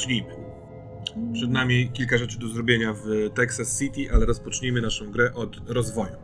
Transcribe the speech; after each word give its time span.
zacznijmy. 0.00 0.34
Przed 1.34 1.50
nami 1.50 1.90
kilka 1.92 2.18
rzeczy 2.18 2.38
do 2.38 2.48
zrobienia 2.48 2.94
w 2.94 3.30
Texas 3.34 3.78
City, 3.78 4.14
ale 4.14 4.26
rozpocznijmy 4.26 4.80
naszą 4.80 5.10
grę 5.10 5.34
od 5.34 5.70
rozwoju. 5.70 6.16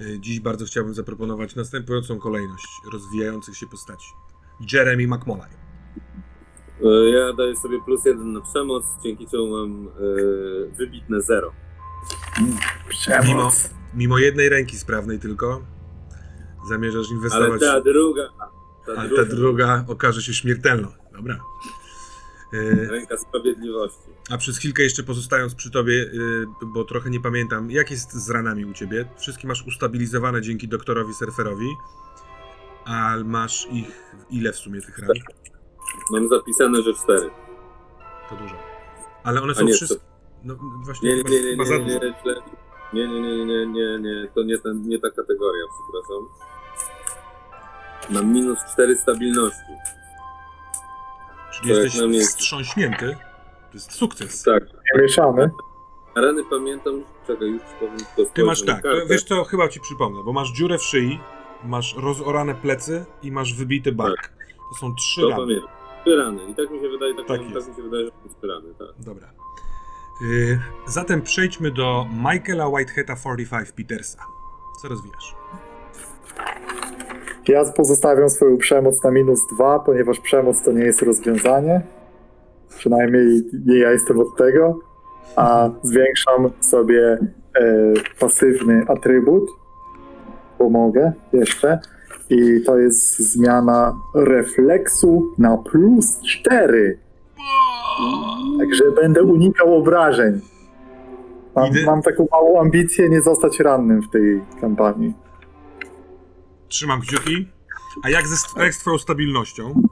Y, 0.00 0.20
Dziś 0.20 0.40
bardzo 0.40 0.64
chciałbym 0.64 0.94
zaproponować 0.94 1.56
następującą 1.56 2.18
kolejność 2.18 2.66
rozwijających 2.92 3.56
się 3.56 3.66
postaci. 3.66 4.08
Jeremy 4.72 5.06
McMolay. 5.06 5.50
Ja 7.12 7.32
daję 7.32 7.56
sobie 7.56 7.78
plus 7.84 8.04
jeden 8.04 8.32
na 8.32 8.40
przemoc, 8.40 8.84
dzięki 9.04 9.26
czemu 9.26 9.46
mam 9.50 9.88
e, 9.88 9.90
wybitne 10.76 11.20
zero. 11.20 11.52
Mimo, 13.26 13.50
mimo 13.94 14.18
jednej 14.18 14.48
ręki 14.48 14.76
sprawnej 14.76 15.18
tylko 15.18 15.62
zamierzasz 16.68 17.06
Ale 17.06 17.16
inwestować, 17.16 17.60
ta 17.60 17.80
druga, 17.80 18.22
ta 18.86 18.92
ale 18.92 19.08
druga 19.08 19.24
ta 19.24 19.30
druga 19.36 19.84
okaże 19.88 20.22
się 20.22 20.34
śmiertelną. 20.34 20.88
Dobra. 21.12 21.40
Y, 22.54 22.88
ręka 22.90 23.16
sprawiedliwości. 23.16 24.10
A 24.30 24.38
przez 24.38 24.58
chwilkę 24.58 24.82
jeszcze 24.82 25.02
pozostając 25.02 25.54
przy 25.54 25.70
tobie, 25.70 25.92
y, 25.92 26.46
bo 26.62 26.84
trochę 26.84 27.10
nie 27.10 27.20
pamiętam, 27.20 27.70
jak 27.70 27.90
jest 27.90 28.12
z 28.12 28.30
ranami 28.30 28.64
u 28.64 28.72
ciebie? 28.72 29.08
Wszystkie 29.18 29.48
masz 29.48 29.66
ustabilizowane 29.66 30.42
dzięki 30.42 30.68
doktorowi 30.68 31.14
Surferowi, 31.14 31.68
a 32.84 33.16
masz 33.24 33.68
ich 33.72 34.14
ile 34.30 34.52
w 34.52 34.56
sumie 34.56 34.80
tych 34.80 34.98
ran? 34.98 35.10
Mam 36.12 36.28
zapisane, 36.28 36.82
że 36.82 36.94
cztery. 36.94 37.30
To 38.30 38.36
dużo. 38.36 38.54
Ale 39.24 39.42
one 39.42 39.54
są 39.54 39.64
nie, 39.64 39.72
wszystkie. 39.72 40.00
No 40.44 40.56
właśnie, 40.84 41.08
Nie, 41.08 41.16
nie, 41.16 41.22
nie, 41.22 41.56
nie, 41.56 41.78
nie, 41.78 42.00
nie, 42.92 43.08
nie, 43.08 43.08
nie, 43.08 43.46
nie, 43.46 43.66
nie, 43.66 43.98
nie, 44.00 44.28
to 44.34 44.42
nie, 44.42 44.58
ten, 44.58 44.88
nie 44.88 44.98
ta 44.98 45.10
kategoria, 45.10 45.64
przepraszam. 45.74 46.28
Mam 48.10 48.32
minus 48.32 48.58
cztery 48.72 48.96
stabilności. 48.96 49.72
Czyli 51.60 51.74
to 51.74 51.80
jak 51.80 51.94
jesteś 51.94 52.26
wstrząśnięty. 52.26 53.16
To 53.70 53.74
jest 53.74 53.92
sukces. 53.92 54.42
Tak. 54.42 54.62
Mieszany. 55.02 55.50
A 56.14 56.20
rany 56.20 56.42
pamiętam, 56.50 57.04
czekaj, 57.26 57.48
już 57.48 57.62
powiem 57.80 57.96
tylko 58.16 58.32
Ty 58.32 58.44
masz 58.44 58.62
tak, 58.62 58.82
to, 58.82 58.88
wiesz 59.06 59.24
co, 59.24 59.44
chyba 59.44 59.68
ci 59.68 59.80
przypomnę, 59.80 60.22
bo 60.24 60.32
masz 60.32 60.52
dziurę 60.52 60.78
w 60.78 60.82
szyi, 60.82 61.20
masz 61.64 61.94
rozorane 61.96 62.54
plecy 62.54 63.04
i 63.22 63.32
masz 63.32 63.54
wybity 63.54 63.92
bark. 63.92 64.32
To 64.72 64.78
są 64.80 64.94
trzy 64.94 65.20
To 65.20 65.28
rany. 65.28 65.42
pamiętam. 65.42 65.68
Trzy 66.04 66.16
rany. 66.16 66.44
I 66.50 66.54
tak 66.54 66.70
mi 66.70 66.80
się 66.80 66.88
wydaje, 66.88 67.14
tak, 67.14 67.26
Tak 67.26 67.38
tak, 67.38 67.68
mi 67.68 67.76
się 67.76 67.82
wydaje, 67.82 68.04
że 68.04 68.10
to 68.10 68.28
trzy 68.38 68.46
rany, 68.46 68.74
tak. 68.78 68.88
Dobra. 68.98 69.28
Y, 70.22 70.60
zatem 70.86 71.22
przejdźmy 71.22 71.70
do 71.70 72.06
Michaela 72.32 72.68
Whiteheada 72.68 73.16
45 73.16 73.72
Petersa. 73.72 74.26
Co 74.82 74.88
rozwijasz? 74.88 75.34
Ja 77.48 77.64
pozostawiam 77.64 78.30
swoją 78.30 78.56
przemoc 78.56 79.04
na 79.04 79.10
minus 79.10 79.40
dwa, 79.54 79.78
ponieważ 79.78 80.20
przemoc 80.20 80.62
to 80.62 80.72
nie 80.72 80.84
jest 80.84 81.02
rozwiązanie. 81.02 81.80
Przynajmniej 82.78 83.42
nie 83.66 83.78
ja 83.78 83.90
jestem 83.90 84.20
od 84.20 84.36
tego. 84.36 84.78
A 85.36 85.70
zwiększam 85.82 86.50
sobie 86.60 87.02
e, 87.12 87.18
pasywny 88.20 88.84
atrybut, 88.88 89.50
bo 90.58 90.70
mogę 90.70 91.12
jeszcze. 91.32 91.78
I 92.30 92.60
to 92.66 92.78
jest 92.78 93.18
zmiana 93.18 93.94
refleksu 94.14 95.34
na 95.38 95.58
plus 95.58 96.20
4. 96.20 96.98
Także 98.58 98.84
będę 99.02 99.22
unikał 99.22 99.74
obrażeń. 99.74 100.40
Mam, 101.56 101.70
mam 101.86 102.02
taką 102.02 102.26
małą 102.32 102.60
ambicję 102.60 103.08
nie 103.08 103.20
zostać 103.20 103.60
rannym 103.60 104.02
w 104.02 104.10
tej 104.10 104.40
kampanii. 104.60 105.14
Trzymam 106.70 107.00
kciuki. 107.00 107.48
A 108.02 108.10
jak, 108.10 108.26
ze, 108.28 108.36
jak 108.64 108.74
z 108.74 108.78
twoją 108.78 108.98
stabilnością? 108.98 109.82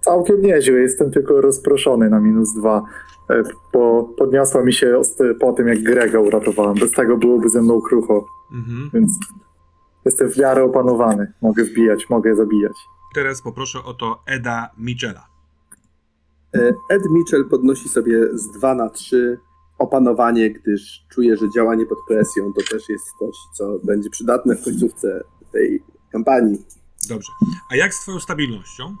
Całkiem 0.00 0.42
nieźle, 0.42 0.74
jestem 0.80 1.10
tylko 1.10 1.40
rozproszony 1.40 2.10
na 2.10 2.20
minus 2.20 2.54
dwa, 2.54 2.84
e, 3.30 3.42
bo 3.72 4.04
podniosła 4.04 4.62
mi 4.64 4.72
się 4.72 5.00
po 5.40 5.52
tym, 5.52 5.68
jak 5.68 5.82
Grega 5.82 6.20
uratowałem. 6.20 6.74
Bez 6.74 6.92
tego 6.92 7.16
byłoby 7.16 7.48
ze 7.48 7.62
mną 7.62 7.80
krucho, 7.80 8.26
Mhm. 8.52 8.90
więc 8.94 9.12
jestem 10.04 10.30
w 10.30 10.36
miarę 10.38 10.64
opanowany. 10.64 11.32
Mogę 11.42 11.64
wbijać, 11.64 12.10
mogę 12.10 12.34
zabijać. 12.36 12.72
Teraz 13.14 13.42
poproszę 13.42 13.78
o 13.84 13.94
to 13.94 14.22
Eda 14.26 14.70
Michela. 14.78 15.26
E, 16.54 16.72
Ed 16.90 17.02
Mitchell 17.10 17.44
podnosi 17.48 17.88
sobie 17.88 18.28
z 18.38 18.50
2 18.58 18.74
na 18.74 18.88
3 18.90 19.38
opanowanie, 19.78 20.50
gdyż 20.50 21.06
czuje, 21.14 21.36
że 21.36 21.50
działanie 21.50 21.86
pod 21.86 21.98
presją 22.08 22.52
to 22.52 22.60
też 22.70 22.88
jest 22.88 23.04
coś, 23.18 23.36
co 23.54 23.78
będzie 23.84 24.10
przydatne 24.10 24.56
w 24.56 24.64
końcówce 24.64 25.20
tej 25.52 25.82
kampanii. 26.12 26.58
Dobrze. 27.08 27.32
A 27.70 27.76
jak 27.76 27.94
z 27.94 28.00
twoją 28.02 28.20
stabilnością? 28.20 28.96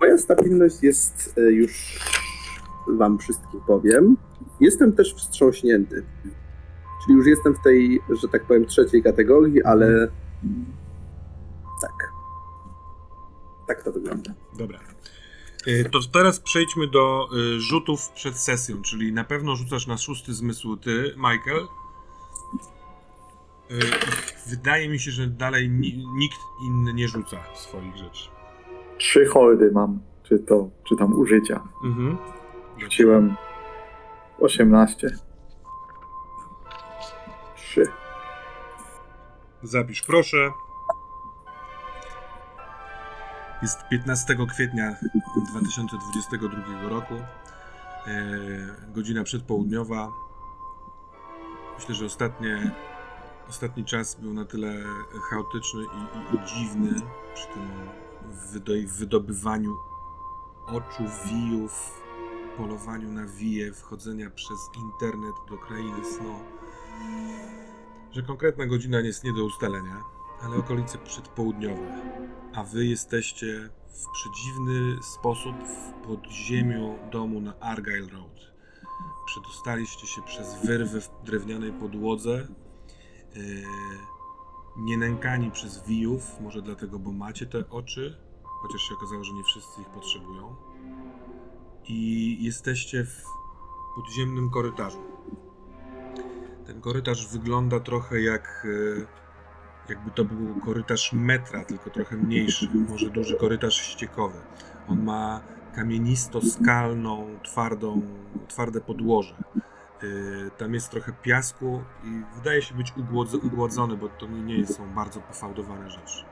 Moja 0.00 0.18
stabilność 0.18 0.82
jest 0.82 1.34
e, 1.38 1.40
już, 1.40 1.98
wam 2.88 3.18
wszystkim 3.18 3.60
powiem, 3.66 4.16
jestem 4.60 4.92
też 4.92 5.14
wstrząśnięty. 5.14 6.06
Czyli 7.04 7.18
już 7.18 7.26
jestem 7.26 7.54
w 7.54 7.60
tej, 7.60 8.00
że 8.22 8.28
tak 8.28 8.44
powiem, 8.46 8.66
trzeciej 8.66 9.02
kategorii, 9.02 9.62
ale 9.64 10.08
tak. 11.82 12.12
Tak 13.66 13.82
to 13.82 13.92
wygląda. 13.92 14.32
Dobra. 14.58 14.78
Y, 15.66 15.90
To 15.92 15.98
teraz 16.12 16.40
przejdźmy 16.40 16.86
do 16.86 17.28
y, 17.56 17.60
rzutów 17.60 18.08
przed 18.10 18.36
sesją, 18.36 18.82
czyli 18.82 19.12
na 19.12 19.24
pewno 19.24 19.56
rzucasz 19.56 19.86
na 19.86 19.98
szósty 19.98 20.34
zmysł 20.34 20.76
ty, 20.76 21.14
Michael. 21.16 21.66
Y, 23.70 23.80
Wydaje 24.46 24.88
mi 24.88 24.98
się, 25.00 25.10
że 25.10 25.26
dalej 25.26 25.70
ni- 25.70 26.06
nikt 26.18 26.38
inny 26.66 26.94
nie 26.94 27.08
rzuca 27.08 27.36
swoich 27.54 27.96
rzeczy. 27.96 28.28
Trzy 28.98 29.26
holdy 29.26 29.70
mam, 29.74 30.00
czy 30.22 30.38
to, 30.38 30.70
czy 30.88 30.96
tam 30.96 31.12
użycia. 31.18 31.60
Mhm. 31.84 32.18
Rzuciłem 32.78 33.36
18. 34.40 35.08
Trzy. 37.56 37.82
Zapisz 39.62 40.02
proszę. 40.02 40.52
Jest 43.62 43.78
15 43.90 44.46
kwietnia 44.46 44.96
2022 45.52 46.88
roku. 46.88 47.14
E, 47.14 48.10
godzina 48.92 49.24
przedpołudniowa. 49.24 50.08
Myślę, 51.78 51.94
że 51.94 52.04
ostatnie, 52.04 52.70
ostatni 53.48 53.84
czas 53.84 54.14
był 54.14 54.34
na 54.34 54.44
tyle 54.44 54.84
chaotyczny 55.30 55.82
i, 55.82 56.34
i, 56.34 56.36
i 56.36 56.46
dziwny 56.46 57.00
przy 57.34 57.46
tym 57.46 57.70
wydo- 58.52 58.88
wydobywaniu 58.88 59.76
oczu, 60.66 61.02
wijów, 61.24 62.02
polowaniu 62.56 63.12
na 63.12 63.26
wije, 63.26 63.72
wchodzenia 63.72 64.30
przez 64.30 64.58
internet 64.76 65.34
do 65.50 65.58
krainy 65.58 66.04
snu 66.04 66.34
że 68.12 68.22
konkretna 68.22 68.66
godzina 68.66 69.00
jest 69.00 69.24
nie 69.24 69.32
do 69.32 69.44
ustalenia, 69.44 70.02
ale 70.42 70.56
okolice 70.56 70.98
przedpołudniowe, 70.98 72.02
a 72.54 72.64
wy 72.64 72.86
jesteście 72.86 73.70
w 73.88 74.12
przedziwny 74.12 75.02
sposób 75.02 75.56
w 75.56 76.06
podziemiu 76.06 76.98
domu 77.12 77.40
na 77.40 77.60
Argyle 77.60 78.08
Road. 78.08 78.52
Przedostaliście 79.26 80.06
się 80.06 80.22
przez 80.22 80.54
wyrwę 80.64 81.00
w 81.00 81.10
drewnianej 81.24 81.72
podłodze, 81.72 82.48
yy, 83.34 83.42
nie 84.76 84.98
nękani 84.98 85.50
przez 85.50 85.86
wijów, 85.86 86.40
może 86.40 86.62
dlatego, 86.62 86.98
bo 86.98 87.12
macie 87.12 87.46
te 87.46 87.70
oczy, 87.70 88.16
chociaż 88.42 88.82
się 88.82 88.94
okazało, 88.94 89.24
że 89.24 89.32
nie 89.32 89.44
wszyscy 89.44 89.80
ich 89.80 89.88
potrzebują. 89.88 90.56
I 91.84 92.36
jesteście 92.44 93.04
w 93.04 93.24
podziemnym 93.96 94.50
korytarzu. 94.50 95.02
Ten 96.66 96.80
korytarz 96.80 97.28
wygląda 97.28 97.80
trochę 97.80 98.20
jak 98.20 98.66
e, 98.98 99.06
jakby 99.88 100.10
to 100.10 100.24
był 100.24 100.60
korytarz 100.60 101.12
metra, 101.12 101.64
tylko 101.64 101.90
trochę 101.90 102.16
mniejszy, 102.16 102.68
może 102.88 103.10
duży 103.10 103.36
korytarz 103.36 103.76
ściekowy. 103.76 104.38
On 104.88 105.04
ma 105.04 105.40
kamienisto-skalną, 105.74 107.38
twardą, 107.42 108.02
twarde 108.48 108.80
podłoże. 108.80 109.34
E, 110.02 110.50
Tam 110.50 110.74
jest 110.74 110.90
trochę 110.90 111.12
piasku 111.12 111.82
i 112.04 112.22
wydaje 112.36 112.62
się 112.62 112.74
być 112.74 112.92
ugłodz- 112.92 113.44
ugłodzony, 113.46 113.96
bo 113.96 114.08
to 114.08 114.26
nie 114.26 114.66
są 114.66 114.94
bardzo 114.94 115.20
pofałdowane 115.20 115.90
rzeczy. 115.90 116.24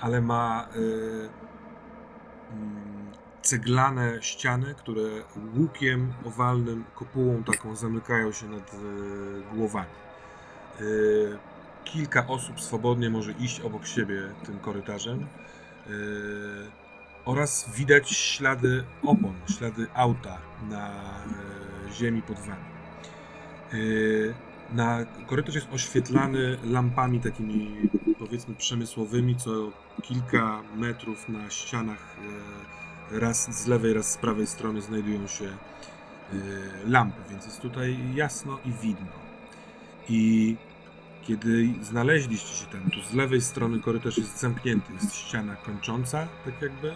Ale 0.00 0.20
ma 0.20 0.68
e, 0.68 0.76
mm, 2.52 3.10
ceglane 3.42 4.22
ściany, 4.22 4.74
które 4.74 5.02
łukiem 5.56 6.12
owalnym, 6.26 6.84
kopułą 6.94 7.42
taką 7.44 7.76
zamykają 7.76 8.32
się 8.32 8.46
nad 8.46 8.74
e, 8.74 8.76
głowami. 9.56 9.90
Kilka 11.84 12.26
osób 12.26 12.60
swobodnie 12.60 13.10
może 13.10 13.32
iść 13.32 13.60
obok 13.60 13.86
siebie 13.86 14.22
tym 14.46 14.58
korytarzem. 14.58 15.26
Oraz 17.24 17.70
widać 17.76 18.10
ślady 18.10 18.84
opon, 19.02 19.34
ślady 19.58 19.86
auta 19.94 20.38
na 20.70 20.90
ziemi 21.92 22.22
pod 22.22 22.38
wami. 22.38 22.71
E, 23.72 23.76
na 24.74 24.98
korytarz 25.26 25.54
jest 25.54 25.68
oświetlany 25.72 26.58
lampami 26.64 27.20
takimi 27.20 27.76
powiedzmy 28.18 28.54
przemysłowymi, 28.54 29.36
co 29.36 29.70
kilka 30.02 30.62
metrów 30.76 31.28
na 31.28 31.50
ścianach 31.50 32.16
e, 32.18 32.62
raz 33.12 33.62
z 33.62 33.66
lewej, 33.66 33.92
raz 33.92 34.12
z 34.12 34.16
prawej 34.16 34.46
strony 34.46 34.82
znajdują 34.82 35.26
się 35.26 35.44
y, 35.44 36.38
lampy, 36.86 37.20
więc 37.30 37.44
jest 37.44 37.60
tutaj 37.60 37.98
jasno 38.14 38.58
i 38.64 38.72
widno. 38.72 39.12
I 40.08 40.56
kiedy 41.22 41.68
znaleźliście 41.82 42.54
się 42.54 42.66
tam, 42.66 42.90
to 42.90 43.08
z 43.10 43.14
lewej 43.14 43.40
strony 43.40 43.80
korytarz 43.80 44.18
jest 44.18 44.40
zamknięty, 44.40 44.92
jest 44.92 45.14
ściana 45.14 45.56
kończąca, 45.56 46.28
tak 46.44 46.62
jakby, 46.62 46.88
y, 46.88 46.94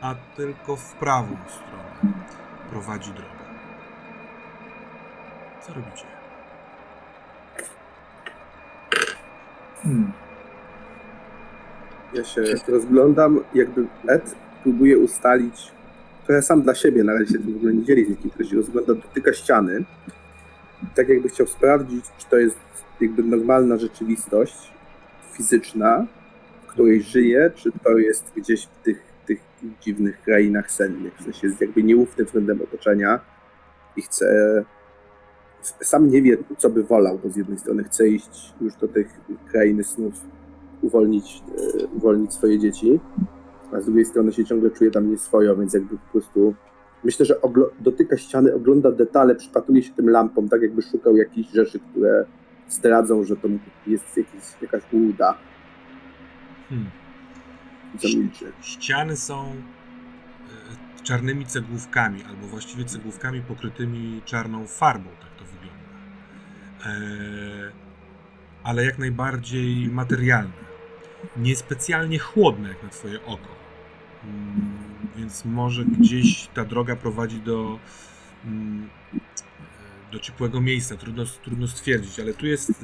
a 0.00 0.14
tylko 0.14 0.76
w 0.76 0.94
prawą 0.94 1.36
stronę 1.48 2.14
prowadzi 2.70 3.10
droga. 3.10 3.33
Co 5.66 5.72
robicie? 5.72 6.04
Hmm. 9.82 10.12
Ja 12.14 12.24
się 12.24 12.42
rozglądam, 12.68 13.40
jakby 13.54 13.86
Ed 14.08 14.36
próbuje 14.62 14.98
ustalić, 14.98 15.72
trochę 16.26 16.42
sam 16.42 16.62
dla 16.62 16.74
siebie, 16.74 17.04
na 17.04 17.12
razie 17.12 17.26
się 17.26 17.38
w 17.38 17.56
ogóle 17.56 17.74
nie 17.74 17.84
dzieli 17.84 18.04
z 18.04 18.08
nikim, 18.08 18.30
który 18.30 18.48
się 18.48 18.56
rozgląda, 18.56 18.94
dotyka 18.94 19.32
ściany. 19.32 19.84
Tak 20.94 21.08
jakby 21.08 21.28
chciał 21.28 21.46
sprawdzić, 21.46 22.04
czy 22.18 22.26
to 22.26 22.36
jest 22.36 22.58
jakby 23.00 23.22
normalna 23.22 23.76
rzeczywistość 23.76 24.72
fizyczna, 25.32 26.06
w 26.62 26.66
której 26.66 27.02
żyje, 27.02 27.50
czy 27.54 27.72
to 27.84 27.98
jest 27.98 28.32
gdzieś 28.36 28.66
w 28.66 28.82
tych, 28.82 29.02
tych 29.26 29.40
dziwnych 29.80 30.22
krainach 30.22 30.70
sennych. 30.70 31.14
W 31.18 31.22
sensie 31.22 31.46
jest 31.46 31.60
jakby 31.60 31.82
nieufny 31.82 32.24
względem 32.24 32.62
otoczenia 32.62 33.20
i 33.96 34.02
chce 34.02 34.64
sam 35.64 36.10
nie 36.10 36.22
wie, 36.22 36.38
co 36.58 36.70
by 36.70 36.84
wolał, 36.84 37.18
bo 37.22 37.30
z 37.30 37.36
jednej 37.36 37.58
strony 37.58 37.84
chce 37.84 38.08
iść 38.08 38.54
już 38.60 38.74
do 38.76 38.88
tych 38.88 39.20
krainy 39.50 39.84
snów, 39.84 40.14
uwolnić, 40.82 41.42
e, 41.82 41.86
uwolnić 41.86 42.32
swoje 42.32 42.58
dzieci, 42.58 43.00
a 43.72 43.80
z 43.80 43.84
drugiej 43.84 44.04
strony 44.04 44.32
się 44.32 44.44
ciągle 44.44 44.70
czuje 44.70 44.90
tam 44.90 45.10
nieswojo, 45.10 45.56
więc 45.56 45.74
jakby 45.74 45.96
po 45.96 46.12
prostu 46.12 46.54
myślę, 47.04 47.26
że 47.26 47.36
dotyka 47.80 48.16
ściany, 48.16 48.54
ogląda 48.54 48.92
detale, 48.92 49.34
przypatruje 49.34 49.82
się 49.82 49.92
tym 49.92 50.10
lampom, 50.10 50.48
tak 50.48 50.62
jakby 50.62 50.82
szukał 50.82 51.16
jakichś 51.16 51.50
rzeczy, 51.52 51.80
które 51.90 52.24
zdradzą, 52.68 53.24
że 53.24 53.36
to 53.36 53.48
jest 53.86 54.16
jakiś, 54.16 54.42
jakaś 54.62 54.82
ułuda. 54.92 55.38
Hmm. 56.68 56.86
Ściany 58.60 59.16
są 59.16 59.46
czarnymi 61.04 61.46
cegłówkami, 61.46 62.24
albo 62.24 62.46
właściwie 62.46 62.84
cegłówkami 62.84 63.40
pokrytymi 63.40 64.22
czarną 64.24 64.66
farbą, 64.66 65.10
tak 65.20 65.30
to 65.38 65.44
wygląda. 65.44 65.84
E, 66.86 67.72
ale 68.62 68.84
jak 68.84 68.98
najbardziej 68.98 69.88
materialne. 69.88 70.64
Niespecjalnie 71.36 72.18
chłodne, 72.18 72.68
jak 72.68 72.82
na 72.82 72.88
twoje 72.88 73.24
oko. 73.24 73.48
Mm, 74.24 74.78
więc 75.16 75.44
może 75.44 75.84
gdzieś 75.84 76.48
ta 76.54 76.64
droga 76.64 76.96
prowadzi 76.96 77.40
do, 77.40 77.78
mm, 78.44 78.88
do 80.12 80.18
ciepłego 80.18 80.60
miejsca. 80.60 80.96
Trudno, 80.96 81.24
trudno 81.44 81.68
stwierdzić, 81.68 82.20
ale 82.20 82.34
tu 82.34 82.46
jest 82.46 82.70
e, 82.70 82.74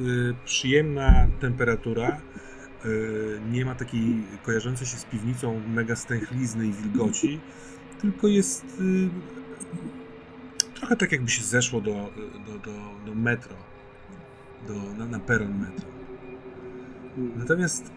przyjemna 0.45 1.27
temperatura. 1.41 2.09
E, 2.09 2.89
Nie 3.51 3.65
ma 3.65 3.75
takiej 3.75 4.25
kojarzącej 4.43 4.87
się 4.87 4.97
z 4.97 5.05
piwnicą 5.05 5.61
mega 5.69 5.97
stęchlizny 5.97 6.67
i 6.67 6.73
wilgoci, 6.73 7.41
tylko 8.01 8.27
jest 8.27 8.65
y, 8.81 9.09
trochę 10.75 10.97
tak 10.97 11.13
jakby 11.13 11.31
się 11.31 11.43
zeszło 11.43 11.81
do, 11.81 12.11
do, 12.47 12.59
do, 12.59 12.73
do 13.07 13.15
metro, 13.15 13.57
do, 14.69 14.75
na, 14.75 15.07
na 15.07 15.21
peron 15.21 15.59
metro. 15.59 15.89
Natomiast 17.37 17.91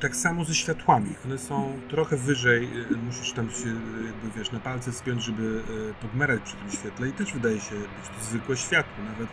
tak 0.00 0.16
samo 0.16 0.44
ze 0.44 0.54
światłami. 0.54 1.14
One 1.24 1.38
są 1.38 1.80
trochę 1.88 2.16
wyżej, 2.16 2.64
y, 2.92 2.96
musisz 2.96 3.32
tam 3.32 3.50
się 3.50 3.68
y, 3.68 4.04
jakby 4.06 4.30
wiesz, 4.36 4.52
na 4.52 4.60
palce 4.60 4.92
spiąć, 4.92 5.22
żeby 5.22 5.62
podmerać 6.02 6.40
przy 6.42 6.56
tym 6.56 6.70
świetle 6.70 7.08
i 7.08 7.12
też 7.12 7.32
wydaje 7.32 7.60
się 7.60 7.74
być 7.74 8.08
to 8.18 8.24
zwykłe 8.24 8.56
światło, 8.56 9.04
nawet 9.04 9.28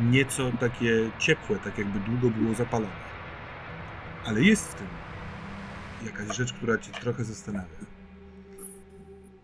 nieco 0.00 0.52
takie 0.60 1.10
ciepłe, 1.18 1.56
tak 1.56 1.78
jakby 1.78 2.00
długo 2.00 2.30
było 2.30 2.54
zapalone. 2.54 3.12
Ale 4.24 4.42
jest 4.42 4.68
w 4.68 4.74
tym 4.74 4.86
jakaś 6.04 6.36
rzecz, 6.36 6.52
która 6.52 6.78
cię 6.78 6.92
trochę 6.92 7.24
zastanawia. 7.24 7.91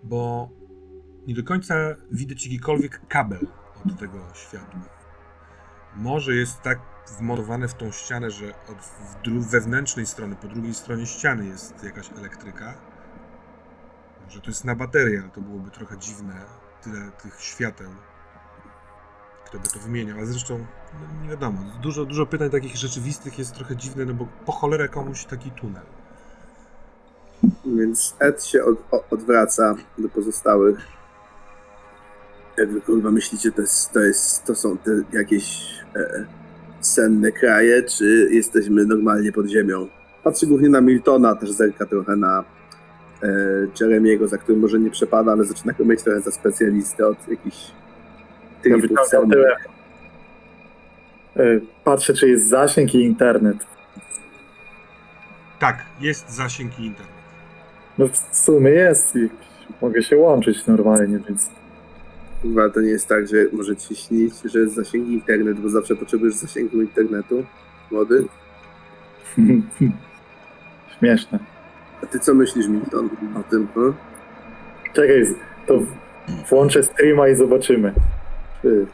Bo 0.03 0.51
nie 1.27 1.35
do 1.35 1.45
końca 1.45 1.75
widać 2.11 2.45
jakikolwiek 2.45 3.01
kabel 3.09 3.47
od 3.87 3.99
tego 3.99 4.19
światła. 4.35 4.81
Może 5.97 6.35
jest 6.35 6.63
tak 6.63 6.79
wmontowane 7.19 7.69
w 7.69 7.75
tą 7.75 7.91
ścianę, 7.91 8.31
że 8.31 8.55
od 8.67 9.47
wewnętrznej 9.51 10.07
strony, 10.07 10.37
po 10.37 10.49
drugiej 10.49 10.75
stronie 10.75 11.07
ściany 11.07 11.47
jest 11.47 11.85
jakaś 11.85 12.11
elektryka. 12.13 12.75
Może 14.25 14.41
to 14.41 14.51
jest 14.51 14.65
na 14.65 14.75
baterię, 14.75 15.21
ale 15.21 15.31
to 15.31 15.41
byłoby 15.41 15.71
trochę 15.71 15.99
dziwne. 15.99 16.35
Tyle 16.83 17.11
tych 17.23 17.41
świateł. 17.41 17.91
Kto 19.47 19.59
by 19.59 19.69
to 19.69 19.79
wymieniał, 19.79 20.21
a 20.21 20.27
zresztą 20.27 20.67
no, 20.95 21.23
nie 21.23 21.29
wiadomo. 21.29 21.61
Dużo, 21.83 22.05
dużo 22.05 22.27
pytań 22.27 22.51
takich 22.51 22.77
rzeczywistych 22.77 23.39
jest 23.39 23.55
trochę 23.55 23.77
dziwne, 23.77 24.05
no 24.05 24.15
bo 24.15 24.27
po 24.27 24.53
cholerę 24.53 24.89
komuś 24.89 25.25
taki 25.25 25.51
tunel. 25.51 25.87
Więc 27.67 28.17
Ed 28.21 28.45
się 28.45 28.65
od, 28.65 28.79
o- 28.91 29.05
odwraca 29.11 29.75
do 29.99 30.09
pozostałych. 30.09 30.79
Jak 32.57 32.73
wy 32.73 32.81
kurwa 32.81 33.11
myślicie, 33.11 33.53
to, 33.53 33.61
jest, 33.61 33.93
to, 33.93 34.01
jest, 34.01 34.45
to 34.45 34.55
są 34.55 34.79
te 34.79 34.91
jakieś 35.13 35.71
e, 35.97 36.25
senne 36.81 37.33
kraje, 37.33 37.83
czy 37.83 38.29
jesteśmy 38.31 38.85
normalnie 38.87 39.33
pod 39.33 39.47
ziemią? 39.47 39.89
Patrzy 40.25 40.47
głównie 40.47 40.69
na 40.69 40.81
Miltona, 40.81 41.35
też 41.35 41.51
zerka 41.51 41.87
trochę 41.87 42.17
na 42.17 42.45
e, 43.23 43.27
Jeremiego, 43.81 44.29
za 44.29 44.39
którym 44.39 44.61
może 44.61 44.79
nie 44.79 44.91
przepada, 44.91 45.33
ale 45.33 45.45
zaczyna 45.45 45.73
go 45.73 45.85
mieć 45.85 46.03
trochę 46.03 46.21
za 46.21 46.31
specjalistę 46.31 47.07
od 47.07 47.29
jakichś 47.29 47.57
Ja 47.67 48.63
trybów 48.63 48.83
wyciągam 48.83 49.07
sennych. 49.07 49.31
tyle. 49.31 49.57
E, 51.57 51.61
Patrzę, 51.85 52.15
czy 52.15 52.29
jest 52.29 52.49
zasięg 52.49 52.95
i 52.95 53.03
internet. 53.05 53.57
Tak, 55.59 55.79
jest 56.01 56.31
zasięg 56.31 56.79
i 56.79 56.87
internet. 56.87 57.18
No 57.99 58.07
w 58.09 58.37
sumie 58.37 58.71
jest 58.71 59.17
i 59.17 59.29
mogę 59.83 60.03
się 60.03 60.17
łączyć 60.17 60.67
normalnie, 60.67 61.19
więc 61.29 61.51
Chyba 62.43 62.71
to 62.71 62.81
nie 62.81 62.89
jest 62.89 63.09
tak, 63.09 63.29
że 63.29 63.37
może 63.53 63.77
ci 63.77 63.97
śnić, 63.97 64.35
że 64.45 64.59
jest 64.59 64.75
zasięg 64.75 65.09
internet, 65.09 65.61
bo 65.61 65.69
zawsze 65.69 65.97
potrzebujesz 65.97 66.35
zasięgu 66.35 66.83
internetu, 66.83 67.45
młody. 67.91 68.25
śmieszne. 70.99 71.39
A 72.03 72.07
ty 72.07 72.19
co 72.19 72.35
myślisz, 72.35 72.69
Milton, 72.69 73.11
o 73.41 73.43
tym? 73.51 73.69
No? 73.77 73.95
Czekaj, 74.93 75.25
to 75.67 75.83
włączę 76.49 76.83
streama 76.83 77.29
i 77.29 77.35
zobaczymy, 77.35 77.93
czy, 78.63 78.87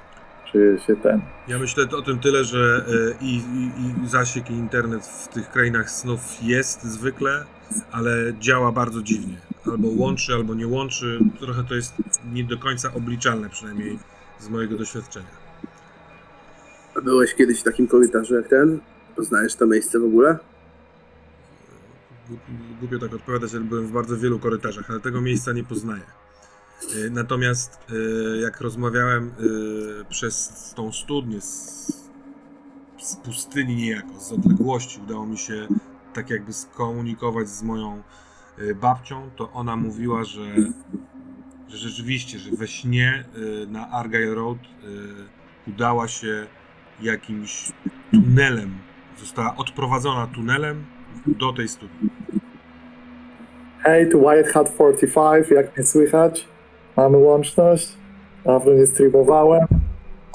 czy 0.53 0.79
się 0.87 0.97
ten... 0.97 1.21
Ja 1.49 1.59
myślę 1.59 1.89
o 1.97 2.03
tym 2.03 2.19
tyle, 2.19 2.45
że 2.45 2.85
e, 2.89 3.25
i, 3.25 3.35
i, 3.37 4.05
i 4.05 4.09
zasięg 4.09 4.51
i 4.51 4.53
internet 4.53 5.07
w 5.07 5.29
tych 5.29 5.51
krainach 5.51 5.91
snów 5.91 6.21
jest 6.43 6.83
zwykle, 6.85 7.45
ale 7.93 8.35
działa 8.41 8.73
bardzo 8.73 9.03
dziwnie. 9.03 9.37
Albo 9.67 9.89
łączy, 9.89 10.35
albo 10.35 10.55
nie 10.55 10.67
łączy. 10.67 11.19
Trochę 11.41 11.65
to 11.65 11.75
jest 11.75 11.95
nie 12.33 12.45
do 12.45 12.59
końca 12.59 12.95
obliczalne, 12.95 13.51
przynajmniej 13.51 13.99
z 14.41 14.49
mojego 14.49 14.79
doświadczenia. 14.79 15.27
A 16.95 17.01
byłeś 17.01 17.35
kiedyś 17.35 17.61
w 17.61 17.63
takim 17.63 17.87
korytarzu 17.89 18.35
jak 18.35 18.49
ten? 18.49 18.81
Poznajesz 19.17 19.55
to 19.55 19.67
miejsce 19.67 19.99
w 20.01 20.05
ogóle? 20.05 20.39
Głup- 22.31 22.79
Głupio 22.81 22.99
tak 22.99 23.15
odpowiadać, 23.15 23.55
ale 23.55 23.65
byłem 23.65 23.87
w 23.87 23.93
bardzo 23.93 24.17
wielu 24.17 24.39
korytarzach, 24.39 24.91
ale 24.91 25.01
tego 25.01 25.21
miejsca 25.21 25.53
nie 25.53 25.65
poznaję. 25.65 26.03
E, 26.83 27.11
Natomiast 27.11 27.87
e, 27.91 28.37
jak 28.37 28.61
rozmawiałem 28.61 29.29
e, 29.29 30.05
przez 30.05 30.73
tą 30.77 30.93
studnię 30.93 31.41
z, 31.41 32.11
z 32.99 33.17
pustyni 33.17 33.77
niejako, 33.77 34.21
z 34.21 34.33
odległości, 34.33 35.01
udało 35.05 35.27
mi 35.27 35.39
się 35.39 35.69
tak 36.15 36.31
jakby 36.31 36.53
skomunikować 36.53 37.49
z 37.49 37.63
moją 37.63 38.03
babcią, 38.81 39.31
to 39.37 39.53
ona 39.53 39.77
mówiła, 39.77 40.25
że, 40.25 40.55
że 41.69 41.77
rzeczywiście, 41.77 42.39
że 42.39 42.51
we 42.51 42.67
śnie 42.67 43.25
na 43.69 43.91
Argyle 43.91 44.35
Road 44.35 44.59
udała 45.67 46.09
się 46.09 46.47
jakimś 47.03 47.73
tunelem, 48.11 48.79
została 49.21 49.57
odprowadzona 49.57 50.27
tunelem 50.27 50.85
do 51.27 51.53
tej 51.53 51.69
studni. 51.69 52.11
Hej, 53.81 54.11
tu 54.11 54.25
White 54.25 54.53
Hat 54.53 54.75
45, 54.75 55.51
jak 55.51 55.77
mnie 55.77 55.87
słychać? 55.87 56.49
Mamy 56.97 57.17
łączność? 57.17 57.93
Dawno 58.45 58.73
nie 58.73 58.87
streamowałem. 58.87 59.67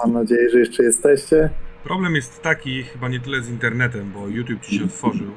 Mam 0.04 0.14
nadzieję, 0.14 0.50
że 0.50 0.60
jeszcze 0.60 0.84
jesteście. 0.84 1.50
Problem 1.84 2.16
jest 2.16 2.42
taki, 2.42 2.84
chyba 2.84 3.10
nie 3.10 3.20
tyle 3.20 3.42
z 3.42 3.50
internetem, 3.50 4.12
bo 4.12 4.28
YouTube 4.28 4.62
ci 4.62 4.78
się 4.78 4.86
otworzył, 4.86 5.32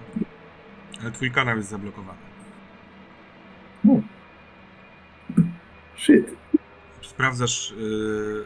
ale 1.03 1.11
twój 1.11 1.31
kanał 1.31 1.57
jest 1.57 1.69
zablokowany. 1.69 2.19
Shit. 5.97 6.37
Sprawdzasz, 7.03 7.75
yy, 7.79 8.45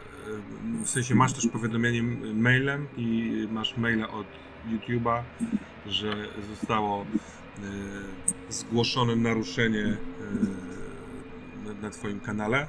w 0.83 0.89
sensie 0.89 1.15
masz 1.15 1.33
też 1.33 1.47
powiadomienie 1.47 2.03
mailem 2.33 2.87
i 2.97 3.31
masz 3.51 3.77
maila 3.77 4.09
od 4.09 4.27
YouTube'a, 4.69 5.21
że 5.85 6.13
zostało 6.49 7.05
yy, 7.59 7.65
zgłoszone 8.49 9.15
naruszenie 9.15 9.79
yy, 9.79 9.97
na 11.81 11.89
twoim 11.89 12.19
kanale. 12.19 12.57
E, 12.57 12.67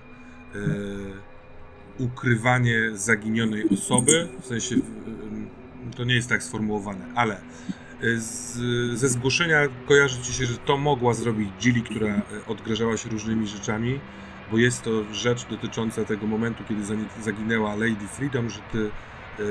ukrywanie 1.99 2.91
zaginionej 2.95 3.69
osoby, 3.71 4.29
w 4.41 4.47
sensie 4.47 4.77
e, 4.77 5.97
to 5.97 6.05
nie 6.05 6.15
jest 6.15 6.29
tak 6.29 6.43
sformułowane, 6.43 7.07
ale 7.15 7.37
e, 7.37 7.41
z, 8.17 8.57
ze 8.99 9.09
zgłoszenia 9.09 9.69
kojarzy 9.87 10.23
ci 10.23 10.33
się, 10.33 10.47
że 10.47 10.57
to 10.57 10.77
mogła 10.77 11.15
zrobić 11.15 11.49
Gilly, 11.61 11.83
która 11.83 12.09
e, 12.09 12.23
odgrażała 12.47 12.97
się 12.97 13.09
różnymi 13.09 13.47
rzeczami, 13.47 14.01
bo 14.51 14.59
jest 14.59 14.83
to 14.83 15.15
rzecz 15.15 15.47
dotycząca 15.47 16.05
tego 16.05 16.27
momentu, 16.27 16.65
kiedy 16.69 16.83
zaginęła 17.23 17.75
Lady 17.75 18.09
Freedom, 18.13 18.51
że 18.51 18.61
ty 18.73 18.79
e, 18.79 19.43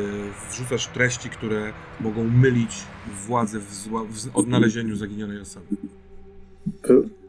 wrzucasz 0.50 0.88
treści, 0.88 1.30
które 1.30 1.74
mogą 2.00 2.24
mylić 2.24 2.84
władzę 3.28 3.60
w, 3.60 3.74
zła, 3.74 4.04
w 4.04 4.36
odnalezieniu 4.38 4.96
zaginionej 4.96 5.42
osoby. 5.42 5.66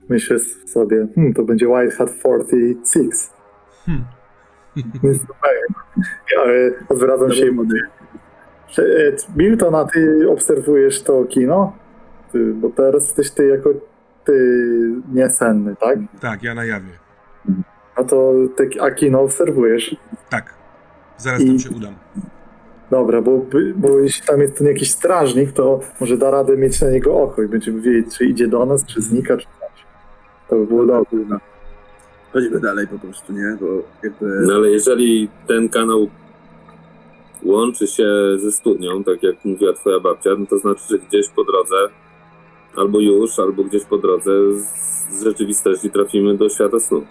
Myślę 0.09 0.39
sobie, 0.67 1.07
hmm, 1.15 1.35
to 1.35 1.43
będzie 1.43 1.69
White 1.69 1.97
Hat 1.97 2.11
46. 2.21 3.11
Hmm. 3.87 4.05
Więc 5.03 5.19
pewnie. 5.19 6.05
Ja 6.37 6.43
e, 6.53 6.71
odwracam 6.89 7.33
się 7.33 7.47
i 7.47 7.51
mówię. 7.51 7.81
e, 8.79 8.83
Milton, 9.37 9.75
a 9.75 9.85
ty 9.85 10.31
obserwujesz 10.31 11.03
to 11.03 11.25
kino? 11.25 11.77
Ty, 12.33 12.55
bo 12.55 12.69
teraz 12.71 13.03
jesteś 13.07 13.31
ty 13.31 13.47
jako 13.47 13.71
ty 14.25 14.33
niesenny, 15.13 15.77
tak? 15.81 15.99
Tak, 16.21 16.43
ja 16.43 16.55
na 16.55 16.65
jawie. 16.65 16.93
No 17.99 18.05
to 18.05 18.33
te, 18.57 18.83
a 18.83 18.91
kino 18.91 19.21
obserwujesz. 19.23 19.97
Tak. 20.31 20.55
Zaraz 21.17 21.45
tam 21.45 21.55
I- 21.57 21.61
się 21.61 21.71
udam. 21.71 21.95
Dobra, 22.91 23.23
bo, 23.23 23.47
bo 23.77 23.99
jeśli 23.99 24.27
tam 24.27 24.41
jest 24.41 24.59
ten 24.59 24.67
jakiś 24.67 24.91
strażnik, 24.91 25.53
to 25.53 25.81
może 26.01 26.17
da 26.17 26.31
radę 26.31 26.57
mieć 26.57 26.81
na 26.81 26.91
niego 26.91 27.21
oko 27.23 27.43
i 27.43 27.49
będziemy 27.49 27.81
wiedzieć, 27.81 28.19
czy 28.19 28.25
idzie 28.25 28.49
do 28.49 28.67
nas, 28.67 28.85
czy 28.87 29.03
znika, 29.03 29.37
czy. 29.37 29.47
To 30.49 30.57
by 30.57 30.67
było 30.67 30.87
dobre. 30.87 31.39
Chodźmy 32.33 32.61
dalej 32.61 32.89
po 32.89 32.99
prostu, 32.99 33.33
nie? 33.33 33.57
Bo 33.61 33.67
jakby... 34.03 34.27
No 34.47 34.55
ale 34.55 34.71
jeżeli 34.71 35.29
ten 35.47 35.69
kanał 35.69 36.11
łączy 37.43 37.87
się 37.87 38.09
ze 38.37 38.53
studnią, 38.53 39.05
tak 39.05 39.23
jak 39.23 39.45
mówiła 39.45 39.73
twoja 39.73 40.01
babcia, 40.01 40.31
no 40.39 40.47
to 40.47 40.59
znaczy, 40.59 40.83
że 40.91 40.99
gdzieś 40.99 41.29
po 41.29 41.45
drodze, 41.45 41.77
albo 42.77 43.01
już, 43.01 43.39
albo 43.39 43.65
gdzieś 43.65 43.85
po 43.85 43.99
drodze 43.99 44.31
z, 44.55 45.23
rzeczywistości 45.25 45.91
trafimy 45.91 46.37
do 46.37 46.49
świata 46.49 46.81
snu. 46.81 47.07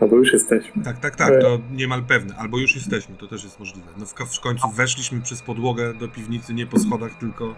Albo 0.00 0.16
już 0.16 0.32
jesteśmy. 0.32 0.84
Tak, 0.84 0.98
tak, 0.98 1.16
tak, 1.16 1.40
to 1.40 1.58
niemal 1.72 2.02
pewne. 2.02 2.34
Albo 2.36 2.58
już 2.58 2.74
jesteśmy, 2.74 3.16
to 3.16 3.26
też 3.26 3.44
jest 3.44 3.60
możliwe. 3.60 3.88
No 3.98 4.06
w, 4.06 4.36
w 4.36 4.40
końcu 4.40 4.68
weszliśmy 4.68 5.20
przez 5.20 5.42
podłogę 5.42 5.94
do 5.94 6.08
piwnicy, 6.08 6.54
nie 6.54 6.66
po 6.66 6.78
schodach, 6.78 7.18
tylko 7.18 7.54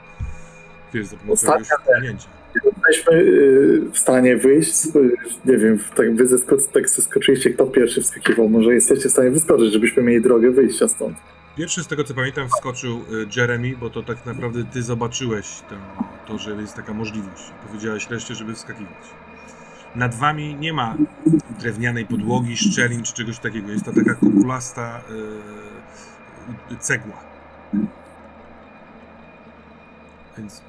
wiesz, 0.95 1.07
za 1.07 1.17
pomocą 1.17 1.47
jakiegoś 1.47 1.73
Ostatnia 1.73 1.95
wpłynięcia. 1.95 2.29
Jesteśmy 2.65 3.13
y, 3.13 3.83
w 3.93 3.99
stanie 3.99 4.37
wyjść, 4.37 4.75
nie 5.45 5.57
wiem, 5.59 5.79
tak 5.97 6.17
wy 6.17 6.25
zesko- 6.25 6.73
tak 6.73 6.89
zeskoczyliście, 6.89 7.51
kto 7.51 7.67
pierwszy 7.67 8.01
wskakiwał. 8.01 8.49
Może 8.49 8.75
jesteście 8.75 9.09
w 9.09 9.13
stanie 9.13 9.31
wyskoczyć, 9.31 9.73
żebyśmy 9.73 10.03
mieli 10.03 10.23
drogę 10.23 10.51
wyjścia 10.51 10.89
stąd. 10.89 11.17
Pierwszy 11.57 11.85
z 11.85 11.87
tego 11.87 12.05
co 12.05 12.15
pamiętam 12.15 12.49
wskoczył 12.49 12.97
y, 12.97 13.27
Jeremy, 13.37 13.77
bo 13.81 13.91
to 13.91 14.03
tak 14.03 14.27
naprawdę 14.27 14.65
ty 14.73 14.83
zobaczyłeś 14.83 15.47
to, 15.71 15.77
to 16.27 16.39
że 16.39 16.51
jest 16.51 16.75
taka 16.75 16.95
możliwość. 16.95 17.43
Powiedziałeś 17.67 18.11
reszcie, 18.11 18.35
żeby 18.35 18.55
wskakiwać. 18.55 19.05
Nad 19.95 20.15
wami 20.15 20.55
nie 20.55 20.73
ma 20.73 20.97
drewnianej 21.61 22.07
podłogi, 22.07 22.57
szczelin 22.57 23.03
czy 23.03 23.13
czegoś 23.15 23.39
takiego. 23.39 23.71
Jest 23.71 23.85
to 23.85 23.93
taka 23.93 24.15
kokulasta 24.15 25.01
y, 26.73 26.77
cegła. 26.79 27.17
Więc 30.39 30.63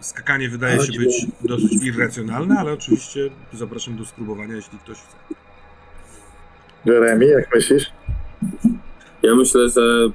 skakanie 0.00 0.48
wydaje 0.48 0.80
się 0.80 0.98
być 0.98 1.26
dosyć 1.44 1.84
irracjonalne, 1.84 2.54
ale 2.58 2.72
oczywiście 2.72 3.30
zapraszam 3.52 3.96
do 3.96 4.04
spróbowania, 4.04 4.54
jeśli 4.54 4.78
ktoś 4.78 4.98
chce. 4.98 5.16
Jeremy, 6.84 7.26
jak 7.26 7.54
myślisz? 7.54 7.92
Ja 9.22 9.34
myślę, 9.34 9.68
że 9.68 10.10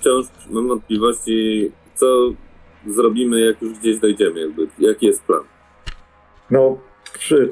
wciąż 0.00 0.26
mam 0.50 0.68
wątpliwości, 0.68 1.70
co 1.94 2.32
zrobimy, 2.86 3.40
jak 3.40 3.62
już 3.62 3.78
gdzieś 3.78 3.98
dojdziemy, 3.98 4.40
jakby, 4.40 4.68
jaki 4.78 5.06
jest 5.06 5.22
plan. 5.22 5.42
No, 6.50 6.78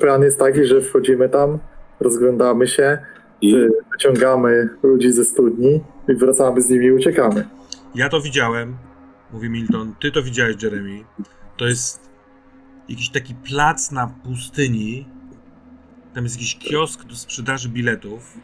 plan 0.01 0.23
jest 0.23 0.39
taki, 0.39 0.65
że 0.67 0.81
wchodzimy 0.81 1.29
tam, 1.29 1.59
rozglądamy 2.01 2.69
się, 2.69 2.99
I 3.41 3.55
y, 3.57 3.69
wyciągamy 3.93 4.69
ludzi 4.83 5.13
ze 5.13 5.25
studni 5.25 5.81
i 6.09 6.15
wracamy 6.15 6.61
z 6.61 6.69
nimi 6.69 6.87
i 6.87 6.93
uciekamy. 6.93 7.49
Ja 7.95 8.09
to 8.09 8.21
widziałem, 8.21 8.77
mówi 9.33 9.51
Milton. 9.51 9.95
Ty 10.01 10.11
to 10.13 10.23
widziałeś, 10.23 10.63
Jeremy. 10.63 11.05
To 11.57 11.67
jest 11.67 12.11
jakiś 12.89 13.09
taki 13.11 13.35
plac 13.35 13.91
na 13.91 14.07
pustyni. 14.07 15.07
Tam 16.15 16.25
jest 16.25 16.37
jakiś 16.37 16.57
kiosk 16.57 17.05
do 17.05 17.17
sprzedaży 17.17 17.69
biletów. 17.69 18.39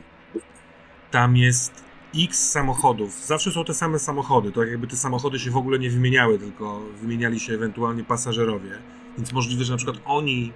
Tam 1.11 1.37
jest 1.37 1.85
x 2.15 2.51
samochodów. 2.51 3.27
Zawsze 3.27 3.51
są 3.51 3.65
te 3.65 3.75
same 3.75 3.99
samochody. 3.99 4.53
To 4.53 4.65
jakby 4.65 4.87
te 4.87 4.97
samochody 4.97 5.39
się 5.39 5.51
w 5.51 5.57
ogóle 5.57 5.79
nie 5.79 5.91
wymieniały, 5.91 6.39
tylko 6.39 6.81
wymieniali 7.01 7.41
się 7.41 7.53
ewentualnie 7.53 8.05
pasażerowie. 8.05 8.79
Więc 9.19 9.33
możliwe, 9.33 9.65
że 9.65 9.73
na 9.73 9.77
przykład 9.77 9.99
oni 10.05 10.53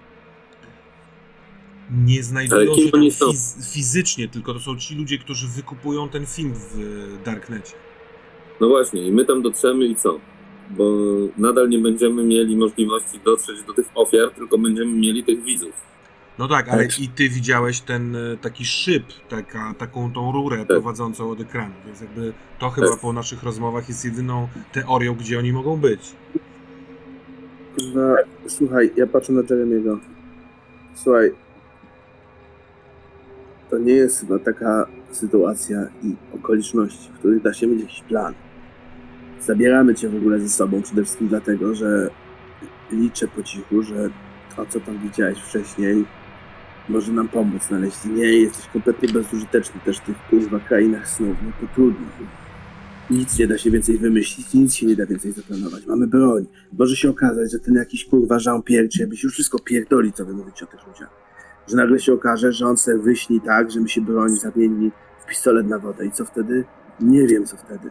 nie 1.90 2.22
znajdują 2.22 2.75
się 2.76 2.90
tam 2.90 3.00
fiz- 3.00 3.72
fizycznie, 3.72 4.28
tylko 4.28 4.54
to 4.54 4.60
są 4.60 4.76
ci 4.76 4.94
ludzie, 4.94 5.18
którzy 5.18 5.49
wykupują 5.49 6.08
ten 6.08 6.26
film 6.26 6.54
w 6.54 6.78
e, 7.20 7.25
Darknecie. 7.25 7.72
No 8.60 8.68
właśnie, 8.68 9.02
i 9.06 9.12
my 9.12 9.24
tam 9.24 9.42
dotrzemy 9.42 9.86
i 9.86 9.96
co? 9.96 10.20
Bo 10.70 10.84
nadal 11.38 11.68
nie 11.68 11.78
będziemy 11.78 12.24
mieli 12.24 12.56
możliwości 12.56 13.20
dotrzeć 13.24 13.62
do 13.62 13.72
tych 13.72 13.86
ofiar, 13.94 14.30
tylko 14.30 14.58
będziemy 14.58 14.92
mieli 14.92 15.24
tych 15.24 15.42
widzów. 15.44 15.72
No 16.38 16.48
tak, 16.48 16.68
ale 16.68 16.86
Tak. 16.86 17.00
i 17.00 17.08
ty 17.08 17.28
widziałeś 17.28 17.80
ten 17.80 18.16
e, 18.16 18.36
taki 18.36 18.64
szyb, 18.64 19.02
taka, 19.28 19.74
taką 19.78 20.12
tą 20.12 20.32
rurę 20.32 20.66
prowadzącą 20.66 21.30
od 21.30 21.40
ekranu, 21.40 21.74
więc 21.86 22.00
jakby 22.00 22.32
to 22.58 22.70
chyba 22.70 22.88
Tak. 22.88 23.00
po 23.00 23.12
naszych 23.12 23.42
rozmowach 23.42 23.88
jest 23.88 24.04
jedyną 24.04 24.48
teorią, 24.72 25.14
gdzie 25.14 25.38
oni 25.38 25.52
mogą 25.52 25.76
być. 25.76 26.00
Kurwa, 27.76 28.16
słuchaj, 28.46 28.90
ja 28.96 29.06
patrzę 29.06 29.32
na 29.32 29.42
Jeremiego. 29.50 29.98
Słuchaj, 30.94 31.30
to 33.70 33.78
nie 33.78 33.92
jest 33.92 34.20
chyba 34.20 34.38
taka 34.38 34.86
sytuacja 35.10 35.86
i 36.02 36.14
okoliczności, 36.34 37.08
w 37.14 37.18
których 37.18 37.42
da 37.42 37.54
się 37.54 37.66
mieć 37.66 37.80
jakiś 37.80 38.00
plan. 38.02 38.34
Zabieramy 39.40 39.94
cię 39.94 40.09
w 40.09 40.16
ogóle 40.16 40.40
ze 40.40 40.49
sobą 40.49 40.82
przede 40.82 41.04
wszystkim 41.04 41.28
dlatego, 41.28 41.75
że 41.75 42.11
liczę 42.92 43.28
po 43.28 43.42
cichu, 43.42 43.82
że 43.82 44.11
to, 44.56 44.66
co 44.66 44.80
tam 44.80 44.99
widziałeś 44.99 45.38
wcześniej, 45.38 46.04
może 46.88 47.12
nam 47.12 47.28
pomóc 47.28 47.62
znaleźć. 47.64 48.04
Nie, 48.04 48.25
jesteś 48.25 48.66
kompletnie 48.66 49.09
bezużyteczny 49.09 49.80
też 49.85 49.99
w 49.99 50.00
tych 50.00 50.16
kurwa 50.30 50.61
krainach 50.61 51.09
snów, 51.09 51.37
no 51.44 51.52
to 51.61 51.75
trudno. 51.75 52.06
Nic 53.11 53.38
nie 53.38 53.47
da 53.47 53.59
się 53.59 53.70
więcej 53.70 53.99
wymyślić, 53.99 54.54
nic 54.54 54.75
się 54.75 54.87
nie 54.87 54.97
da 54.97 55.06
więcej 55.06 55.32
zaplanować. 55.32 55.87
Mamy 55.87 56.06
broń. 56.06 56.47
Może 56.78 56.97
się 56.97 57.11
okazać, 57.11 57.52
że 57.52 57.59
ten 57.59 57.75
jakiś 57.75 58.04
kurwa 58.04 58.38
Jean-Pierre 58.47 58.88
jakbyś 59.00 59.23
już 59.23 59.32
wszystko 59.32 59.59
pierdoli, 59.59 60.12
co 60.12 60.25
wy 60.25 60.35
mówicie 60.35 60.64
o 60.64 60.68
tych 60.68 60.87
ludziach. 60.87 61.11
Że 61.68 61.76
nagle 61.76 62.00
się 62.00 62.12
okaże, 62.12 62.52
że 62.52 62.66
on 62.66 62.76
se 62.76 62.99
wyśni 62.99 63.40
tak, 63.40 63.70
że 63.70 63.80
my 63.80 63.88
się 63.88 64.00
broń 64.00 64.37
zamieni 64.37 64.90
w 65.25 65.26
pistolet 65.26 65.66
na 65.66 65.78
wodę. 65.78 66.06
I 66.06 66.11
co 66.11 66.25
wtedy? 66.25 66.64
Nie 67.00 67.26
wiem, 67.26 67.47
co 67.47 67.56
wtedy. 67.56 67.90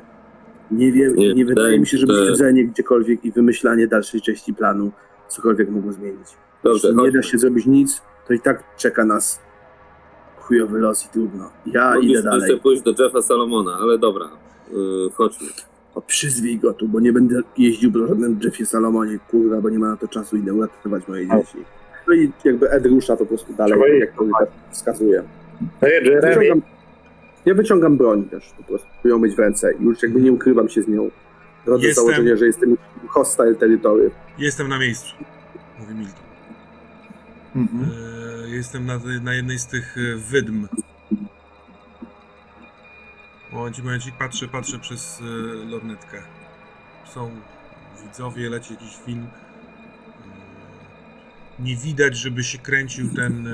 Nie 0.71 0.91
wiem, 0.91 1.15
Nie, 1.15 1.33
nie, 1.33 1.45
wydaje 1.45 1.79
mi 1.79 1.87
się, 1.87 1.97
żeby 1.97 2.13
że- 2.13 2.25
siedzenie 2.25 2.65
gdziekolwiek 2.65 3.25
i 3.25 3.31
wymyślanie 3.31 3.87
dalszej 3.87 4.21
części 4.21 4.53
planu 4.53 4.91
cokolwiek 5.27 5.69
mogło 5.69 5.91
zmienić. 5.91 6.27
Dobrze, 6.63 6.87
Jeśli 6.87 7.03
nie 7.03 7.11
da 7.11 7.21
się 7.21 7.37
zrobić 7.37 7.65
nic, 7.65 8.01
to 8.27 8.33
i 8.33 8.39
tak 8.39 8.63
czeka 8.77 9.05
nas 9.05 9.39
chujowy 10.37 10.79
los 10.79 11.05
i 11.05 11.09
trudno. 11.09 11.49
Ja 11.65 11.81
idę 11.89 11.95
Mogliśmy 11.95 12.23
dalej. 12.23 12.41
jeszcze 12.41 12.63
pójść 12.63 12.81
do 12.81 13.03
Jeffa 13.03 13.21
Salomona, 13.21 13.77
ale 13.81 13.97
dobra, 13.97 14.29
yy, 14.73 15.09
chodźmy. 15.13 15.47
O, 15.95 16.01
przyzwij 16.01 16.59
go 16.59 16.73
tu, 16.73 16.87
bo 16.87 16.99
nie 16.99 17.13
będę 17.13 17.41
jeździł 17.57 17.91
po 17.91 18.07
żadnym 18.07 18.39
Jeffie 18.43 18.65
Salomonie, 18.65 19.19
kurwa, 19.31 19.61
bo 19.61 19.69
nie 19.69 19.79
ma 19.79 19.87
na 19.89 19.97
to 19.97 20.07
czasu, 20.07 20.37
idę 20.37 20.53
uratować 20.53 21.07
moje 21.07 21.27
dzieci. 21.27 21.57
No 22.07 22.13
i 22.13 22.31
jakby 22.43 22.69
Ed 22.71 22.85
rusza 22.85 23.15
po 23.15 23.25
prostu 23.25 23.53
dalej, 23.53 23.71
Trzeba 23.73 23.85
tak 23.91 23.99
jak 23.99 24.15
kolega 24.15 24.37
wskazuje. 24.71 25.23
No 25.81 25.87
i 25.87 25.91
Jeremy, 25.91 26.61
ja 27.45 27.53
wyciągam 27.53 27.97
broń 27.97 28.23
też 28.23 28.43
po 28.57 28.63
prostu, 28.63 28.87
by 29.03 29.09
ją 29.09 29.19
mieć 29.19 29.35
w 29.35 29.39
ręce. 29.39 29.73
Już 29.79 30.03
jakby 30.03 30.21
nie 30.21 30.31
ukrywam 30.31 30.69
się 30.69 30.81
z 30.81 30.87
nią. 30.87 31.09
Rodzę 31.65 31.87
Jestem- 31.87 32.05
założenie, 32.05 32.37
że 32.37 32.45
jestem 32.45 32.77
hostile 33.07 33.55
territory. 33.55 34.11
Jestem 34.37 34.67
na 34.69 34.79
miejscu, 34.79 35.13
mówi 35.79 35.93
Milton. 35.95 36.23
mhm. 37.55 37.83
E, 38.45 38.49
jestem 38.49 38.85
na, 38.85 38.99
na 39.23 39.33
jednej 39.33 39.59
z 39.59 39.67
tych 39.67 39.95
e, 39.97 40.15
wydm. 40.15 40.67
Momencik, 43.51 43.83
momencik, 43.85 44.15
patrzę, 44.17 44.47
patrzę 44.47 44.79
przez 44.79 45.21
e, 45.21 45.25
lornetkę. 45.69 46.21
Są 47.13 47.31
widzowie, 48.03 48.49
leci 48.49 48.73
jakiś 48.73 48.97
film. 49.05 49.27
E, 51.59 51.63
nie 51.63 51.75
widać, 51.75 52.17
żeby 52.17 52.43
się 52.43 52.57
kręcił 52.57 53.09
ten 53.15 53.47
e, 53.47 53.51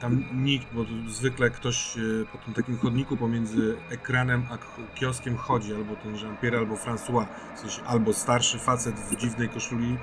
tam 0.00 0.24
nikt, 0.44 0.66
bo 0.72 0.84
zwykle 1.08 1.50
ktoś 1.50 1.96
e, 1.96 2.00
po 2.32 2.38
tym 2.38 2.54
takim 2.54 2.78
chodniku 2.78 3.16
pomiędzy 3.16 3.76
ekranem 3.90 4.46
a 4.50 4.58
kioskiem 4.94 5.36
chodzi, 5.36 5.74
albo 5.74 5.96
ten 5.96 6.14
Jean-Pierre, 6.14 6.58
albo 6.58 6.74
François. 6.74 7.26
W 7.56 7.58
sensie 7.58 7.82
albo 7.82 8.12
starszy 8.12 8.58
facet 8.58 8.94
w 8.94 9.16
dziwnej 9.16 9.48
koszuli, 9.48 9.96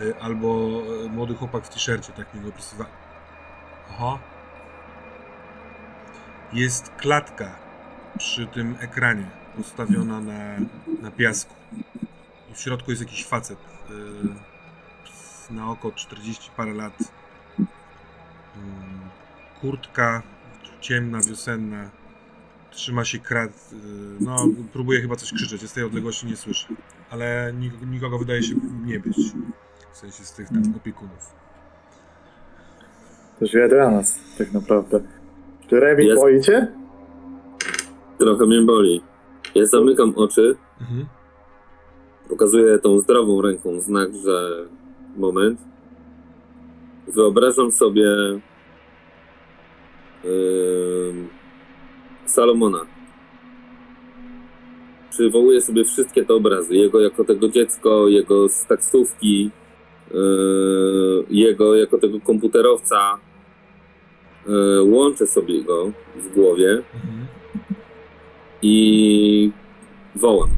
e, 0.00 0.22
albo 0.22 0.80
e, 1.04 1.08
młody 1.08 1.34
chłopak 1.34 1.64
w 1.64 1.68
t-shircie, 1.68 2.12
tak 2.12 2.34
mi 2.34 2.40
go 2.40 2.48
opisywali. 2.48 2.90
Aha. 3.90 4.18
jest 6.52 6.90
klatka 6.96 7.56
przy 8.18 8.46
tym 8.46 8.76
ekranie 8.80 9.30
ustawiona 9.58 10.20
na, 10.20 10.56
na 11.02 11.10
piasku. 11.10 11.54
I 12.50 12.54
w 12.54 12.60
środku 12.60 12.90
jest 12.90 13.02
jakiś 13.02 13.26
facet. 13.26 13.58
y, 13.90 14.52
na 15.52 15.70
oko 15.70 15.92
40 15.92 16.50
parę 16.56 16.72
lat. 16.72 16.92
Mm, 18.56 19.01
Kurtka 19.62 20.22
ciemna, 20.80 21.18
wiosenna. 21.28 21.90
Trzyma 22.70 23.04
się 23.04 23.18
krat. 23.18 23.70
y, 23.72 23.76
No, 24.24 24.36
próbuje 24.72 25.00
chyba 25.00 25.16
coś 25.16 25.32
krzyczeć. 25.32 25.62
Ja 25.62 25.68
z 25.68 25.72
tej 25.72 25.84
odległości 25.84 26.26
nie 26.26 26.36
słyszę. 26.36 26.68
Ale 27.10 27.52
nik- 27.60 27.86
nikogo 27.90 28.18
wydaje 28.18 28.42
się 28.42 28.54
nie 28.84 29.00
być. 29.00 29.16
W 29.92 29.96
sensie 29.96 30.24
z 30.24 30.32
tych 30.32 30.48
tam 30.48 30.62
opiekunów. 30.76 31.32
To 33.40 33.46
źle 33.46 33.68
dla 33.68 33.90
nas, 33.90 34.18
tak 34.38 34.52
naprawdę. 34.52 35.00
Czy 35.68 35.80
Remi 35.80 36.06
Jest. 36.06 36.22
boicie? 36.22 36.72
Trochę 38.18 38.46
mnie 38.46 38.62
boli. 38.62 39.02
Ja 39.54 39.66
zamykam 39.66 40.12
oczy, 40.16 40.56
Mhm. 40.80 41.06
pokazuję 42.28 42.78
tą 42.78 42.98
zdrową 42.98 43.42
ręką 43.42 43.80
znak, 43.80 44.08
że 44.24 44.66
moment. 45.16 45.60
Wyobrażam 47.08 47.72
sobie 47.72 48.06
Salomona. 52.26 52.86
Przywołuję 55.10 55.60
sobie 55.60 55.84
wszystkie 55.84 56.24
te 56.24 56.34
obrazy. 56.34 56.74
Jego 56.76 57.00
jako 57.00 57.24
tego 57.24 57.48
dziecko, 57.48 58.08
jego 58.08 58.48
z 58.48 58.66
taksówki, 58.66 59.50
yy, 60.14 61.24
jego 61.30 61.74
jako 61.74 61.98
tego 61.98 62.20
komputerowca. 62.20 63.18
Yy, 64.46 64.82
łączę 64.82 65.26
sobie 65.26 65.64
go 65.64 65.92
w 66.16 66.34
głowie 66.34 66.70
Mhm. 66.70 67.26
i 68.62 69.50
wołam. 70.14 70.50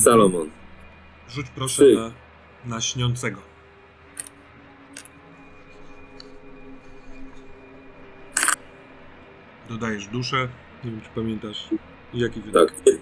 Salomon. 0.00 0.50
Rzuć 1.28 1.46
proszę 1.56 1.84
na, 1.94 2.10
na 2.74 2.80
śniącego. 2.80 3.47
Dodajesz 9.68 10.06
duszę. 10.06 10.48
Nie 10.84 10.90
wiem, 10.90 11.00
czy 11.00 11.08
pamiętasz. 11.14 11.68
Jaki 12.14 12.40
wydatek? 12.40 12.74
Tak, 12.84 12.94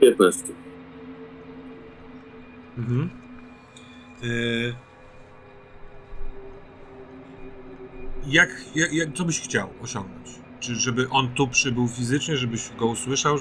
15. 0.00 0.44
Mhm. 2.78 3.10
E, 4.22 4.26
jak, 8.26 8.50
jak, 8.74 8.92
jak, 8.92 9.12
co 9.14 9.24
byś 9.24 9.40
chciał 9.40 9.70
osiągnąć? 9.82 10.28
Czy 10.60 10.74
żeby 10.74 11.08
on 11.10 11.28
tu 11.28 11.48
przybył 11.48 11.88
fizycznie, 11.88 12.36
żebyś 12.36 12.70
go 12.78 12.86
usłyszał? 12.86 13.36
E, 13.36 13.38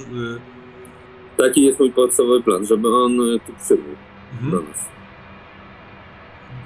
Taki 1.38 1.64
jest 1.64 1.80
mój 1.80 1.92
podstawowy 1.92 2.44
plan, 2.44 2.66
żeby 2.66 2.96
on 2.96 3.18
tu 3.48 3.54
przybył 3.66 3.96
do 4.42 4.46
mhm. 4.46 4.70
nas. 4.70 4.88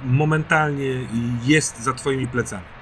Momentalnie 0.06 1.08
jest 1.46 1.84
za 1.84 1.94
twoimi 1.94 2.28
plecami. 2.28 2.77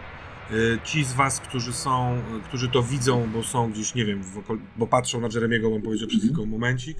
E, 0.51 0.81
Ci 0.83 1.03
z 1.03 1.13
was, 1.13 1.39
którzy 1.39 1.73
są, 1.73 2.13
e, 2.13 2.21
którzy 2.47 2.69
to 2.69 2.83
widzą, 2.83 3.29
bo 3.33 3.43
są 3.43 3.71
gdzieś, 3.71 3.95
nie 3.95 4.05
wiem, 4.05 4.21
okol- 4.23 4.59
bo 4.75 4.87
patrzą 4.87 5.21
na 5.21 5.27
Jeremiego, 5.33 5.75
on 5.75 5.81
powiedział 5.81 6.07
przed 6.07 6.19
chwilką 6.21 6.45
momencik, 6.45 6.97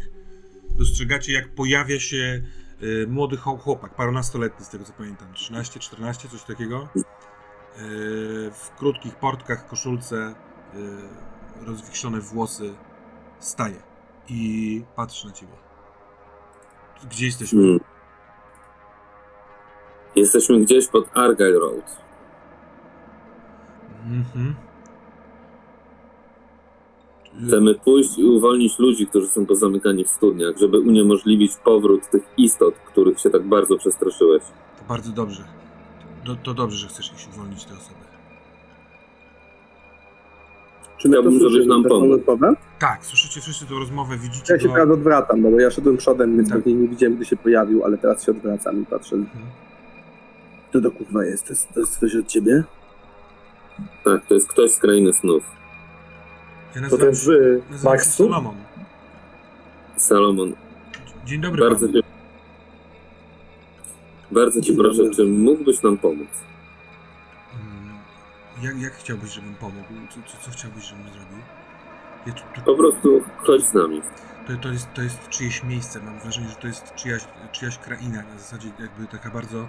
dostrzegacie 0.78 1.34
jak 1.34 1.50
pojawia 1.50 2.00
się 2.00 2.42
e, 2.82 3.08
młody 3.08 3.38
chłop- 3.38 3.60
chłopak, 3.62 3.96
parunastoletni 3.96 4.66
z 4.66 4.70
tego 4.70 4.84
co 4.86 4.94
pamiętam, 4.94 5.34
13, 5.34 5.80
14, 5.80 6.30
coś 6.30 6.44
takiego. 6.44 6.88
W 8.54 8.70
krótkich 8.78 9.16
portkach, 9.16 9.68
koszulce, 9.68 10.36
e, 10.74 11.66
rozwichrzone 11.66 12.20
włosy, 12.22 12.74
staje 13.40 13.76
i 14.30 14.84
patrzy 14.96 15.28
na 15.28 15.34
ciebie. 15.34 15.52
Gdzie 17.10 17.26
jesteśmy? 17.26 17.62
Hmm. 17.62 17.80
Jesteśmy 20.16 20.60
gdzieś 20.60 20.88
pod 20.88 21.18
Argyle 21.18 21.60
Road. 21.60 22.05
Mhm. 24.06 24.56
Chcemy 27.48 27.76
pójść 27.76 28.18
i 28.18 28.24
uwolnić 28.24 28.80
ludzi, 28.80 29.08
którzy 29.08 29.28
są 29.28 29.46
pozamykani 29.46 30.04
w 30.04 30.10
studniach, 30.10 30.58
żeby 30.58 30.80
uniemożliwić 30.80 31.52
powrót 31.64 32.10
tych 32.10 32.24
istot, 32.38 32.76
których 32.88 33.20
się 33.20 33.30
tak 33.30 33.44
bardzo 33.44 33.78
przestraszyłeś. 33.78 34.44
To 34.80 34.84
bardzo 34.90 35.12
dobrze. 35.12 35.44
To, 36.26 36.36
to 36.36 36.54
dobrze, 36.54 36.78
że 36.78 36.88
chcesz 36.88 37.14
iść 37.14 37.28
uwolnić 37.28 37.66
te 37.66 37.74
osoby. 37.74 38.06
Czy 40.98 41.10
to 41.10 41.14
Chciałbym, 41.22 41.40
żebyś 41.40 41.68
nam 41.68 41.84
pomógł. 41.84 42.20
Tak, 42.80 43.06
słyszycie 43.06 43.42
wszyscy 43.42 43.66
tę 43.66 43.74
rozmowę, 43.74 44.18
widzicie 44.18 44.54
Ja 44.54 44.60
się 44.60 44.68
go. 44.68 44.74
teraz 44.74 44.90
odwracam, 44.90 45.42
no 45.42 45.52
bo 45.52 45.60
ja 45.60 45.72
szedłem 45.72 45.98
przodem, 45.98 46.38
więc 46.38 46.50
Tak. 46.50 46.58
pewnie 46.58 46.74
nie 46.74 46.88
widziałem, 46.88 47.16
gdy 47.16 47.26
się 47.26 47.36
pojawił, 47.36 47.84
ale 47.84 47.98
teraz 47.98 48.26
się 48.26 48.32
odwracam 48.32 48.82
i 48.82 48.86
patrzę. 48.86 49.16
Mhm. 49.16 49.46
To 50.72 50.82
to 50.82 50.92
kurwa 50.92 51.26
jest? 51.26 51.44
To 51.44 51.50
jest, 51.50 51.74
to 51.74 51.80
jest 51.80 52.00
coś 52.00 52.16
od 52.16 52.28
ciebie? 52.28 52.64
Tak, 54.04 54.26
to 54.26 54.34
jest 54.34 54.48
ktoś 54.48 54.72
z 54.72 54.80
krainy 54.80 55.14
snów. 55.14 55.44
To 56.74 56.80
Ja 56.80 56.82
nazywam, 56.82 57.08
y, 57.08 57.12
nazywam 57.12 57.80
się 57.80 57.84
Maxu? 57.90 58.12
Solomon. 58.12 58.56
Salomon, 59.98 60.54
Dzień 61.26 61.42
dobry 61.42 61.62
bardzo 61.70 61.88
panu. 61.88 61.94
cię, 62.02 62.08
bardzo 64.32 64.62
cię 64.62 64.68
Dzień 64.68 64.78
proszę, 64.78 64.98
dobry. 64.98 65.16
czy 65.16 65.24
mógłbyś 65.24 65.84
nam 65.84 65.98
pomóc? 65.98 66.28
Mm, 67.54 67.98
Jak, 68.62 68.82
jak 68.82 68.94
chciałbyś, 68.94 69.30
żebym 69.32 69.56
pomógł? 69.56 69.88
Co, 70.10 70.20
co, 70.32 70.38
co 70.46 70.52
chciałbyś, 70.52 70.84
żebym 70.84 71.04
zrobił? 71.04 71.38
Ja 72.28 72.34
tu, 72.34 72.42
tu, 72.56 72.62
Po 72.62 72.76
prostu 72.76 73.22
chodź 73.38 73.62
z 73.64 73.74
nami. 73.74 74.02
to, 74.48 74.54
to, 74.62 74.70
jest, 74.70 74.94
to 74.94 75.02
jest 75.02 75.30
czyjeś 75.30 75.64
miejsce. 75.64 76.00
Mam 76.02 76.20
wrażenie, 76.20 76.50
że 76.50 76.56
to 76.56 76.68
jest 76.68 76.96
czyjaś, 76.96 77.22
czyjaś 77.52 77.78
kraina. 77.78 78.22
Na 78.34 78.38
zasadzie 78.40 78.70
jakby 78.80 79.08
taka 79.08 79.30
bardzo, 79.30 79.58
e, 79.60 79.68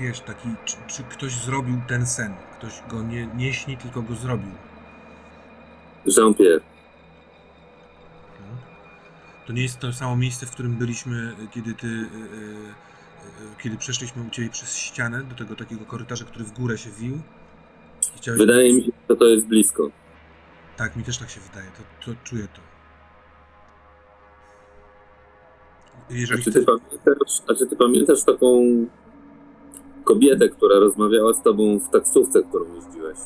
wiesz, 0.00 0.20
taki, 0.20 0.48
czy, 0.64 0.76
czy 0.86 1.02
ktoś 1.02 1.32
zrobił 1.32 1.80
ten 1.88 2.06
sen. 2.06 2.34
Ktoś 2.58 2.72
go 2.90 3.02
nie, 3.02 3.26
nie 3.26 3.52
śni, 3.52 3.76
tylko 3.76 4.02
go 4.02 4.14
zrobił. 4.14 4.50
Jean-Pierre, 6.06 6.60
No. 8.40 8.56
To 9.46 9.52
nie 9.52 9.62
jest 9.62 9.78
to 9.78 9.92
samo 9.92 10.16
miejsce, 10.16 10.46
w 10.46 10.50
którym 10.50 10.74
byliśmy, 10.76 11.32
kiedy 11.50 11.74
ty. 11.74 11.86
e, 11.86 11.90
e, 11.90 13.52
e, 13.52 13.62
Kiedy 13.62 13.76
przeszliśmy 13.76 14.22
u 14.22 14.30
ciebie 14.30 14.48
przez 14.50 14.76
ścianę 14.76 15.22
do 15.24 15.34
tego 15.34 15.56
takiego 15.56 15.84
korytarza, 15.84 16.24
który 16.24 16.44
w 16.44 16.52
górę 16.52 16.78
się 16.78 16.90
wił. 16.90 17.20
Chciałeś... 18.16 18.38
wydaje 18.40 18.74
mi 18.74 18.84
się, 18.84 18.92
że 19.10 19.16
to 19.16 19.24
jest 19.24 19.46
blisko. 19.46 19.88
Tak, 20.76 20.96
mi 20.96 21.04
też 21.04 21.18
tak 21.18 21.30
się 21.30 21.40
wydaje. 21.40 21.70
To, 21.70 22.12
to 22.12 22.18
czuję 22.24 22.48
to. 22.54 22.60
A 26.10 26.12
Jeżeli 26.14 26.42
czy, 26.44 26.52
ty 26.52 26.64
pamiętasz, 26.64 27.42
a 27.48 27.54
czy 27.54 27.66
ty 27.66 27.76
pamiętasz 27.76 28.24
taką 28.24 28.46
kobietę, 30.08 30.48
która 30.48 30.78
rozmawiała 30.78 31.34
z 31.34 31.42
tobą 31.42 31.78
w 31.78 31.90
taksówce, 31.90 32.42
którą 32.42 32.74
jeździłeś? 32.74 33.18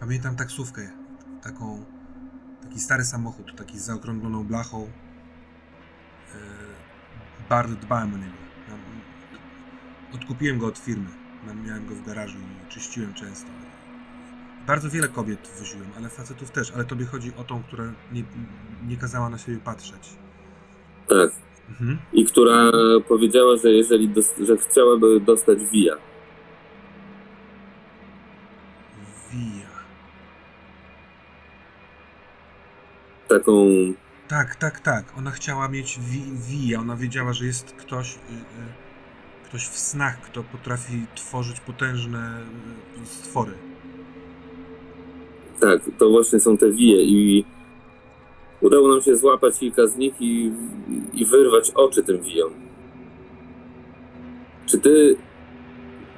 Pamiętam 0.00 0.36
taksówkę. 0.36 0.90
Taką. 1.42 1.84
Taki 2.62 2.80
stary 2.80 3.04
samochód, 3.04 3.56
taki 3.56 3.78
z 3.78 3.82
zaokrągloną 3.82 4.44
blachą. 4.44 4.82
E, 4.82 6.38
bardzo 7.48 7.76
dbałem 7.76 8.14
o 8.14 8.16
niego. 8.16 8.36
Odkupiłem 10.14 10.58
go 10.58 10.66
od 10.66 10.78
firmy. 10.78 11.08
Miałem 11.66 11.86
go 11.86 11.94
w 11.94 12.06
garażu 12.06 12.38
i 12.38 12.72
czyściłem 12.72 13.14
często. 13.14 13.48
Bardzo 14.66 14.90
wiele 14.90 15.08
kobiet 15.08 15.48
woziłem, 15.58 15.88
ale 15.96 16.08
facetów 16.08 16.50
też. 16.50 16.70
Ale 16.70 16.84
tobie 16.84 17.06
chodzi 17.06 17.32
o 17.36 17.44
tą, 17.44 17.62
która 17.62 17.84
nie, 18.12 18.24
nie 18.86 18.96
kazała 18.96 19.28
na 19.28 19.38
siebie 19.38 19.58
patrzeć. 19.58 20.16
Tak. 21.08 21.51
Mhm. 21.70 21.98
I 22.12 22.24
która 22.24 22.72
powiedziała, 23.08 23.56
że 23.56 23.70
jeżeli 23.72 24.08
dos- 24.08 24.34
że 24.40 24.56
chciałaby 24.56 25.20
dostać 25.20 25.58
via. 25.72 25.94
Wija. 29.32 29.68
Taką 33.28 33.66
Tak, 34.28 34.56
tak, 34.56 34.80
tak. 34.80 35.04
Ona 35.18 35.30
chciała 35.30 35.68
mieć 35.68 35.98
wija. 36.48 36.80
Ona 36.80 36.96
wiedziała, 36.96 37.32
że 37.32 37.46
jest 37.46 37.72
ktoś, 37.72 38.14
y, 38.14 38.18
y, 38.18 39.48
ktoś 39.48 39.68
w 39.68 39.78
snach, 39.78 40.20
kto 40.20 40.42
potrafi 40.42 41.06
tworzyć 41.14 41.60
potężne 41.60 42.40
y, 43.02 43.06
stwory. 43.06 43.52
Tak, 45.60 45.80
to 45.98 46.10
właśnie 46.10 46.40
są 46.40 46.56
te 46.56 46.70
wije 46.70 47.02
i 47.02 47.44
udało 48.62 48.88
nam 48.88 49.02
się 49.02 49.16
złapać 49.16 49.58
kilka 49.58 49.86
z 49.86 49.96
nich 49.96 50.14
i, 50.20 50.52
i 51.12 51.24
wyrwać 51.24 51.70
oczy 51.70 52.02
tym 52.02 52.22
wijom. 52.22 52.52
Czy 54.66 54.78
ty 54.78 55.16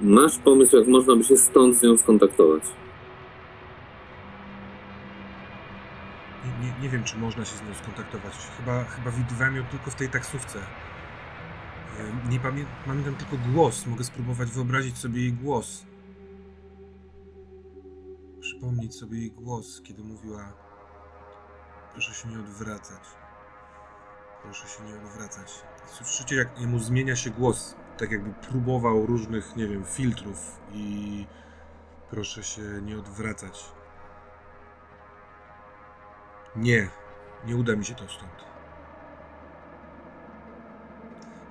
masz 0.01 0.39
pomysł, 0.39 0.77
jak 0.77 0.87
można 0.89 1.17
by 1.17 1.25
się 1.25 1.37
stąd 1.37 1.77
z 1.77 1.83
nią 1.83 1.97
skontaktować? 1.97 2.63
Nie, 6.45 6.67
nie, 6.67 6.75
nie 6.83 6.89
wiem, 6.89 7.05
czy 7.05 7.17
można 7.19 7.45
się 7.45 7.57
z 7.57 7.63
nią 7.63 7.75
skontaktować. 7.75 8.33
Chyba, 8.57 8.85
chyba 8.85 9.11
widywałem 9.11 9.57
ją 9.57 9.65
tylko 9.65 9.91
w 9.91 9.95
tej 9.95 10.09
taksówce. 10.09 10.59
Nie 12.31 12.41
pamię- 12.41 12.67
pamiętam 12.87 13.15
tylko 13.15 13.37
głos. 13.53 13.87
Mogę 13.87 14.05
spróbować 14.05 14.51
wyobrazić 14.51 14.99
sobie 14.99 15.21
jej 15.21 15.33
głos. 15.33 15.87
przypomnieć 18.41 18.95
sobie 18.95 19.19
jej 19.19 19.31
głos, 19.31 19.83
kiedy 19.85 20.03
mówiła: 20.03 20.53
Proszę 21.95 22.15
się 22.15 22.29
nie 22.29 22.39
odwracać. 22.41 23.03
Proszę 24.43 24.69
się 24.69 24.83
nie 24.85 24.95
odwracać. 24.95 25.63
Słyszycie, 25.87 26.37
jak 26.37 26.61
jemu 26.61 26.79
zmienia 26.79 27.17
się 27.17 27.31
głos, 27.31 27.75
tak 27.99 28.11
jakby 28.11 28.31
próbował 28.33 29.07
różnych, 29.07 29.57
nie 29.57 29.69
wiem, 29.69 29.85
filtrów 29.85 30.61
i 30.73 31.27
proszę 32.11 32.43
się 32.43 32.63
nie 32.63 32.99
odwracać. 32.99 33.65
Nie, 36.57 36.89
nie 37.47 37.57
uda 37.57 37.77
mi 37.77 37.85
się 37.85 37.95
to 37.95 38.09
stąd. 38.09 38.45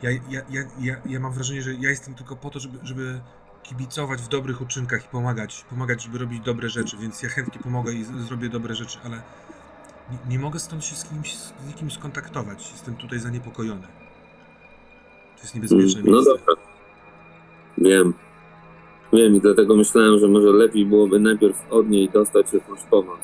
Ja, 0.02 0.12
ja, 0.12 0.42
ja, 0.50 0.62
ja, 0.80 0.96
ja 1.06 1.20
mam 1.20 1.32
wrażenie, 1.34 1.62
że 1.62 1.74
ja 1.74 1.90
jestem 1.90 2.16
tylko 2.16 2.36
po 2.36 2.50
to, 2.50 2.60
żeby, 2.60 2.80
żeby 2.84 3.22
kibicować 3.64 4.22
w 4.22 4.28
dobrych 4.28 4.62
uczynkach 4.62 5.06
i 5.06 5.08
pomagać, 5.08 5.66
pomagać, 5.70 6.04
żeby 6.04 6.18
robić 6.18 6.40
dobre 6.44 6.70
rzeczy, 6.70 6.98
więc 6.98 7.24
ja 7.24 7.30
chętnie 7.30 7.62
pomogę 7.62 7.94
i 7.94 8.04
z- 8.04 8.12
zrobię 8.12 8.50
dobre 8.50 8.76
rzeczy, 8.76 9.00
ale 9.04 9.22
nie, 10.14 10.32
nie 10.36 10.40
mogę 10.40 10.60
stąd 10.60 10.86
się 10.86 10.96
z 10.96 11.04
kimś, 11.10 11.34
z 11.36 11.54
nikim 11.68 11.92
skontaktować. 11.92 12.72
Jestem 12.72 12.96
tutaj 12.96 13.20
zaniepokojony. 13.20 13.88
To 15.36 15.42
jest 15.42 15.56
niebezpieczne 15.56 16.02
No 16.06 16.12
miejsce. 16.12 16.32
dobra. 16.32 16.56
Wiem. 17.78 18.14
Wiem 19.14 19.36
i 19.36 19.40
dlatego 19.42 19.76
myślałem, 19.76 20.20
że 20.20 20.28
może 20.28 20.48
lepiej 20.48 20.86
byłoby 20.86 21.20
najpierw 21.20 21.72
od 21.72 21.90
niej 21.90 22.10
dostać 22.10 22.54
jakąś 22.54 22.80
pomoc. 22.84 23.20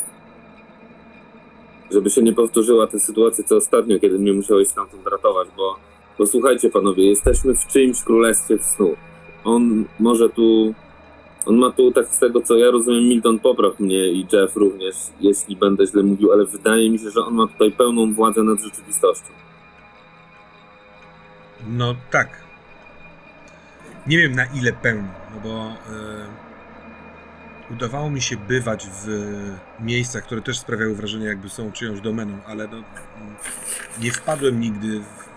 Żeby 1.91 2.09
się 2.09 2.21
nie 2.21 2.33
powtórzyła 2.33 2.87
ta 2.87 2.99
sytuacja, 2.99 3.43
co 3.43 3.55
ostatnio, 3.55 3.99
kiedy 3.99 4.19
mnie 4.19 4.33
musiałeś 4.33 4.67
stamtąd 4.67 5.07
ratować, 5.07 5.47
bo, 5.57 5.75
bo 6.19 6.25
słuchajcie 6.27 6.69
panowie, 6.69 7.09
jesteśmy 7.09 7.55
w 7.55 7.67
czyimś 7.67 8.03
królestwie 8.03 8.57
snu. 8.59 8.95
On 9.43 9.85
może 9.99 10.29
tu, 10.29 10.73
on 11.45 11.57
ma 11.57 11.71
tu, 11.71 11.91
tak 11.91 12.05
z 12.05 12.19
tego 12.19 12.41
co 12.41 12.57
ja 12.57 12.71
rozumiem, 12.71 13.03
Milton 13.03 13.39
popraw 13.39 13.79
mnie 13.79 14.09
i 14.09 14.27
Jeff 14.33 14.55
również, 14.55 14.95
jeśli 15.21 15.55
będę 15.55 15.87
źle 15.87 16.03
mówił, 16.03 16.31
ale 16.31 16.45
wydaje 16.45 16.89
mi 16.89 16.99
się, 16.99 17.09
że 17.09 17.21
on 17.25 17.33
ma 17.33 17.47
tutaj 17.47 17.71
pełną 17.71 18.13
władzę 18.13 18.43
nad 18.43 18.59
rzeczywistością. 18.59 19.33
No 21.67 21.95
tak. 22.11 22.29
Nie 24.07 24.17
wiem 24.17 24.35
na 24.35 24.45
ile 24.45 24.73
pełno, 24.73 25.07
no 25.35 25.41
bo 25.43 25.49
e, 25.49 25.73
udawało 27.71 28.09
mi 28.09 28.21
się 28.21 28.37
bywać 28.37 28.87
w 28.87 29.07
miejscach, 29.79 30.23
które 30.23 30.41
też 30.41 30.59
sprawiały 30.59 30.95
wrażenie, 30.95 31.25
jakby 31.25 31.49
są 31.49 31.71
czyjąś 31.71 32.01
domeną, 32.01 32.37
ale 32.47 32.67
no, 32.67 32.83
nie 34.01 34.11
wpadłem 34.11 34.59
nigdy 34.59 34.99
w, 34.99 35.29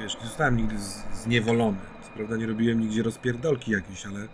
wiesz, 0.00 0.14
nie 0.20 0.26
zostałem 0.26 0.56
nigdy 0.56 0.74
zniewolony. 1.14 1.78
Co 2.02 2.10
prawda 2.16 2.36
nie 2.36 2.46
robiłem 2.46 2.80
nigdzie 2.80 3.02
rozpierdolki 3.02 3.72
jakiejś, 3.72 4.06
ale 4.06 4.28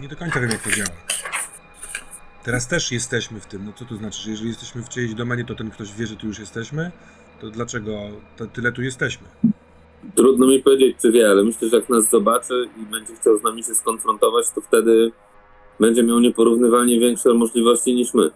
nie 0.00 0.08
do 0.08 0.16
końca 0.16 0.40
wiem 0.40 0.50
jak 0.50 0.62
to 0.62 0.70
działa. 0.70 0.88
Teraz 2.44 2.68
też 2.68 2.92
jesteśmy 2.92 3.40
w 3.40 3.46
tym. 3.46 3.64
No 3.64 3.72
co 3.72 3.84
to 3.84 3.96
znaczy, 3.96 4.22
że 4.22 4.30
jeżeli 4.30 4.48
jesteśmy 4.48 4.82
w 4.82 4.88
czyjejś 4.88 5.14
domenie, 5.14 5.44
to 5.44 5.54
ten 5.54 5.70
ktoś 5.70 5.94
wie, 5.94 6.06
że 6.06 6.16
tu 6.16 6.26
już 6.26 6.38
jesteśmy? 6.38 6.90
To 7.40 7.50
dlaczego 7.50 7.92
to 8.36 8.46
tyle 8.46 8.72
tu 8.72 8.82
jesteśmy? 8.82 9.28
Trudno 10.14 10.46
mi 10.46 10.62
powiedzieć, 10.62 10.96
czy 11.02 11.12
wie, 11.12 11.30
ale 11.30 11.44
myślę, 11.44 11.68
że 11.68 11.76
jak 11.76 11.88
nas 11.88 12.10
zobaczy 12.10 12.68
i 12.82 12.86
będzie 12.86 13.14
chciał 13.14 13.38
z 13.38 13.42
nami 13.42 13.64
się 13.64 13.74
skonfrontować, 13.74 14.50
to 14.54 14.60
wtedy 14.60 15.12
będzie 15.80 16.02
miał 16.02 16.20
nieporównywalnie 16.20 17.00
większe 17.00 17.34
możliwości 17.34 17.94
niż 17.94 18.14
my. 18.14 18.30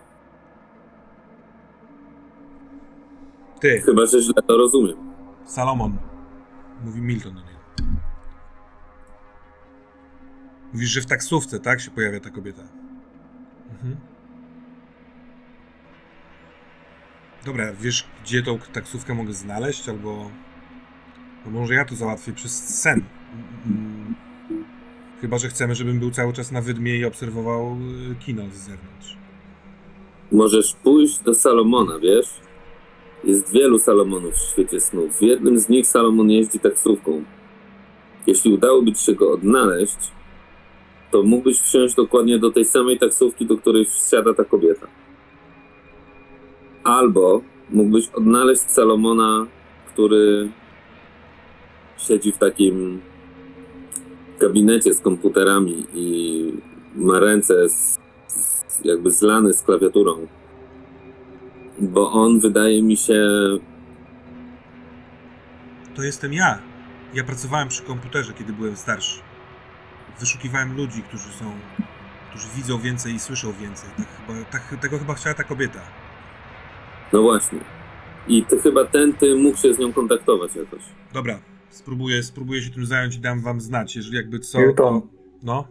Ty, 3.61 3.81
Chyba, 3.81 4.07
że 4.07 4.21
źle 4.23 4.43
to 4.47 4.57
rozumiem. 4.57 4.97
Salomon. 5.47 5.93
Mówi 6.85 7.01
Milton 7.01 7.35
do 7.35 7.41
niego. 7.41 7.52
Mówisz, 10.73 10.91
że 10.91 11.01
w 11.01 11.07
taksówce, 11.07 11.61
tak? 11.61 11.81
Się 11.81 11.91
pojawia 11.91 12.21
ta 12.21 12.31
kobieta. 12.31 12.63
Mhm. 13.71 13.97
Dobra, 17.45 17.73
wiesz, 17.73 18.07
gdzie 18.25 18.43
tą 18.43 18.59
taksówkę 18.73 19.15
mogę 19.15 19.33
znaleźć? 19.33 19.89
Albo. 19.89 20.31
No 21.47 21.53
może 21.53 21.75
ja 21.75 21.85
to 21.85 21.95
załatwię 21.95 22.33
przez 22.33 22.81
sen. 22.81 23.05
Chyba, 25.21 25.39
że 25.39 25.49
chcemy, 25.49 25.75
żebym 25.75 25.99
był 25.99 26.11
cały 26.11 26.33
czas 26.33 26.53
na 26.53 26.61
wydmie 26.61 26.97
i 26.97 27.05
obserwował 27.05 27.77
y, 28.13 28.15
kino 28.15 28.43
z 28.51 28.55
zewnątrz. 28.55 29.17
Możesz 30.33 30.75
pójść 30.75 31.19
do 31.19 31.35
Salomona, 31.35 31.99
wiesz? 31.99 32.41
Jest 33.25 33.53
wielu 33.53 33.79
Salomonów 33.79 34.35
w 34.35 34.51
świecie 34.51 34.81
snów. 34.81 35.19
W 35.19 35.23
jednym 35.23 35.59
z 35.59 35.69
nich 35.69 35.87
Salomon 35.87 36.31
jeździ 36.31 36.59
taksówką. 36.59 37.25
Jeśli 38.27 38.53
udałoby 38.53 38.93
ci 38.93 39.05
się 39.05 39.15
go 39.15 39.33
odnaleźć, 39.33 40.13
to 41.13 41.23
mógłbyś 41.23 41.61
wsiąść 41.61 41.95
dokładnie 41.95 42.39
do 42.39 42.51
tej 42.51 42.65
samej 42.65 42.99
taksówki, 42.99 43.47
do 43.47 43.57
której 43.57 43.85
wsiada 43.85 44.35
ta 44.35 44.45
kobieta. 44.45 44.87
Albo 46.85 47.43
mógłbyś 47.71 48.09
odnaleźć 48.09 48.63
Salomona, 48.63 49.47
który 49.93 50.49
siedzi 51.99 52.33
w 52.33 52.39
takim 52.39 53.01
gabinecie 54.41 54.95
z 54.95 55.01
komputerami 55.01 55.87
i 55.95 56.53
ma 56.95 57.21
ręce 57.21 57.69
z, 57.69 57.99
z, 58.29 58.85
jakby 58.85 59.11
zlane 59.11 59.53
z 59.53 59.63
klawiaturą. 59.63 60.27
Bo 61.81 62.13
on 62.13 62.41
wydaje 62.41 62.83
mi 62.83 62.97
się. 62.97 63.23
To 65.95 66.03
jestem 66.03 66.33
ja. 66.33 66.59
Ja 67.15 67.25
pracowałem 67.25 67.69
przy 67.69 67.83
komputerze, 67.83 68.33
kiedy 68.33 68.53
byłem 68.53 68.77
starszy. 68.77 69.32
Wyszukiwałem 70.21 70.77
ludzi, 70.77 71.03
którzy 71.03 71.33
są. 71.33 71.45
którzy 72.31 72.49
widzą 72.57 72.79
więcej 72.79 73.15
i 73.15 73.21
słyszą 73.21 73.53
więcej. 73.53 73.91
Tak 73.97 74.07
chyba, 74.27 74.45
tak, 74.51 74.83
tego 74.83 74.99
chyba 74.99 75.15
chciała 75.15 75.35
ta 75.35 75.45
kobieta. 75.45 75.81
No 77.13 77.23
właśnie. 77.23 77.59
I 78.29 78.45
ty 78.45 78.61
chyba 78.61 78.85
ten 78.85 79.13
ty 79.13 79.35
mógł 79.35 79.57
się 79.59 79.75
z 79.75 79.79
nią 79.79 79.93
kontaktować 79.93 80.57
jakoś. 80.57 80.81
Dobra, 81.13 81.39
spróbuję, 81.71 82.23
spróbuję 82.23 82.63
się 82.63 82.71
tym 82.71 82.87
zająć 82.87 83.17
i 83.17 83.21
dam 83.21 83.41
wam 83.41 83.61
znać, 83.61 83.97
jeżeli 83.97 84.17
jakby 84.17 84.39
co. 84.39 84.59
To... 84.77 85.03
No. 85.43 85.69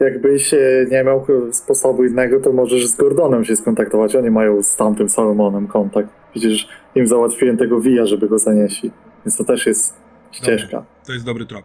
Jakbyś 0.00 0.54
e, 0.54 0.86
nie 0.90 1.04
miał 1.04 1.26
sposobu 1.52 2.04
innego, 2.04 2.40
to 2.40 2.52
możesz 2.52 2.86
z 2.86 2.96
Gordonem 2.96 3.44
się 3.44 3.56
skontaktować. 3.56 4.16
Oni 4.16 4.30
mają 4.30 4.62
z 4.62 4.76
tamtym 4.76 5.08
Salomonem 5.08 5.66
kontakt. 5.66 6.08
Przecież 6.30 6.68
im 6.94 7.06
załatwiłem 7.06 7.56
tego 7.56 7.80
wija, 7.80 8.06
żeby 8.06 8.28
go 8.28 8.38
zanieśli. 8.38 8.90
Więc 9.26 9.36
to 9.36 9.44
też 9.44 9.66
jest 9.66 9.94
ścieżka. 10.32 10.84
To 11.06 11.12
jest 11.12 11.24
dobry 11.24 11.46
trop. 11.46 11.64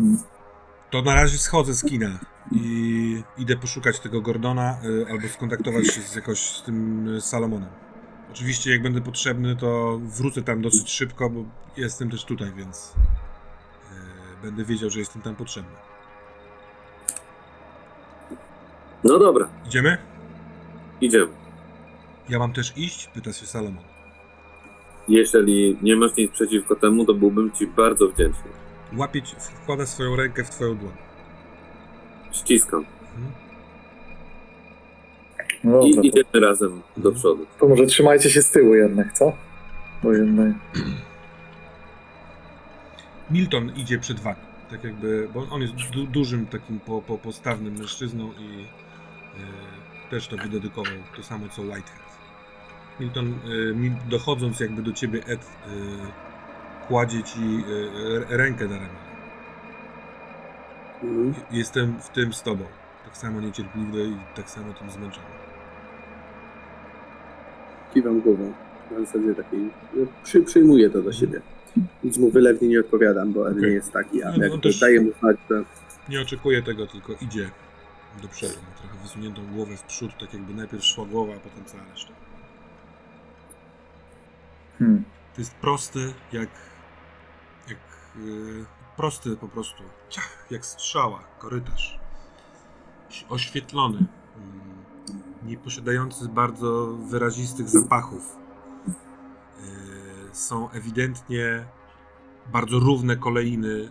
Mm. 0.00 0.18
To 0.94 1.02
na 1.02 1.14
razie 1.14 1.38
schodzę 1.38 1.74
z 1.74 1.84
kina 1.84 2.18
i 2.52 3.22
idę 3.38 3.56
poszukać 3.56 4.00
tego 4.00 4.20
Gordona 4.20 4.78
y, 4.84 5.06
albo 5.10 5.28
skontaktować 5.28 5.86
się 5.86 6.00
z 6.00 6.14
jakoś 6.14 6.38
z 6.38 6.62
tym 6.62 7.08
y, 7.08 7.20
Salomonem. 7.20 7.68
Oczywiście 8.32 8.70
jak 8.70 8.82
będę 8.82 9.00
potrzebny, 9.00 9.56
to 9.56 10.00
wrócę 10.02 10.42
tam 10.42 10.62
dosyć 10.62 10.90
szybko, 10.90 11.30
bo 11.30 11.44
jestem 11.76 12.10
też 12.10 12.24
tutaj, 12.24 12.52
więc 12.56 12.92
y, 12.92 14.42
będę 14.42 14.64
wiedział, 14.64 14.90
że 14.90 14.98
jestem 14.98 15.22
tam 15.22 15.36
potrzebny. 15.36 15.72
No 19.04 19.18
dobra, 19.18 19.48
Idziemy? 19.66 19.98
idziemy. 21.00 21.32
Ja 22.28 22.38
mam 22.38 22.52
też 22.52 22.72
iść? 22.76 23.06
Pyta 23.14 23.32
się 23.32 23.46
Salomon. 23.46 23.84
Jeżeli 25.08 25.78
nie 25.82 25.96
masz 25.96 26.16
nic 26.16 26.32
przeciwko 26.32 26.76
temu, 26.76 27.04
to 27.04 27.14
byłbym 27.14 27.52
ci 27.52 27.66
bardzo 27.66 28.08
wdzięczny. 28.08 28.63
Łapie 28.96 29.22
wkłada 29.40 29.86
swoją 29.86 30.16
rękę 30.16 30.44
w 30.44 30.50
twoją 30.50 30.76
dłoń. 30.76 30.92
Ściskam. 32.32 32.84
Mhm. 33.16 33.44
No 35.64 35.82
I 35.82 35.94
dobra, 35.94 36.08
idziemy 36.08 36.46
razem 36.46 36.82
do 36.96 37.12
przodu. 37.12 37.46
to 37.58 37.68
może 37.68 37.86
trzymajcie 37.86 38.30
się 38.30 38.42
z 38.42 38.50
tyłu 38.50 38.74
jednak, 38.74 39.12
co? 39.12 39.32
Bo 40.02 40.12
jednak... 40.12 40.52
Milton 43.30 43.72
idzie 43.76 43.98
przed 43.98 44.20
wami. 44.20 44.36
Tak 44.70 44.84
jakby, 44.84 45.28
bo 45.34 45.46
on 45.50 45.62
jest 45.62 45.74
du 45.74 46.06
dużym 46.06 46.46
takim 46.46 46.80
po 46.80 47.02
po 47.02 47.18
postawnym 47.18 47.74
mężczyzną 47.78 48.32
i 48.32 48.64
e, 48.64 50.10
też 50.10 50.28
to 50.28 50.36
wydedykował 50.36 50.94
to 51.16 51.22
samo 51.22 51.48
co 51.48 51.62
Whitehead. 51.62 52.04
Milton, 53.00 53.34
e, 53.70 53.74
mi, 53.74 53.92
dochodząc 54.08 54.60
jakby 54.60 54.82
do 54.82 54.92
ciebie, 54.92 55.26
Ed 55.26 55.40
e, 55.40 56.23
kładzie 56.88 57.22
ci 57.22 57.40
e, 57.40 58.16
r- 58.16 58.26
rękę 58.28 58.64
na 58.68 58.76
ramię. 58.76 58.88
Mhm. 61.02 61.34
Jestem 61.50 62.00
w 62.00 62.08
tym 62.08 62.32
z 62.32 62.42
tobą. 62.42 62.64
Tak 63.04 63.16
samo 63.16 63.40
niecierpliwy 63.40 64.04
i 64.04 64.16
tak 64.36 64.50
samo 64.50 64.72
tym 64.72 64.90
zmęczony. 64.90 65.26
Kiwam 67.94 68.20
głową. 68.20 68.52
Na 68.90 69.00
zasadzie 69.00 69.34
takiej. 69.34 69.70
no, 69.94 70.06
Przy, 70.24 70.42
przyjmuję 70.42 70.90
to 70.90 71.02
do 71.02 71.12
siebie. 71.12 71.40
Nic 72.04 72.18
mu 72.18 72.30
wylewnie 72.30 72.68
nie 72.68 72.80
odpowiadam, 72.80 73.32
bo 73.32 73.40
Okej. 73.42 73.62
nie 73.62 73.68
jest 73.68 73.92
taki, 73.92 74.22
a 74.22 74.30
No, 74.30 74.36
no 74.36 74.42
jakby 74.44 74.58
też- 74.60 74.80
daję 74.80 75.00
mu 75.00 75.10
znać, 75.20 75.36
że 75.50 75.62
Nie 76.08 76.20
oczekuję 76.20 76.62
tego, 76.62 76.86
tylko 76.86 77.12
idzie 77.20 77.50
do 78.22 78.28
przodu. 78.28 78.52
Ma 78.52 78.78
trochę 78.80 79.02
wysuniętą 79.02 79.42
głowę 79.54 79.76
w 79.76 79.82
przód, 79.82 80.10
tak 80.20 80.34
jakby 80.34 80.54
najpierw 80.54 80.84
szła 80.84 81.06
głowa, 81.06 81.32
a 81.36 81.38
potem 81.40 81.64
cała 81.64 81.82
reszta. 81.92 82.12
Hmm. 84.78 85.04
To 85.34 85.40
jest 85.40 85.54
prosty, 85.54 85.98
jak. 86.32 86.48
Yy, 88.16 88.64
prosty 88.96 89.36
po 89.36 89.48
prostu. 89.48 89.82
Ciach, 90.08 90.46
jak 90.50 90.66
strzała, 90.66 91.20
korytarz. 91.38 91.98
oświetlony, 93.28 93.98
mm, 93.98 94.84
nie 95.44 95.56
posiadający 95.56 96.28
bardzo 96.28 96.86
wyrazistych 96.86 97.68
zapachów. 97.68 98.36
Yy, 98.86 99.64
Są 100.32 100.70
ewidentnie 100.70 101.64
bardzo 102.52 102.78
równe 102.78 103.16
kolejny, 103.16 103.90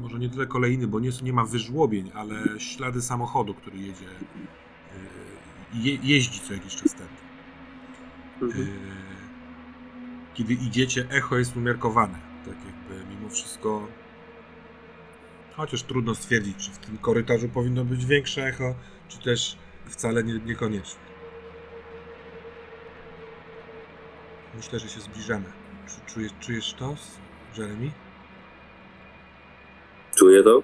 może 0.00 0.18
nie 0.18 0.30
tyle 0.30 0.46
kolejny, 0.46 0.86
bo 0.86 1.00
nie, 1.00 1.10
nie 1.22 1.32
ma 1.32 1.44
wyżłobień, 1.44 2.10
ale 2.14 2.60
ślady 2.60 3.02
samochodu, 3.02 3.54
który 3.54 3.78
jedzie, 3.78 4.04
yy, 5.74 5.80
je, 5.82 5.98
jeździ 6.02 6.40
co 6.40 6.52
jakiś 6.52 6.76
czas 6.76 6.94
tędy. 6.94 7.14
Mhm. 8.42 8.68
Kiedy 10.34 10.54
idziecie, 10.54 11.06
echo 11.10 11.36
jest 11.36 11.56
umiarkowane. 11.56 12.33
Wszystko. 13.34 13.88
Chociaż 15.56 15.82
trudno 15.82 16.14
stwierdzić, 16.14 16.56
czy 16.66 16.70
w 16.70 16.78
tym 16.78 16.98
korytarzu 16.98 17.48
powinno 17.48 17.84
być 17.84 18.06
większe 18.06 18.46
echo, 18.46 18.74
czy 19.08 19.18
też 19.18 19.56
wcale 19.86 20.24
nie, 20.24 20.34
niekoniecznie. 20.38 21.00
Myślę, 24.54 24.78
że 24.78 24.88
się 24.88 25.00
zbliżamy. 25.00 25.44
Czu- 25.86 26.14
Czujesz, 26.14 26.32
czujesz 26.40 26.74
to, 26.74 26.94
Jeremy? 27.58 27.90
Czuję 30.16 30.42
to? 30.42 30.62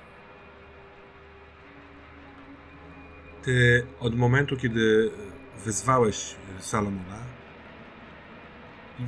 Ty 3.43 3.87
od 4.01 4.15
momentu, 4.17 4.57
kiedy 4.57 5.11
wyzwałeś 5.65 6.35
e, 6.59 6.63
Salomona, 6.63 7.19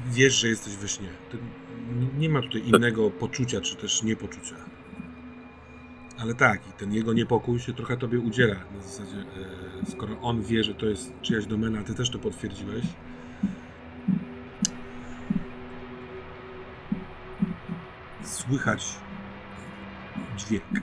wiesz, 0.07 0.35
że 0.35 0.48
jesteś 0.48 0.77
we 0.77 0.88
śnie. 0.88 1.09
Ty, 1.31 1.38
nie 2.18 2.29
ma 2.29 2.42
tutaj 2.42 2.68
innego 2.68 3.11
poczucia, 3.11 3.61
czy 3.61 3.77
też 3.77 4.03
niepoczucia. 4.03 4.57
Ale 6.18 6.35
tak, 6.35 6.68
i 6.68 6.73
ten 6.73 6.92
jego 6.92 7.12
niepokój 7.12 7.61
się 7.61 7.73
trochę 7.73 7.97
tobie 7.97 8.18
udziela. 8.18 8.55
Na 8.55 8.83
zasadzie, 8.83 9.16
e, 9.83 9.90
skoro 9.90 10.21
on 10.21 10.42
wie, 10.42 10.64
że 10.64 10.75
to 10.75 10.87
jest 10.87 11.12
czyjaś 11.23 11.47
domena, 11.47 11.81
a 11.81 11.83
ty 11.83 11.95
też 11.95 12.11
to 12.11 12.18
potwierdziłeś. 12.18 12.85
Słychać 18.25 18.85
dźwięk. 20.37 20.83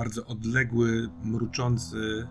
bardzo 0.00 0.26
odległy, 0.26 1.08
mruczący. 1.24 2.26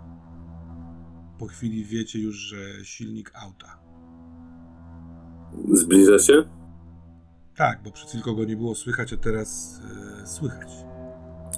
Po 1.39 1.47
chwili 1.47 1.85
wiecie 1.85 2.19
już, 2.19 2.35
że 2.35 2.85
silnik 2.85 3.31
auta. 3.35 3.78
Zbliża 5.73 6.19
się? 6.19 6.43
Tak, 7.55 7.79
bo 7.83 7.91
przed 7.91 8.09
chwilką 8.09 8.35
go 8.35 8.43
nie 8.45 8.55
było 8.55 8.75
słychać, 8.75 9.13
a 9.13 9.17
teraz 9.17 9.81
e, 10.23 10.27
słychać. 10.27 10.69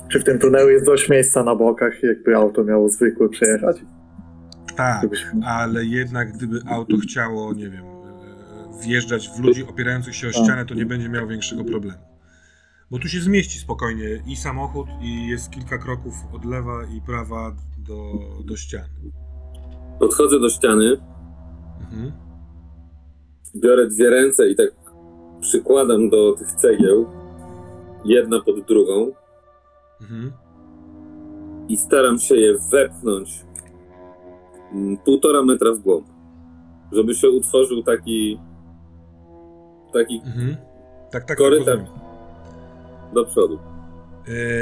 Czy 0.07 0.19
w 0.19 0.23
tym 0.23 0.39
tunelu 0.39 0.69
jest 0.69 0.85
dość 0.85 1.09
miejsca 1.09 1.43
na 1.43 1.55
bokach, 1.55 2.03
jakby 2.03 2.35
auto 2.35 2.63
miało 2.63 2.89
zwykłe 2.89 3.29
przejechać? 3.29 3.77
Tak, 4.75 5.07
ale 5.45 5.85
jednak 5.85 6.33
gdyby 6.33 6.61
auto 6.67 6.97
chciało, 6.97 7.53
nie 7.53 7.69
wiem, 7.69 7.85
e, 7.85 8.83
wjeżdżać 8.83 9.29
w 9.29 9.39
ludzi 9.39 9.63
opierających 9.63 10.15
się 10.15 10.27
o 10.27 10.31
ścianę, 10.31 10.65
to 10.65 10.73
nie 10.75 10.85
będzie 10.85 11.09
miało 11.09 11.27
większego 11.27 11.63
problemu. 11.63 11.99
Bo 12.91 12.99
tu 12.99 13.07
się 13.07 13.19
zmieści 13.19 13.59
spokojnie 13.59 14.23
i 14.27 14.35
samochód, 14.35 14.87
i 15.01 15.27
jest 15.27 15.49
kilka 15.49 15.77
kroków 15.77 16.13
od 16.33 16.45
lewa 16.45 16.85
i 16.97 17.01
prawa 17.01 17.55
do, 17.77 18.13
do 18.45 18.55
ścian. 18.55 18.85
Podchodzę 19.99 20.39
do 20.39 20.49
ściany, 20.49 20.97
Mhm. 21.81 22.11
Biorę 23.55 23.87
dwie 23.87 24.09
ręce 24.09 24.49
i 24.49 24.55
tak 24.55 24.67
przykładam 25.41 26.09
do 26.09 26.33
tych 26.33 26.51
cegieł, 26.51 27.05
jedna 28.05 28.41
pod 28.41 28.61
drugą, 28.65 29.11
Mhm. 30.01 30.31
i 31.67 31.77
staram 31.77 32.19
się 32.19 32.35
je 32.35 32.53
wepchnąć 32.71 33.45
mm, 34.73 34.97
półtora 34.97 35.43
metra 35.43 35.71
w 35.73 35.79
głąb, 35.79 36.07
żeby 36.91 37.15
się 37.15 37.29
utworzył 37.29 37.83
taki 37.83 38.39
taki 39.93 40.21
Mhm. 40.25 40.57
Tak, 41.11 41.25
tak, 41.25 41.37
Korytarz. 41.37 41.79
tak 41.79 43.13
do 43.13 43.25
przodu. 43.25 43.59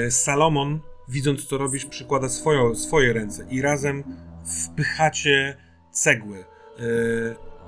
E, 0.06 0.12
Salomon, 0.12 0.80
widząc 1.10 1.46
co 1.46 1.58
robisz, 1.58 1.86
przykłada 1.86 2.30
swoją, 2.30 2.76
swoje 2.76 3.14
ręce 3.14 3.46
i 3.50 3.62
razem 3.62 4.04
wpychacie 4.46 5.58
cegły. 5.92 6.38
E, 6.38 6.84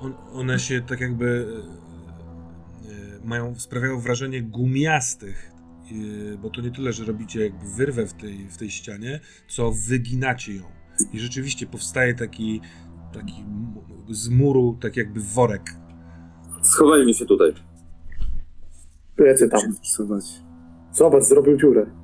on, 0.00 0.14
one 0.32 0.58
się 0.58 0.80
tak 0.80 1.00
jakby 1.00 1.46
e, 2.86 2.92
e, 2.92 3.26
mają, 3.26 3.54
sprawiają 3.54 4.00
wrażenie 4.00 4.42
gumiastych, 4.42 5.52
e, 6.34 6.38
bo 6.38 6.50
to 6.50 6.60
nie 6.60 6.70
tyle, 6.70 6.92
że 6.92 7.04
robicie 7.04 7.44
jakby 7.44 7.66
wyrwę 7.76 8.06
w 8.06 8.12
tej, 8.12 8.48
w 8.48 8.56
tej 8.56 8.70
ścianie, 8.70 9.20
co 9.48 9.72
wyginacie 9.88 10.54
ją. 10.54 10.62
I 11.12 11.20
rzeczywiście 11.20 11.66
powstaje 11.66 12.14
taki, 12.14 12.60
taki 13.12 13.44
z 14.10 14.28
muru, 14.28 14.78
tak 14.80 14.96
jakby 14.96 15.20
worek. 15.20 15.76
Schowajmy 16.62 17.14
się 17.14 17.26
tutaj. 17.26 17.52
Plecy 19.16 19.48
tam. 19.48 19.60
Zobacz, 20.92 21.24
zrobił 21.24 21.56
dziurę. 21.56 22.01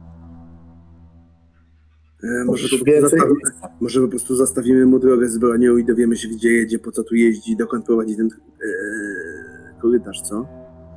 E, 2.24 2.44
może, 2.44 2.78
po 2.78 2.85
Więcej 2.85 3.20
może 3.81 4.00
po 4.00 4.09
prostu 4.09 4.37
zastawimy 4.37 4.87
mu 4.87 4.98
drogę 4.98 5.28
z 5.28 5.38
bronią 5.38 5.76
i 5.76 5.85
dowiemy 5.85 6.16
się, 6.16 6.28
gdzie 6.28 6.48
jedzie, 6.48 6.78
po 6.78 6.92
co 6.92 7.04
tu 7.04 7.14
jeździ, 7.14 7.57
dokąd 7.57 7.87
prowadzi 7.87 8.16
ten 8.16 8.26
e, 8.26 9.81
korytarz, 9.81 10.20
co? 10.20 10.46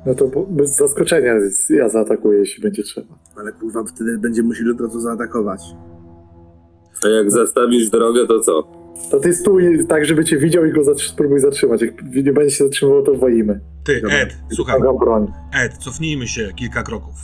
No 0.06 0.14
to 0.14 0.46
bez 0.50 0.76
zaskoczenia 0.76 1.34
ja 1.70 1.88
zaatakuję, 1.88 2.38
jeśli 2.38 2.62
będzie 2.62 2.82
trzeba. 2.82 3.18
Ale 3.36 3.52
kurwa, 3.52 3.84
wtedy 3.84 4.18
będziemy 4.18 4.48
musieli 4.48 4.70
od 4.70 4.80
razu 4.80 5.00
zaatakować. 5.00 5.62
A 7.04 7.08
jak 7.08 7.30
zastawisz 7.30 7.90
drogę, 7.90 8.26
to 8.26 8.40
co? 8.40 8.82
To 9.10 9.20
ty 9.20 9.34
stój 9.34 9.86
tak, 9.86 10.04
żeby 10.04 10.24
cię 10.24 10.38
widział 10.38 10.64
i 10.64 10.72
go 10.72 10.80
zatr- 10.80 11.08
spróbuj 11.08 11.40
zatrzymać. 11.40 11.82
Jak 11.82 12.14
nie 12.24 12.32
będzie 12.32 12.54
się 12.54 12.64
zatrzymywał, 12.64 13.02
to 13.02 13.14
woimy. 13.14 13.60
Ty, 13.84 14.00
Dobra. 14.00 14.16
Ed, 14.16 14.36
słuchaj. 14.52 14.80
Ed, 15.52 15.76
cofnijmy 15.78 16.28
się 16.28 16.48
kilka 16.56 16.82
kroków, 16.82 17.14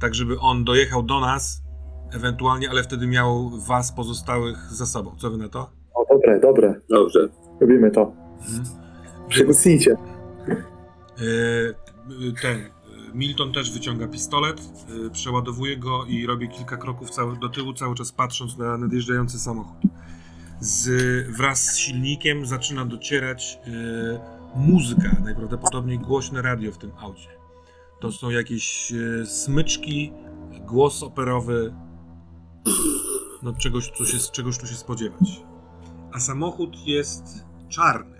tak 0.00 0.14
żeby 0.14 0.38
on 0.40 0.64
dojechał 0.64 1.02
do 1.02 1.20
nas, 1.20 1.62
ewentualnie, 2.14 2.70
ale 2.70 2.82
wtedy 2.82 3.06
miał 3.06 3.50
was 3.50 3.92
pozostałych 3.92 4.58
za 4.70 4.86
sobą. 4.86 5.16
Co 5.18 5.30
wy 5.30 5.36
na 5.36 5.48
to? 5.48 5.70
O, 5.94 6.04
dobre, 6.14 6.40
dobre. 6.40 6.74
Dobrze. 6.90 7.28
Robimy 7.60 7.90
to. 7.90 8.12
Mhm. 8.40 8.64
E, 11.18 12.32
ten, 12.42 12.70
Milton 13.14 13.52
też 13.52 13.72
wyciąga 13.72 14.08
pistolet, 14.08 14.60
e, 14.60 15.10
przeładowuje 15.10 15.76
go 15.76 16.04
i 16.04 16.26
robi 16.26 16.48
kilka 16.48 16.76
kroków 16.76 17.10
cały, 17.10 17.38
do 17.38 17.48
tyłu, 17.48 17.72
cały 17.72 17.94
czas 17.94 18.12
patrząc 18.12 18.58
na 18.58 18.78
nadjeżdżający 18.78 19.38
samochód. 19.38 19.76
Z, 20.60 20.88
wraz 21.36 21.64
z 21.64 21.76
silnikiem 21.76 22.46
zaczyna 22.46 22.84
docierać 22.84 23.58
e, 23.66 24.58
muzyka, 24.58 25.16
najprawdopodobniej 25.24 25.98
głośne 25.98 26.42
radio 26.42 26.72
w 26.72 26.78
tym 26.78 26.90
aucie. 27.00 27.28
To 28.00 28.12
są 28.12 28.30
jakieś 28.30 28.92
smyczki, 29.24 30.12
głos 30.60 31.02
operowy, 31.02 31.74
no 33.42 33.52
czegoś, 33.52 33.90
co 33.90 34.04
się, 34.04 34.18
czegoś 34.32 34.58
tu 34.58 34.66
się 34.66 34.74
spodziewać. 34.74 35.42
A 36.12 36.20
samochód 36.20 36.86
jest 36.86 37.44
czarny. 37.68 38.18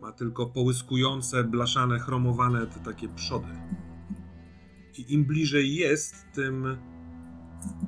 Ma 0.00 0.12
tylko 0.12 0.46
połyskujące, 0.46 1.44
blaszane, 1.44 1.98
chromowane 1.98 2.66
te 2.66 2.80
takie 2.80 3.08
przody. 3.08 3.48
I 4.98 5.14
im 5.14 5.24
bliżej 5.24 5.74
jest, 5.74 6.14
tym 6.34 6.78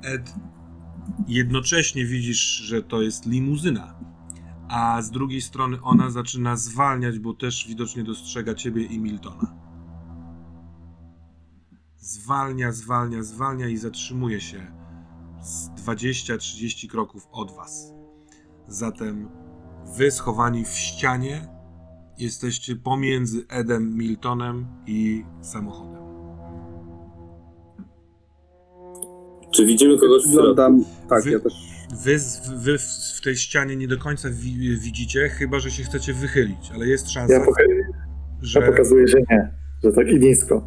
Ed 0.03 0.33
jednocześnie 1.27 2.05
widzisz, 2.05 2.39
że 2.39 2.83
to 2.83 3.01
jest 3.01 3.25
limuzyna. 3.25 3.99
A 4.69 5.01
z 5.01 5.11
drugiej 5.11 5.41
strony 5.41 5.81
ona 5.81 6.09
zaczyna 6.09 6.55
zwalniać, 6.55 7.19
bo 7.19 7.33
też 7.33 7.67
widocznie 7.67 8.03
dostrzega 8.03 8.55
ciebie 8.55 8.83
i 8.83 8.99
Miltona. 8.99 9.55
Zwalnia, 11.97 12.71
zwalnia, 12.71 13.23
zwalnia 13.23 13.67
i 13.67 13.77
zatrzymuje 13.77 14.41
się 14.41 14.80
z 15.41 15.69
20-30 15.69 16.87
kroków 16.89 17.27
od 17.31 17.51
was. 17.55 17.93
Zatem 18.67 19.29
wy 19.97 20.11
schowani 20.11 20.65
w 20.65 20.69
ścianie 20.69 21.47
jesteście 22.17 22.75
pomiędzy 22.75 23.45
Edem 23.49 23.97
Miltonem 23.97 24.67
i 24.87 25.23
samochodem. 25.41 26.01
Czy 29.51 29.65
widzimy 29.65 29.97
kogoś 29.99 30.23
w 30.27 30.31
środku? 30.31 30.55
Tak, 31.09 31.23
Wy- 31.23 31.31
ja 31.31 31.39
też 31.39 31.53
Wy, 32.03 32.17
wy 32.57 32.77
w- 32.77 33.17
w 33.17 33.21
tej 33.21 33.35
ścianie 33.35 33.75
nie 33.75 33.87
do 33.87 33.97
końca 33.97 34.29
wi- 34.31 34.77
widzicie, 34.79 35.29
chyba 35.29 35.59
że 35.59 35.71
się 35.71 35.83
chcecie 35.83 36.13
wychylić, 36.13 36.71
ale 36.73 36.87
jest 36.87 37.09
szansa, 37.09 37.33
Ja, 37.33 37.39
poka- 37.45 37.63
że 38.41 38.59
ja 38.59 38.65
pokazuję, 38.67 39.07
że 39.07 39.17
nie. 39.29 39.51
Że 39.83 39.91
tak 39.91 40.07
i 40.07 40.19
nisko 40.19 40.63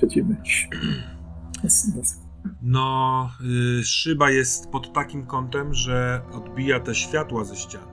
siedzimy. 0.00 0.36
No, 2.62 3.30
y, 3.80 3.84
szyba 3.84 4.30
jest 4.30 4.70
pod 4.70 4.92
takim 4.92 5.26
kątem, 5.26 5.74
że 5.74 6.20
odbija 6.32 6.80
te 6.80 6.94
światła 6.94 7.44
ze 7.44 7.56
ścian 7.56 7.86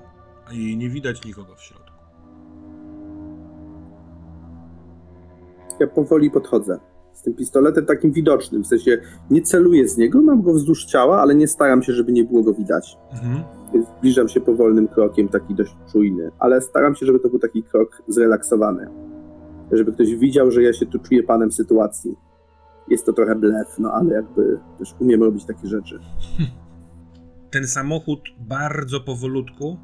i 0.52 0.78
nie 0.78 0.90
widać 0.90 1.26
nikogo 1.26 1.56
w 1.56 1.62
środku. 1.62 1.92
ja 5.82 5.88
powoli 5.88 6.32
podchodzę. 6.32 6.80
Z 7.14 7.22
tym 7.22 7.34
pistoletem 7.34 7.86
takim 7.86 8.12
widocznym, 8.12 8.64
w 8.64 8.68
sensie 8.68 8.98
nie 9.30 9.42
celuję 9.42 9.88
z 9.88 9.98
niego, 9.98 10.22
mam 10.22 10.42
go 10.42 10.54
wzdłuż 10.54 10.86
ciała, 10.86 11.22
ale 11.22 11.36
nie 11.36 11.48
staram 11.48 11.84
się, 11.84 11.94
żeby 11.94 12.12
nie 12.12 12.24
było 12.24 12.44
go 12.44 12.54
widać. 12.54 12.98
Mhm. 13.12 13.44
Więc 13.74 13.88
zbliżam 14.00 14.28
się 14.28 14.42
powolnym 14.42 14.88
krokiem, 14.88 15.30
taki 15.30 15.56
dość 15.56 15.76
czujny, 15.92 16.32
ale 16.40 16.62
staram 16.62 16.96
się, 16.96 17.06
żeby 17.06 17.20
to 17.20 17.30
był 17.30 17.40
taki 17.40 17.64
krok 17.64 18.04
zrelaksowany. 18.08 18.88
Żeby 19.72 19.94
ktoś 19.94 20.16
widział, 20.16 20.52
że 20.52 20.64
ja 20.64 20.74
się 20.74 20.86
tu 20.86 21.00
czuję 21.00 21.24
panem 21.24 21.52
sytuacji. 21.52 22.16
Jest 22.90 23.06
to 23.06 23.14
trochę 23.14 23.36
blef, 23.36 23.80
no 23.80 23.92
ale 23.94 24.14
jakby 24.14 24.60
też 24.78 24.96
umiem 25.00 25.24
robić 25.24 25.46
takie 25.46 25.68
rzeczy. 25.68 26.00
Ten 27.52 27.68
samochód 27.68 28.20
bardzo 28.40 29.02
powolutku 29.02 29.78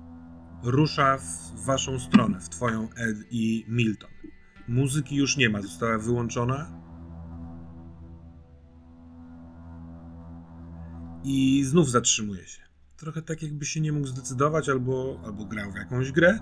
rusza 0.64 1.18
w 1.18 1.66
waszą 1.66 2.00
stronę, 2.00 2.40
w 2.40 2.50
twoją 2.50 2.88
Ed 2.98 3.18
i 3.32 3.66
Milton. 3.68 4.10
Muzyki 4.68 5.16
już 5.16 5.38
nie 5.38 5.50
ma, 5.50 5.62
została 5.62 5.98
wyłączona. 5.98 6.66
I 11.24 11.64
znów 11.64 11.90
zatrzymuje 11.90 12.48
się. 12.48 12.62
Trochę 12.98 13.22
tak, 13.22 13.44
jakby 13.44 13.66
się 13.66 13.82
nie 13.82 13.92
mógł 13.92 14.08
zdecydować, 14.08 14.70
albo, 14.70 15.20
albo 15.26 15.46
grał 15.46 15.72
w 15.72 15.76
jakąś 15.76 16.12
grę. 16.12 16.40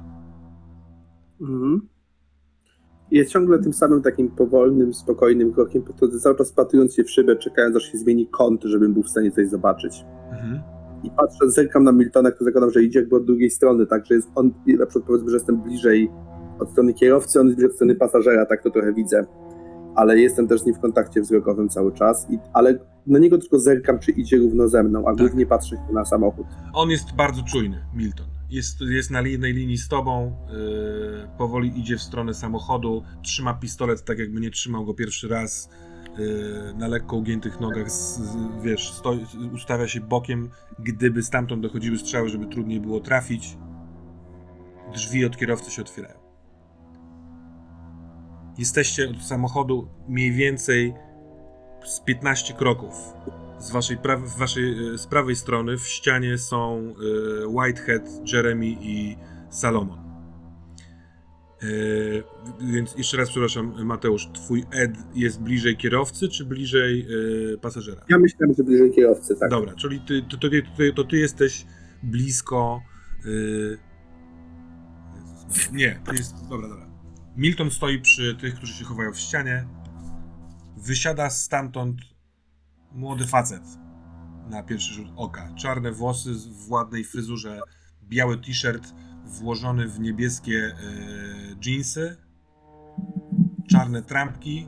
Mhm. 1.41 1.95
Jest 3.12 3.32
ciągle 3.32 3.60
tym 3.60 3.74
samym 3.74 4.02
takim 4.02 4.30
powolnym, 4.30 4.94
spokojnym 4.94 5.54
krokiem 5.54 5.82
po 5.82 5.94
drodze, 5.94 6.20
cały 6.20 6.36
czas 6.38 6.52
patrując 6.52 6.96
się 6.96 7.04
w 7.04 7.12
szybę, 7.12 7.36
czekając 7.36 7.76
aż 7.76 7.84
się 7.84 7.98
zmieni 7.98 8.28
kąt, 8.28 8.63
żebym 8.63 8.94
był 8.94 9.04
w 9.04 9.10
stanie 9.10 9.32
coś 9.32 9.48
zobaczyć. 9.48 10.06
Mhm. 10.32 10.62
I 11.04 11.10
patrzę, 11.12 11.50
zerkam 11.50 11.84
na 11.84 11.91
Miltona, 11.91 12.32
który 12.32 12.46
zakładam, 12.46 12.72
że 12.72 12.84
idzie 12.84 13.00
jakby 13.00 13.15
od 13.15 13.26
drugiej 13.26 13.50
strony, 13.50 13.86
tak, 13.86 14.06
że 14.06 14.15
jest 14.15 14.28
on, 14.36 14.52
na 14.68 14.86
przykład 14.86 15.06
powiedzmy, 15.08 15.30
że 15.30 15.36
jestem 15.36 15.62
bliżej 15.62 16.12
od 16.60 16.70
strony 16.72 16.94
kierowcy, 16.94 17.39
on 17.39 17.46
jest 17.46 17.56
bliżej 17.58 17.70
od 17.70 17.76
strony 17.76 17.96
pasażera, 17.96 18.46
tak 18.46 18.63
to 18.63 18.70
trochę 18.72 18.94
widzę. 18.94 19.26
Ale 19.96 20.20
jestem 20.20 20.48
też 20.48 20.62
z 20.62 20.65
nim 20.65 20.76
w 20.76 20.80
kontakcie 20.80 21.22
wzrokowym 21.22 21.70
cały 21.70 21.91
czas, 21.91 22.28
i, 22.30 22.39
ale 22.54 22.80
na 23.08 23.20
niego 23.20 23.38
tylko 23.38 23.60
zerkam, 23.60 24.00
czy 24.00 24.12
idzie 24.12 24.38
równo 24.38 24.68
ze 24.68 24.84
mną, 24.84 25.00
a 25.08 25.15
Tak. 25.15 25.18
głównie 25.18 25.46
patrzę 25.46 25.76
na 25.94 26.06
samochód. 26.06 26.48
On 26.74 26.89
jest 26.89 27.15
bardzo 27.15 27.44
czujny, 27.44 27.78
Milton. 27.96 28.26
Jest, 28.50 28.82
jest 28.82 29.12
na 29.12 29.22
jednej 29.22 29.54
linii 29.54 29.78
z 29.78 29.88
tobą, 29.88 30.38
yy, 30.52 31.28
powoli 31.38 31.80
idzie 31.80 31.98
w 31.98 32.02
stronę 32.02 32.34
samochodu, 32.34 33.04
trzyma 33.24 33.54
pistolet 33.54 34.04
tak, 34.04 34.20
jakby 34.20 34.42
nie 34.42 34.52
trzymał 34.52 34.86
go 34.86 34.94
pierwszy 34.94 35.28
raz, 35.28 35.70
yy, 36.18 36.74
na 36.78 36.88
lekko 36.88 37.16
ugiętych 37.16 37.60
nogach, 37.60 37.92
z, 37.92 38.18
z, 38.18 38.38
wiesz, 38.64 38.94
ustawia 39.54 39.88
się 39.88 40.02
bokiem, 40.02 40.50
gdyby 40.80 41.24
stamtąd 41.24 41.62
dochodziły 41.62 41.98
strzały, 41.98 42.30
żeby 42.30 42.46
trudniej 42.46 42.80
było 42.82 43.00
trafić. 43.00 43.58
Drzwi 44.94 45.26
od 45.26 45.38
kierowcy 45.38 45.72
się 45.72 45.82
otwierają. 45.82 46.20
Jesteście 48.58 49.10
od 49.10 49.24
samochodu 49.24 49.88
mniej 50.08 50.32
więcej 50.32 50.94
z 51.86 52.00
15 52.00 52.54
kroków. 52.54 52.94
Z 53.65 53.71
waszej, 53.71 53.97
pra- 53.97 54.25
w 54.28 54.38
waszej 54.38 54.93
e, 54.93 54.97
z 54.97 55.08
prawej 55.08 55.36
strony 55.36 55.78
w 55.78 55.88
ścianie 55.88 56.38
są 56.38 56.93
e, 57.43 57.47
Whitehead, 57.47 58.34
Jeremy 58.34 58.65
i 58.67 59.17
Salomon. 59.49 59.99
E, 61.62 61.65
więc 62.73 62.95
jeszcze 62.97 63.17
raz 63.17 63.30
przepraszam, 63.30 63.86
Mateusz, 63.86 64.28
twój 64.34 64.65
Ed 64.71 64.91
jest 65.15 65.41
bliżej 65.41 65.78
kierowcy, 65.78 66.30
czy 66.30 66.45
bliżej 66.45 67.08
pasażera? 67.62 68.01
Ja 68.10 68.17
myślałem, 68.19 68.56
że 68.58 68.63
bliżej 68.63 68.91
kierowcy, 68.91 69.36
tak. 69.39 69.49
Dobra, 69.49 69.73
czyli 69.75 69.99
ty, 69.99 70.21
to, 70.21 70.38
to, 70.38 70.47
ty- 70.78 70.93
to 70.95 71.04
ty 71.04 71.17
jesteś 71.17 71.65
blisko. 72.04 72.82
nie, 75.73 76.01
to 76.06 76.13
jest. 76.13 76.47
Dobra, 76.49 76.67
dobra. 76.69 76.86
Milton 77.38 77.71
stoi 77.71 77.99
przy 78.01 78.36
tych, 78.36 78.56
którzy 78.56 78.73
się 78.73 78.86
chowają 78.86 79.13
w 79.13 79.17
ścianie. 79.19 79.67
Wysiada 80.78 81.30
stamtąd 81.30 82.14
młody 82.96 83.28
facet 83.28 83.64
na 84.50 84.64
pierwszy 84.64 84.94
rzut 84.94 85.08
oka. 85.16 85.54
Czarne 85.56 85.92
włosy 85.92 86.34
w 86.34 86.72
ładnej 86.72 87.04
fryzurze, 87.04 87.60
biały 88.04 88.38
t-shirt 88.38 88.94
włożony 89.26 89.88
w 89.88 90.00
niebieskie 90.00 90.54
y, 90.54 91.56
dżinsy, 91.60 92.18
czarne 93.68 94.02
trampki. 94.02 94.68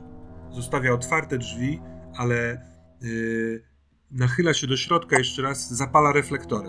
Zostawia 0.50 0.92
otwarte 0.92 1.38
drzwi, 1.38 1.80
ale 2.16 2.62
y, 3.02 3.64
nachyla 4.10 4.54
się 4.54 4.66
do 4.66 4.76
środka 4.76 5.18
jeszcze 5.18 5.42
raz, 5.42 5.70
zapala 5.70 6.12
reflektory. 6.12 6.68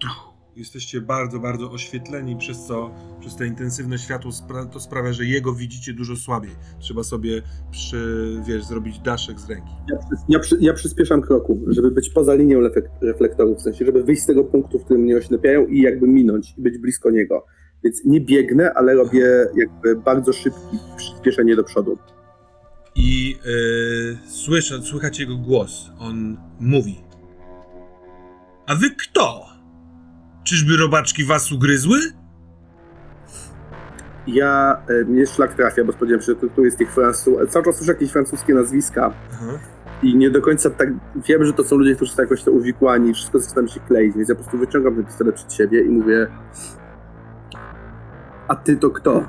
Tuch. 0.00 0.33
Jesteście 0.56 1.00
bardzo, 1.00 1.38
bardzo 1.38 1.70
oświetleni, 1.70 2.36
przez 2.36 2.66
co 2.66 2.90
przez 3.20 3.36
te 3.36 3.46
intensywne 3.46 3.98
światło 3.98 4.30
spra- 4.30 4.68
to 4.68 4.80
sprawia, 4.80 5.12
że 5.12 5.24
jego 5.24 5.54
widzicie 5.54 5.92
dużo 5.92 6.16
słabiej. 6.16 6.50
Trzeba 6.78 7.02
sobie 7.02 7.42
przy, 7.70 8.32
wiesz, 8.46 8.64
zrobić 8.64 8.98
daszek 8.98 9.40
z 9.40 9.48
ręki. 9.50 9.70
Ja, 9.90 9.98
ja, 10.28 10.40
ja 10.60 10.74
przyspieszam 10.74 11.22
kroku, 11.22 11.60
żeby 11.66 11.90
być 11.90 12.10
poza 12.10 12.34
linią 12.34 12.60
reflek- 12.60 12.88
reflektorów, 13.02 13.58
w 13.58 13.60
sensie, 13.62 13.86
żeby 13.86 14.04
wyjść 14.04 14.22
z 14.22 14.26
tego 14.26 14.44
punktu, 14.44 14.78
w 14.78 14.84
którym 14.84 15.02
mnie 15.02 15.16
oślepiają 15.16 15.66
i 15.66 15.80
jakby 15.80 16.08
minąć 16.08 16.54
i 16.58 16.62
być 16.62 16.78
blisko 16.78 17.10
niego. 17.10 17.46
Więc 17.84 18.04
nie 18.04 18.20
biegnę, 18.20 18.72
ale 18.74 18.94
robię 18.94 19.26
jakby 19.56 19.96
bardzo 19.96 20.32
szybkie 20.32 20.60
przyspieszenie 20.96 21.56
do 21.56 21.64
przodu. 21.64 21.98
I 22.96 23.36
yy, 23.46 24.16
słyszę, 24.26 24.82
słychać 24.82 25.20
jego 25.20 25.36
głos. 25.36 25.90
On 25.98 26.36
mówi. 26.60 27.00
A 28.66 28.74
wy 28.74 28.90
kto? 28.90 29.53
Czyżby 30.44 30.76
robaczki 30.76 31.24
was 31.24 31.52
ugryzły? 31.52 31.98
Ja, 34.26 34.82
e, 34.88 35.04
mnie 35.04 35.26
szlak 35.26 35.54
trafia, 35.54 35.84
bo 35.84 35.92
spodziewałem 35.92 36.22
się, 36.22 36.26
że 36.42 36.48
tu, 36.48 36.64
jest 36.64 36.78
tych 36.78 36.92
Francuz... 36.92 37.50
Cały 37.50 37.64
czas 37.64 37.76
słyszę 37.76 37.92
jakieś 37.92 38.10
francuskie 38.10 38.54
nazwiska 38.54 39.12
Aha. 39.32 39.58
i 40.02 40.16
nie 40.16 40.30
do 40.30 40.42
końca 40.42 40.70
tak... 40.70 40.88
Wiem, 41.28 41.44
że 41.44 41.52
to 41.52 41.64
są 41.64 41.76
ludzie, 41.76 41.96
którzy 41.96 42.12
są 42.12 42.22
jakoś 42.22 42.42
to 42.42 42.50
uwikłani 42.50 43.10
i 43.10 43.14
wszystko 43.14 43.38
zaczyna 43.38 43.62
mi 43.62 43.70
się 43.70 43.80
kleić, 43.80 44.16
więc 44.16 44.28
ja 44.28 44.34
po 44.34 44.40
prostu 44.40 44.58
wyciągam 44.58 44.94
ten 44.94 45.04
pistolet 45.04 45.34
przed 45.34 45.52
siebie 45.52 45.84
i 45.84 45.88
mówię 45.88 46.28
a 48.48 48.54
ty 48.56 48.76
to 48.76 48.90
kto? 48.90 49.24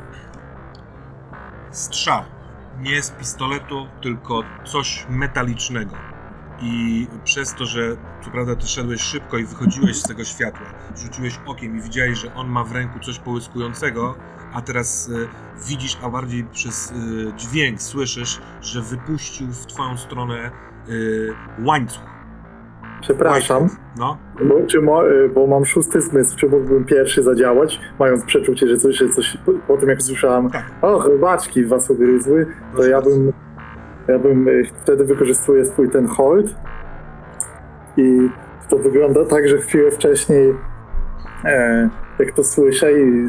Strzał. 1.71 2.23
Nie 2.79 3.01
z 3.01 3.11
pistoletu, 3.11 3.87
tylko 4.01 4.43
coś 4.65 5.05
metalicznego. 5.09 5.95
I 6.65 7.07
przez 7.23 7.53
to, 7.53 7.65
że 7.65 7.95
co 8.25 8.31
prawda 8.31 8.55
ty 8.55 8.67
szedłeś 8.67 9.01
szybko 9.01 9.37
i 9.37 9.45
wychodziłeś 9.45 9.95
z 9.97 10.03
tego 10.03 10.23
światła, 10.23 10.65
rzuciłeś 10.97 11.39
okiem 11.45 11.77
i 11.77 11.81
widziałeś, 11.81 12.19
że 12.19 12.35
on 12.35 12.47
ma 12.47 12.63
w 12.63 12.71
ręku 12.71 12.99
coś 12.99 13.19
połyskującego, 13.19 14.15
a 14.53 14.61
teraz 14.61 15.09
y, 15.09 15.27
widzisz, 15.67 15.97
a 16.03 16.09
bardziej 16.09 16.43
przez 16.43 16.91
y, 16.91 16.93
dźwięk 17.37 17.81
słyszysz, 17.81 18.41
że 18.61 18.81
wypuścił 18.81 19.47
w 19.47 19.65
twoją 19.65 19.97
stronę 19.97 20.51
y, 20.89 21.33
łańcuch. 21.65 22.03
Przepraszam, 23.01 23.61
Łańcuch. 23.61 23.79
No, 23.97 24.17
bo, 24.49 24.55
czy 24.67 24.81
mo, 24.81 25.09
y, 25.09 25.29
bo 25.29 25.47
mam 25.47 25.65
szósty 25.65 26.01
zmysł, 26.01 26.37
czy 26.37 26.49
mógłbym 26.49 26.85
pierwszy 26.85 27.23
zadziałać, 27.23 27.79
mając 27.99 28.23
przeczucie, 28.23 28.67
że 28.67 28.77
coś, 28.77 28.95
że 28.97 29.09
coś 29.09 29.37
po, 29.45 29.51
po 29.67 29.77
tym 29.77 29.89
jak 29.89 29.99
usłyszałam, 29.99 30.49
Tak. 30.51 30.71
o, 30.81 31.01
robaczki 31.03 31.65
was 31.65 31.89
ugryzły, 31.89 32.45
to 32.45 32.51
Proszę 32.73 32.89
ja 32.89 33.01
bym, 33.01 33.33
ja 34.07 34.19
bym 34.19 34.47
y, 34.47 34.63
wtedy 34.83 35.03
wykorzystuję 35.03 35.65
swój 35.65 35.89
ten 35.89 36.07
hold 36.07 36.55
i 37.97 38.29
to 38.69 38.77
wygląda 38.77 39.25
tak, 39.25 39.47
że 39.47 39.57
chwilę 39.57 39.91
wcześniej 39.91 40.53
e, 41.45 41.89
jak 42.19 42.31
to 42.31 42.43
słyszę 42.43 42.99
i 42.99 43.27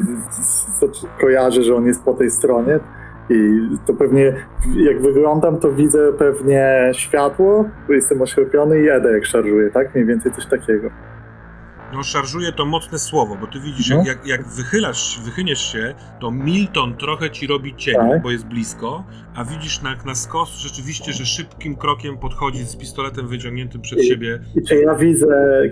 kojarzę, 1.20 1.62
że 1.62 1.74
on 1.74 1.86
jest 1.86 2.04
po 2.04 2.14
tej 2.14 2.30
stronie 2.30 2.80
i 3.30 3.68
to 3.86 3.94
pewnie 3.94 4.34
jak 4.76 5.00
wyglądam, 5.00 5.58
to 5.58 5.72
widzę 5.72 6.12
pewnie 6.12 6.90
światło, 6.92 7.64
bo 7.86 7.92
jestem 7.92 8.22
oślepiony 8.22 8.80
i 8.80 8.84
jedę 8.84 9.12
jak 9.12 9.26
szarżuję, 9.26 9.70
tak? 9.70 9.94
Mniej 9.94 10.06
więcej 10.06 10.32
coś 10.32 10.46
takiego. 10.46 10.90
No, 11.92 12.02
szarżuje 12.02 12.52
to 12.52 12.64
mocne 12.64 12.98
słowo, 12.98 13.36
bo 13.40 13.46
ty 13.46 13.60
widzisz, 13.60 13.88
No. 13.90 14.02
jak, 14.06 14.26
jak, 14.26 14.48
wychylasz, 14.48 15.20
wychyniesz 15.24 15.72
się, 15.72 15.94
to 16.20 16.30
Milton 16.30 16.96
trochę 16.96 17.30
ci 17.30 17.46
robi 17.46 17.76
cień, 17.76 17.94
Tak. 17.94 18.22
bo 18.22 18.30
jest 18.30 18.46
blisko, 18.46 19.04
a 19.34 19.44
widzisz 19.44 19.82
na, 19.82 19.96
na 20.06 20.14
skos 20.14 20.56
rzeczywiście, 20.58 21.12
że 21.12 21.26
szybkim 21.26 21.76
krokiem 21.76 22.18
podchodzi 22.18 22.64
z 22.64 22.76
pistoletem 22.76 23.28
wyciągniętym 23.28 23.80
przed 23.80 23.98
I- 23.98 24.06
siebie. 24.06 24.38
I 24.56 24.62
czy 24.68 24.76
ja 24.76 24.94
widzę 24.94 25.26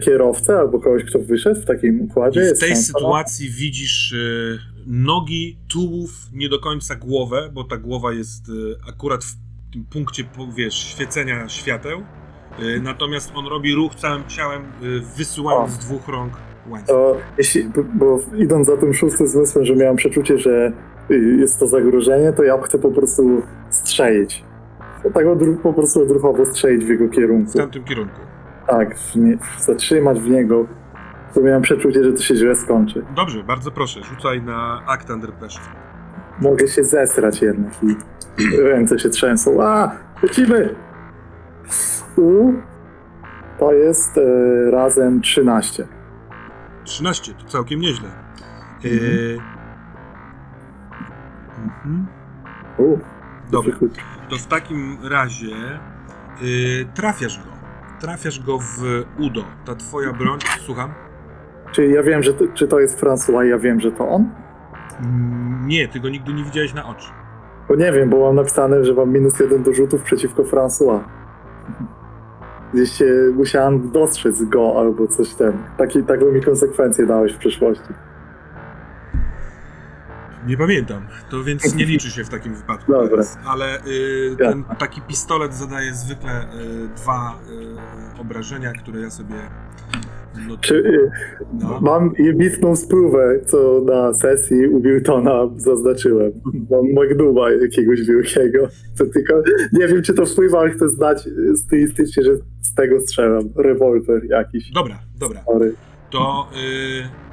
kierowcę 0.05 0.59
albo 0.59 0.81
kogoś, 0.81 1.05
kto 1.05 1.19
wyszedł 1.19 1.61
w 1.61 1.65
takim 1.65 2.01
układzie? 2.01 2.51
I 2.53 2.57
w 2.57 2.61
tej 2.61 2.71
na- 2.71 2.77
sytuacji 2.77 3.51
widzisz 3.51 4.13
y, 4.13 4.59
nogi, 4.87 5.59
tułów, 5.73 6.11
nie 6.33 6.49
do 6.49 6.59
końca 6.59 6.95
głowę, 6.97 7.51
bo 7.53 7.65
ta 7.65 7.77
głowa 7.77 8.13
jest 8.13 8.49
y, 8.49 8.53
akurat 8.89 9.25
w 9.25 9.35
tym 9.73 9.85
punkcie, 9.85 10.25
wiesz, 10.57 10.75
świecenia 10.75 11.49
świateł. 11.49 12.03
Y, 12.63 12.81
natomiast 12.81 13.33
on 13.37 13.47
robi 13.47 13.75
ruch 13.75 13.95
całym 13.95 14.23
ciałem, 14.29 14.63
y, 14.63 15.01
wysyłając 15.17 15.71
z 15.71 15.79
dwóch 15.79 16.09
rąk 16.09 16.33
łańcuch. 16.69 16.89
To 16.89 17.17
jeśli, 17.39 17.65
bo, 17.65 17.83
bo 17.95 18.19
idąc 18.37 18.67
za 18.67 18.77
tym 18.77 18.95
szóstym 18.95 19.27
zmysłem, 19.27 19.65
że 19.65 19.77
miałem 19.77 19.97
przeczucie, 19.97 20.39
że 20.39 20.73
y, 21.11 21.37
jest 21.41 21.61
to 21.61 21.67
zagrożenie, 21.67 22.33
to 22.33 22.43
ja 22.43 22.63
chcę 22.63 22.79
po 22.79 22.91
prostu 22.91 23.43
strzelić. 23.71 24.45
Tak 25.15 25.27
po 25.63 25.73
prostu 25.73 26.03
odruchowo 26.03 26.47
strzelić 26.47 26.85
w 26.85 26.89
jego 26.89 27.07
W 27.07 27.11
kierunku. 27.11 27.53
tamtym 27.59 27.85
kierunku. 27.85 28.21
Tak, 28.67 28.99
w 28.99 29.17
nie, 29.17 29.39
zatrzymać 29.61 30.21
w 30.21 30.31
niego. 30.31 30.67
To 31.35 31.41
miałem 31.41 31.63
przeczucie, 31.63 32.05
że 32.05 32.13
to 32.13 32.23
się 32.23 32.37
źle 32.37 32.57
skończy. 32.57 33.05
Dobrze, 33.17 33.43
bardzo 33.43 33.71
proszę, 33.71 34.01
rzucaj 34.03 34.43
na 34.43 34.83
Act 34.87 35.11
Under 35.11 35.33
Pressure. 35.33 35.65
Mogę 36.41 36.69
się 36.69 36.85
zesrać 36.85 37.43
jednak 37.43 37.73
i 37.83 37.97
Ręce 38.69 38.99
się 38.99 39.09
trzęsą. 39.09 39.63
A, 39.63 39.91
lecimy! 40.23 40.75
U, 42.17 42.53
to 43.59 43.73
jest 43.73 44.19
e, 44.19 44.71
razem 44.71 45.21
13. 45.21 45.87
13, 46.85 47.35
to 47.35 47.45
całkiem 47.45 47.81
nieźle. 47.81 48.09
E, 48.85 48.89
mhm. 51.65 52.07
U, 52.79 52.99
Dobra, 53.51 53.77
to 54.31 54.37
w 54.37 54.47
takim 54.47 54.97
razie 55.11 55.57
y, 56.43 56.87
trafiasz 56.95 57.39
go. 57.39 57.51
Trafiasz 58.01 58.41
go 58.41 58.59
w 58.59 59.05
udo. 59.19 59.45
Ta 59.65 59.75
twoja 59.75 60.13
broń, 60.13 60.39
słucham? 60.67 60.91
Czyli 61.73 61.95
ja 61.95 62.03
wiem, 62.03 62.23
że 62.23 62.33
to, 62.35 62.45
czy 62.55 62.69
to 62.69 62.81
jest 62.81 63.01
François, 63.01 63.43
ja 63.43 63.59
wiem, 63.59 63.81
że 63.81 63.93
to 63.93 64.09
on? 64.09 64.31
Mm, 65.01 65.67
Nie, 65.69 65.89
ty 65.89 66.01
go 66.01 66.09
nigdy 66.09 66.33
nie 66.35 66.45
widziałeś 66.45 66.75
na 66.75 66.87
oczy. 66.89 67.09
Bo 67.69 67.77
nie 67.77 67.93
wiem, 67.93 68.11
bo 68.11 68.21
mam 68.21 68.37
napisane, 68.37 68.85
że 68.85 68.95
mam 68.95 69.13
minus 69.13 69.41
jeden 69.41 69.63
do 69.63 69.75
rzutów 69.75 70.03
przeciwko 70.03 70.43
François. 70.43 71.01
Gdzieś 72.75 72.93
się 72.93 73.33
musiałem 73.35 73.91
dostrzec 73.91 74.43
go 74.43 74.81
albo 74.81 75.07
coś 75.07 75.35
ten. 75.35 75.53
Taki, 75.79 76.03
taką 76.03 76.33
mi 76.33 76.43
konsekwencję 76.43 77.07
dałeś 77.07 77.33
w 77.33 77.39
przeszłości. 77.39 77.95
Nie 80.47 80.57
pamiętam, 80.57 81.07
to 81.31 81.45
więc 81.45 81.75
nie 81.75 81.85
liczy 81.87 82.11
się 82.11 82.25
w 82.25 82.29
takim 82.29 82.55
wypadku. 82.55 82.93
Dobra. 82.93 83.25
Ale 83.47 83.79
y, 83.87 84.37
Ja. 84.41 84.51
ten 84.51 84.65
taki 84.79 85.01
pistolet 85.01 85.55
zadaje 85.55 85.95
zwykle 85.95 86.43
y, 86.43 86.89
dwa 86.97 87.39
y, 88.17 88.21
obrażenia, 88.21 88.73
które 88.73 89.01
ja 89.01 89.11
sobie. 89.11 89.35
No, 90.49 90.57
Czy, 90.61 90.75
y, 90.75 91.11
no. 91.61 91.81
Mam 91.81 92.13
jebitną 92.19 92.77
sprówę, 92.77 93.41
co 93.47 93.83
na 93.87 94.15
sesji 94.15 94.67
u 94.69 94.81
Miltona 94.81 95.33
zaznaczyłem. 95.57 96.33
Mam 96.71 96.93
Magnuba 96.93 97.51
jakiegoś 97.53 98.01
wielkiego. 98.03 98.69
To 98.99 99.07
tylko 99.07 99.35
nie 99.73 99.89
wiem, 99.89 100.03
czy 100.03 100.15
to 100.15 100.27
wpływa, 100.27 100.59
ale 100.61 100.71
chcę 100.71 100.89
znać 100.89 101.27
y, 101.27 101.57
stylistycznie, 101.57 102.23
że 102.23 102.31
z 102.61 102.75
tego 102.75 103.01
strzelam. 103.01 103.49
Rewolwer 103.57 104.25
jakiś. 104.29 104.71
Dobra, 104.73 104.99
dobra. 105.19 105.41
Sorry. 105.45 105.75
to 106.11 106.49
y, 106.57 107.24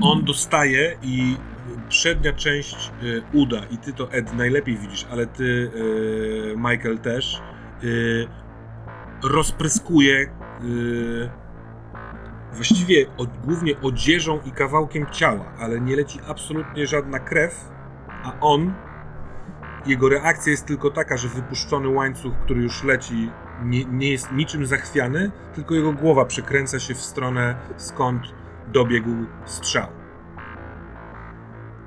on 0.00 0.24
dostaje 0.24 0.96
i 1.02 1.36
przednia 1.88 2.32
część 2.32 2.90
y, 3.02 3.22
uda. 3.32 3.60
I 3.70 3.78
ty 3.78 3.92
to 3.92 4.12
Ed 4.12 4.34
najlepiej 4.34 4.76
widzisz, 4.76 5.06
ale 5.10 5.26
ty 5.26 5.44
y, 5.44 6.54
Michael 6.56 6.98
też 6.98 7.42
y, 7.84 8.26
rozpryskuje 9.22 10.26
właściwie 12.52 13.06
od, 13.16 13.38
głównie 13.38 13.80
odzieżą 13.80 14.40
i 14.44 14.50
kawałkiem 14.50 15.06
ciała, 15.12 15.52
ale 15.58 15.80
nie 15.80 15.96
leci 15.96 16.18
absolutnie 16.28 16.86
żadna 16.86 17.18
krew, 17.18 17.68
a 18.24 18.40
on 18.40 18.74
jego 19.86 20.08
reakcja 20.08 20.50
jest 20.50 20.66
tylko 20.66 20.90
taka, 20.90 21.16
że 21.16 21.28
wypuszczony 21.28 21.88
łańcuch, 21.88 22.32
który 22.44 22.62
już 22.62 22.84
leci, 22.84 23.30
nie, 23.62 23.84
nie 23.84 24.10
jest 24.10 24.32
niczym 24.32 24.66
zachwiany, 24.66 25.30
tylko 25.54 25.74
jego 25.74 25.92
głowa 25.92 26.24
przekręca 26.24 26.80
się 26.80 26.94
w 26.94 27.00
stronę, 27.00 27.56
skąd 27.76 28.22
dobiegł 28.72 29.10
strzał. 29.44 29.86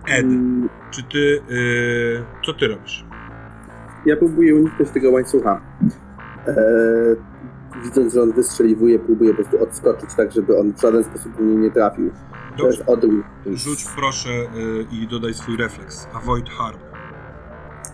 Ed, 0.08 0.26
Mm, 0.26 0.70
czy 0.92 1.04
ty. 1.04 1.42
Yy, 1.50 2.24
co 2.46 2.54
ty 2.54 2.68
robisz? 2.68 3.06
Ja 4.06 4.18
próbuję 4.18 4.56
uniknąć 4.56 4.92
tego 4.92 5.12
łańcucha. 5.12 5.62
Eee, 6.48 6.56
widząc, 7.84 8.14
że 8.14 8.22
on 8.22 8.32
wystrzeliwuje, 8.32 9.00
próbuję 9.00 9.30
po 9.34 9.36
prostu 9.44 9.64
odskoczyć 9.64 10.14
tak, 10.14 10.32
żeby 10.32 10.60
on 10.60 10.74
w 10.74 10.82
żaden 10.82 11.04
sposób 11.04 11.40
mnie 11.40 11.56
nie 11.56 11.72
trafił. 11.72 12.10
To 12.10 12.64
Dobrze, 12.64 12.78
jest 12.78 12.90
odruch. 12.90 13.26
rzuć 13.46 13.86
proszę 13.96 14.30
yy, 14.30 14.86
i 14.92 15.08
dodaj 15.08 15.34
swój 15.34 15.58
refleks. 15.58 16.08
Avoid 16.14 16.50
harm. 16.50 16.78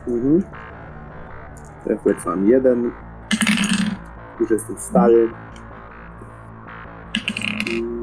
Mhm. 0.08 0.44
Refleks 1.86 2.26
mam 2.26 2.48
jeden. 2.48 2.92
Już 4.40 4.50
jestem 4.52 4.78
stary. 4.78 5.30
Mm, 7.74 8.01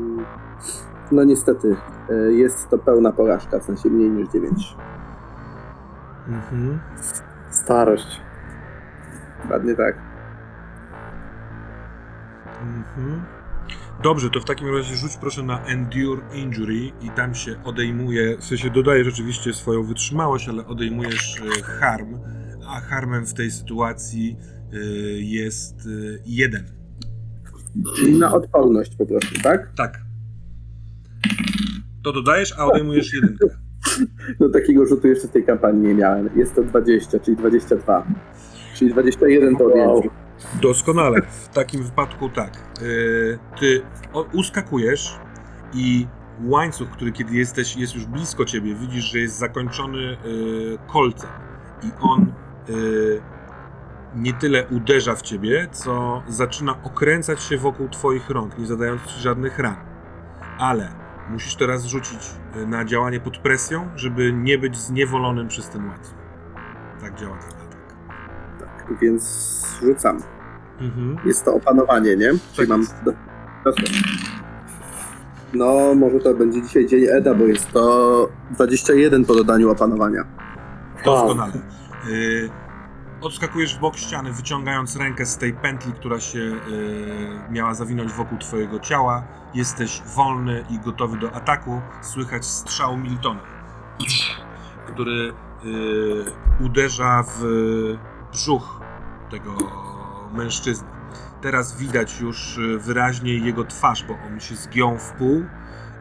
No 1.13 1.25
niestety, 1.25 1.77
e, 2.11 2.15
jest 2.33 2.69
to 2.69 2.79
pełna 2.79 3.13
porażka, 3.13 3.59
w 3.59 3.65
sensie 3.65 3.89
mniej 3.89 4.11
niż 4.11 4.29
9. 4.29 4.77
Mhm. 6.29 6.79
Starość. 7.51 8.21
Ładnie 9.51 9.75
tak. 9.75 9.95
Mhm. 12.63 13.23
Dobrze, 14.03 14.31
to 14.31 14.41
w 14.41 14.45
takim 14.45 14.77
razie 14.77 14.97
rzuć 14.97 15.17
proszę 15.17 15.43
na 15.43 15.65
Endure 15.65 16.23
Injury 16.35 16.93
i 17.01 17.11
tam 17.17 17.35
się 17.35 17.65
odejmuje, 17.65 18.39
w 18.39 18.45
sensie 18.45 18.71
dodajesz 18.71 19.07
rzeczywiście 19.07 19.53
swoją 19.53 19.83
wytrzymałość, 19.83 20.49
ale 20.49 20.67
odejmujesz 20.67 21.37
y, 21.41 21.63
harm, 21.63 22.19
a 22.67 22.81
harmem 22.81 23.27
w 23.27 23.35
tej 23.35 23.51
sytuacji 23.51 24.37
y, 24.73 24.79
jest 25.23 25.89
jeden. 26.27 26.65
Czyli 27.97 28.19
na 28.19 28.33
odporność 28.33 28.97
po 28.97 29.07
prostu, 29.07 29.35
tak? 29.43 29.75
Tak. 29.77 30.08
To 32.09 32.13
dodajesz, 32.13 32.55
a 32.59 32.67
odejmujesz 32.67 33.15
jedynkę. 33.15 33.47
No 34.41 34.49
takiego 34.49 34.87
rzutu 34.87 35.09
jeszcze 35.09 35.29
w 35.29 35.31
tej 35.31 35.45
kampanii 35.45 35.89
nie 35.89 35.95
miałem. 35.95 36.31
Jest 36.37 36.55
to 36.55 36.63
20, 36.63 37.19
czyli 37.21 37.37
22. 37.37 38.07
Czyli 38.75 38.93
21 38.93 39.57
to 39.57 39.65
Wow. 39.65 39.97
odjęcie. 39.97 40.17
Doskonale. 40.63 41.23
W 41.23 41.49
takim 41.49 41.83
wypadku 41.83 42.29
tak. 42.29 42.57
Y, 42.83 43.39
ty 43.61 43.83
uskakujesz 44.33 45.19
i 45.75 46.07
łańcuch, 46.45 46.91
który 46.91 47.13
kiedy 47.13 47.35
jesteś, 47.35 47.77
jest 47.77 47.95
już 47.95 48.07
blisko 48.07 48.45
ciebie, 48.45 48.75
widzisz, 48.75 49.05
że 49.05 49.19
jest 49.19 49.39
zakończony 49.39 49.99
y, 49.99 50.79
kolcem 50.93 51.31
i 51.83 51.91
on 52.01 52.33
y, 52.71 53.21
nie 54.17 54.33
tyle 54.33 54.67
uderza 54.67 55.15
w 55.15 55.23
ciebie, 55.23 55.69
co 55.73 56.23
zaczyna 56.29 56.83
okręcać 56.83 57.43
się 57.43 57.59
wokół 57.59 57.89
twoich 57.89 58.31
rąk, 58.31 58.59
nie 58.59 58.67
zadając 58.67 59.03
ci 59.03 59.21
żadnych 59.21 59.59
ran. 59.59 59.77
Ale 60.59 61.08
musisz 61.31 61.57
teraz 61.57 61.85
rzucić 61.85 62.19
y, 62.57 62.67
na 62.67 62.85
działanie 62.85 63.21
pod 63.21 63.39
presją, 63.39 63.89
żeby 63.97 64.33
nie 64.33 64.59
być 64.59 64.77
zniewolonym 64.77 65.49
przez 65.49 65.69
ten 65.69 65.89
łańcuch. 65.89 66.15
Tak 67.01 67.15
działa 67.21 67.37
ten 67.37 67.49
atak. 67.51 67.95
Tak, 68.61 68.99
więc 69.01 69.65
rzucam. 69.83 70.23
Mhm. 70.81 71.17
Jest 71.25 71.45
to 71.45 71.55
opanowanie, 71.55 72.17
nie? 72.17 72.29
Czyli 72.31 72.41
Tak 72.57 72.69
mam. 72.69 72.81
jest. 72.81 72.95
Do... 73.05 73.13
No, 75.55 75.95
może 75.95 76.19
to 76.19 76.35
będzie 76.35 76.63
dzisiaj 76.63 76.87
dzień 76.87 77.05
Eda, 77.11 77.35
bo 77.35 77.45
jest 77.45 77.73
to 77.73 78.29
21 78.51 79.25
po 79.25 79.35
dodaniu 79.35 79.71
opanowania. 79.71 80.25
Doskonale. 81.05 81.53
Y, 82.09 82.51
odskakujesz 83.21 83.77
w 83.77 83.81
bok 83.81 83.97
ściany, 83.97 84.33
wyciągając 84.33 84.97
rękę 84.97 85.27
z 85.27 85.39
tej 85.39 85.55
pętli, 85.55 85.93
która 85.93 86.21
się 86.21 86.39
y, 86.39 86.61
miała 87.51 87.75
zawinąć 87.75 88.13
wokół 88.13 88.39
twojego 88.39 88.81
ciała. 88.81 89.23
Jesteś 89.55 90.03
wolny 90.17 90.65
i 90.71 90.79
gotowy 90.79 91.19
do 91.19 91.33
ataku. 91.33 91.81
Słychać 92.03 92.45
strzał 92.47 92.97
Miltona, 92.97 93.41
który 94.87 95.33
y, 95.65 96.65
uderza 96.65 97.25
w 97.29 97.43
brzuch 98.33 98.81
tego 99.31 99.57
mężczyzny. 100.33 100.89
Teraz 101.41 101.77
widać 101.77 102.21
już 102.21 102.59
y, 102.59 102.79
wyraźnie 102.79 103.35
jego 103.35 103.65
twarz, 103.65 104.05
bo 104.05 104.15
on 104.27 104.41
się 104.41 104.55
zgiął 104.55 104.99
w 104.99 105.13
pół 105.13 105.45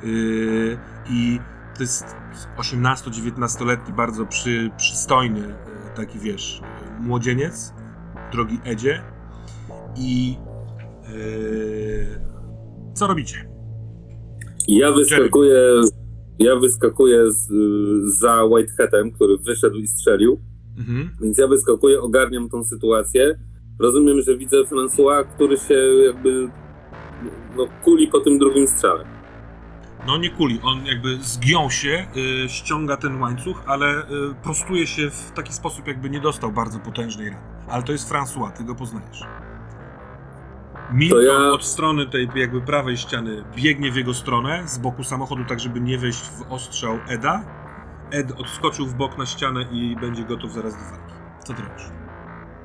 y, 0.04 0.78
i 1.10 1.40
to 1.78 1.84
jest 1.84 2.16
18-19-letni, 2.58 3.94
bardzo 3.94 4.26
przy, 4.26 4.72
przystojny, 4.78 5.56
e, 5.86 5.96
taki 5.96 6.20
wiesz, 6.20 6.62
e, 6.64 6.77
młodzieniec, 7.00 7.74
drogi 8.32 8.60
Edzie. 8.66 9.02
I 9.98 10.38
e, 11.04 11.14
co 12.94 13.08
robicie? 13.08 13.50
Ja 14.68 14.92
wyskakuję, 14.92 15.82
ja 16.40 16.56
wyskakuję 16.56 17.32
z, 17.32 17.48
za 18.20 18.44
Whiteheadem, 18.46 19.12
który 19.12 19.38
wyszedł 19.38 19.76
i 19.76 19.88
strzelił, 19.88 20.40
Mhm. 20.78 21.10
więc 21.22 21.38
ja 21.38 21.48
wyskakuję, 21.48 22.02
ogarniam 22.02 22.50
tą 22.50 22.64
sytuację. 22.64 23.40
Rozumiem, 23.80 24.22
że 24.22 24.38
widzę 24.38 24.58
François, 24.64 25.26
który 25.36 25.58
się 25.58 25.74
jakby 26.06 26.50
no, 27.58 27.68
kuli 27.84 28.08
po 28.08 28.20
tym 28.20 28.40
drugim 28.40 28.68
strzale. 28.68 29.17
No 30.08 30.18
nie 30.18 30.30
kuli, 30.30 30.60
on 30.64 30.86
jakby 30.86 31.18
zgiął 31.22 31.72
się, 31.72 32.08
y, 32.46 32.50
ściąga 32.50 32.98
ten 32.98 33.22
łańcuch, 33.22 33.64
ale 33.66 34.02
y, 34.02 34.06
prostuje 34.44 34.88
się 34.88 35.10
w 35.10 35.32
taki 35.32 35.54
sposób, 35.54 35.88
jakby 35.88 36.10
nie 36.10 36.20
dostał 36.22 36.52
bardzo 36.52 36.80
potężnej 36.80 37.30
rany. 37.30 37.42
Ale 37.70 37.84
to 37.84 37.92
jest 37.92 38.12
François, 38.12 38.52
ty 38.52 38.64
go 38.64 38.76
poznajesz. 38.76 39.24
Milton 40.94 41.20
To 41.20 41.24
ja- 41.26 41.52
od 41.52 41.64
strony 41.66 42.06
tej 42.06 42.30
jakby 42.36 42.62
prawej 42.62 42.98
ściany 42.98 43.44
biegnie 43.56 43.92
w 43.92 43.96
jego 43.96 44.14
stronę, 44.14 44.64
z 44.68 44.78
boku 44.78 45.04
samochodu, 45.04 45.46
tak 45.46 45.60
żeby 45.60 45.80
nie 45.82 45.98
wejść 45.98 46.20
w 46.30 46.52
ostrzał 46.52 47.00
Eda. 47.08 47.44
Ed 48.12 48.32
odskoczył 48.32 48.86
w 48.86 48.94
bok 48.94 49.18
na 49.18 49.26
ścianę 49.26 49.66
i 49.72 49.96
będzie 50.02 50.24
gotów 50.24 50.54
zaraz 50.54 50.74
do 50.74 50.84
walki. 50.84 51.14
Co 51.46 51.54
ty 51.54 51.62
robisz? 51.62 51.84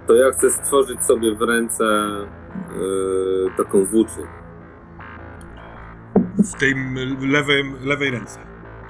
To 0.07 0.15
ja 0.15 0.31
chcę 0.33 0.51
stworzyć 0.51 1.05
sobie 1.05 1.35
w 1.35 1.43
ręce 1.43 1.85
yy, 2.75 3.51
taką 3.57 3.85
włócznię. 3.85 4.42
W 6.39 6.55
tej 6.61 6.75
lewej, 7.85 8.11
ręce. 8.11 8.39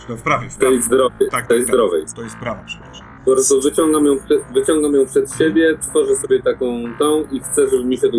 Czy 0.01 0.07
to 0.07 0.16
w 0.16 0.22
prawej? 0.22 0.51
W 0.51 0.57
prawej. 0.57 0.78
tej 0.78 0.82
zdrowej, 0.82 1.28
Tak, 1.30 1.47
tej 1.47 1.59
tak, 1.59 1.68
zdrowej. 1.68 2.05
To 2.16 2.22
jest 2.22 2.36
prawa, 2.36 2.62
przepraszam. 2.66 3.07
Po 3.24 3.32
prostu 3.32 3.61
wyciągam 3.61 4.07
ją, 4.07 4.16
przed, 4.18 4.43
wyciągam 4.55 4.95
ją 4.95 5.07
przed 5.07 5.34
siebie, 5.34 5.78
tworzę 5.80 6.16
sobie 6.16 6.43
taką 6.43 6.66
tą 6.99 7.24
i 7.30 7.40
chcę, 7.40 7.68
żeby 7.68 7.84
mi 7.84 7.97
się 7.97 8.09
tu 8.09 8.16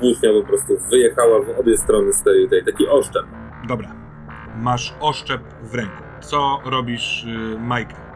włócznia 0.00 0.30
po 0.32 0.48
prostu 0.48 0.78
wyjechała 0.90 1.40
w 1.40 1.60
obie 1.60 1.76
strony 1.78 2.12
z 2.12 2.22
tej, 2.22 2.48
tej 2.48 2.64
taki 2.64 2.88
oszczep. 2.88 3.26
Dobra. 3.68 3.94
Masz 4.56 4.94
oszczep 5.00 5.40
w 5.62 5.74
ręku. 5.74 6.02
Co 6.20 6.60
robisz, 6.64 7.24
y, 7.24 7.58
Michael? 7.60 8.11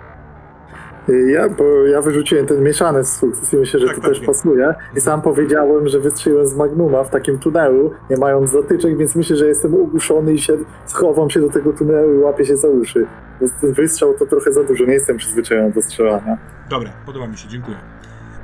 Ja, 1.09 1.49
bo 1.49 1.87
ja 1.87 2.03
wyrzuciłem 2.03 2.47
ten 2.47 2.63
mieszany 2.63 3.05
z 3.05 3.17
sukces 3.17 3.53
i 3.53 3.57
myślę, 3.57 3.81
że 3.81 3.87
Tak, 3.87 3.97
to 3.97 4.03
też 4.03 4.21
pasuje. 4.21 4.75
I 4.97 5.01
sam 5.01 5.23
powiedziałem, 5.23 5.89
że 5.89 6.01
wystrzeliłem 6.01 6.47
z 6.47 6.55
Magnuma 6.57 7.05
w 7.05 7.11
takim 7.11 7.39
tunelu, 7.39 7.91
nie 8.11 8.17
mając 8.17 8.51
zatyczek, 8.51 8.97
więc 8.97 9.17
myślę, 9.17 9.37
że 9.37 9.47
jestem 9.47 9.75
ogłuszony 9.75 10.33
i 10.33 10.39
się 10.39 10.59
schowam 10.87 11.31
się 11.31 11.41
do 11.41 11.49
tego 11.49 11.73
tunelu 11.73 12.15
i 12.15 12.19
łapię 12.19 12.45
się 12.45 12.57
za 12.57 12.69
uszy. 12.69 13.07
Bo 13.41 13.47
ten 13.61 13.73
wystrzał 13.73 14.15
to 14.15 14.27
trochę 14.27 14.53
za 14.53 14.65
dużo, 14.65 14.85
nie 14.85 14.93
jestem 14.93 15.17
przyzwyczajony 15.17 15.73
do 15.73 15.83
strzelania. 15.83 16.39
Dobra, 16.71 16.91
podoba 17.07 17.27
mi 17.27 17.37
się, 17.37 17.49
dziękuję. 17.49 17.77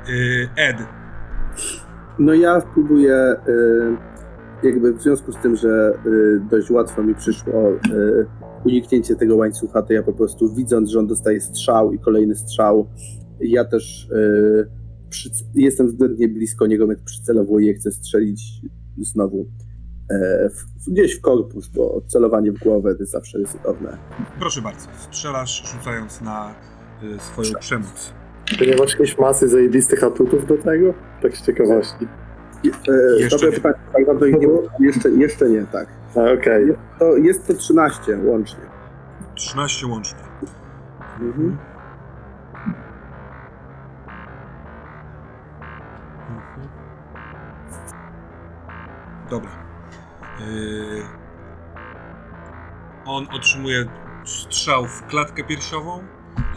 Y, 0.09 0.49
Ed, 0.57 0.77
No 2.19 2.33
ja 2.33 2.61
próbuję, 2.73 3.35
y, 3.47 4.12
jakby 4.65 4.93
w 4.93 5.01
związku 5.01 5.31
z 5.31 5.37
tym, 5.37 5.55
że 5.55 5.93
y, 6.05 6.39
dość 6.51 6.69
łatwo 6.71 7.03
mi 7.03 7.15
przyszło 7.15 7.71
y, 7.71 8.25
uniknięcie 8.65 9.15
tego 9.15 9.35
łańcucha, 9.35 9.81
to 9.81 9.93
ja 9.93 10.03
po 10.03 10.13
prostu 10.13 10.53
widząc, 10.53 10.89
że 10.89 10.99
on 10.99 11.07
dostaje 11.07 11.41
strzał 11.41 11.93
i 11.93 11.99
kolejny 11.99 12.35
strzał, 12.35 12.87
ja 13.39 13.65
też 13.65 14.09
y, 14.11 14.67
przyc- 15.09 15.43
jestem 15.55 15.87
względnie 15.87 16.27
blisko 16.27 16.67
niego, 16.67 16.87
więc 16.87 17.01
przycelowuję 17.01 17.71
i 17.71 17.73
chcę 17.73 17.91
strzelić 17.91 18.61
znowu 19.01 19.45
e, 20.09 20.49
w, 20.49 20.89
gdzieś 20.91 21.15
w 21.17 21.21
korpus, 21.21 21.67
bo 21.67 22.01
celowanie 22.07 22.51
w 22.51 22.59
głowę 22.59 22.93
to 22.95 22.99
jest 22.99 23.11
zawsze 23.11 23.37
ryzykowne. 23.37 23.97
proszę 24.39 24.61
bardzo. 24.61 24.87
Strzelasz 24.97 25.71
rzucając 25.77 26.21
na 26.21 26.55
y, 27.03 27.19
swoją 27.19 27.49
przemoc. 27.59 28.13
Ty 28.59 28.67
nie 28.67 28.75
masz 28.75 28.91
jakiejś 28.91 29.17
masy 29.17 29.49
zajebistych 29.49 30.03
atutów 30.03 30.47
do 30.47 30.57
tego? 30.57 30.93
Tak 31.21 31.37
z 31.37 31.45
ciekawości. 31.45 32.07
E, 32.69 33.19
Jeszcze 33.19 33.35
dobre 33.35 33.49
nie. 33.49 33.55
pytanie, 33.55 33.75
tak 33.93 33.99
naprawdę 33.99 34.29
ich 34.29 34.35
nie, 34.39 34.47
jeszcze, 34.87 35.09
jeszcze 35.09 35.49
nie, 35.49 35.65
tak. 35.65 35.87
A, 36.15 36.19
Okej. 36.19 36.75
To 36.99 37.17
jest 37.17 37.47
to 37.47 37.53
13 37.53 38.17
łącznie. 38.23 38.59
13 39.35 39.87
łącznie. 39.87 40.19
Mhm. 41.21 41.57
Mhm. 46.29 46.67
Dobra. 49.29 49.51
Yy, 50.39 51.03
on 53.05 53.27
otrzymuje 53.33 53.85
strzał 54.25 54.85
w 54.85 55.05
klatkę 55.07 55.43
piersiową. 55.43 56.03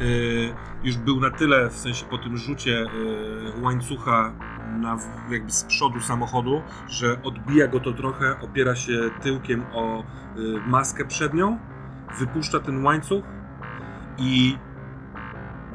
Yy, 0.00 0.54
już 0.84 0.96
był 0.96 1.20
na 1.20 1.30
tyle, 1.30 1.70
w 1.70 1.76
sensie 1.78 2.06
po 2.10 2.18
tym 2.18 2.36
rzucie 2.36 2.70
yy, 2.70 3.62
łańcucha 3.62 4.32
na, 4.66 4.98
jakby 5.30 5.52
z 5.52 5.64
przodu 5.64 6.00
samochodu, 6.00 6.62
że 6.88 7.22
odbija 7.22 7.68
go 7.68 7.80
to 7.80 7.92
trochę, 7.92 8.40
opiera 8.40 8.76
się 8.76 9.10
tyłkiem 9.22 9.64
o 9.72 10.04
yy, 10.36 10.60
maskę 10.66 11.04
przednią, 11.04 11.58
wypuszcza 12.18 12.60
ten 12.60 12.84
łańcuch 12.84 13.24
i 14.18 14.58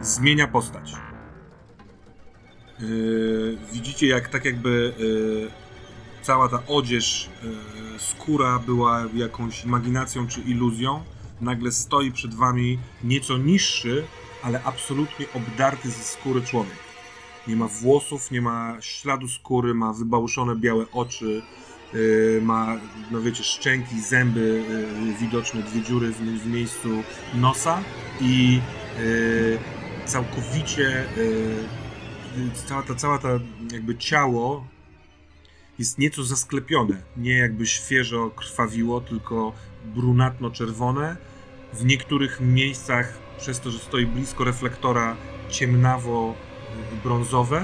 zmienia 0.02 0.48
postać. 0.48 0.94
Yy, 2.80 3.58
widzicie, 3.72 4.08
jak 4.08 4.28
tak 4.28 4.46
jakby 4.46 4.94
yy, 5.00 5.52
cała 6.22 6.50
ta 6.50 6.64
odzież, 6.68 7.30
yy, 7.44 8.00
skóra 8.00 8.60
była 8.60 9.04
jakąś 9.14 9.66
imaginacją 9.66 10.28
czy 10.28 10.42
iluzją. 10.42 11.04
Nagle 11.42 11.72
stoi 11.72 12.12
przed 12.12 12.34
wami 12.34 12.80
nieco 13.04 13.38
niższy, 13.38 14.04
ale 14.44 14.64
absolutnie 14.64 15.26
obdarty 15.34 15.90
ze 15.90 16.04
skóry 16.04 16.42
człowiek. 16.42 16.91
Nie 17.48 17.56
ma 17.56 17.68
włosów, 17.68 18.32
nie 18.32 18.42
ma 18.42 18.78
śladu 18.80 19.28
skóry, 19.28 19.74
ma 19.74 19.94
wybałuszone 19.94 20.56
białe 20.56 20.86
oczy, 20.92 21.42
yy, 21.94 22.40
ma, 22.44 22.78
no 23.12 23.22
wiecie, 23.22 23.44
szczęki, 23.44 24.02
zęby, 24.02 24.64
yy, 25.06 25.14
widoczne 25.14 25.64
dwie 25.64 25.82
dziury 25.82 26.12
w, 26.12 26.48
miejscu 26.48 26.90
nosa 27.34 27.84
i 28.22 28.62
yy, 29.00 29.60
całkowicie 30.06 31.06
cała 32.68 32.84
ta, 32.84 32.96
cała 32.96 33.18
ta 33.18 33.30
jakby 33.72 33.98
ciało 33.98 34.68
jest 35.80 35.98
nieco 35.98 36.24
zasklepione. 36.24 37.02
Nie 37.18 37.38
jakby 37.38 37.68
świeżo 37.68 38.30
krwawiło, 38.30 39.02
tylko 39.02 39.54
brunatno-czerwone. 39.86 41.18
W 41.74 41.86
niektórych 41.86 42.40
miejscach, 42.42 43.18
przez 43.38 43.60
to, 43.60 43.72
że 43.72 43.80
stoi 43.80 44.06
blisko 44.06 44.44
reflektora, 44.44 45.16
ciemnawo-brązowe 46.72 47.64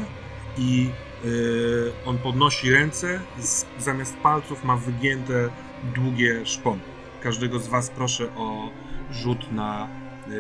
i 0.58 0.90
yy, 1.26 1.92
on 2.06 2.18
podnosi 2.18 2.72
ręce, 2.72 3.20
z, 3.40 3.66
zamiast 3.80 4.18
palców 4.18 4.64
ma 4.64 4.78
wygięte, 4.78 5.50
długie 5.96 6.46
szpony. 6.46 6.82
Każdego 7.24 7.60
z 7.60 7.68
Was 7.68 7.90
proszę 7.90 8.28
o 8.36 8.70
rzut 9.12 9.52
na 9.52 9.88
yy, 10.28 10.36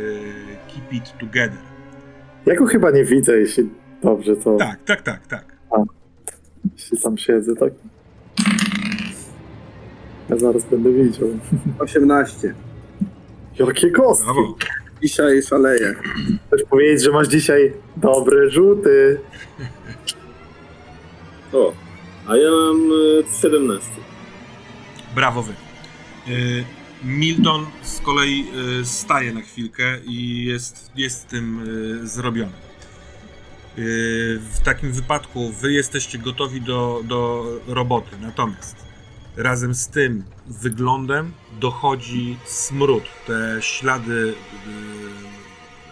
Keep 0.68 0.94
It 0.94 1.18
Together. 1.20 1.62
Ja 2.46 2.56
go 2.56 2.66
chyba 2.66 2.92
nie 2.92 3.04
widzę, 3.04 3.40
jeśli 3.40 3.70
dobrze 4.04 4.36
to. 4.36 4.58
Tak, 4.58 4.84
tak, 4.84 5.02
tak, 5.02 5.28
tak. 5.28 5.58
Jeśli 6.74 7.02
tam 7.02 7.18
siedzę, 7.18 7.56
tak. 7.56 7.74
Ja 10.30 10.38
zaraz 10.38 10.66
będę 10.66 10.92
widział. 10.92 11.28
18. 11.80 12.54
Jakie 13.60 13.92
kostki! 13.92 14.26
Brawo. 14.26 14.56
Dzisiaj 15.02 15.44
szaleję. 15.44 15.96
Chcesz 16.48 16.64
powiedzieć, 16.70 17.04
że 17.04 17.12
masz 17.12 17.28
dzisiaj 17.28 17.74
dobre 17.98 18.50
rzuty. 18.50 19.20
O, 21.54 21.74
a 22.28 22.38
ja 22.38 22.52
mam 22.52 22.92
e, 23.30 23.42
17. 23.42 23.90
Brawo 25.16 25.44
wy. 25.44 25.54
Y, 26.28 26.64
Milton 27.04 27.66
z 27.84 28.00
kolei 28.00 28.46
y, 28.82 28.86
staje 28.86 29.34
na 29.34 29.42
chwilkę 29.42 30.00
i 30.06 30.46
jest, 30.46 30.92
jest 30.96 31.28
tym 31.28 31.62
zrobiony. 32.04 32.52
W 34.40 34.60
takim 34.64 34.92
wypadku 34.92 35.50
wy 35.50 35.74
jesteście 35.74 36.18
gotowi 36.18 36.62
do, 36.62 37.02
do 37.04 37.46
roboty, 37.68 38.12
natomiast 38.22 38.87
razem 39.38 39.76
z 39.76 39.88
tym 39.88 40.24
wyglądem 40.48 41.32
dochodzi 41.60 42.38
smród. 42.46 43.04
Te 43.28 43.58
ślady 43.62 44.34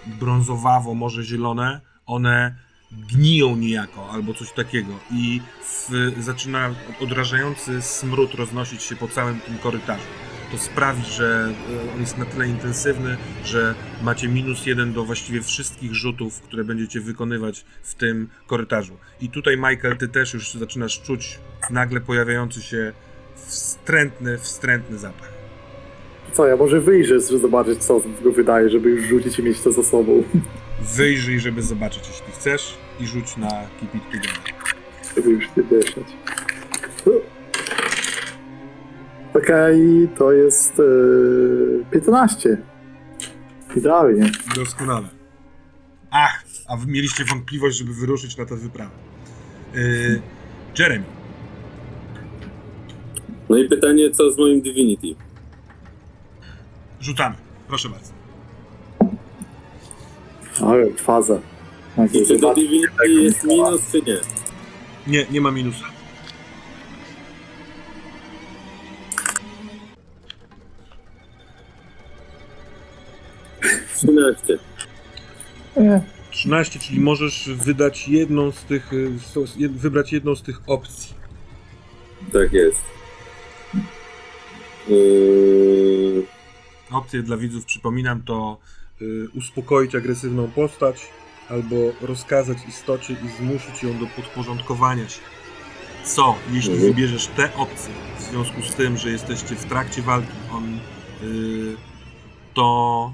y, 0.06 0.10
brązowawo, 0.20 0.94
może 0.94 1.24
zielone, 1.24 1.82
one 2.06 2.56
gniją 2.92 3.56
niejako 3.56 4.10
albo 4.12 4.34
coś 4.34 4.52
takiego 4.52 4.94
i 5.12 5.42
w, 5.64 6.12
zaczyna 6.20 6.76
odrażający 7.02 7.82
smród 7.82 8.34
roznosić 8.34 8.84
się 8.84 8.96
po 8.96 9.08
całym 9.08 9.40
tym 9.40 9.58
korytarzu. 9.58 10.08
To 10.52 10.58
sprawi, 10.58 11.04
że 11.06 11.54
e, 11.90 11.94
on 11.94 12.00
jest 12.00 12.18
na 12.18 12.26
tyle 12.26 12.48
intensywny, 12.48 13.18
że 13.44 13.76
macie 14.04 14.28
minus 14.28 14.66
jeden 14.66 14.94
do 14.94 15.06
właściwie 15.06 15.42
wszystkich 15.42 15.94
rzutów, 15.94 16.42
które 16.42 16.64
będziecie 16.64 17.02
wykonywać 17.02 17.66
w 17.84 17.96
tym 17.96 18.30
korytarzu. 18.48 18.98
I 19.22 19.30
tutaj, 19.30 19.58
Michael, 19.58 19.98
ty 19.98 20.08
też 20.08 20.34
już 20.34 20.54
zaczynasz 20.54 21.02
czuć 21.02 21.40
nagle 21.70 22.02
pojawiający 22.02 22.62
się 22.62 22.94
wstrętny, 23.36 24.38
wstrętny 24.38 24.98
zapach. 24.98 25.36
Co, 26.34 26.48
ja 26.48 26.56
może 26.56 26.82
wyjrzę, 26.82 27.20
żeby 27.20 27.40
zobaczyć, 27.40 27.84
co 27.84 28.02
go 28.24 28.32
wydaje, 28.32 28.70
żeby 28.70 28.90
już 28.90 29.06
rzucić 29.06 29.40
i 29.40 29.44
mieć 29.44 29.62
to 29.62 29.72
za 29.72 29.84
sobą. 29.84 30.24
Wyjrzyj, 30.96 31.40
żeby 31.40 31.62
zobaczyć, 31.62 32.08
jeśli 32.08 32.34
chcesz, 32.34 32.78
i 33.00 33.08
rzuć 33.08 33.38
na 33.38 33.50
Keep 33.50 33.96
It 33.96 34.04
Together. 34.12 34.54
Żeby 35.16 35.30
już 35.30 35.46
nie 35.58 35.64
wieszać. 35.64 36.04
Okej, 39.34 40.10
to 40.18 40.32
jest 40.32 40.80
e, 40.80 41.92
15. 41.92 42.58
Idealnie. 43.76 44.32
Doskonale. 44.56 45.08
Ach, 46.12 46.44
a 46.68 46.78
mieliście 46.88 47.26
wątpliwość, 47.26 47.78
żeby 47.78 47.94
wyruszyć 47.94 48.38
na 48.38 48.46
tę 48.46 48.56
wyprawę. 48.56 48.92
Yy, 49.74 50.22
Jeremy, 50.80 51.06
No 53.50 53.58
i 53.58 53.70
pytanie, 53.70 54.12
co 54.12 54.32
z 54.32 54.38
moim 54.38 54.62
Divinity? 54.62 55.16
rzucamy. 57.02 57.36
Proszę 57.68 57.90
bardzo. 57.90 58.12
Ale 60.72 60.92
faza. 60.94 61.40
I 62.14 62.26
czy 62.28 62.40
do 62.40 62.54
Divinity 62.54 63.10
jest 63.10 63.44
minus, 63.44 63.92
czy 63.92 64.02
nie? 64.02 64.18
Nie, 65.08 65.26
nie 65.32 65.42
ma 65.42 65.52
minusa. 65.52 65.86
Trzynaście. 73.96 74.58
Nie. 75.78 76.02
13, 76.32 76.80
czyli 76.80 77.00
możesz 77.00 77.50
wydać 77.50 78.08
jedną 78.08 78.52
z 78.52 78.64
tych, 78.64 78.94
y, 78.94 79.12
jed- 79.58 79.72
wybrać 79.78 80.14
jedną 80.14 80.36
z 80.36 80.42
tych 80.42 80.62
opcji. 80.68 81.14
Tak 82.34 82.54
jest. 82.54 82.82
Yy, 84.90 86.26
Opcje 86.92 87.22
dla 87.24 87.38
widzów, 87.38 87.66
przypominam, 87.66 88.24
to 88.24 88.58
y, 89.02 89.28
uspokoić 89.36 89.96
agresywną 89.96 90.52
postać, 90.52 91.10
albo 91.50 91.76
rozkazać 92.02 92.58
istocie 92.70 93.14
i 93.14 93.30
zmusić 93.38 93.84
ją 93.84 94.00
do 94.00 94.06
podporządkowania 94.16 95.10
się. 95.10 95.22
Co, 96.04 96.36
jeśli 96.52 96.74
Mhm. 96.74 96.92
wybierzesz 96.94 97.28
tę 97.28 97.56
opcję, 97.56 97.94
w 98.20 98.22
związku 98.22 98.62
z 98.62 98.74
tym, 98.76 98.98
że 98.98 99.10
jesteście 99.10 99.56
w 99.56 99.66
trakcie 99.66 100.02
walki, 100.02 100.32
on, 100.54 100.80
yy, 101.24 101.76
to, 102.54 103.14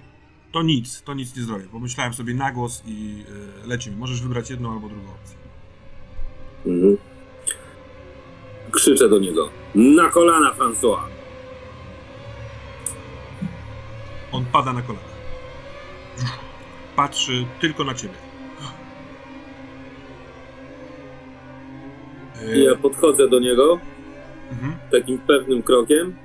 to 0.51 0.63
nic, 0.63 1.01
to 1.01 1.13
nic 1.13 1.35
nie 1.37 1.43
zrobię. 1.43 1.65
Pomyślałem 1.71 2.13
sobie 2.13 2.33
na 2.33 2.51
głos 2.51 2.83
i 2.85 3.17
yy, 3.17 3.67
lecimy. 3.67 3.97
Możesz 3.97 4.21
wybrać 4.21 4.49
jedną 4.49 4.73
albo 4.73 4.87
drugą 4.89 5.09
opcję. 5.11 5.37
Mhm. 6.65 6.97
Krzyczę 8.71 9.09
do 9.09 9.19
niego. 9.19 9.49
Na 9.75 10.09
kolana, 10.09 10.53
François! 10.53 11.20
On 14.31 14.45
pada 14.45 14.73
na 14.73 14.81
kolana. 14.81 15.05
Patrzy 16.95 17.45
tylko 17.59 17.83
na 17.83 17.93
ciebie. 17.93 18.13
I 22.55 22.63
ja 22.63 22.75
podchodzę 22.75 23.29
do 23.29 23.39
niego 23.39 23.79
mhm. 24.51 24.75
takim 24.91 25.17
pewnym 25.17 25.63
krokiem 25.63 26.15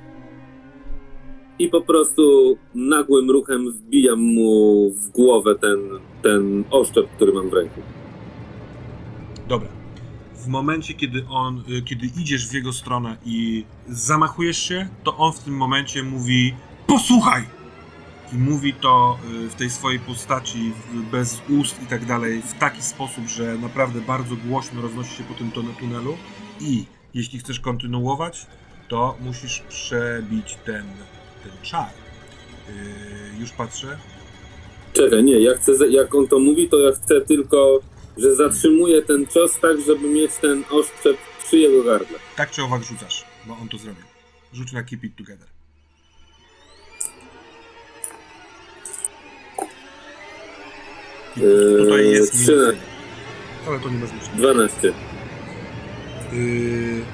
i 1.58 1.68
po 1.68 1.80
prostu 1.80 2.56
nagłym 2.74 3.30
ruchem 3.30 3.72
wbijam 3.72 4.20
mu 4.20 4.90
w 4.90 5.08
głowę 5.08 5.54
ten, 5.54 5.78
ten 6.22 6.64
oszczep, 6.70 7.06
który 7.16 7.32
mam 7.32 7.50
w 7.50 7.52
ręku. 7.52 7.80
Dobra. 9.48 9.68
W 10.34 10.48
momencie, 10.48 10.94
kiedy 10.94 11.24
on, 11.30 11.62
kiedy 11.84 12.06
idziesz 12.20 12.48
w 12.48 12.54
jego 12.54 12.72
stronę 12.72 13.16
i 13.24 13.64
zamachujesz 13.88 14.58
się, 14.58 14.88
to 15.04 15.16
on 15.16 15.32
w 15.32 15.38
tym 15.38 15.56
momencie 15.56 16.02
mówi 16.02 16.54
posłuchaj! 16.86 17.55
I 18.32 18.36
mówi 18.36 18.74
to 18.74 19.18
y, 19.46 19.48
w 19.48 19.54
tej 19.54 19.70
swojej 19.70 20.00
postaci, 20.00 20.72
bez 21.12 21.42
ust 21.48 21.82
i 21.82 21.86
tak 21.86 22.04
dalej, 22.04 22.42
w 22.42 22.54
taki 22.58 22.82
sposób, 22.82 23.26
że 23.26 23.58
naprawdę 23.58 24.00
bardzo 24.00 24.36
głośno 24.36 24.82
roznosi 24.82 25.16
się 25.16 25.24
po 25.24 25.34
tym 25.34 25.50
tunelu 25.80 26.16
i 26.60 26.84
jeśli 27.14 27.38
chcesz 27.38 27.60
kontynuować, 27.60 28.46
to 28.88 29.16
musisz 29.20 29.60
przebić 29.60 30.58
ten, 30.64 30.84
ten 31.42 31.52
czar. 31.62 31.88
Yy, 32.68 33.40
już 33.40 33.50
patrzę. 33.50 33.98
Czekaj, 34.92 35.24
nie, 35.24 35.40
ja 35.40 35.54
chcę, 35.54 35.88
jak 35.88 36.14
on 36.14 36.28
to 36.28 36.38
mówi, 36.38 36.68
to 36.68 36.78
ja 36.78 36.92
chcę 36.92 37.20
tylko, 37.20 37.80
że 38.16 38.34
zatrzymuję 38.34 39.02
ten 39.02 39.26
cios 39.26 39.60
tak, 39.60 39.80
żeby 39.86 40.08
mieć 40.08 40.34
ten 40.34 40.64
oszczep 40.70 41.16
przy 41.44 41.58
jego 41.58 41.84
gardle. 41.84 42.18
Tak 42.36 42.50
czy 42.50 42.62
owak 42.62 42.82
rzucasz, 42.82 43.24
bo 43.46 43.56
on 43.62 43.68
to 43.68 43.78
zrobił. 43.78 44.04
Rzuć 44.52 44.72
na 44.72 44.82
Keep 44.82 45.04
It 45.04 45.16
Together. 45.16 45.55
Eee, 51.36 51.42
tutaj 51.84 52.10
jest 52.10 52.34
minus 52.34 52.48
jeden. 52.48 52.76
Ale 53.68 53.80
to 53.80 53.88
nie 53.88 53.98
ma 53.98 54.06
znaczenia. 54.06 54.36
12. 54.36 54.92
Yy, 56.32 57.04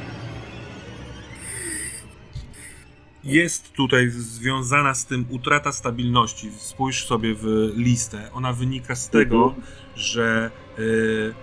Jest 3.24 3.72
tutaj 3.72 4.08
związana 4.10 4.94
z 4.94 5.06
tym 5.06 5.24
utrata 5.30 5.72
stabilności. 5.72 6.50
Spójrz 6.58 7.06
sobie 7.06 7.34
w 7.34 7.72
listę. 7.76 8.30
Ona 8.32 8.52
wynika 8.52 8.94
z 8.94 9.08
tego, 9.08 9.44
Mhm. 9.44 9.62
że 9.96 10.50
yy, 10.78 11.34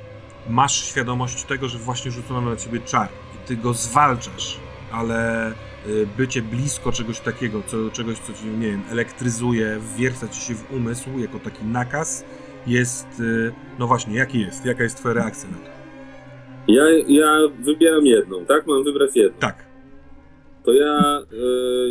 masz 0.50 0.84
świadomość 0.86 1.44
tego, 1.44 1.68
że 1.70 1.78
właśnie 1.78 2.12
rzucono 2.12 2.50
na 2.50 2.56
ciebie 2.56 2.80
czar 2.80 3.10
i 3.36 3.48
ty 3.48 3.56
go 3.56 3.74
zwalczasz, 3.74 4.58
ale 4.92 5.54
yy, 5.88 6.08
bycie 6.18 6.42
blisko 6.42 6.92
czegoś 6.92 7.20
takiego, 7.20 7.64
co, 7.68 7.90
czegoś, 7.90 8.18
co 8.20 8.34
cię, 8.34 8.46
nie 8.46 8.68
wiem, 8.72 8.82
elektryzuje, 8.92 9.80
wwierca 9.80 10.28
ci 10.28 10.42
się 10.42 10.56
w 10.56 10.72
umysł 10.72 11.20
jako 11.20 11.40
taki 11.40 11.66
nakaz, 11.66 12.24
jest, 12.70 13.08
yy, 13.20 13.54
no 13.80 13.88
właśnie, 13.88 14.16
jaki 14.16 14.42
jest? 14.42 14.66
Jaka 14.66 14.84
jest 14.84 14.98
twoja 14.98 15.14
reakcja 15.14 15.50
na 15.50 15.58
to? 15.58 15.70
Ja, 16.68 16.84
ja 17.08 17.40
wybieram 17.60 18.06
jedną, 18.06 18.46
tak? 18.46 18.68
Mam 18.68 18.84
wybrać 18.84 19.16
jedną. 19.16 19.40
Tak. 19.40 19.70
To 20.64 20.74
ja 20.74 21.20
y, 21.34 21.36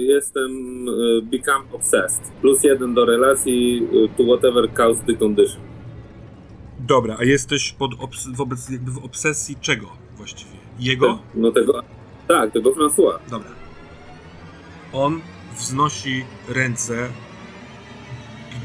jestem 0.01 0.51
y, 0.89 1.22
become 1.22 1.64
obsessed. 1.72 2.22
Plus 2.41 2.64
jeden 2.64 2.95
do 2.95 3.05
relacji 3.05 3.89
y, 4.05 4.09
to 4.16 4.24
whatever 4.24 4.72
caused 4.74 5.07
the 5.07 5.14
condition. 5.14 5.61
Dobra, 6.81 7.16
a 7.18 7.24
jesteś 7.24 7.72
pod 7.72 7.95
obs- 7.95 8.35
wobec 8.37 8.70
jakby 8.70 8.91
w 8.91 9.05
obsesji 9.05 9.57
czego 9.61 9.87
właściwie? 10.16 10.51
Jego? 10.81 11.18
No 11.35 11.53
tego, 11.53 11.83
tak, 12.29 12.53
tego 12.53 12.70
François. 12.70 13.18
Dobra. 13.31 13.51
On 14.93 15.20
wznosi 15.57 16.24
ręce, 16.49 17.09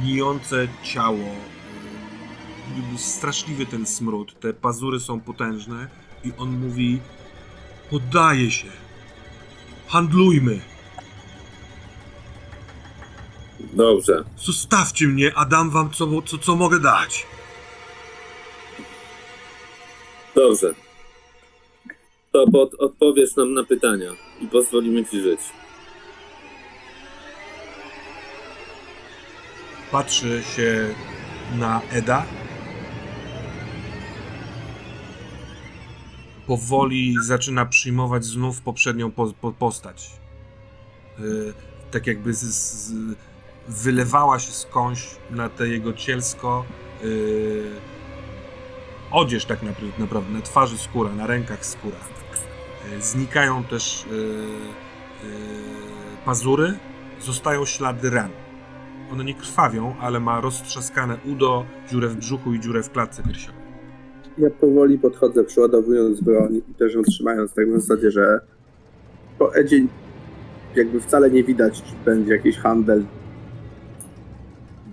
gnijące 0.01 0.67
ciało, 0.83 1.17
y, 1.17 1.52
straszliwy 2.97 3.65
ten 3.65 3.85
smród, 3.85 4.39
te 4.39 4.53
pazury 4.53 4.99
są 4.99 5.19
potężne 5.21 5.87
i 6.23 6.31
on 6.37 6.49
mówi 6.49 6.99
poddaję 7.89 8.51
się, 8.51 8.67
handlujmy, 9.87 10.59
Dobrze. 13.59 14.23
zostawcie 14.37 15.07
mnie, 15.07 15.31
a 15.35 15.45
dam 15.45 15.69
wam 15.69 15.91
co, 15.91 16.21
co, 16.21 16.37
co 16.37 16.55
mogę 16.55 16.79
dać. 16.79 17.25
Dobrze. 20.35 20.73
To 22.31 22.45
pod, 22.51 22.73
odpowiesz 22.79 23.35
nam 23.35 23.53
na 23.53 23.63
pytania 23.63 24.11
i 24.41 24.47
pozwolimy 24.47 25.05
ci 25.05 25.21
żyć. 25.21 25.39
Patrzy 29.91 30.43
się 30.55 30.95
na 31.55 31.81
Eda. 31.91 32.25
Powoli 36.47 37.15
zaczyna 37.21 37.65
przyjmować 37.65 38.25
znów 38.25 38.61
poprzednią 38.61 39.11
po, 39.11 39.33
po, 39.41 39.51
postać. 39.51 40.11
Yy, 41.19 41.53
tak 41.91 42.07
jakby 42.07 42.33
z, 42.33 42.41
z, 42.41 42.93
wylewała 43.67 44.39
się 44.39 44.51
skądś 44.51 45.07
na 45.31 45.49
te 45.49 45.67
jego 45.67 45.93
cielsko. 45.93 46.65
Yy, 47.03 47.71
odzież 49.11 49.45
tak 49.45 49.59
naprawdę, 49.97 50.33
na 50.33 50.41
twarzy 50.41 50.77
skóra, 50.77 51.13
na 51.13 51.27
rękach 51.27 51.65
skóra. 51.65 51.97
Yy, 52.91 53.01
znikają 53.01 53.63
też 53.63 54.05
pazury, 56.25 56.77
zostają 57.21 57.65
ślady 57.65 58.09
ran. 58.09 58.31
One 59.11 59.23
nie 59.23 59.33
krwawią, 59.33 59.95
ale 59.99 60.19
ma 60.19 60.41
roztrzaskane 60.41 61.17
udo, 61.25 61.65
dziurę 61.91 62.07
w 62.07 62.15
brzuchu 62.15 62.53
i 62.53 62.59
dziurę 62.59 62.83
w 62.83 62.91
klatce 62.91 63.23
piersiowej. 63.23 63.62
Ja 64.37 64.49
powoli 64.49 64.99
podchodzę, 64.99 65.43
przeładowując 65.43 66.21
broń 66.21 66.61
i 66.69 66.73
też 66.73 66.93
ją 66.93 67.03
trzymając 67.03 67.53
tak 67.53 67.67
na 67.67 67.79
zasadzie, 67.79 68.11
że 68.11 68.39
po 69.39 69.55
Edzie 69.55 69.85
jakby 70.75 71.01
wcale 71.01 71.31
nie 71.31 71.43
widać, 71.43 71.81
czy 71.81 71.93
będzie 72.05 72.33
jakiś 72.33 72.57
handel 72.57 73.05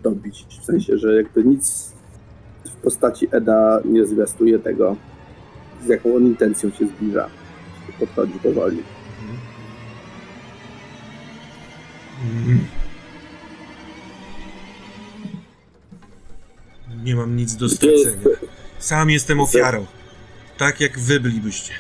dobić. 0.02 0.46
W 0.60 0.64
sensie, 0.64 0.98
że 0.98 1.16
jakby 1.16 1.44
nic 1.44 1.92
w 2.64 2.76
postaci 2.82 3.28
Eda 3.30 3.80
nie 3.84 4.06
zwiastuje 4.06 4.58
tego, 4.58 4.96
z 5.84 5.88
jaką 5.88 6.16
on 6.16 6.22
intencją 6.22 6.70
się 6.70 6.86
zbliża. 6.86 7.28
Podchodzi 8.00 8.38
powoli. 8.42 8.82
Nie 17.04 17.16
mam 17.16 17.36
nic 17.36 17.56
do 17.56 17.68
stracenia. 17.68 18.24
Sam 18.80 19.10
jestem 19.10 19.40
ofiarą. 19.40 19.86
Tak 20.58 20.80
jak 20.80 20.98
wy 20.98 21.20
bylibyście. 21.20 21.72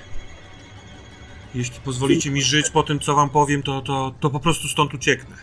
Jeśli 1.54 1.80
pozwolicie 1.84 2.30
mi 2.30 2.42
żyć 2.42 2.70
po 2.70 2.82
tym, 2.82 3.00
co 3.00 3.14
wam 3.14 3.30
powiem, 3.30 3.62
to, 3.62 3.82
to, 3.82 4.14
to 4.20 4.30
po 4.30 4.40
prostu 4.40 4.68
stąd 4.68 4.94
ucieknę. 4.94 5.36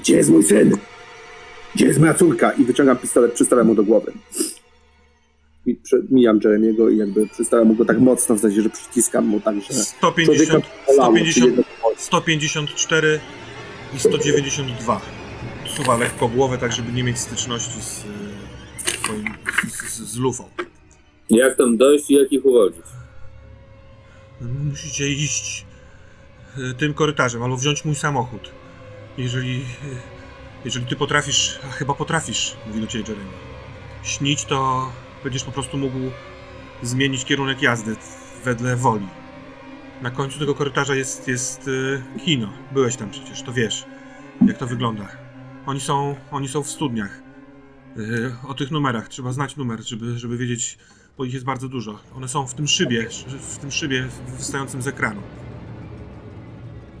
Gdzie 0.00 0.16
jest 0.16 0.30
mój 0.30 0.44
syn? 0.44 0.76
Gdzie 1.74 1.86
jest 1.86 2.00
moja 2.00 2.14
córka? 2.14 2.52
I 2.52 2.64
wyciągam 2.64 2.96
pistolet, 2.96 3.32
przystawiam 3.32 3.66
mu 3.66 3.74
do 3.74 3.82
głowy. 3.82 4.12
I 5.66 5.76
mijam 6.10 6.40
Jeremiego 6.44 6.90
i 6.90 6.96
jakby 6.96 7.28
przystawiam 7.28 7.68
mu 7.68 7.74
go 7.74 7.84
tak 7.84 8.00
mocno, 8.00 8.34
w 8.34 8.40
sensie, 8.40 8.62
że 8.62 8.70
przyciskam 8.70 9.26
mu 9.26 9.40
tak, 9.40 9.56
że 9.62 9.72
150, 9.74 10.38
człowieka 10.38 10.68
polało, 10.86 11.14
150, 11.16 11.34
czyli 11.34 11.64
154 11.96 13.20
i 13.94 13.98
192. 13.98 15.00
Suwa 15.76 15.96
lekko 15.96 16.28
głowę, 16.28 16.58
tak 16.58 16.72
żeby 16.72 16.92
nie 16.92 17.04
mieć 17.04 17.18
styczności 17.18 17.82
z, 17.82 18.04
swoim, 19.12 19.24
z, 19.70 19.92
z, 19.92 20.00
z 20.00 20.16
lufą. 20.16 20.44
jak 21.30 21.56
tam 21.56 21.76
dojść 21.76 22.10
i 22.10 22.14
jak 22.14 22.32
ich? 22.32 22.42
Musicie 24.40 25.08
iść 25.08 25.66
y, 26.58 26.74
tym 26.74 26.94
korytarzem 26.94 27.42
albo 27.42 27.56
wziąć 27.56 27.84
mój 27.84 27.94
samochód. 27.94 28.50
Jeżeli, 29.18 29.60
y, 29.60 29.64
jeżeli 30.64 30.86
ty 30.86 30.96
potrafisz, 30.96 31.58
a 31.64 31.72
chyba 31.72 31.94
potrafisz, 31.94 32.56
mówi 32.66 32.80
do 32.80 32.86
ciebie 32.86 33.04
Jeremy, 33.08 33.30
śnić, 34.02 34.44
to 34.44 34.88
będziesz 35.24 35.44
po 35.44 35.52
prostu 35.52 35.78
mógł 35.78 35.98
zmienić 36.82 37.24
kierunek 37.24 37.62
jazdy 37.62 37.96
wedle 38.44 38.76
woli. 38.76 39.06
Na 40.02 40.10
końcu 40.10 40.38
tego 40.38 40.54
korytarza 40.54 40.94
jest, 40.94 41.28
jest 41.28 41.68
y, 41.68 42.02
kino. 42.24 42.52
Byłeś 42.72 42.96
tam 42.96 43.10
przecież, 43.10 43.42
to 43.42 43.52
wiesz, 43.52 43.84
jak 44.46 44.58
to 44.58 44.66
wygląda. 44.66 45.08
Oni 45.66 45.80
są, 45.80 46.16
oni 46.30 46.48
są 46.48 46.62
w 46.62 46.70
studniach. 46.70 47.21
Yy, 47.96 48.32
o 48.48 48.54
tych 48.54 48.70
numerach. 48.70 49.08
Trzeba 49.08 49.32
znać 49.32 49.56
numer, 49.56 49.80
żeby, 49.82 50.18
żeby 50.18 50.36
wiedzieć, 50.36 50.78
bo 51.18 51.24
ich 51.24 51.32
jest 51.34 51.44
bardzo 51.46 51.68
dużo. 51.68 51.98
One 52.16 52.28
są 52.28 52.46
w 52.46 52.54
tym 52.54 52.68
szybie, 52.68 53.06
w 53.40 53.58
tym 53.58 53.70
szybie 53.70 54.06
wystającym 54.38 54.82
z 54.82 54.86
ekranu. 54.86 55.20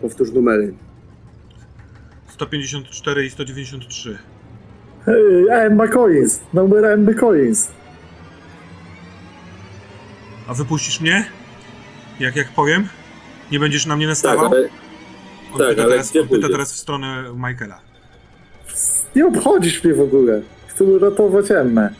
Powtórz 0.00 0.30
numery. 0.30 0.74
154 2.28 3.26
i 3.26 3.30
193. 3.30 4.18
Hey, 5.04 5.70
MB 5.70 5.92
Coins! 5.92 6.40
Numer 6.54 6.84
MB 6.98 7.14
Coins! 7.20 7.68
A 10.48 10.54
wypuścisz 10.54 11.00
mnie? 11.00 11.24
Jak, 12.20 12.36
jak 12.36 12.48
powiem? 12.48 12.88
Nie 13.52 13.60
będziesz 13.60 13.86
na 13.86 13.96
mnie 13.96 14.06
Tak, 14.06 14.10
nastawał? 14.10 14.46
ale 14.46 14.68
on 15.52 15.58
tak, 15.58 15.68
pyta, 15.68 15.82
ale 15.82 15.90
teraz, 15.90 16.12
pyta 16.30 16.48
teraz 16.48 16.72
w 16.72 16.76
stronę 16.76 17.24
Michaela. 17.36 17.80
Nie 19.16 19.26
obchodzisz 19.26 19.84
mnie 19.84 19.94
w 19.94 20.00
ogóle. 20.00 20.42
Chcę 20.74 20.84
uratować 20.84 21.50
Emmę. 21.50 21.94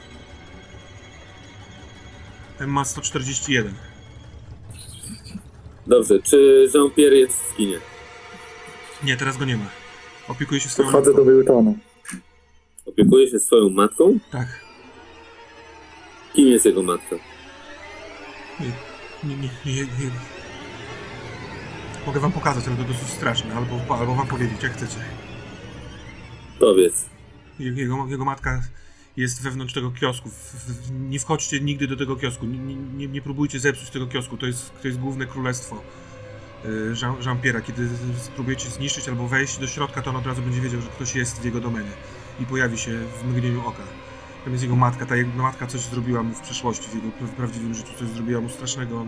Ma 2.66 2.84
141. 2.84 3.74
dobrze, 5.86 6.22
czy 6.22 6.68
Jean-Pierre 6.74 7.14
jest 7.14 7.34
w 7.34 7.56
kinie? 7.56 7.78
Nie, 9.02 9.16
teraz 9.16 9.36
go 9.36 9.44
nie 9.44 9.56
ma. 9.56 9.66
Opiekuje 10.28 10.60
się 10.60 10.68
swoją 10.68 10.88
Wchodzę 10.88 11.12
do 11.12 11.18
matką. 11.18 11.32
Wiltonu. 11.32 11.78
Opiekuje 12.86 13.30
się 13.30 13.38
swoją 13.38 13.68
matką? 13.68 14.18
Tak. 14.30 14.48
Kim 16.34 16.48
jest 16.48 16.64
jego 16.66 16.82
matka? 16.82 17.16
Nie, 18.60 18.66
nie, 19.24 19.36
nie, 19.36 19.48
nie, 19.66 19.82
nie. 19.82 20.10
Mogę 22.06 22.20
wam 22.20 22.32
pokazać, 22.32 22.64
ale 22.66 22.76
to 22.76 22.84
dosyć 22.84 23.08
straszne. 23.08 23.54
Albo, 23.54 23.96
albo 23.98 24.14
wam 24.14 24.26
powiedzieć, 24.26 24.62
jak 24.62 24.72
chcecie. 24.72 24.96
Powiedz. 26.58 27.11
Jego, 27.58 28.06
jego 28.08 28.24
matka 28.24 28.62
jest 29.16 29.42
wewnątrz 29.42 29.74
tego 29.74 29.90
kiosku. 29.90 30.30
Nie 30.90 31.18
wchodźcie 31.20 31.60
nigdy 31.60 31.86
do 31.86 31.96
tego 31.96 32.16
kiosku. 32.16 32.46
Nie, 32.46 32.58
nie- 32.76 33.08
nie, 33.08 33.22
próbujcie 33.22 33.60
zepsuć 33.60 33.90
tego 33.90 34.06
kiosku. 34.06 34.36
To 34.36 34.46
jest, 34.46 34.80
to 34.82 34.88
jest 34.88 35.00
główne 35.00 35.26
królestwo 35.26 35.82
Jean, 37.02 37.14
Jean-Pierre'a. 37.16 37.62
Kiedy 37.62 37.88
spróbujecie 38.18 38.70
zniszczyć 38.70 39.08
albo 39.08 39.28
wejść 39.28 39.58
do 39.58 39.66
środka, 39.66 40.02
to 40.02 40.10
on 40.10 40.16
od 40.16 40.26
razu 40.26 40.42
będzie 40.42 40.60
wiedział, 40.60 40.80
że 40.80 40.88
ktoś 40.88 41.14
jest 41.14 41.40
w 41.40 41.44
jego 41.44 41.60
domenie 41.60 41.90
i 42.40 42.46
pojawi 42.46 42.78
się 42.78 42.98
w 43.22 43.24
mgnieniu 43.24 43.66
oka. 43.66 43.82
Tam 44.44 44.52
jest 44.52 44.62
jego 44.64 44.76
matka. 44.76 45.06
Ta 45.06 45.16
jego 45.16 45.42
matka 45.42 45.66
coś 45.66 45.80
zrobiła 45.80 46.22
mu 46.22 46.34
w 46.34 46.40
przeszłości, 46.40 46.88
w 46.88 46.94
jego 46.94 47.08
w 47.20 47.30
prawdziwym 47.30 47.74
życiu. 47.74 47.92
Coś 47.98 48.08
zrobiła 48.08 48.40
mu 48.40 48.48
strasznego. 48.48 49.06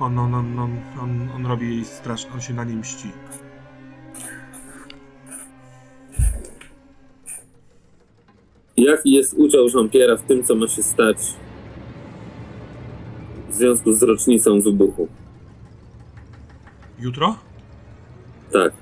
On, 0.00 0.18
on, 0.18 0.34
on, 0.34 0.58
on, 0.58 0.78
on, 1.00 1.30
on 1.30 1.46
robi 1.46 1.68
jej 1.76 1.84
strasznie. 1.84 2.30
On 2.32 2.40
się 2.40 2.54
na 2.54 2.64
niej 2.64 2.76
mści. 2.76 3.12
Jaki 8.78 9.12
jest 9.12 9.34
udział 9.34 9.66
Jean-Pierre'a 9.66 10.18
w 10.18 10.22
tym, 10.22 10.44
co 10.44 10.54
ma 10.54 10.68
się 10.68 10.82
stać 10.82 11.16
w 13.48 13.54
związku 13.54 13.92
z 13.92 14.02
rocznicą 14.02 14.60
wybuchu? 14.60 15.08
Jutro? 16.98 17.38
Tak. 18.52 18.72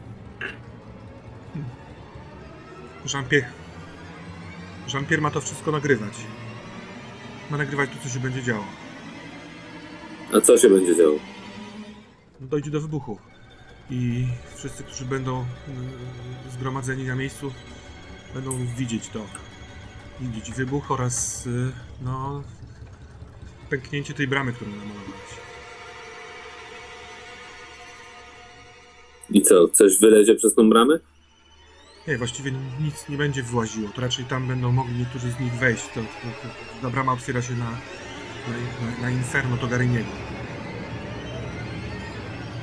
Jean-Pierre. 3.05 3.49
Jean-Pierre 4.89 5.21
ma 5.21 5.31
to 5.31 5.41
wszystko 5.41 5.73
nagrywać. 5.73 6.13
Ma 7.51 7.57
nagrywać 7.57 7.91
to, 7.91 7.97
co 8.03 8.09
się 8.09 8.21
będzie 8.21 8.43
działo. 8.43 8.65
A 10.35 10.41
co 10.41 10.59
się 10.59 10.69
będzie 10.69 10.97
działo? 10.97 11.19
Dojdzie 12.41 12.71
do 12.71 12.81
wybuchu. 12.81 13.19
I 13.91 14.27
wszyscy, 14.55 14.83
którzy 14.83 15.05
będą 15.05 15.41
y, 15.41 15.45
zgromadzeni 16.53 17.05
na 17.05 17.15
miejscu, 17.15 17.53
będą 18.35 18.67
widzieć 18.77 19.09
to. 19.09 19.21
Widzieć 20.21 20.53
wybuch 20.53 20.91
oraz, 20.91 21.47
y, 21.47 21.73
no, 22.03 22.43
pęknięcie 23.71 24.15
tej 24.15 24.29
bramy, 24.29 24.53
którą 24.53 24.71
namalowałeś. 24.71 25.37
I 29.31 29.43
co, 29.43 29.69
coś 29.69 29.99
wylezie 29.99 30.35
przez 30.35 30.55
tą 30.55 30.71
bramę? 30.71 30.99
Nie, 32.09 32.19
właściwie 32.19 32.53
nic 32.81 33.09
nie 33.09 33.17
będzie 33.17 33.43
właziło. 33.43 33.89
To 33.89 34.01
raczej 34.01 34.25
tam 34.25 34.49
będą 34.49 34.73
mogli 34.73 34.99
niektórzy 34.99 35.31
z 35.31 35.41
nich 35.41 35.53
wejść. 35.53 35.85
To, 35.89 35.95
to, 35.95 36.01
to, 36.43 36.49
ta 36.83 36.91
brama 36.91 37.13
otwiera 37.13 37.43
się 37.43 37.53
na, 37.53 37.71
na, 37.71 38.91
na, 38.91 39.03
na 39.03 39.11
Inferno 39.11 39.57
Togariniego. 39.57 40.09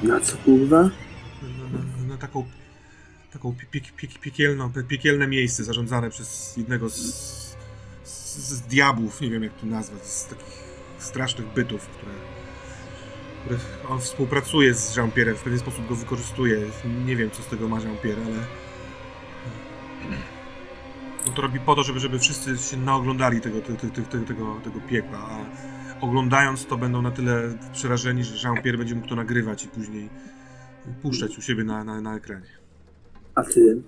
Na 0.04 0.20
co 0.20 0.38
kurwa? 0.38 0.82
na, 0.82 0.90
na, 1.80 2.08
na 2.08 2.18
taką, 2.18 2.46
taką 3.34 3.56
pie, 3.56 3.82
pie, 3.82 3.82
pie, 3.98 4.20
piekielną, 4.22 4.70
pie- 4.72 4.84
piekielne 4.88 5.28
miejsce 5.28 5.64
zarządzane 5.64 6.10
przez 6.10 6.58
jednego 6.58 6.90
z, 6.90 6.96
z, 8.34 8.62
diabłów, 8.62 9.22
nie 9.22 9.30
wiem 9.30 9.44
jak 9.44 9.54
to 9.54 9.66
nazwać, 9.66 10.06
z 10.06 10.28
takich 10.28 10.64
strasznych 10.98 11.48
bytów, 11.48 11.88
które, 11.88 12.12
które 13.46 13.58
on 13.90 14.00
współpracuje 14.00 14.74
z 14.74 14.98
Jean-Pierre'em, 14.98 15.36
w 15.36 15.44
pewien 15.44 15.60
sposób 15.60 15.88
go 15.88 15.96
wykorzystuje. 15.96 16.62
Nie 17.06 17.16
wiem 17.16 17.32
co 17.32 17.44
z 17.44 17.46
tego 17.46 17.68
ma 17.70 17.80
Jean-Pierre, 17.80 18.26
ale 18.26 18.38
on 21.28 21.34
to 21.34 21.42
robi 21.42 21.60
po 21.60 21.76
to, 21.76 21.84
żeby, 21.84 22.00
żeby 22.00 22.20
wszyscy 22.20 22.58
się 22.58 22.78
naoglądali 22.78 23.42
tego, 23.42 23.62
te, 23.62 23.74
te, 23.74 23.88
te, 23.90 24.02
te, 24.02 24.20
tego, 24.20 24.60
tego 24.64 24.80
piekła, 24.90 25.18
a 25.18 25.46
oglądając 26.02 26.66
to 26.66 26.78
będą 26.78 27.02
na 27.02 27.12
tyle 27.12 27.58
przerażeni, 27.74 28.24
że 28.24 28.48
Jean-Pierre 28.48 28.78
będzie 28.78 28.96
mógł 28.96 29.08
to 29.08 29.16
nagrywać 29.16 29.64
i 29.64 29.68
później 29.68 30.10
puszczać 31.02 31.38
u 31.38 31.42
siebie 31.42 31.64
na, 31.64 31.84
na, 31.84 32.02
na 32.02 32.16
ekranie. 32.16 32.46
A 33.36 33.44
ty? 33.44 33.82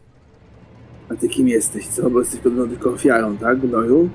A 1.09 1.15
ty 1.15 1.29
kim 1.29 1.47
jesteś, 1.47 1.87
co? 1.87 2.09
Bo 2.09 2.19
jesteś 2.19 2.39
pewno 2.39 2.67
tylko 2.67 2.89
ofiarą, 2.89 3.37
tak? 3.37 3.59
Gnoju? 3.59 4.09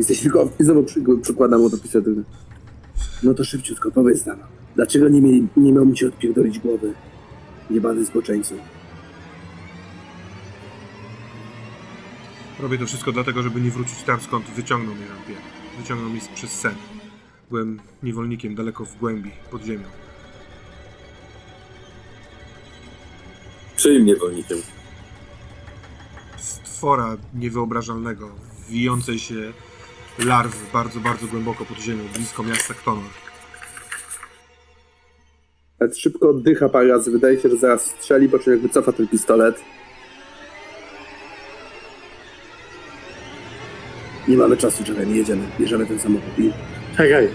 Jesteś 0.00 0.20
tylko... 0.20 0.48
I 0.60 0.64
znowu 0.64 0.82
przy, 0.82 1.02
przykładam 1.22 1.70
pisatywny. 1.82 2.24
No 3.22 3.34
to 3.34 3.44
szybciutko, 3.44 3.90
powiedz 3.90 4.26
nam. 4.26 4.38
Dlaczego 4.76 5.08
nie, 5.08 5.20
mieli, 5.20 5.48
nie 5.56 5.72
miał 5.72 5.86
mi 5.86 5.98
się 5.98 6.08
odpierdolić 6.08 6.58
głowy? 6.58 6.94
Jebany 7.70 8.04
zboczeńcu. 8.04 8.54
Robię 12.60 12.78
to 12.78 12.86
wszystko 12.86 13.12
dlatego, 13.12 13.42
żeby 13.42 13.60
nie 13.60 13.70
wrócić 13.70 14.02
tam, 14.02 14.20
skąd 14.20 14.44
wyciągnął 14.44 14.94
mnie 14.94 15.04
Jean-Pierre. 15.04 15.42
Wyciągnął 15.78 16.10
mnie 16.10 16.20
przez 16.34 16.50
sen. 16.50 16.74
Byłem 17.50 17.80
niewolnikiem 18.02 18.54
daleko 18.54 18.84
w 18.84 18.98
głębi, 18.98 19.30
pod 19.50 19.62
ziemią. 19.62 19.84
Czyim 23.76 24.04
niewolnikiem? 24.06 24.58
Stwora 26.36 27.16
niewyobrażalnego, 27.34 28.30
wijącej 28.68 29.18
się 29.18 29.52
larw 30.24 30.72
bardzo, 30.72 31.00
bardzo 31.00 31.26
głęboko 31.26 31.64
pod 31.64 31.78
ziemią, 31.78 32.04
blisko 32.14 32.42
miasta 32.42 32.74
Ktonor. 32.74 33.04
Ed 35.80 35.98
szybko 35.98 36.30
oddycha 36.30 36.68
parę 36.68 36.88
razy, 36.88 37.10
wydaje 37.10 37.40
się, 37.40 37.48
że 37.48 37.56
zaraz 37.56 37.84
strzeli, 37.84 38.28
po 38.28 38.38
czym 38.38 38.52
jakby 38.52 38.68
cofa 38.68 38.92
ten 38.92 39.08
pistolet. 39.08 39.60
Nie 44.28 44.36
mamy 44.36 44.56
czasu, 44.56 44.84
Jeremy, 44.88 45.16
jedziemy. 45.16 45.48
Bierzemy 45.60 45.86
ten 45.86 45.98
samochód 45.98 46.38
i... 46.38 46.52
Hej, 46.96 47.12
hej. 47.12 47.28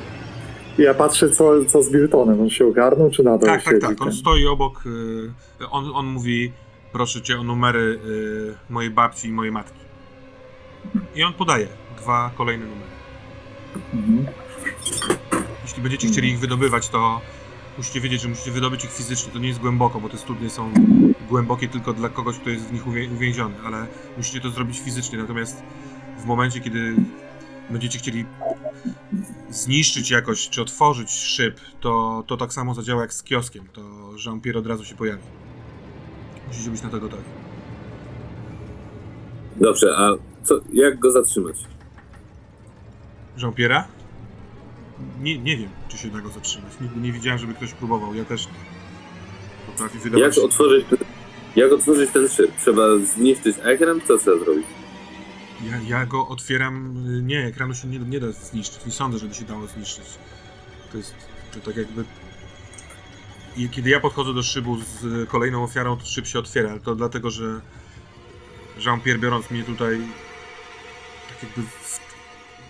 Ja 0.77 0.93
patrzę, 0.93 1.29
co, 1.29 1.65
co 1.65 1.83
z 1.83 1.91
Wiltonem. 1.91 2.41
On 2.41 2.49
się 2.49 2.65
ogarnął, 2.67 3.09
czy 3.09 3.23
nadal 3.23 3.49
Tak, 3.49 3.63
tak, 3.63 3.81
tak. 3.81 3.89
On 4.01 4.07
ten? 4.07 4.13
stoi 4.13 4.45
obok. 4.45 4.83
y, 4.85 5.69
On, 5.71 5.91
on 5.93 6.05
mówi: 6.05 6.51
Proszę 6.91 7.21
cię 7.21 7.39
o 7.39 7.43
numery 7.43 7.79
y, 7.79 8.55
mojej 8.69 8.91
babci 8.91 9.27
i 9.27 9.31
mojej 9.31 9.51
matki. 9.51 9.79
I 11.15 11.23
on 11.23 11.33
podaje 11.33 11.67
dwa 11.97 12.31
kolejne 12.37 12.65
numery. 12.65 12.91
Mhm. 13.93 14.25
Jeśli 15.63 15.81
będziecie 15.81 16.07
chcieli 16.07 16.29
ich 16.29 16.39
wydobywać, 16.39 16.89
to 16.89 17.21
musicie 17.77 18.01
wiedzieć, 18.01 18.21
że 18.21 18.29
musicie 18.29 18.51
wydobyć 18.51 18.83
ich 18.85 18.91
fizycznie. 18.91 19.33
To 19.33 19.39
nie 19.39 19.47
jest 19.47 19.59
głęboko, 19.59 19.99
bo 19.99 20.09
te 20.09 20.17
studnie 20.17 20.49
są 20.49 20.73
głębokie 21.29 21.67
tylko 21.67 21.93
dla 21.93 22.09
kogoś, 22.09 22.39
kto 22.39 22.49
jest 22.49 22.65
w 22.65 22.73
nich 22.73 22.87
uwię- 22.87 23.13
uwięziony, 23.13 23.55
ale 23.65 23.87
musicie 24.17 24.41
to 24.41 24.49
zrobić 24.49 24.79
fizycznie. 24.79 25.17
Natomiast 25.17 25.63
w 26.19 26.25
momencie, 26.25 26.59
kiedy 26.59 26.95
będziecie 27.69 27.99
chcieli 27.99 28.25
zniszczyć 29.49 30.11
jakoś, 30.11 30.49
czy 30.49 30.61
otworzyć 30.61 31.11
szyb, 31.11 31.59
to, 31.81 32.23
to 32.27 32.37
tak 32.37 32.53
samo 32.53 32.73
zadziała 32.73 33.01
jak 33.01 33.13
z 33.13 33.23
kioskiem. 33.23 33.67
To 33.73 33.81
Jean-Pierre 34.25 34.59
od 34.59 34.67
razu 34.67 34.85
się 34.85 34.95
pojawi. 34.95 35.23
Musicie 36.47 36.69
być 36.69 36.81
na 36.81 36.89
to 36.89 36.99
gotowi. 36.99 37.23
Dobrze, 39.55 39.95
a 39.97 40.09
co, 40.43 40.59
jak 40.73 40.99
go 40.99 41.11
zatrzymać? 41.11 41.55
Jean-Pierre'a? 43.37 43.83
Nie, 45.21 45.37
nie 45.37 45.57
wiem, 45.57 45.69
czy 45.89 45.97
się 45.97 46.07
da 46.09 46.19
go 46.21 46.29
zatrzymać. 46.29 46.71
Nigdy 46.81 46.99
nie 46.99 47.11
widziałem, 47.11 47.39
żeby 47.39 47.53
ktoś 47.53 47.73
próbował. 47.73 48.15
Ja 48.15 48.25
też 48.25 48.45
nie. 48.47 48.53
Potrafi 49.71 49.95
Jak 49.95 50.03
wydawać... 50.03 50.37
otworzyć, 50.37 50.85
ten- 50.89 50.97
jak 51.55 51.71
otworzyć 51.71 52.11
ten 52.11 52.29
szyb? 52.29 52.51
Trzeba 52.61 52.83
zniszczyć 53.15 53.57
ekran? 53.63 54.01
Co 54.07 54.17
trzeba 54.17 54.39
zrobić? 54.45 54.65
Ja, 55.63 55.97
ja 55.97 56.05
go 56.05 56.27
otwieram. 56.27 56.97
y, 57.19 57.21
Nie, 57.21 57.45
ekranu 57.45 57.73
się 57.75 57.87
nie, 57.87 57.99
nie 57.99 58.19
da 58.19 58.31
zniszczyć. 58.31 58.85
Nie 58.85 58.91
sądzę, 58.91 59.17
żeby 59.19 59.35
się 59.35 59.45
dało 59.45 59.67
zniszczyć. 59.67 60.05
To 60.91 60.97
jest 60.97 61.13
to 61.53 61.59
tak 61.59 61.75
jakby. 61.77 62.03
I 63.57 63.69
kiedy 63.69 63.89
ja 63.89 63.99
podchodzę 63.99 64.33
do 64.33 64.43
szybu 64.43 64.77
z 64.79 65.29
kolejną 65.29 65.63
ofiarą, 65.63 65.97
to 65.97 66.05
szyb 66.05 66.27
się 66.27 66.39
otwiera. 66.39 66.69
ale 66.71 66.79
To 66.79 66.95
dlatego, 66.95 67.31
że 67.31 67.61
Jean-Pierre 68.85 69.19
biorąc 69.19 69.51
mnie 69.51 69.63
tutaj 69.63 70.01
tak 71.29 71.43
jakby 71.43 71.61
w, 71.61 71.99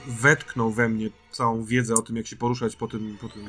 wetknął 0.08 0.72
we 0.72 0.90
mnie 0.90 1.10
całą 1.32 1.64
wiedzę 1.64 1.94
o 1.94 2.02
tym, 2.02 2.16
jak 2.16 2.28
się 2.28 2.36
poruszać 2.36 2.76
po 2.76 2.88
tym, 2.88 3.18
po 3.22 3.30
tym 3.30 3.44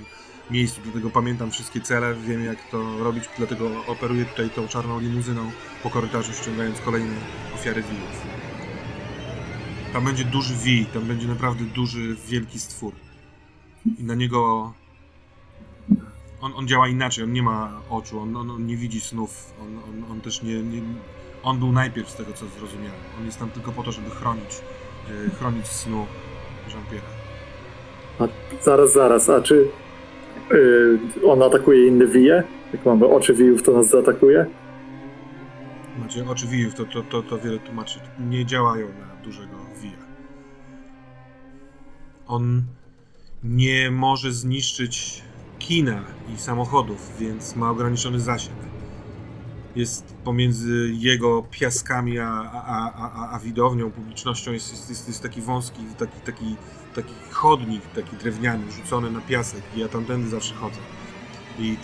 miejscu. 0.50 0.80
Dlatego 0.84 1.10
pamiętam 1.10 1.50
wszystkie 1.50 1.80
cele, 1.80 2.14
wiem 2.14 2.44
jak 2.44 2.70
to 2.70 2.98
robić, 2.98 3.24
dlatego 3.38 3.86
operuję 3.86 4.24
tutaj 4.24 4.50
tą 4.50 4.68
czarną 4.68 5.00
limuzyną 5.00 5.50
po 5.82 5.90
korytarzu, 5.90 6.32
ściągając 6.32 6.80
kolejne 6.80 7.14
ofiary 7.54 7.82
wilów. 7.82 8.26
Tam 9.92 10.04
będzie 10.04 10.24
duży 10.24 10.54
wij, 10.54 10.86
tam 10.86 11.02
będzie 11.02 11.28
naprawdę 11.28 11.64
duży, 11.64 12.16
wielki 12.28 12.60
stwór. 12.60 12.92
I 13.98 14.04
na 14.04 14.14
niego 14.14 14.72
on, 16.40 16.52
on 16.56 16.68
działa 16.68 16.88
inaczej, 16.88 17.24
on 17.24 17.32
nie 17.32 17.42
ma 17.42 17.80
oczu, 17.90 18.20
on, 18.20 18.36
on, 18.36 18.50
on 18.50 18.66
nie 18.66 18.76
widzi 18.76 19.00
snów, 19.00 19.54
on, 19.62 19.78
on, 19.78 20.12
on 20.12 20.20
też 20.20 20.42
nie, 20.42 20.62
nie... 20.62 20.82
On 21.42 21.58
był 21.58 21.72
najpierw 21.72 22.10
z 22.10 22.14
tego, 22.14 22.32
co 22.32 22.46
zrozumiałem. 22.48 23.00
On 23.18 23.26
jest 23.26 23.38
tam 23.38 23.50
tylko 23.50 23.72
po 23.72 23.82
to, 23.82 23.92
żeby 23.92 24.10
chronić, 24.10 24.60
yy, 25.08 25.30
chronić 25.30 25.66
snu 25.66 26.06
Jean-Pierre'a. 26.70 27.16
A 28.18 28.28
zaraz, 28.64 28.92
zaraz, 28.92 29.30
a 29.30 29.40
czy 29.42 29.68
yy, 30.50 30.98
on 31.24 31.42
atakuje 31.42 31.86
inne 31.86 32.06
wije? 32.06 32.42
Jak 32.72 32.84
mamy 32.86 33.06
oczy 33.06 33.34
wijów, 33.34 33.62
to 33.62 33.72
nas 33.72 33.88
zaatakuje? 33.88 34.46
Macie 35.98 36.28
oczy 36.28 36.46
wijów, 36.46 36.74
to, 36.74 36.84
to, 36.84 37.02
to, 37.02 37.22
to 37.22 37.38
wiele 37.38 37.58
tłumaczy. 37.58 38.00
Nie 38.30 38.46
działają 38.46 38.86
na 38.86 39.24
dużego 39.24 39.56
wija. 39.82 40.06
On 42.26 42.62
nie 43.44 43.90
może 43.90 44.32
zniszczyć 44.32 45.22
kina 45.58 46.04
i 46.34 46.38
samochodów, 46.38 47.18
więc 47.18 47.56
ma 47.56 47.70
ograniczony 47.70 48.20
zasięg. 48.20 48.56
Jest 49.76 50.04
pomiędzy 50.24 50.90
jego 50.92 51.42
piaskami 51.50 52.18
a, 52.18 52.28
a, 52.52 52.92
a, 52.94 53.30
a, 53.30 53.38
widownią, 53.38 53.90
publicznością 53.90 54.52
jest, 54.52 54.70
jest, 54.72 54.90
jest, 54.90 55.08
jest 55.08 55.22
taki 55.22 55.40
wąski, 55.40 55.80
taki, 55.98 56.20
taki, 56.20 56.56
taki 56.94 57.14
chodnik, 57.30 57.82
taki 57.94 58.16
drewniany, 58.16 58.72
rzucony 58.72 59.10
na 59.10 59.20
piasek 59.20 59.62
i 59.76 59.80
ja 59.80 59.88
tamtędy 59.88 60.28
zawsze 60.28 60.54
chodzę. 60.54 60.78
I 61.58 61.76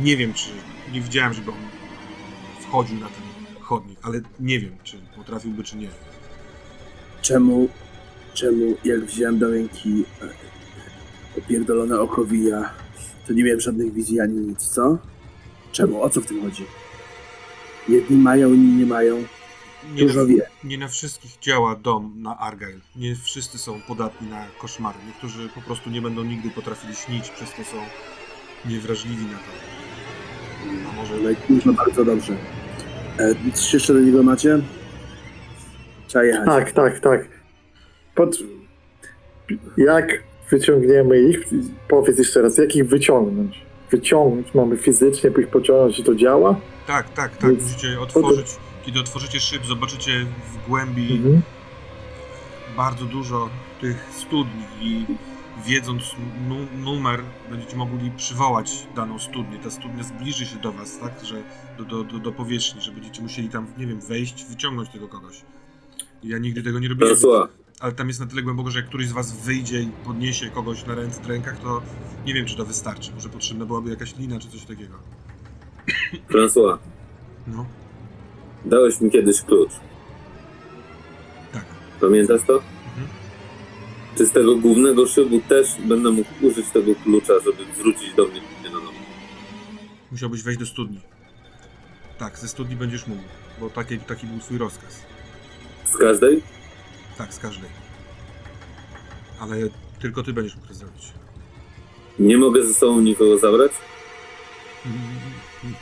nie 0.00 0.16
wiem, 0.16 0.34
czy 0.34 0.50
nie 0.92 1.00
widziałem, 1.00 1.32
żeby 1.32 1.50
on 1.50 1.56
wchodził 2.60 3.00
na 3.00 3.06
ten 3.06 3.22
chodnik, 3.60 3.98
ale 4.02 4.20
nie 4.40 4.60
wiem, 4.60 4.72
czy 4.82 4.96
potrafiłby, 5.16 5.64
czy 5.64 5.76
nie. 5.76 5.88
Czemu, 7.22 7.68
czemu 8.34 8.76
jak 8.84 9.00
wziąłem 9.00 9.38
do 9.38 9.50
ręki 9.50 10.04
e, 10.22 10.28
opierdolone 11.38 12.00
oko 12.00 12.24
wija, 12.24 12.70
to 13.26 13.32
nie 13.32 13.44
miałem 13.44 13.60
żadnych 13.60 13.92
wizji 13.92 14.20
ani 14.20 14.34
nic, 14.34 14.68
co? 14.68 14.98
Czemu? 15.72 16.02
O 16.02 16.10
co 16.10 16.20
w 16.20 16.26
tym 16.26 16.42
chodzi? 16.42 16.64
Jedni 17.88 18.16
mają, 18.16 18.52
inni 18.54 18.72
nie 18.72 18.86
mają. 18.86 19.24
Nie 19.94 20.02
Dużo 20.02 20.20
na, 20.20 20.26
wie. 20.26 20.46
nie 20.64 20.78
na 20.78 20.88
wszystkich 20.88 21.38
działa 21.40 21.76
dom 21.76 22.12
na 22.16 22.38
Argyle. 22.38 22.80
Nie 22.96 23.16
wszyscy 23.16 23.58
są 23.58 23.80
podatni 23.80 24.28
na 24.28 24.46
koszmary. 24.58 24.98
Niektórzy 25.06 25.48
po 25.54 25.60
prostu 25.60 25.90
nie 25.90 26.02
będą 26.02 26.24
nigdy 26.24 26.50
potrafili 26.50 26.94
śnić, 26.94 27.30
przez 27.30 27.50
to 27.50 27.64
są 27.64 27.76
niewrażliwi 28.68 29.24
na 29.24 29.38
to. 29.38 29.52
A 30.90 30.96
może 30.96 31.14
No 31.22 31.30
i 31.30 31.36
dużo 31.48 31.72
bardzo 31.72 32.04
dobrze. 32.04 32.32
E, 33.18 33.34
coś 33.54 33.74
jeszcze 33.74 33.94
do 33.94 34.00
niego 34.00 34.22
macie? 34.22 34.58
Trzeba 36.06 36.24
jechać. 36.24 36.46
Tak, 36.46 36.72
tak, 36.72 37.00
tak. 37.00 37.28
Pod... 38.14 38.36
Jak 39.76 40.22
wyciągniemy 40.50 41.20
ich? 41.20 41.38
Powiedz 41.88 42.18
jeszcze 42.18 42.42
raz, 42.42 42.58
jak 42.58 42.76
ich 42.76 42.88
wyciągnąć? 42.88 43.60
Wyciągnąć 43.92 44.54
mamy 44.54 44.76
fizycznie, 44.76 45.30
ich 45.40 45.48
pociągnąć 45.48 45.98
i 45.98 46.04
to 46.04 46.14
działa? 46.14 46.56
Tak, 46.86 47.08
tak, 47.14 47.36
tak. 47.36 47.50
Więc- 47.50 47.62
Musicie 47.72 48.00
otworzyć, 48.00 48.46
kiedy 48.84 49.00
otworzycie 49.00 49.40
szyb, 49.40 49.64
zobaczycie 49.66 50.26
w 50.52 50.68
głębi 50.68 51.12
Mhm. 51.16 51.42
bardzo 52.76 53.04
dużo 53.04 53.48
tych 53.80 54.08
studni 54.16 54.62
i 54.80 55.04
wiedząc 55.66 56.02
nu- 56.48 56.82
numer 56.84 57.20
będziecie 57.50 57.76
mogli 57.76 58.10
przywołać 58.16 58.86
daną 58.96 59.18
studnię. 59.18 59.58
Ta 59.58 59.70
studnia 59.70 60.02
zbliży 60.02 60.46
się 60.46 60.56
do 60.56 60.72
was, 60.72 60.98
tak, 60.98 61.12
że 61.24 61.42
do, 61.78 61.84
do, 61.84 62.04
do, 62.04 62.18
do 62.18 62.32
powierzchni, 62.32 62.80
że 62.80 62.92
będziecie 62.92 63.22
musieli 63.22 63.48
tam, 63.48 63.66
nie 63.78 63.86
wiem, 63.86 64.00
wejść, 64.00 64.44
wyciągnąć 64.44 64.88
tego 64.88 65.08
kogoś. 65.08 65.42
Ja 66.24 66.38
nigdy 66.38 66.62
tego 66.62 66.78
nie 66.78 66.88
robiłem, 66.88 67.16
ale 67.82 67.92
tam 67.92 68.08
jest 68.08 68.20
na 68.20 68.26
tyle 68.26 68.42
głęboko, 68.42 68.70
że 68.70 68.78
jak 68.78 68.88
któryś 68.88 69.06
z 69.08 69.12
was 69.12 69.32
wyjdzie 69.32 69.80
i 69.80 69.86
podniesie 69.86 70.50
kogoś 70.50 70.86
na 70.86 70.94
ręce, 70.94 71.20
rękach, 71.28 71.58
to 71.58 71.82
nie 72.26 72.34
wiem, 72.34 72.46
czy 72.46 72.56
to 72.56 72.64
wystarczy. 72.64 73.12
Może 73.14 73.28
potrzebna 73.28 73.66
byłaby 73.66 73.90
jakaś 73.90 74.16
lina, 74.16 74.38
czy 74.40 74.48
coś 74.48 74.64
takiego. 74.64 74.94
François, 76.30 76.78
No, 77.46 77.66
dałeś 78.64 79.00
mi 79.00 79.10
kiedyś 79.10 79.42
klucz. 79.42 79.70
tak. 81.52 81.64
Pamiętasz 82.00 82.40
to? 82.46 82.52
Mhm. 82.54 83.08
Czy 84.18 84.26
z 84.26 84.32
tego 84.32 84.56
głównego 84.56 85.06
szybu 85.06 85.40
też 85.40 85.68
będę 85.88 86.10
mógł 86.10 86.30
użyć 86.46 86.66
tego 86.70 86.94
klucza, 86.94 87.32
żeby 87.44 87.64
wrócić 87.78 88.14
do 88.14 88.24
mnie 88.26 88.40
na 88.64 88.70
nowo? 88.80 88.92
Musiałbyś 90.10 90.42
wejść 90.42 90.60
do 90.60 90.66
studni. 90.66 91.00
Tak, 92.18 92.38
ze 92.38 92.48
studni 92.48 92.76
będziesz 92.76 93.06
mógł, 93.06 93.22
bo 93.60 93.70
taki, 93.70 93.98
taki 93.98 94.26
był 94.26 94.38
twój 94.38 94.58
rozkaz. 94.58 95.02
Z 95.84 95.96
każdej? 95.96 96.42
Tak, 97.18 97.34
z 97.34 97.38
każdej. 97.38 97.70
Ale 99.40 99.56
tylko 100.00 100.22
ty 100.22 100.32
będziesz 100.32 100.56
mógł 100.56 100.68
to 100.68 100.74
zrobić. 100.74 101.12
Nie 102.18 102.38
mogę 102.38 102.66
ze 102.66 102.74
sobą 102.74 103.00
nikogo 103.00 103.38
zabrać? 103.38 103.72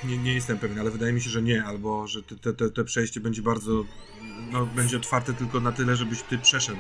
Nie, 0.05 0.19
nie 0.19 0.35
jestem 0.35 0.59
pewien, 0.59 0.79
ale 0.79 0.91
wydaje 0.91 1.13
mi 1.13 1.21
się, 1.21 1.31
że 1.31 1.43
nie, 1.43 1.65
albo 1.65 2.07
że 2.07 2.23
te, 2.23 2.53
te, 2.53 2.71
te, 2.71 2.85
przejście 2.85 3.21
będzie 3.21 3.43
bardzo. 3.43 3.85
No, 4.53 4.67
będzie 4.67 4.97
otwarte 4.97 5.35
tylko 5.35 5.61
na 5.61 5.73
tyle, 5.73 5.97
żebyś 5.97 6.23
ty 6.23 6.39
przeszedł. 6.39 6.79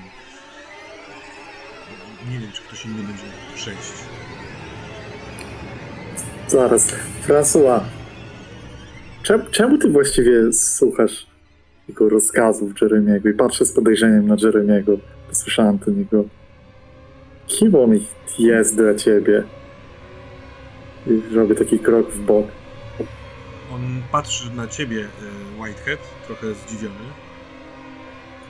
Nie 2.31 2.39
wiem, 2.39 2.53
czy 2.53 2.63
ktoś 2.63 2.85
inny 2.85 3.03
będzie 3.03 3.23
mógł 3.23 3.57
przejść. 3.57 3.93
Zaraz. 6.49 6.95
François, 7.27 7.81
czemu, 9.23 9.45
czemu 9.51 9.79
ty 9.79 9.91
właściwie 9.91 10.53
słuchasz 10.53 11.30
jego 11.91 12.09
rozkazów 12.09 12.73
Jeremiego 12.81 13.29
i 13.29 13.33
patrzę 13.35 13.65
z 13.65 13.73
podejrzeniem 13.73 14.27
na 14.27 14.37
Jeremiego? 14.43 14.99
Posłyszałem 15.29 15.79
ten 15.79 15.99
jego... 15.99 16.25
Kim 17.47 17.75
on 17.75 17.91
jest 18.39 18.77
dla 18.77 18.95
ciebie? 18.95 19.43
I 21.07 21.35
robię 21.35 21.55
taki 21.55 21.79
krok 21.79 22.11
w 22.11 22.21
bok. 22.21 22.47
On 23.75 23.81
patrzy 24.13 24.51
na 24.55 24.69
ciebie, 24.69 25.01
e, 25.01 25.63
Whitehead, 25.63 25.99
trochę 26.27 26.55
zdziwiony. 26.55 26.95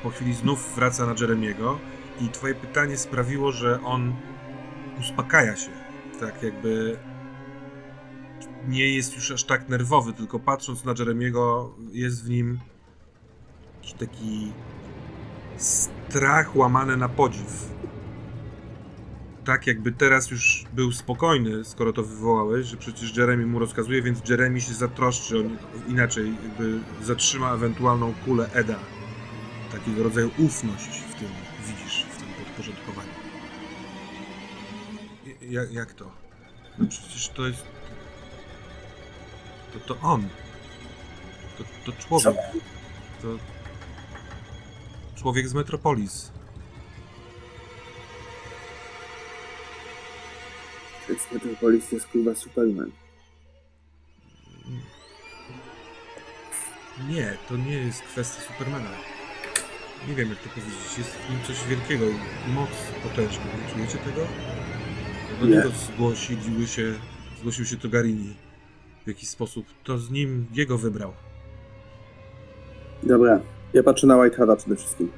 Po 0.03 0.11
chwili 0.11 0.35
znów 0.35 0.75
wraca 0.77 1.07
na 1.07 1.15
Jeremiego 1.21 1.79
i 2.21 2.29
twoje 2.29 2.55
pytanie 2.55 2.97
sprawiło, 2.97 3.53
że 3.53 3.79
on 3.85 4.13
uspokaja 5.01 5.57
się. 5.57 5.71
Tak 6.21 6.43
jakby 6.43 6.97
nie 8.69 8.95
jest 8.95 9.15
już 9.15 9.31
aż 9.31 9.45
tak 9.45 9.69
nerwowy, 9.69 10.13
tylko 10.13 10.39
patrząc 10.39 10.85
na 10.85 10.95
Jeremiego 10.99 11.75
jest 11.93 12.25
w 12.25 12.31
nim 12.31 12.59
jakiś 13.91 14.09
taki 14.09 14.53
strach 15.57 16.57
łamany 16.57 16.97
na 16.97 17.09
podziw. 17.09 17.71
Tak 19.45 19.67
jakby 19.67 19.93
teraz 19.93 20.31
już 20.31 20.65
był 20.73 20.93
spokojny, 20.93 21.65
skoro 21.65 21.93
to 21.93 22.03
wywołałeś, 22.03 22.67
że 22.67 22.77
przecież 22.77 23.17
Jeremy 23.17 23.47
mu 23.47 23.59
rozkazuje, 23.59 24.03
więc 24.03 24.29
Jeremy 24.29 24.61
się 24.61 24.75
zatroszczy 24.75 25.39
o 25.39 25.43
niego. 25.43 25.65
Inaczej 25.89 26.35
jakby 26.43 26.81
zatrzyma 27.03 27.55
ewentualną 27.55 28.15
kulę 28.25 28.51
Eda. 28.53 28.79
Takiego 29.73 30.03
rodzaju 30.03 30.31
ufność 30.39 31.01
w 31.01 31.15
tym 31.15 31.29
widzisz, 31.67 32.07
w 32.11 32.17
tym 32.17 32.29
podporządkowaniu. 32.45 33.11
Jak, 35.41 35.73
jak 35.73 35.93
to? 35.93 36.11
No 36.79 36.87
przecież 36.89 37.29
to 37.29 37.47
jest... 37.47 37.67
To, 39.73 39.95
to 39.95 40.01
on. 40.01 40.29
To, 41.59 41.65
to 41.85 41.93
człowiek. 42.03 42.37
To... 43.23 43.60
Człowiek 45.21 45.49
z 45.49 45.55
Metropolis. 45.55 46.33
Więc 51.09 51.21
Metropolis 51.33 51.89
to 51.89 51.95
jest 51.95 52.07
kurwa 52.07 52.35
Superman. 52.35 52.91
Nie, 57.09 57.37
to 57.49 57.57
nie 57.57 57.75
jest 57.75 58.03
kwestia 58.03 58.43
Supermana. 58.43 58.91
Nie 60.09 60.15
wiem 60.15 60.29
jak 60.29 60.39
to 60.39 60.49
powiedzieć, 60.49 60.99
jest 60.99 61.11
w 61.11 61.31
nim 61.31 61.39
coś 61.47 61.65
wielkiego 61.69 62.07
moc 62.49 62.71
potężna, 63.03 63.45
nie 63.45 63.75
czujecie 63.75 63.99
tego? 63.99 64.27
Do 65.41 65.47
Nie. 65.47 65.57
niego 65.57 65.71
zgłosiły 65.71 66.67
się, 66.67 66.95
zgłosił 67.39 67.65
się 67.65 67.77
Togarini 67.77 68.35
w 69.05 69.09
jakiś 69.09 69.29
sposób. 69.29 69.67
To 69.85 69.99
z 69.99 70.11
nim 70.11 70.47
jego 70.53 70.79
wybrał. 70.79 71.13
Dobra, 73.03 73.41
ja 73.75 73.83
patrzę 73.83 74.07
na 74.07 74.17
Whiteheada 74.17 74.57
przede 74.57 74.77
wszystkim. 74.77 75.13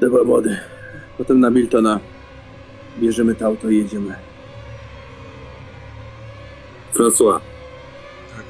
Dobra, 0.00 0.24
młody. 0.24 0.58
Potem 1.18 1.40
na 1.40 1.50
Miltona. 1.50 2.00
Bierzemy 3.00 3.34
to 3.34 3.46
auto 3.46 3.70
i 3.70 3.76
jedziemy. 3.78 4.14
François, 6.94 7.40
Tak. 8.36 8.44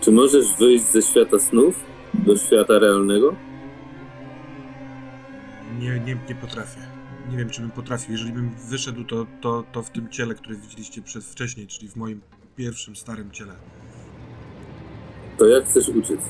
czy 0.00 0.12
możesz 0.12 0.56
wyjść 0.58 0.84
ze 0.84 1.02
świata 1.02 1.38
snów 1.38 1.74
do 2.14 2.36
świata 2.36 2.78
realnego? 2.78 3.34
Nie, 5.80 6.00
nie, 6.00 6.16
nie 6.28 6.34
potrafię. 6.34 6.80
Nie 7.30 7.36
wiem, 7.36 7.50
czy 7.50 7.60
bym 7.60 7.70
potrafił. 7.70 8.12
Jeżeli 8.12 8.32
bym 8.32 8.50
wyszedł, 8.68 9.04
to, 9.04 9.26
to, 9.40 9.64
to 9.72 9.82
w 9.82 9.90
tym 9.90 10.08
ciele, 10.08 10.34
które 10.34 10.56
widzieliście 10.56 11.02
przez 11.02 11.32
wcześniej, 11.32 11.66
czyli 11.66 11.88
w 11.88 11.96
moim 11.96 12.20
pierwszym, 12.56 12.96
starym 12.96 13.30
ciele. 13.30 13.52
To 15.38 15.46
jak 15.46 15.64
chcesz 15.64 15.88
uciec? 15.88 16.20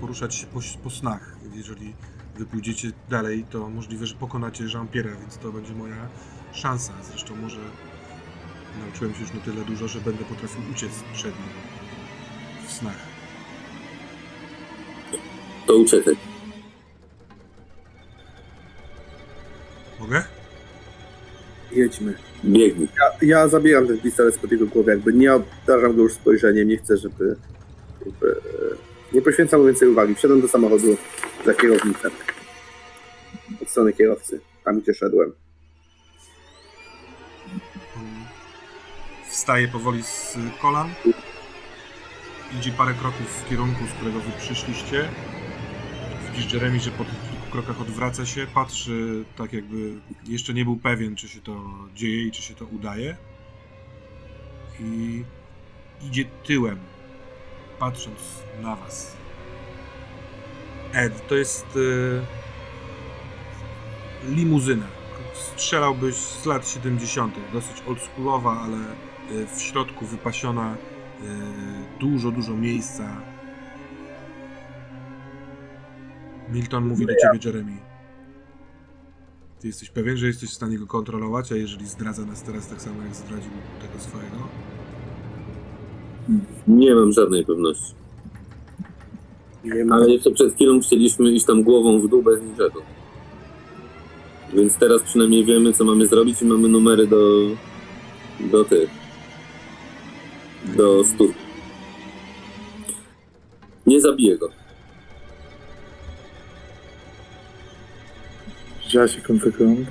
Poruszać 0.00 0.34
się 0.34 0.46
po, 0.46 0.60
po 0.82 0.90
snach. 0.90 1.36
Jeżeli 1.54 1.94
wy 2.38 2.46
pójdziecie 2.46 2.92
dalej, 3.10 3.44
to 3.50 3.70
możliwe, 3.70 4.06
że 4.06 4.14
pokonacie 4.14 4.64
Jean-Pierre'a, 4.64 5.20
więc 5.20 5.38
to 5.38 5.52
będzie 5.52 5.74
moja 5.74 6.08
szansa. 6.52 6.92
Zresztą 7.10 7.36
może 7.36 7.60
nauczyłem 8.84 9.14
się 9.14 9.20
już 9.20 9.32
na 9.32 9.40
tyle 9.40 9.64
dużo, 9.64 9.88
że 9.88 10.00
będę 10.00 10.24
potrafił 10.24 10.62
uciec 10.70 10.90
przed 11.12 11.34
nim 11.34 11.48
w 12.66 12.72
snach. 12.72 12.98
To 15.66 15.76
uciekaj. 15.76 16.16
Mogę? 20.00 20.24
Jedźmy. 21.72 22.14
Biegnij. 22.44 22.88
Ja, 22.96 23.28
ja 23.28 23.48
zabieram 23.48 23.86
ten 23.86 23.98
pistolet 23.98 24.34
spod 24.34 24.52
jego 24.52 24.66
głowy, 24.66 24.90
jakby 24.90 25.12
nie 25.12 25.34
obdarzam 25.34 25.96
go 25.96 26.02
już 26.02 26.12
spojrzeniem, 26.12 26.68
nie 26.68 26.76
chcę, 26.76 26.96
żeby... 26.96 27.36
e, 28.06 28.91
nie 29.14 29.22
poświęcam 29.22 29.60
mu 29.60 29.66
więcej 29.66 29.88
uwagi. 29.88 30.14
Wsiadam 30.14 30.40
do 30.40 30.48
samochodu 30.48 30.96
za 31.46 31.54
kierownicę. 31.54 32.10
Od 33.62 33.70
strony 33.70 33.92
kierowcy, 33.92 34.40
tam 34.64 34.80
gdzie 34.80 34.94
szedłem. 34.94 35.32
Wstaje 39.28 39.68
powoli 39.68 40.02
z 40.02 40.36
kolan. 40.62 40.94
Idzie 42.58 42.72
parę 42.72 42.94
kroków 42.94 43.26
w 43.26 43.48
kierunku, 43.48 43.86
z 43.86 43.92
którego 43.92 44.20
wy 44.20 44.30
przyszliście. 44.38 45.08
Widzisz 46.32 46.52
Jeremy, 46.52 46.80
że 46.80 46.90
po 46.90 47.04
tych 47.04 47.14
kilku 47.30 47.50
krokach 47.50 47.80
odwraca 47.80 48.26
się, 48.26 48.46
patrzy 48.54 49.24
tak 49.36 49.52
jakby 49.52 49.92
jeszcze 50.26 50.54
nie 50.54 50.64
był 50.64 50.76
pewien, 50.76 51.16
czy 51.16 51.28
się 51.28 51.40
to 51.40 51.64
dzieje 51.94 52.22
i 52.22 52.32
czy 52.32 52.42
się 52.42 52.54
to 52.54 52.64
udaje. 52.64 53.16
I 54.80 55.24
idzie 56.02 56.24
tyłem, 56.44 56.78
patrząc 57.82 58.18
na 58.62 58.76
was. 58.76 59.16
Ed, 60.92 61.26
to 61.26 61.34
jest 61.34 61.66
e, 61.76 61.78
limuzyna. 64.34 64.86
Strzelałbyś 65.34 66.14
z 66.14 66.46
lat 66.46 66.68
70., 66.68 67.34
dosyć 67.52 67.82
oldschoolowa, 67.86 68.60
ale 68.60 68.76
e, 68.76 69.46
w 69.56 69.62
środku 69.62 70.06
wypasiona, 70.06 70.74
e, 70.74 70.76
dużo, 72.00 72.30
dużo 72.30 72.56
miejsca. 72.56 73.22
Milton 76.48 76.88
mówi 76.88 77.06
do 77.06 77.12
ciebie, 77.12 77.38
Jeremy. 77.44 77.76
Ty 79.60 79.66
jesteś 79.66 79.90
pewien, 79.90 80.16
że 80.16 80.26
jesteś 80.26 80.50
w 80.50 80.54
stanie 80.54 80.78
go 80.78 80.86
kontrolować, 80.86 81.52
a 81.52 81.56
jeżeli 81.56 81.86
zdradza 81.86 82.24
nas 82.24 82.42
teraz 82.42 82.68
tak 82.68 82.82
samo, 82.82 83.02
jak 83.02 83.14
zdradził 83.14 83.50
tego 83.80 84.00
swojego? 84.00 84.71
Nie 86.68 86.94
mam 86.94 87.12
żadnej 87.12 87.44
pewności. 87.44 87.94
Nie 89.64 89.84
ma... 89.84 89.94
Ale 89.94 90.10
jeszcze 90.10 90.30
przed 90.30 90.54
chwilą 90.54 90.80
chcieliśmy 90.80 91.32
iść 91.32 91.46
tam 91.46 91.62
głową 91.62 92.00
w 92.00 92.08
dół 92.08 92.22
bez 92.22 92.42
niczego. 92.42 92.82
Więc 94.54 94.76
teraz 94.76 95.02
przynajmniej 95.02 95.44
wiemy, 95.44 95.72
co 95.72 95.84
mamy 95.84 96.06
zrobić 96.06 96.42
i 96.42 96.44
mamy 96.44 96.68
numery 96.68 97.06
do... 97.06 97.40
do 98.40 98.64
tych... 98.64 98.90
do 100.76 101.04
stu. 101.04 101.32
Nie 103.86 104.00
zabiję 104.00 104.38
go. 104.38 104.48
Widziałaś 108.84 109.14
jak 109.14 109.30
on 109.30 109.38
wygląda? 109.38 109.90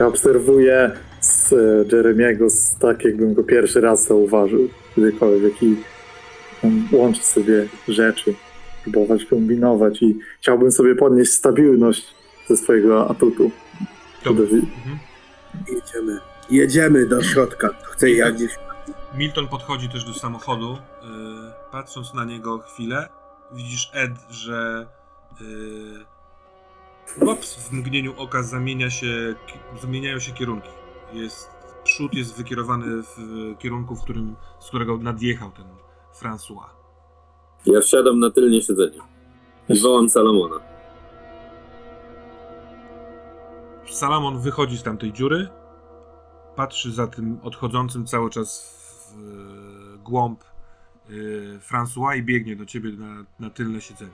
Ja 0.00 0.06
obserwuję 0.06 0.92
z 1.20 1.52
e, 1.52 1.96
Jeremiego 1.96 2.50
z 2.50 2.76
tak, 2.78 3.04
jakbym 3.04 3.34
go 3.34 3.44
pierwszy 3.44 3.80
raz 3.80 4.06
zauważył. 4.06 4.68
Kiedykolwiek 4.96 5.62
i 5.62 5.76
on 6.64 6.88
łączy 6.92 7.22
sobie 7.22 7.68
rzeczy, 7.88 8.34
próbować 8.82 9.24
kombinować 9.24 10.02
i 10.02 10.18
chciałbym 10.40 10.72
sobie 10.72 10.94
podnieść 10.94 11.32
stabilność 11.32 12.14
ze 12.48 12.56
swojego 12.56 13.10
atutu. 13.10 13.50
Mhm. 14.26 14.98
Jedziemy. 15.68 16.20
Jedziemy 16.50 17.06
do 17.06 17.22
środka. 17.22 17.68
Chcę 17.82 18.10
ja 18.10 18.30
gdzieś... 18.30 18.58
Milton 19.14 19.48
podchodzi 19.48 19.88
też 19.88 20.04
do 20.04 20.14
samochodu. 20.14 20.70
Yy, 20.70 21.08
patrząc 21.72 22.14
na 22.14 22.24
niego 22.24 22.58
chwilę, 22.58 23.08
widzisz 23.52 23.90
Ed, 23.94 24.12
że 24.30 24.86
yy, 25.40 27.26
łops, 27.26 27.68
w 27.68 27.72
mgnieniu 27.72 28.14
oka 28.16 28.42
zamienia 28.42 28.90
się, 28.90 29.34
się 30.18 30.32
kierunki. 30.32 30.68
Jest, 31.12 31.50
przód 31.84 32.14
jest 32.14 32.36
wykierowany 32.36 33.02
w 33.02 33.16
kierunku, 33.58 33.96
w 33.96 34.02
którym, 34.02 34.36
z 34.60 34.68
którego 34.68 34.98
nadjechał 34.98 35.50
ten 35.50 35.66
François. 36.20 36.70
Ja 37.66 37.80
wsiadam 37.80 38.18
na 38.18 38.30
tylnie 38.30 38.62
siedzenie. 38.62 39.00
I 39.68 39.80
wołam 39.80 40.08
Salomona. 40.08 40.56
Salamon 43.86 44.40
wychodzi 44.40 44.78
z 44.78 44.82
tamtej 44.82 45.12
dziury, 45.12 45.48
patrzy 46.56 46.92
za 46.92 47.06
tym 47.06 47.38
odchodzącym 47.42 48.06
cały 48.06 48.30
czas 48.30 48.80
w 49.10 49.14
e, 49.14 49.98
głąb 49.98 50.44
e, 50.44 51.12
François 51.58 52.18
i 52.18 52.22
biegnie 52.22 52.56
do 52.56 52.66
ciebie 52.66 52.90
na, 52.92 53.24
na 53.40 53.50
tylne 53.50 53.80
siedzenie. 53.80 54.10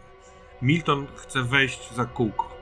Milton 0.63 1.07
chce 1.17 1.43
wejść 1.43 1.95
za 1.95 2.05
kółko. 2.05 2.57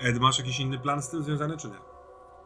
Ed, 0.00 0.20
masz 0.20 0.38
jakiś 0.38 0.60
inny 0.60 0.78
plan 0.78 1.02
z 1.02 1.08
tym 1.08 1.22
związany, 1.22 1.56
czy 1.56 1.68
nie? 1.68 1.91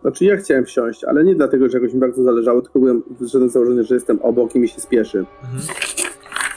Znaczy 0.02 0.24
ja 0.24 0.36
chciałem 0.36 0.64
wsiąść, 0.64 1.04
ale 1.04 1.24
nie 1.24 1.34
dlatego, 1.34 1.68
że 1.68 1.78
jakoś 1.78 1.94
mi 1.94 2.00
bardzo 2.00 2.22
zależało, 2.22 2.62
tylko 2.62 2.78
byłem 2.78 3.02
wyszedłem 3.20 3.50
z 3.50 3.52
założenia, 3.52 3.82
że 3.82 3.94
jestem 3.94 4.22
obok 4.22 4.54
i 4.54 4.60
mi 4.60 4.68
się 4.68 4.80
spieszy. 4.80 5.18
Mhm. 5.18 5.62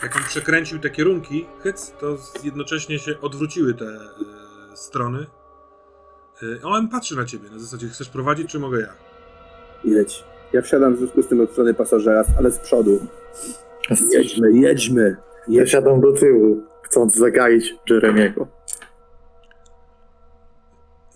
Jak 0.03 0.15
on 0.15 0.23
przekręcił 0.23 0.79
te 0.79 0.89
kierunki, 0.89 1.45
hyc, 1.59 1.91
to 1.99 2.17
jednocześnie 2.43 2.99
się 2.99 3.21
odwróciły 3.21 3.73
te 3.73 3.85
e, 3.85 3.97
strony. 4.75 5.25
E, 6.43 6.63
on 6.63 6.89
patrzy 6.89 7.15
na 7.15 7.25
ciebie, 7.25 7.49
na 7.49 7.59
zasadzie 7.59 7.87
chcesz 7.87 8.09
prowadzić, 8.09 8.51
czy 8.51 8.59
mogę 8.59 8.79
ja? 8.79 8.93
Jedź. 9.83 10.23
Ja 10.53 10.61
wsiadam 10.61 10.95
w 10.95 10.97
związku 10.97 11.21
z 11.21 11.27
tym 11.27 11.41
od 11.41 11.51
strony 11.51 11.73
pasażera, 11.73 12.23
ale 12.37 12.51
z 12.51 12.59
przodu. 12.59 12.99
Jedźmy, 14.11 14.51
jedźmy. 14.51 15.17
Ja 15.47 15.53
jedźmy. 15.59 15.67
siadam 15.67 16.01
do 16.01 16.11
tyłu, 16.11 16.63
chcąc 16.83 17.15
zagaić 17.15 17.75
Jeremiego. 17.89 18.47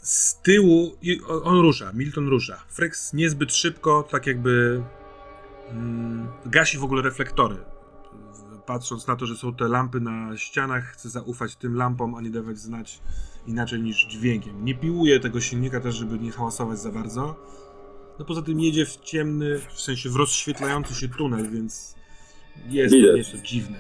Z 0.04 0.42
tyłu 0.42 0.96
i 1.02 1.22
on 1.44 1.60
rusza, 1.60 1.92
Milton 1.94 2.28
rusza. 2.28 2.64
Frex 2.70 3.14
niezbyt 3.14 3.54
szybko, 3.54 4.08
tak 4.12 4.28
jakby 4.28 4.84
mm, 5.70 6.28
gasi 6.46 6.78
w 6.78 6.84
ogóle 6.84 7.02
reflektory. 7.02 7.58
Patrząc 8.66 9.08
na 9.08 9.16
to, 9.16 9.26
że 9.26 9.36
są 9.36 9.56
te 9.56 9.68
lampy 9.68 10.00
na 10.00 10.38
ścianach, 10.38 10.86
chce 10.86 11.10
zaufać 11.10 11.56
tym 11.56 11.76
lampom, 11.76 12.16
a 12.16 12.22
nie 12.22 12.30
dawać 12.30 12.58
znać 12.58 13.02
inaczej 13.48 13.82
niż 13.82 14.06
dźwiękiem. 14.06 14.66
Nie 14.66 14.76
piłuje 14.76 15.20
tego 15.20 15.42
silnika 15.42 15.80
też, 15.80 15.96
żeby 15.96 16.20
nie 16.20 16.32
hałasować 16.32 16.80
za 16.80 16.92
bardzo. 16.92 17.36
No 18.20 18.26
poza 18.26 18.42
tym 18.42 18.60
jedzie 18.60 18.86
w 18.86 18.98
ciemny, 18.98 19.60
w 19.74 19.82
sensie 19.82 20.10
w 20.10 20.16
rozświetlający 20.16 20.96
się 20.96 21.10
tunel, 21.10 21.52
więc 21.52 21.96
jest 22.70 22.96
Widać. 22.96 23.16
nieco 23.16 23.38
dziwne. 23.38 23.80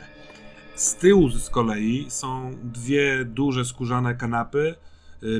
Z 0.75 0.95
tyłu 0.95 1.29
z 1.29 1.49
kolei 1.49 2.05
są 2.09 2.57
dwie 2.63 3.25
duże 3.25 3.65
skórzane 3.65 4.15
kanapy, 4.15 4.75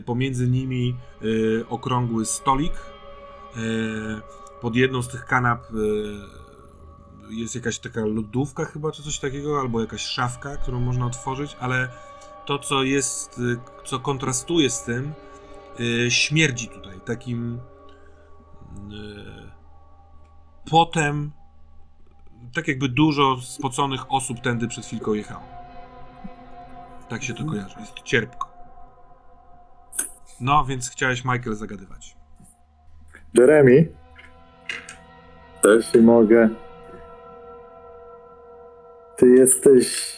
pomiędzy 0.06 0.48
nimi 0.50 0.96
y, 1.24 1.66
okrągły 1.70 2.26
stolik. 2.26 2.74
Y, 3.58 4.22
Pod 4.62 4.76
jedną 4.76 5.02
z 5.02 5.08
tych 5.08 5.26
kanap 5.26 5.72
y, 5.74 5.74
jest 7.30 7.56
jakaś 7.56 7.80
taka 7.80 8.06
lodówka 8.06 8.66
chyba, 8.66 8.92
czy 8.92 9.04
coś 9.04 9.20
takiego, 9.20 9.60
albo 9.60 9.82
jakaś 9.82 10.02
szafka, 10.02 10.58
którą 10.58 10.80
można 10.80 11.06
otworzyć, 11.06 11.58
ale 11.60 11.90
to, 12.46 12.60
co 12.60 12.84
jest, 12.84 13.40
y, 13.40 13.60
co 13.86 14.00
kontrastuje 14.00 14.70
z 14.70 14.84
tym, 14.84 15.14
y, 15.80 16.12
śmierdzi 16.12 16.68
tutaj 16.68 17.00
takim 17.06 17.60
y, 18.92 19.52
potem, 20.72 21.32
tak 22.54 22.68
jakby 22.68 22.90
dużo 22.90 23.38
spoconych 23.42 24.12
osób 24.12 24.40
tędy 24.40 24.68
przed 24.68 24.86
chwilką 24.86 25.14
jechało. 25.14 25.44
Tak 27.10 27.24
się 27.24 27.34
to 27.34 27.46
kojarzy, 27.46 27.80
jest 27.80 27.94
cierpko. 28.04 28.53
No, 30.44 30.66
więc 30.66 30.90
chciałeś 30.90 31.26
Michael 31.26 31.56
zagadywać. 31.56 32.16
Jeremy, 33.34 33.88
Tak? 35.62 35.72
jeśli 35.76 36.02
mogę. 36.02 36.50
Ty 39.18 39.28
jesteś. 39.30 40.18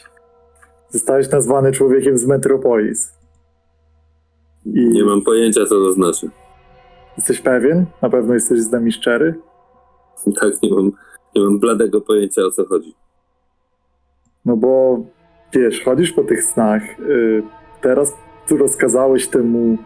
Zostałeś 0.89 1.29
nazwany 1.31 1.71
człowiekiem 1.71 2.17
z 2.17 2.25
Metropolis. 2.25 3.13
I 4.65 4.87
Nie 4.87 5.03
mam 5.03 5.21
pojęcia, 5.21 5.61
co 5.65 5.75
to 5.75 5.91
znaczy. 5.93 6.29
jesteś 7.17 7.41
pewien? 7.41 7.85
Na 8.01 8.09
pewno 8.09 8.33
jesteś 8.33 8.59
z 8.59 8.71
nami 8.71 8.91
szczery? 8.91 9.35
Tak, 10.41 10.61
nie 10.63 10.69
mam, 10.75 10.91
nie 11.35 11.41
mam 11.43 11.59
bladego 11.59 12.01
pojęcia, 12.01 12.41
o 12.41 12.51
co 12.51 12.65
chodzi. 12.65 12.95
No 14.45 14.57
bo 14.57 14.99
wiesz, 15.53 15.81
chodzisz 15.83 16.11
po 16.11 16.23
tych 16.23 16.43
snach, 16.43 16.99
y, 16.99 17.43
teraz 17.81 18.13
tu 18.47 18.57
rozkazałeś 18.57 19.27
temu 19.27 19.77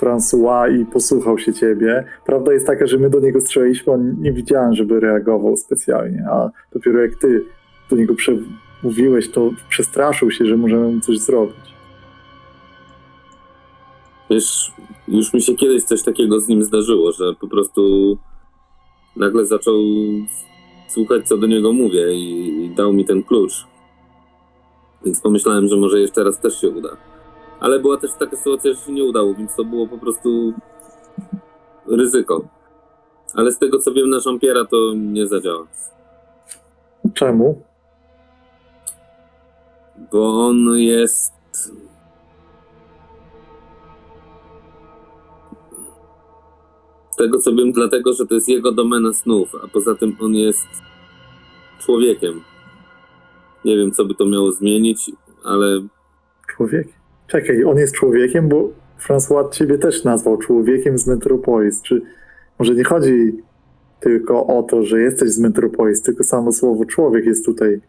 François 0.00 0.80
i 0.80 0.86
posłuchał 0.86 1.38
się 1.38 1.52
ciebie. 1.52 2.04
Prawda 2.26 2.52
jest 2.52 2.66
taka, 2.66 2.86
że 2.86 2.98
my 2.98 3.10
do 3.10 3.20
niego 3.20 3.40
strzeliliśmy, 3.40 3.92
on 3.92 4.14
nie 4.20 4.32
widziałem, 4.32 4.74
żeby 4.74 5.00
reagował 5.00 5.56
specjalnie, 5.56 6.26
a 6.30 6.50
dopiero 6.72 7.00
jak 7.00 7.14
ty 7.14 7.44
do 7.90 7.96
niego 7.96 8.14
przemówiłeś, 8.14 9.30
to 9.30 9.50
przestraszył 9.68 10.30
się, 10.30 10.46
że 10.46 10.56
możemy 10.56 10.92
mu 10.92 11.00
coś 11.00 11.18
zrobić. 11.18 11.74
Wiesz, 14.30 14.72
już 15.08 15.32
mi 15.32 15.42
się 15.42 15.54
kiedyś 15.54 15.82
coś 15.82 16.02
takiego 16.02 16.40
z 16.40 16.48
nim 16.48 16.64
zdarzyło, 16.64 17.12
że 17.12 17.34
po 17.40 17.48
prostu 17.48 17.82
nagle 19.16 19.46
zaczął 19.46 19.74
słuchać, 20.88 21.28
co 21.28 21.36
do 21.36 21.46
niego 21.46 21.72
mówię 21.72 22.14
i, 22.14 22.64
i 22.64 22.70
dał 22.70 22.92
mi 22.92 23.04
ten 23.04 23.22
klucz. 23.22 23.66
Więc 25.04 25.20
pomyślałem, 25.20 25.68
że 25.68 25.76
może 25.76 26.00
jeszcze 26.00 26.24
raz 26.24 26.40
też 26.40 26.60
się 26.60 26.68
uda. 26.68 26.96
Ale 27.64 27.78
była 27.80 27.96
też 27.96 28.10
taka 28.12 28.36
sytuacja, 28.36 28.72
że 28.72 28.80
się 28.80 28.92
nie 28.92 29.04
udało, 29.04 29.34
więc 29.34 29.56
to 29.56 29.64
było 29.64 29.86
po 29.88 29.98
prostu 29.98 30.52
ryzyko. 31.86 32.48
Ale 33.34 33.52
z 33.52 33.58
tego 33.58 33.78
co 33.78 33.92
wiem 33.92 34.10
na 34.10 34.16
Jean-Pierre'a 34.16 34.66
to 34.66 34.76
nie 34.94 35.26
zadziała. 35.26 35.66
Czemu? 37.14 37.62
Bo 40.12 40.46
on 40.46 40.56
jest. 40.76 41.32
Z 47.10 47.16
tego 47.16 47.38
co 47.38 47.54
wiem, 47.54 47.72
dlatego, 47.72 48.12
że 48.12 48.26
to 48.26 48.34
jest 48.34 48.48
jego 48.48 48.72
domena 48.72 49.12
snów, 49.12 49.54
a 49.64 49.68
poza 49.68 49.94
tym 49.94 50.16
on 50.20 50.34
jest 50.34 50.68
człowiekiem. 51.78 52.40
Nie 53.64 53.76
wiem, 53.76 53.92
co 53.92 54.04
by 54.04 54.14
to 54.14 54.26
miało 54.26 54.52
zmienić, 54.52 55.10
ale 55.44 55.80
Człowiek? 56.56 57.03
Czekaj, 57.34 57.64
on 57.64 57.78
jest 57.78 57.94
człowiekiem, 57.94 58.48
bo 58.48 58.70
François 59.08 59.50
ciebie 59.50 59.78
też 59.78 60.04
nazwał 60.04 60.36
człowiekiem 60.36 60.98
z 60.98 61.06
Metropolis. 61.06 61.82
Czy 61.82 62.02
może 62.58 62.74
nie 62.74 62.84
chodzi 62.84 63.42
tylko 64.00 64.46
o 64.46 64.62
to, 64.62 64.82
że 64.82 65.00
jesteś 65.00 65.30
z 65.30 65.38
Metropolis, 65.38 66.02
tylko 66.02 66.24
samo 66.24 66.52
słowo 66.52 66.84
człowiek 66.84 67.24
jest 67.24 67.44
tutaj. 67.44 67.80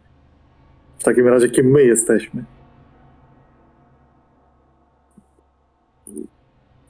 W 0.98 1.04
takim 1.04 1.28
razie, 1.28 1.48
kim 1.48 1.66
my 1.66 1.82
jesteśmy? 1.84 2.44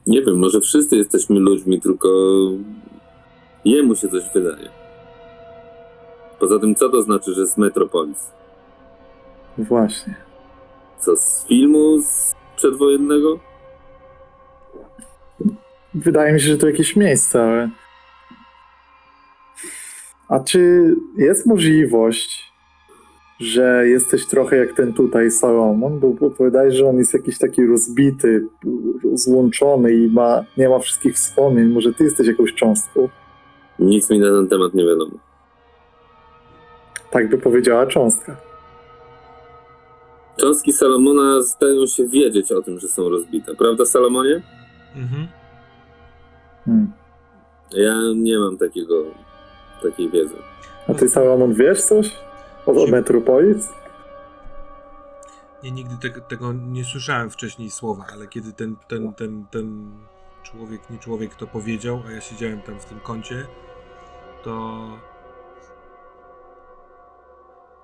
nie 0.07 0.21
wiem, 0.21 0.39
może 0.39 0.61
wszyscy 0.61 0.97
jesteśmy 0.97 1.39
ludźmi, 1.39 1.81
tylko 1.81 2.09
jemu 3.65 3.95
się 3.95 4.09
coś 4.09 4.23
wydaje. 4.33 4.69
Poza 6.39 6.59
tym, 6.59 6.75
co 6.75 6.89
to 6.89 7.01
znaczy, 7.01 7.33
że 7.33 7.47
z 7.47 7.57
Metropolis? 7.57 8.31
Właśnie. 9.57 10.15
Co, 10.99 11.15
z 11.15 11.45
filmu 11.47 12.01
z 12.01 12.36
przedwojennego? 12.57 13.39
Wydaje 15.93 16.33
mi 16.33 16.41
się, 16.41 16.47
że 16.47 16.57
to 16.57 16.67
jakieś 16.67 16.95
miejsce, 16.95 17.43
ale. 17.43 17.69
A 20.29 20.39
czy 20.39 20.95
jest 21.17 21.45
możliwość, 21.45 22.51
że 23.39 23.87
jesteś 23.87 24.25
trochę 24.25 24.57
jak 24.57 24.73
ten 24.73 24.93
tutaj 24.93 25.31
Salomon? 25.31 25.99
Bo 25.99 26.27
opowiadałeś, 26.27 26.75
że 26.75 26.89
on 26.89 26.97
jest 26.97 27.13
jakiś 27.13 27.37
taki 27.37 27.65
rozbity, 27.65 28.47
złączony 29.13 29.93
i 29.93 30.11
ma, 30.11 30.43
nie 30.57 30.69
ma 30.69 30.79
wszystkich 30.79 31.15
wspomnień. 31.15 31.67
Może 31.67 31.93
ty 31.93 32.03
jesteś 32.03 32.27
jakąś 32.27 32.53
cząstką? 32.53 33.09
Nic 33.79 34.09
mi 34.09 34.19
na 34.19 34.27
ten 34.27 34.47
temat 34.47 34.73
nie 34.73 34.85
wiadomo. 34.85 35.17
Tak 37.11 37.29
by 37.29 37.37
powiedziała 37.37 37.85
cząstka. 37.85 38.46
Cząstki 40.37 40.73
Salomona 40.73 41.41
zdają 41.41 41.85
się 41.85 42.07
wiedzieć 42.07 42.51
o 42.51 42.61
tym, 42.61 42.79
że 42.79 42.87
są 42.87 43.09
rozbite. 43.09 43.55
Prawda, 43.55 43.85
Salomonie? 43.85 44.41
Mhm. 44.95 45.27
Hmm. 46.65 46.91
Ja 47.71 47.95
nie 48.15 48.39
mam 48.39 48.57
takiego, 48.57 49.03
takiej 49.83 50.09
wiedzy. 50.09 50.35
A 50.87 50.93
ty, 50.93 51.09
Salomon, 51.09 51.53
wiesz 51.53 51.81
coś 51.81 52.15
o, 52.65 52.71
o 52.71 52.87
Metropolis? 52.87 53.69
Ja 55.63 55.69
nigdy 55.69 55.95
te, 56.01 56.21
tego 56.21 56.53
nie 56.53 56.83
słyszałem 56.83 57.29
wcześniej 57.29 57.71
słowa, 57.71 58.05
ale 58.13 58.27
kiedy 58.27 58.53
ten, 58.53 58.75
ten, 58.87 59.13
ten, 59.13 59.45
ten 59.51 59.91
człowiek, 60.43 60.89
nie 60.89 60.97
człowiek 60.97 61.35
to 61.35 61.47
powiedział, 61.47 62.01
a 62.07 62.11
ja 62.11 62.21
siedziałem 62.21 62.61
tam 62.61 62.79
w 62.79 62.85
tym 62.85 62.99
kącie, 62.99 63.47
to 64.43 64.79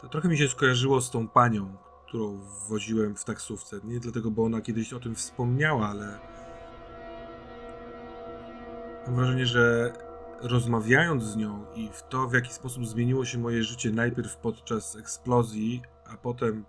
to 0.01 0.09
trochę 0.09 0.27
mi 0.27 0.37
się 0.37 0.47
skojarzyło 0.47 1.01
z 1.01 1.11
tą 1.11 1.27
panią, 1.27 1.77
którą 2.13 2.39
woziłem 2.69 3.15
w 3.15 3.23
taksówce. 3.23 3.79
Nie 3.83 3.99
dlatego, 3.99 4.31
bo 4.31 4.43
ona 4.43 4.61
kiedyś 4.61 4.93
o 4.93 4.99
tym 4.99 5.15
wspomniała, 5.15 5.87
ale 5.89 6.19
mam 9.07 9.15
wrażenie, 9.15 9.45
że 9.45 9.93
rozmawiając 10.41 11.23
z 11.23 11.35
nią 11.35 11.65
i 11.75 11.89
w 11.93 12.03
to, 12.03 12.27
w 12.27 12.33
jaki 12.33 12.53
sposób 12.53 12.87
zmieniło 12.87 13.25
się 13.25 13.37
moje 13.37 13.63
życie 13.63 13.91
najpierw 13.91 14.37
podczas 14.37 14.95
eksplozji, 14.95 15.81
a 16.05 16.17
potem 16.17 16.65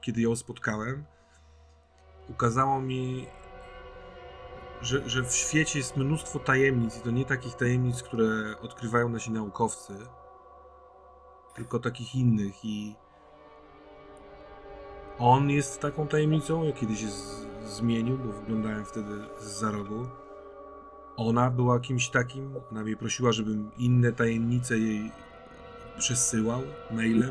kiedy 0.00 0.20
ją 0.20 0.36
spotkałem, 0.36 1.04
ukazało 2.28 2.80
mi, 2.80 3.26
że, 4.82 5.08
że 5.08 5.22
w 5.22 5.32
świecie 5.32 5.78
jest 5.78 5.96
mnóstwo 5.96 6.38
tajemnic 6.38 6.96
i 6.98 7.00
to 7.00 7.10
nie 7.10 7.24
takich 7.24 7.54
tajemnic, 7.54 8.02
które 8.02 8.60
odkrywają 8.60 9.08
nasi 9.08 9.30
naukowcy, 9.30 9.92
tylko 11.54 11.78
takich 11.78 12.14
innych 12.14 12.64
i 12.64 13.03
on 15.18 15.50
jest 15.50 15.80
taką 15.80 16.06
tajemnicą, 16.06 16.64
ja 16.64 16.72
kiedyś 16.72 17.00
się 17.00 17.08
zmienił, 17.66 18.18
bo 18.18 18.32
wyglądałem 18.32 18.84
wtedy 18.84 19.14
z 19.40 19.44
za 19.44 19.70
rogu. 19.70 20.06
Ona 21.16 21.50
była 21.50 21.80
kimś 21.80 22.08
takim, 22.08 22.54
ona 22.72 22.82
mnie 22.82 22.96
prosiła, 22.96 23.32
żebym 23.32 23.70
inne 23.78 24.12
tajemnice 24.12 24.78
jej 24.78 25.10
przesyłał 25.98 26.60
mailem. 26.90 27.30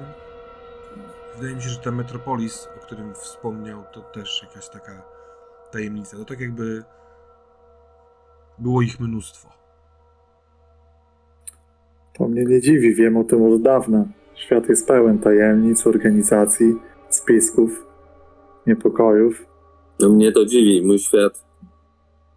Wydaje 1.36 1.56
mi 1.56 1.62
się, 1.62 1.70
że 1.70 1.80
ten 1.80 1.96
Metropolis, 1.96 2.68
o 2.78 2.86
którym 2.86 3.14
wspomniał, 3.14 3.84
to 3.94 4.02
też 4.02 4.44
jakaś 4.48 4.70
taka 4.70 5.02
tajemnica. 5.72 6.18
To 6.18 6.26
tak 6.26 6.40
jakby 6.40 6.84
było 8.60 8.82
ich 8.82 9.00
mnóstwo. 9.00 9.50
To 12.14 12.28
mnie 12.28 12.46
nie 12.46 12.62
dziwi, 12.62 12.96
wiem 12.96 13.18
o 13.18 13.24
tym 13.24 13.54
od 13.54 13.62
dawna. 13.62 14.06
Świat 14.36 14.70
jest 14.70 14.88
pełen 14.88 15.20
tajemnic, 15.20 15.88
organizacji, 15.88 16.76
spisków, 17.16 17.86
niepokojów. 18.68 19.46
No 20.00 20.10
mnie 20.10 20.32
to 20.32 20.46
dziwi. 20.46 20.86
Mój 20.86 21.00
świat 21.00 21.46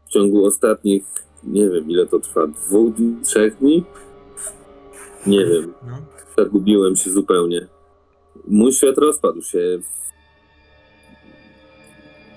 w 0.06 0.08
ciągu 0.08 0.44
ostatnich, 0.44 1.04
nie 1.44 1.68
wiem 1.68 1.90
ile 1.90 2.06
to 2.06 2.18
trwa, 2.18 2.46
dwóch 2.46 2.94
dni, 2.94 3.16
trzech 3.22 3.58
dni? 3.58 3.84
Nie 5.26 5.46
wiem. 5.46 5.72
No. 5.86 5.96
Zagubiłem 6.38 6.96
się 6.96 7.10
zupełnie. 7.10 7.66
Mój 8.48 8.72
świat 8.72 8.98
rozpadł 8.98 9.42
się. 9.42 9.78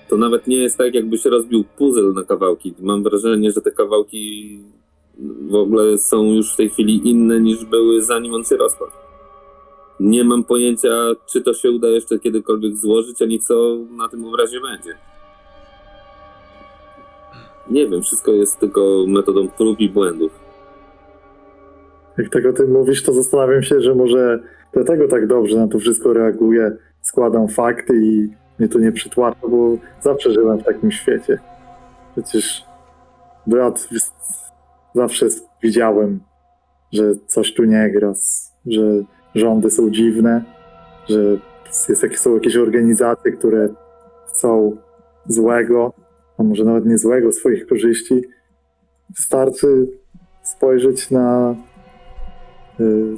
To 0.08 0.16
nawet 0.16 0.46
nie 0.46 0.56
jest 0.56 0.78
tak, 0.78 0.94
jakby 0.94 1.18
się 1.18 1.30
rozbił 1.30 1.64
puzzle 1.64 2.12
na 2.12 2.24
kawałki. 2.24 2.74
Mam 2.80 3.02
wrażenie, 3.02 3.52
że 3.52 3.60
te 3.60 3.70
kawałki 3.70 4.58
w 5.50 5.54
ogóle 5.54 5.98
są 5.98 6.24
już 6.24 6.54
w 6.54 6.56
tej 6.56 6.70
chwili 6.70 7.08
inne 7.08 7.40
niż 7.40 7.64
były 7.64 8.02
zanim 8.02 8.34
on 8.34 8.44
się 8.44 8.56
rozpadł. 8.56 8.92
Nie 10.00 10.24
mam 10.24 10.44
pojęcia, 10.44 10.88
czy 11.26 11.42
to 11.42 11.54
się 11.54 11.70
uda 11.70 11.88
jeszcze 11.88 12.18
kiedykolwiek 12.18 12.76
złożyć, 12.76 13.22
ani 13.22 13.40
co 13.40 13.76
na 13.90 14.08
tym 14.08 14.24
obrazie 14.24 14.60
będzie. 14.60 14.94
Nie 17.70 17.88
wiem, 17.88 18.02
wszystko 18.02 18.32
jest 18.32 18.58
tylko 18.58 19.04
metodą 19.08 19.48
prób 19.48 19.80
i 19.80 19.88
błędów. 19.88 20.32
Jak 22.18 22.28
tego 22.28 22.52
ty 22.52 22.66
mówisz, 22.66 23.02
to 23.02 23.12
zastanawiam 23.12 23.62
się, 23.62 23.80
że 23.80 23.94
może 23.94 24.42
dlatego 24.72 25.08
tak 25.08 25.26
dobrze 25.26 25.56
na 25.56 25.68
to 25.68 25.78
wszystko 25.78 26.12
reaguję. 26.12 26.76
Składam 27.02 27.48
fakty 27.48 27.96
i 27.96 28.28
mnie 28.58 28.68
to 28.68 28.78
nie 28.78 28.92
przytłacza, 28.92 29.48
bo 29.48 29.76
zawsze 30.00 30.32
żyłem 30.32 30.58
w 30.58 30.64
takim 30.64 30.90
świecie. 30.90 31.38
Przecież 32.12 32.64
brat 33.46 33.88
zawsze 34.94 35.26
widziałem, 35.62 36.20
że 36.92 37.02
coś 37.26 37.54
tu 37.54 37.64
nie 37.64 37.90
gra, 37.90 38.12
że 38.66 38.82
rządy 39.34 39.70
są 39.70 39.90
dziwne, 39.90 40.44
że 41.08 41.38
jest, 41.88 42.18
są 42.18 42.34
jakieś 42.34 42.56
organizacje, 42.56 43.32
które 43.32 43.68
chcą 44.28 44.76
złego, 45.26 45.92
a 46.38 46.42
może 46.42 46.64
nawet 46.64 46.86
nie 46.86 46.98
złego, 46.98 47.32
swoich 47.32 47.66
korzyści. 47.66 48.22
Wystarczy 49.16 49.86
spojrzeć 50.42 51.10
na 51.10 51.54
y, 52.80 53.16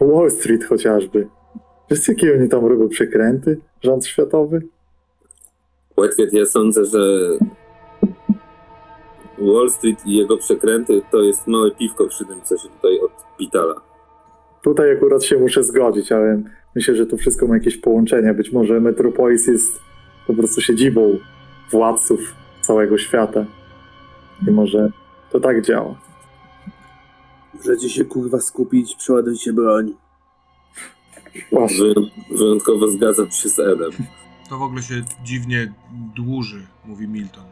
Wall 0.00 0.30
Street 0.30 0.64
chociażby. 0.64 1.28
Wiesz, 1.90 2.08
jakie 2.08 2.34
oni 2.34 2.48
tam 2.48 2.66
robią 2.66 2.88
przekręty? 2.88 3.60
Rząd 3.82 4.06
światowy? 4.06 4.62
Whitehead, 5.96 6.32
ja 6.32 6.46
sądzę, 6.46 6.84
że 6.84 7.00
Wall 9.38 9.70
Street 9.70 10.06
i 10.06 10.16
jego 10.16 10.36
przekręty 10.36 11.02
to 11.10 11.20
jest 11.20 11.46
małe 11.46 11.70
piwko 11.70 12.08
przy 12.08 12.24
tym, 12.24 12.40
co 12.44 12.56
się 12.56 12.68
tutaj 12.68 13.00
odpitala. 13.00 13.87
Tutaj 14.68 14.92
akurat 14.92 15.24
się 15.24 15.38
muszę 15.38 15.64
zgodzić, 15.64 16.12
ale 16.12 16.42
myślę, 16.74 16.94
że 16.96 17.06
to 17.06 17.16
wszystko 17.16 17.46
ma 17.46 17.54
jakieś 17.54 17.76
połączenie. 17.76 18.34
Być 18.34 18.52
może 18.52 18.80
Metropolis 18.80 19.46
jest 19.46 19.80
po 20.26 20.34
prostu 20.34 20.60
siedzibą 20.60 21.18
władców 21.70 22.34
całego 22.60 22.98
świata. 22.98 23.44
I 24.48 24.50
może 24.50 24.90
to 25.30 25.40
tak 25.40 25.62
działa. 25.62 26.00
Możecie 27.54 27.88
się 27.90 28.04
kurwa 28.04 28.40
skupić, 28.40 28.94
przeładujcie 28.96 29.52
broń. 29.52 29.94
Wyją- 31.52 32.10
Wyjątkowo 32.36 32.88
zgadzam 32.88 33.30
się 33.30 33.48
z 33.48 33.58
Edem. 33.58 33.90
To 34.50 34.58
w 34.58 34.62
ogóle 34.62 34.82
się 34.82 34.94
dziwnie 35.24 35.72
dłuży, 36.16 36.66
mówi 36.84 37.08
Milton. 37.08 37.44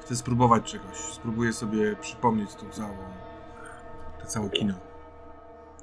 Chcę 0.00 0.16
spróbować 0.16 0.72
czegoś. 0.72 0.96
Spróbuję 0.96 1.52
sobie 1.52 1.96
przypomnieć 2.00 2.54
tą 2.54 2.70
całą, 2.70 2.96
to 4.20 4.26
całe 4.26 4.50
kino. 4.50 4.74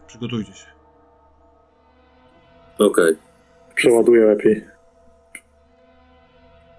Przygotujcie 0.09 0.53
się. 0.53 0.67
Okej. 2.79 3.17
Przeładuję 3.75 4.25
lepiej. 4.25 4.65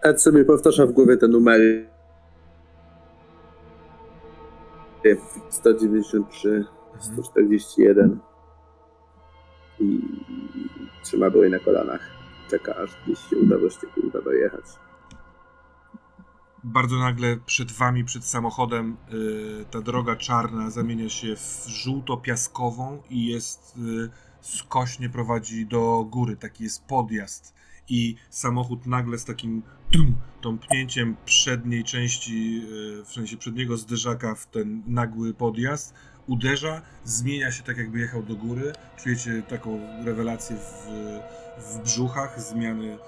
Ed 0.02 0.22
sobie 0.22 0.44
powtarza 0.44 0.86
w 0.86 0.92
głowie 0.92 1.16
te 1.16 1.28
numery. 1.28 1.90
193, 5.50 6.64
141 6.98 8.18
i 9.80 10.00
trzyma 11.04 11.30
broń 11.30 11.50
na 11.50 11.58
kolanach. 11.58 12.00
Czeka 12.50 12.76
aż 12.76 12.90
gdzieś 13.04 13.18
się 13.18 13.36
uda 13.36 13.58
wreszcie 13.58 13.86
kurwa 13.86 14.20
dojechać. 14.20 14.64
Bardzo 16.64 16.98
nagle 16.98 17.36
przed 17.36 17.72
wami, 17.72 18.04
przed 18.04 18.24
samochodem, 18.24 18.96
y, 19.12 19.64
ta 19.70 19.80
droga 19.80 20.16
czarna 20.16 20.70
zamienia 20.70 21.08
się 21.08 21.36
w 21.36 21.66
żółto-piaskową 21.68 22.98
i 23.10 23.26
jest 23.26 23.78
y, 23.78 24.10
skośnie 24.40 25.08
prowadzi 25.08 25.66
do 25.66 26.06
góry. 26.10 26.36
Taki 26.36 26.64
jest 26.64 26.84
podjazd. 26.84 27.54
I 27.88 28.16
samochód 28.30 28.86
nagle 28.86 29.18
z 29.18 29.24
takim 29.24 29.62
tum, 29.92 30.16
tąpnięciem 30.40 31.16
przedniej 31.24 31.84
części, 31.84 32.62
y, 33.00 33.04
w 33.04 33.12
sensie 33.12 33.36
przedniego 33.36 33.76
zderzaka 33.76 34.34
w 34.34 34.46
ten 34.46 34.82
nagły 34.86 35.34
podjazd, 35.34 35.94
uderza, 36.26 36.82
zmienia 37.04 37.52
się 37.52 37.62
tak 37.62 37.76
jakby 37.76 37.98
jechał 37.98 38.22
do 38.22 38.36
góry. 38.36 38.72
Czujecie 39.02 39.42
taką 39.42 39.80
rewelację 40.04 40.56
w, 40.56 40.86
w 41.58 41.82
brzuchach, 41.84 42.40
zmiany 42.40 42.98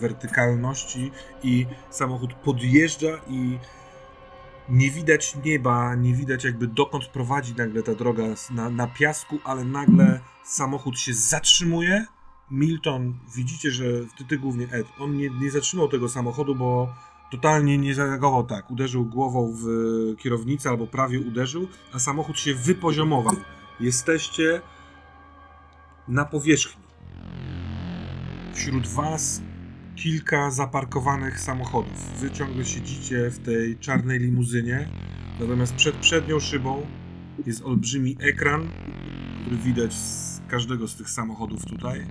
wertykalności 0.00 1.12
i 1.42 1.66
samochód 1.90 2.34
podjeżdża 2.34 3.20
i 3.28 3.58
nie 4.68 4.90
widać 4.90 5.36
nieba, 5.44 5.94
nie 5.94 6.14
widać 6.14 6.44
jakby 6.44 6.66
dokąd 6.66 7.06
prowadzi 7.06 7.54
nagle 7.54 7.82
ta 7.82 7.94
droga 7.94 8.22
na, 8.50 8.70
na 8.70 8.86
piasku, 8.86 9.38
ale 9.44 9.64
nagle 9.64 10.20
samochód 10.44 10.98
się 10.98 11.14
zatrzymuje. 11.14 12.06
Milton, 12.50 13.14
widzicie, 13.34 13.70
że 13.70 13.84
ty, 14.18 14.24
ty 14.24 14.38
głównie 14.38 14.68
Ed, 14.72 14.86
on 14.98 15.16
nie, 15.16 15.30
nie 15.30 15.50
zatrzymał 15.50 15.88
tego 15.88 16.08
samochodu, 16.08 16.54
bo 16.54 16.94
totalnie 17.30 17.78
nie 17.78 17.94
zareagował 17.94 18.46
tak. 18.46 18.70
Uderzył 18.70 19.04
głową 19.04 19.54
w 19.56 19.66
kierownicę 20.18 20.68
albo 20.68 20.86
prawie 20.86 21.20
uderzył, 21.20 21.68
a 21.92 21.98
samochód 21.98 22.38
się 22.38 22.54
wypoziomował. 22.54 23.34
Jesteście 23.80 24.60
na 26.08 26.24
powierzchni. 26.24 26.82
Wśród 28.56 28.86
was 28.86 29.42
kilka 29.96 30.50
zaparkowanych 30.50 31.40
samochodów. 31.40 32.20
Wy 32.20 32.30
ciągle 32.30 32.64
siedzicie 32.64 33.30
w 33.30 33.38
tej 33.38 33.78
czarnej 33.78 34.18
limuzynie, 34.18 34.88
natomiast 35.40 35.74
przed 35.74 35.96
przednią 35.96 36.40
szybą 36.40 36.86
jest 37.46 37.64
olbrzymi 37.64 38.16
ekran, 38.20 38.68
który 39.40 39.56
widać 39.56 39.94
z 39.94 40.40
każdego 40.48 40.88
z 40.88 40.96
tych 40.96 41.10
samochodów 41.10 41.64
tutaj. 41.64 42.06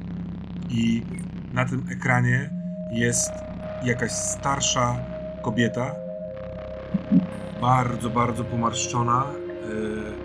I 0.69 1.01
na 1.53 1.65
tym 1.65 1.85
ekranie 1.89 2.49
jest 2.91 3.31
jakaś 3.83 4.11
starsza 4.11 4.95
kobieta, 5.43 5.95
bardzo, 7.61 8.09
bardzo 8.09 8.43
pomarszczona, 8.43 9.25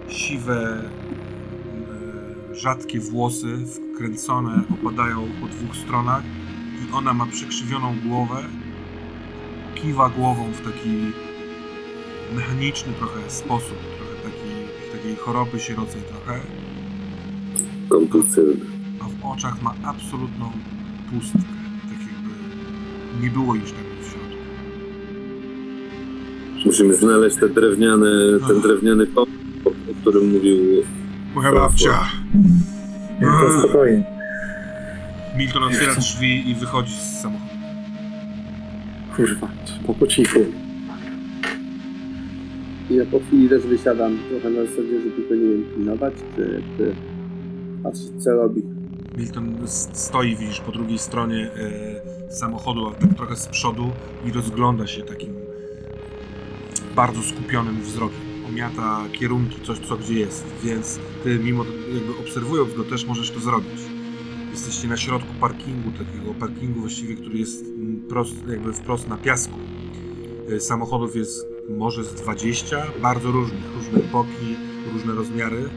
e, 0.08 0.12
siwe, 0.12 0.82
rzadkie 2.52 3.00
włosy, 3.00 3.46
wkręcone, 3.66 4.62
opadają 4.74 5.28
po 5.40 5.46
dwóch 5.46 5.76
stronach 5.76 6.22
i 6.82 6.92
ona 6.94 7.14
ma 7.14 7.26
przekrzywioną 7.26 7.94
głowę, 8.06 8.42
kiwa 9.74 10.08
głową 10.08 10.52
w 10.52 10.60
taki 10.60 10.90
mechaniczny 12.36 12.92
trochę 12.92 13.30
sposób, 13.30 13.76
trochę 13.96 14.14
taki, 14.24 14.92
takiej 14.98 15.16
choroby 15.16 15.60
sierocej 15.60 16.02
trochę, 16.02 16.40
Kompulsywny. 17.88 18.66
a 19.00 19.04
w 19.04 19.32
oczach 19.32 19.62
ma 19.62 19.74
absolutną 19.84 20.50
pustkę, 21.10 21.38
tak 21.82 22.00
jakby 22.00 22.34
nie 23.22 23.30
było 23.30 23.54
już 23.54 23.64
nic 23.72 24.06
w 24.06 24.10
środku. 24.10 24.36
Musimy 26.66 26.94
znaleźć 26.94 27.36
te 27.36 27.48
drewniane, 27.48 28.10
ten 28.48 28.60
drewniany 28.60 29.06
pomnik, 29.06 29.66
o 29.66 30.00
którym 30.00 30.30
mówił 30.32 30.56
Moja 31.34 31.52
babcia! 31.52 32.10
To 33.20 33.58
spokojnie. 33.58 34.04
Milton 35.36 35.62
otwiera 35.64 35.94
drzwi 35.94 36.50
i 36.50 36.54
wychodzi 36.54 36.92
z 36.92 37.20
samochodu. 37.20 37.50
Kurwa, 39.16 39.48
trzeba 39.64 39.94
po 39.94 40.06
cichu. 40.06 40.38
I 42.90 42.94
ja 42.94 43.04
po 43.06 43.20
chwili 43.20 43.48
też 43.48 43.62
wysiadam 43.62 44.18
trochę 44.30 44.50
na 44.50 44.62
zasadzie, 44.64 45.00
że 45.00 45.10
tylko 45.10 45.34
nie 45.34 45.40
wiem 45.40 45.64
pilnować, 45.74 46.14
czy, 46.36 46.62
czy 46.76 46.94
patrzeć 47.82 48.08
co 48.18 48.30
robi. 48.30 48.62
Milton 49.16 49.56
stoi, 49.92 50.36
widzisz, 50.36 50.60
po 50.60 50.72
drugiej 50.72 50.98
stronie 50.98 51.50
e, 52.28 52.32
samochodu, 52.32 52.86
ale 52.86 52.96
tak 52.96 53.14
trochę 53.14 53.36
z 53.36 53.46
przodu 53.46 53.90
i 54.26 54.32
rozgląda 54.32 54.86
się 54.86 55.02
takim 55.02 55.34
bardzo 56.96 57.22
skupionym 57.22 57.82
wzrokiem. 57.82 58.29
Omiata 58.50 59.04
kierunki, 59.12 59.60
coś 59.62 59.78
co 59.78 59.96
gdzie 59.96 60.14
jest, 60.14 60.44
więc 60.64 61.00
ty 61.24 61.38
mimo 61.38 61.64
jakby 61.94 62.18
obserwując 62.18 62.74
go 62.74 62.84
też 62.84 63.04
możesz 63.04 63.30
to 63.30 63.40
zrobić. 63.40 63.80
Jesteście 64.50 64.88
na 64.88 64.96
środku 64.96 65.34
parkingu, 65.40 65.90
takiego 65.90 66.34
parkingu 66.34 66.80
właściwie, 66.80 67.14
który 67.14 67.38
jest 67.38 67.64
mm, 67.64 68.02
prost, 68.08 68.34
jakby 68.48 68.72
wprost 68.72 69.08
na 69.08 69.16
piasku. 69.16 69.54
E, 70.56 70.60
Samochodów 70.60 71.16
jest 71.16 71.46
może 71.68 72.04
z 72.04 72.14
20, 72.14 72.86
bardzo 73.02 73.30
różnych, 73.30 73.74
różne 73.74 73.98
epoki, 73.98 74.56
różne 74.92 75.14
rozmiary. 75.14 75.70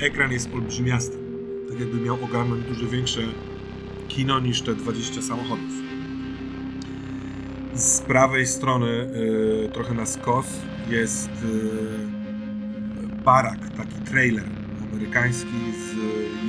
Ekran 0.00 0.32
jest 0.32 0.54
olbrzymiasty 0.54 1.24
tak 1.74 1.80
jakby 1.80 2.00
miał 2.00 2.24
ogarnąć 2.24 2.64
dużo 2.64 2.86
większe 2.86 3.20
kino 4.08 4.40
niż 4.40 4.62
te 4.62 4.74
20 4.74 5.22
samochodów. 5.22 5.70
Z 7.74 8.00
prawej 8.00 8.46
strony, 8.46 8.86
y, 9.66 9.70
trochę 9.72 9.94
na 9.94 10.06
skos, 10.06 10.46
jest 10.90 11.28
y, 11.28 12.13
barak, 13.24 13.58
taki 13.76 13.98
trailer 14.10 14.44
amerykański 14.92 15.58
z 15.72 15.96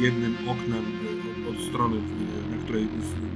jednym 0.02 0.35
oknem 0.49 0.84
y, 1.45 1.49
od, 1.49 1.69
strony, 1.69 1.95
y, 1.95 2.56
na, 2.56 2.64
której, 2.64 2.88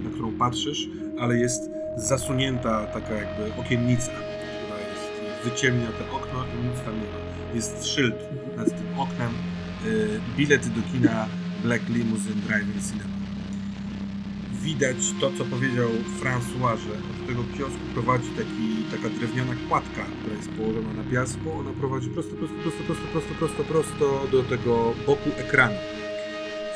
na 0.03 0.10
którą 0.10 0.32
patrzysz, 0.32 0.88
ale 1.20 1.38
jest 1.38 1.72
zasunięta 1.98 2.86
taka 2.86 3.14
jakby 3.14 3.61
okiennica, 3.61 4.11
która 4.11 4.80
jest, 4.80 5.44
wyciemnia 5.44 5.88
te 5.88 6.11
okno 6.11 6.44
i 6.44 6.68
nic 6.68 6.80
tam 6.86 6.95
nie 6.95 7.02
ma. 7.02 7.56
Jest 7.56 7.88
szyld 7.88 8.16
nad 8.57 8.68
tym 8.68 8.99
oknem, 8.99 9.32
y, 9.86 10.20
bilet 10.38 10.68
do 10.68 10.82
kina 10.91 11.26
Black 11.64 11.90
Limousine 11.90 12.41
Drive-In 12.48 12.82
Cinema. 12.91 13.19
Widać 14.64 14.98
to, 15.19 15.31
co 15.38 15.45
powiedział 15.45 15.90
François, 16.22 16.77
że 16.77 16.91
od 16.91 17.27
tego 17.27 17.44
kiosku 17.57 17.80
prowadzi 17.94 18.30
taki, 18.30 18.84
taka 18.91 19.10
drewniana 19.10 19.53
kładka, 19.69 20.02
która 20.19 20.36
jest 20.36 20.49
położona 20.49 20.94
na 20.94 21.03
piasku. 21.03 21.52
Ona 21.60 21.72
prowadzi 21.72 22.10
prosto, 22.10 22.36
prosto, 22.36 22.56
prosto, 22.61 22.84
prosto, 22.84 23.06
prosto, 23.11 23.34
prosto, 23.34 23.64
prosto 23.64 24.27
do 24.31 24.44
tego 24.44 24.94
boku 25.06 25.30
ekranu. 25.38 25.76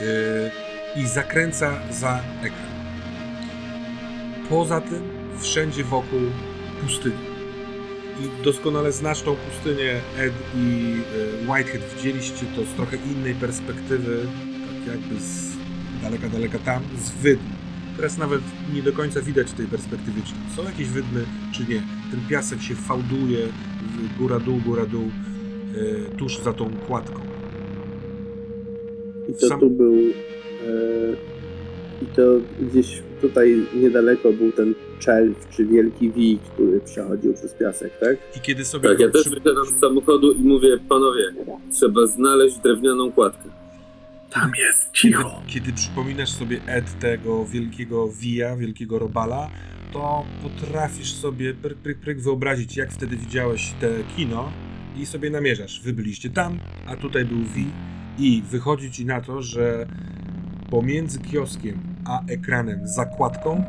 Yy, 0.02 1.04
I 1.04 1.08
zakręca 1.08 1.80
za 1.92 2.20
ekran. 2.42 2.74
Poza 4.50 4.82
tym 4.82 5.04
wszędzie 5.40 5.84
wokół 5.84 6.20
pustynia. 6.82 7.34
I 8.20 8.44
doskonale 8.44 8.92
znasz 8.92 9.22
tą 9.22 9.36
pustynię, 9.36 10.02
Ed 10.18 10.34
i 10.56 10.98
e, 11.46 11.52
Whitehead. 11.52 11.82
Widzieliście 11.96 12.46
to 12.56 12.66
z 12.66 12.76
trochę 12.76 12.98
innej 12.98 13.36
perspektywy, 13.36 14.28
tak 14.68 14.96
jakby 14.96 15.20
z 15.20 15.54
daleka, 16.02 16.30
daleka 16.30 16.60
tam, 16.60 16.84
z 16.98 17.12
wydm. 17.12 17.63
Teraz 17.96 18.18
nawet 18.18 18.42
nie 18.76 18.82
do 18.82 18.92
końca 18.92 19.22
widać 19.22 19.48
w 19.48 19.54
tej 19.54 19.66
perspektywie, 19.66 20.22
czy 20.26 20.56
są 20.56 20.64
jakieś 20.64 20.88
wydmy, 20.88 21.26
czy 21.54 21.62
nie. 21.62 21.82
Ten 22.12 22.20
piasek 22.30 22.62
się 22.62 22.76
fałduje, 22.76 23.40
w- 23.98 24.18
góra-dół, 24.18 24.60
góra-dół, 24.66 25.04
e, 26.12 26.16
tuż 26.18 26.40
za 26.40 26.54
tą 26.54 26.70
kładką. 26.88 27.20
I 29.30 29.34
to 29.34 29.48
Sam- 29.48 29.60
tu 29.60 29.70
był. 29.70 29.94
E, 29.96 31.14
I 32.02 32.06
to 32.16 32.22
gdzieś 32.62 33.02
tutaj 33.22 33.66
niedaleko 33.76 34.34
był 34.34 34.52
ten 34.52 34.76
czerw, 35.00 35.50
czy 35.50 35.66
wielki 35.66 36.10
wij, 36.12 36.40
który 36.54 36.80
przechodził 36.82 37.34
przez 37.34 37.54
piasek, 37.54 37.92
tak? 38.00 38.18
I 38.38 38.40
kiedy 38.40 38.66
sobie... 38.66 38.90
Tak, 38.90 39.00
ja 39.00 39.10
też 39.10 39.22
przy- 39.22 39.30
wysiadam 39.30 39.66
z 39.66 39.80
samochodu 39.80 40.32
i 40.32 40.40
mówię, 40.40 40.78
panowie, 40.90 41.24
trzeba 41.74 42.08
znaleźć 42.08 42.58
drewnianą 42.58 43.12
kładkę. 43.12 43.50
Tam 44.34 44.52
jest, 44.68 44.92
cicho. 44.92 45.42
Kiedy 45.48 45.74
przypominasz 45.74 46.30
sobie 46.30 46.60
Ed 46.68 47.00
tego 47.00 47.46
wielkiego 47.46 48.08
wija, 48.08 48.56
wielkiego 48.56 49.00
robala, 49.00 49.50
to 49.94 50.26
potrafisz 50.44 51.14
sobie 51.14 51.54
pryk, 51.54 51.78
pryk, 51.78 52.00
pryk 52.00 52.22
wyobrazić, 52.22 52.78
jak 52.78 52.92
wtedy 52.92 53.18
widziałeś 53.18 53.74
te 53.82 53.88
kino 54.16 54.52
i 54.98 55.06
sobie 55.06 55.30
namierzasz. 55.30 55.82
Wy 55.82 55.94
byliście 55.94 56.30
tam, 56.30 56.60
a 56.88 56.96
tutaj 56.96 57.26
był 57.26 57.44
V 57.44 57.60
i 58.20 58.44
wychodzi 58.52 58.92
ci 58.92 59.06
na 59.06 59.22
to, 59.22 59.42
że 59.42 59.86
pomiędzy 60.70 61.20
kioskiem 61.20 61.80
a 62.06 62.22
ekranem 62.28 62.88
zakładką 62.88 63.64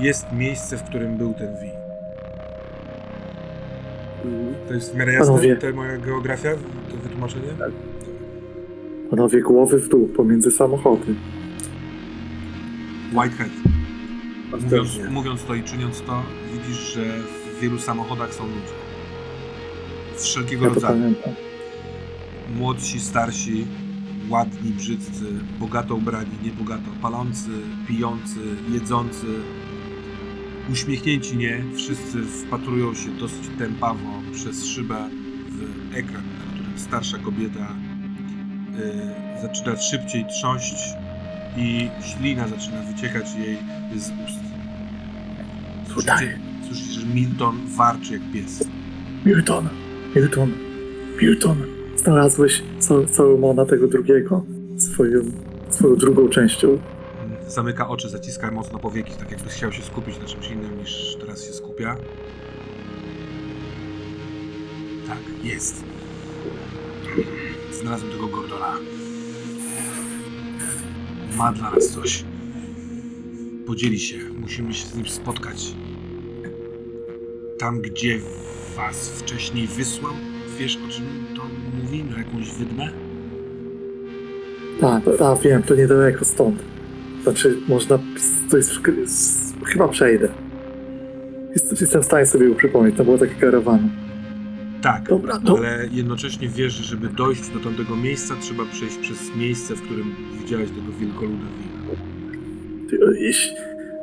jest 0.00 0.26
miejsce, 0.32 0.76
w 0.78 0.82
którym 0.82 1.18
był 1.18 1.34
ten 1.34 1.54
V. 1.54 1.60
Mhm. 4.24 4.54
To 4.68 4.74
jest 4.74 4.92
w 4.92 4.96
miarę 4.96 5.12
jasne, 5.12 5.26
Panowie. 5.26 5.56
ta 5.56 5.72
moja 5.72 5.98
geografia, 5.98 6.50
to 6.90 6.96
wytłumaczenie? 6.96 7.48
Tak. 7.58 7.70
Panowie, 9.10 9.40
głowy 9.42 9.78
w 9.78 9.88
dół, 9.88 10.08
pomiędzy 10.08 10.50
samochody. 10.50 11.14
Whitehead. 13.12 13.50
Mówiąc, 14.62 14.88
mówiąc 15.10 15.44
to 15.44 15.54
i 15.54 15.62
czyniąc 15.62 16.02
to, 16.02 16.22
widzisz, 16.52 16.94
że 16.94 17.04
w 17.56 17.60
wielu 17.60 17.78
samochodach 17.78 18.34
są 18.34 18.44
ludzie. 18.46 18.76
Z 20.16 20.24
wszelkiego 20.24 20.66
Ja 20.66 20.74
rodzaju. 20.74 20.94
pamiętam. 21.00 21.32
Młodsi, 22.56 23.00
starsi, 23.00 23.66
ładni, 24.28 24.70
brzydcy, 24.70 25.24
bogato 25.60 25.94
ubrani, 25.94 26.30
niebogato, 26.44 26.90
palący, 27.02 27.50
pijący, 27.88 28.38
jedzący, 28.72 29.26
uśmiechnięci 30.72 31.36
nie, 31.36 31.64
wszyscy 31.74 32.22
wpatrują 32.22 32.94
się 32.94 33.10
dosyć 33.10 33.48
tępawo 33.58 34.22
przez 34.32 34.64
szybę 34.66 34.96
w 35.50 35.94
ekran, 35.96 36.22
na 36.22 36.54
którym 36.54 36.78
starsza 36.78 37.18
kobieta 37.18 37.68
y, 38.78 39.42
zaczyna 39.42 39.76
szybciej 39.76 40.24
trząść 40.26 40.74
i 41.56 41.88
ślina 42.02 42.48
zaczyna 42.48 42.82
wyciekać 42.82 43.26
jej 43.34 43.58
z 43.96 44.10
ust. 44.10 44.40
Słyszycie, 45.92 46.38
słyszycie 46.66 47.00
że 47.00 47.06
Milton 47.06 47.60
warczy 47.76 48.12
jak 48.12 48.22
pies. 48.32 48.64
Milton, 49.26 49.68
Milton, 50.16 50.52
Milton. 51.22 51.56
Znalazłeś 51.96 52.62
Sa- 52.80 53.08
Salomona 53.08 53.64
tego 53.66 53.88
drugiego 53.88 54.44
swoją, 54.78 55.20
swoją 55.70 55.96
drugą 55.96 56.28
częścią. 56.28 56.78
Zamyka 57.48 57.88
oczy, 57.88 58.08
zaciska 58.08 58.50
mocno 58.50 58.78
powieki, 58.78 59.12
tak 59.18 59.30
jakby 59.30 59.50
chciał 59.50 59.72
się 59.72 59.82
skupić 59.82 60.18
na 60.18 60.24
czymś 60.24 60.50
innym 60.50 60.78
niż 60.78 61.16
teraz 61.20 61.44
się 61.46 61.52
skupia. 61.52 61.96
Tak, 65.08 65.18
jest. 65.44 65.84
Znalazłem 67.80 68.12
tego 68.12 68.26
Gordona. 68.26 68.74
Ma 71.36 71.52
dla 71.52 71.70
nas 71.70 71.88
coś. 71.88 72.24
Podzieli 73.66 73.98
się. 73.98 74.16
Musimy 74.40 74.74
się 74.74 74.86
z 74.86 74.96
nim 74.96 75.08
spotkać. 75.08 75.74
Tam, 77.58 77.80
gdzie 77.80 78.18
was 78.76 79.08
wcześniej 79.08 79.66
wysłał, 79.66 80.12
wiesz 80.58 80.76
o 80.76 80.92
czym 80.92 81.04
to 81.36 81.42
mówi? 81.82 82.04
Na 82.04 82.18
jakąś 82.18 82.52
wydmę? 82.52 82.88
Tak, 84.80 85.02
tak, 85.18 85.38
wiem, 85.40 85.62
to 85.62 85.74
niedaleko 85.74 86.24
stąd. 86.24 86.62
Znaczy, 87.22 87.56
można, 87.68 87.98
to 88.50 88.56
jest, 88.56 88.70
chyba 89.64 89.88
przejdę. 89.88 90.28
Jest, 91.52 91.80
jestem 91.80 92.02
w 92.02 92.04
stanie 92.04 92.26
sobie 92.26 92.54
przypomnieć, 92.54 92.96
to 92.96 93.04
było 93.04 93.18
takie 93.18 93.34
karawana. 93.34 93.88
Tak. 94.86 95.08
Dobra, 95.08 95.38
to 95.40 95.58
ale 95.58 95.88
jednocześnie 95.92 96.48
wiesz, 96.48 96.72
że 96.72 96.84
żeby 96.84 97.08
dojść 97.08 97.48
do 97.48 97.60
tamtego 97.60 97.96
miejsca, 97.96 98.34
trzeba 98.40 98.64
przejść 98.64 98.96
przez 98.96 99.36
miejsce, 99.36 99.74
w 99.74 99.82
którym 99.82 100.14
widziałeś 100.42 100.68
tego 100.70 100.92
wielkoluda 101.00 101.44
wina. 101.58 102.00
Ty- 102.90 103.18
jeśli- 103.20 103.52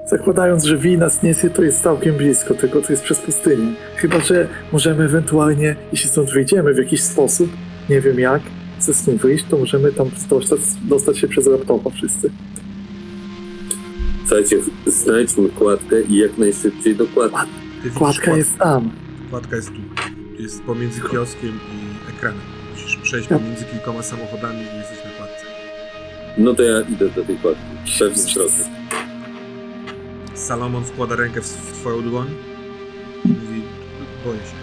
Zakładając, 0.09 0.63
że 0.63 0.77
wina 0.77 1.05
nas 1.05 1.23
niesie, 1.23 1.49
to 1.49 1.63
jest 1.63 1.81
całkiem 1.81 2.15
blisko, 2.15 2.53
tylko 2.53 2.81
to 2.81 2.93
jest 2.93 3.03
przez 3.03 3.19
pustynię. 3.19 3.73
Chyba, 3.95 4.19
że 4.19 4.47
możemy 4.71 5.03
ewentualnie, 5.03 5.75
jeśli 5.91 6.09
stąd 6.09 6.31
wyjdziemy 6.31 6.73
w 6.73 6.77
jakiś 6.77 7.01
sposób, 7.03 7.49
nie 7.89 8.01
wiem 8.01 8.19
jak, 8.19 8.41
ze 8.79 8.93
snu 8.93 9.17
wyjść, 9.17 9.45
to 9.49 9.57
możemy 9.57 9.91
tam 9.91 10.07
dostać, 10.29 10.59
dostać 10.83 11.17
się 11.17 11.27
przez 11.27 11.47
laptopa 11.47 11.89
wszyscy. 11.89 12.29
Słuchajcie, 14.27 14.57
znajdźmy 14.87 15.49
kładkę 15.49 16.01
i 16.01 16.15
jak 16.15 16.37
najszybciej 16.37 16.95
do 16.95 17.05
kładki. 17.07 17.37
Kładka 17.95 18.25
kład- 18.31 18.37
jest 18.37 18.57
tam. 18.57 18.91
Kładka 19.29 19.55
jest 19.55 19.67
tu. 19.69 20.12
Jest 20.43 20.63
pomiędzy 20.63 21.01
kioskiem 21.01 21.49
i 21.73 22.09
ekranem. 22.09 22.41
Musisz 22.73 22.95
przejść 22.97 23.29
Ja- 23.29 23.37
pomiędzy 23.39 23.65
kilkoma 23.65 24.03
samochodami 24.03 24.59
i 24.59 24.77
jesteś 24.77 24.97
na 25.05 25.11
kładce. 25.11 25.45
No 26.37 26.53
to 26.53 26.63
ja 26.63 26.81
idę 26.81 27.09
do 27.09 27.23
tej 27.23 27.37
kładki. 27.37 27.61
Pewnie 27.99 28.33
drodze. 28.33 28.63
Salomon 30.33 30.83
wkłada 30.85 31.15
rękę 31.15 31.41
w, 31.41 31.45
w 31.45 31.71
twoją 31.79 32.01
dłoń 32.01 32.27
i 33.25 33.27
mówi, 33.27 33.61
boję 34.25 34.39
się. 34.39 34.55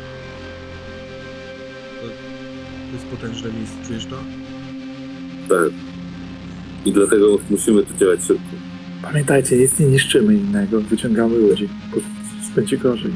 To, 2.00 2.06
to 2.06 2.92
jest 2.92 3.06
potężne 3.06 3.52
miejsce, 3.52 3.76
czujesz 3.86 4.06
to? 4.06 4.16
Tak. 5.48 5.70
I 6.84 6.92
dlatego 6.92 7.38
musimy 7.50 7.82
tu 7.82 7.94
działać 7.98 8.20
szybko. 8.24 8.42
Pamiętajcie, 9.02 9.56
nic 9.56 9.78
nie 9.78 9.86
niszczymy 9.86 10.34
innego, 10.34 10.80
wyciągamy 10.80 11.36
ludzi, 11.38 11.68
bo 11.94 11.96
będzie 12.56 12.78
gorzej. 12.78 13.12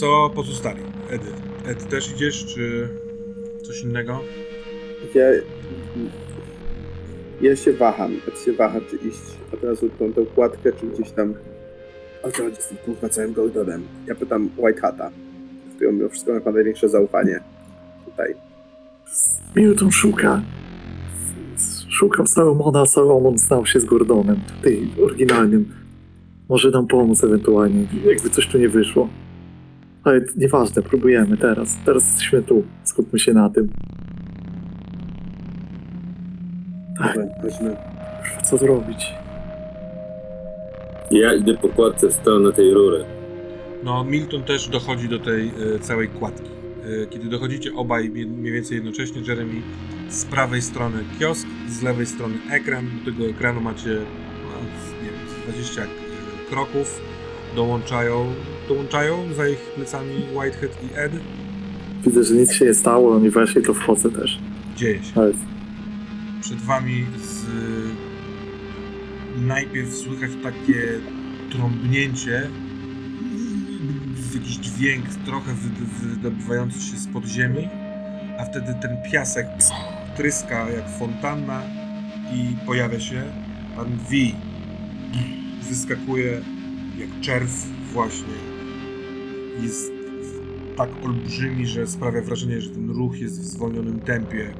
Co 0.00 0.30
pozostali? 0.34 0.82
Edy. 1.10 1.30
Ed, 1.66 1.88
też 1.88 2.12
idziesz, 2.12 2.46
czy 2.46 2.88
coś 3.62 3.82
innego? 3.82 4.20
Ja, 5.14 5.24
ja 7.40 7.56
się 7.56 7.72
waham. 7.72 8.12
Ja 8.12 8.44
się 8.44 8.52
waha, 8.52 8.80
czy 8.90 8.96
iść 8.96 9.18
od 9.52 9.64
razu 9.64 9.90
tą, 9.98 10.12
tą 10.12 10.26
kładkę, 10.26 10.72
czy 10.72 10.86
gdzieś 10.86 11.10
tam. 11.10 11.34
O 12.22 12.30
co 12.30 12.42
chodzi 12.42 12.56
z 12.62 12.68
tym 12.68 12.76
kurwa 12.78 13.08
całym 13.08 13.32
Goldonem? 13.32 13.82
Ja 14.06 14.14
pytam 14.14 14.50
White 14.58 14.80
Hata, 14.80 15.10
w 15.72 15.74
którym 15.76 15.96
mimo 15.96 16.08
wszystko 16.08 16.32
ma 16.44 16.50
największe 16.50 16.88
zaufanie. 16.88 17.40
Tutaj. 18.04 18.34
Milton 19.56 19.90
szuka. 19.92 20.42
Szukał 21.88 22.26
Salomona, 22.26 22.80
a 22.80 22.86
Salomon 22.86 23.38
znał 23.38 23.66
się 23.66 23.80
z 23.80 23.84
Gordonem, 23.84 24.40
tej 24.62 24.90
oryginalnym. 25.04 25.72
Może 26.48 26.70
nam 26.70 26.86
pomóc 26.86 27.24
ewentualnie, 27.24 27.86
jakby 28.06 28.30
coś 28.30 28.46
tu 28.46 28.58
nie 28.58 28.68
wyszło. 28.68 29.08
Ale 30.04 30.20
nieważne, 30.36 30.82
próbujemy 30.82 31.36
teraz. 31.36 31.76
Teraz 31.84 32.06
jesteśmy 32.06 32.42
tu. 32.42 32.64
Skupmy 32.84 33.18
się 33.18 33.32
na 33.32 33.50
tym. 33.50 33.68
Tak, 36.98 37.18
Weźmy. 37.42 37.76
co 38.44 38.56
zrobić? 38.56 39.14
Ja 41.10 41.34
idę 41.34 41.54
po 41.54 41.68
kładce 41.68 42.08
w 42.08 42.12
stronę 42.12 42.52
tej 42.52 42.74
rury. 42.74 43.04
No, 43.84 44.04
Milton 44.04 44.42
też 44.42 44.68
dochodzi 44.68 45.08
do 45.08 45.18
tej 45.18 45.48
e, 45.48 45.78
całej 45.78 46.08
kładki. 46.08 46.50
E, 47.02 47.06
kiedy 47.06 47.28
dochodzicie 47.28 47.74
obaj 47.74 48.10
mniej 48.10 48.52
więcej 48.52 48.74
jednocześnie, 48.74 49.22
Jeremy, 49.28 49.62
z 50.08 50.24
prawej 50.24 50.62
strony 50.62 51.04
kiosk, 51.18 51.46
z 51.68 51.82
lewej 51.82 52.06
strony 52.06 52.34
ekran. 52.50 52.86
Do 53.04 53.12
tego 53.12 53.26
ekranu 53.30 53.60
macie 53.60 53.90
no, 53.90 54.60
nie 55.02 55.10
wiem, 55.10 55.28
z 55.28 55.54
20 55.54 55.82
e, 55.82 55.86
kroków. 56.50 57.00
Dołączają, 57.56 58.34
dołączają 58.68 59.34
za 59.34 59.48
ich 59.48 59.58
plecami 59.74 60.14
Whitehead 60.36 60.78
i 60.84 60.86
Ed. 60.98 61.12
Widzę, 62.06 62.24
że 62.24 62.34
nic 62.34 62.52
się 62.52 62.64
nie 62.64 62.74
stało, 62.74 63.14
oni 63.16 63.30
weszli, 63.30 63.62
to 63.62 63.74
wchodzę 63.74 64.10
też. 64.10 64.38
Dzieje 64.76 65.02
się. 65.02 65.20
Ale 65.20 65.32
Przed 66.40 66.58
wami 66.60 67.06
z... 67.22 67.44
najpierw 69.46 69.94
słychać 69.94 70.30
takie 70.42 70.82
trąbnięcie, 71.50 72.42
jakiś 74.34 74.56
dźwięk 74.56 75.04
trochę 75.26 75.52
wy- 75.54 76.08
wydobywający 76.08 76.80
się 76.80 76.96
z 76.96 77.08
ziemi, 77.26 77.68
a 78.38 78.44
wtedy 78.44 78.74
ten 78.82 78.96
piasek 79.12 79.46
tryska 80.16 80.70
jak 80.70 80.98
fontanna 80.98 81.62
i 82.34 82.66
pojawia 82.66 83.00
się 83.00 83.22
pan 83.76 83.86
V. 84.10 84.16
Wyskakuje 85.68 86.40
jak 86.98 87.20
czerw 87.20 87.50
właśnie. 87.92 88.34
Jest 89.62 89.92
tak 90.76 90.90
olbrzymi, 91.04 91.66
że 91.66 91.86
sprawia 91.86 92.22
wrażenie, 92.22 92.60
że 92.60 92.70
ten 92.70 92.90
ruch 92.90 93.18
jest 93.18 93.40
w 93.40 93.44
zwolnionym 93.44 94.00
tempie 94.00 94.54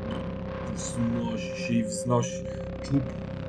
wznosi 0.76 1.62
się 1.62 1.74
i 1.74 1.84
wznosi 1.84 2.44
czub 2.82 3.02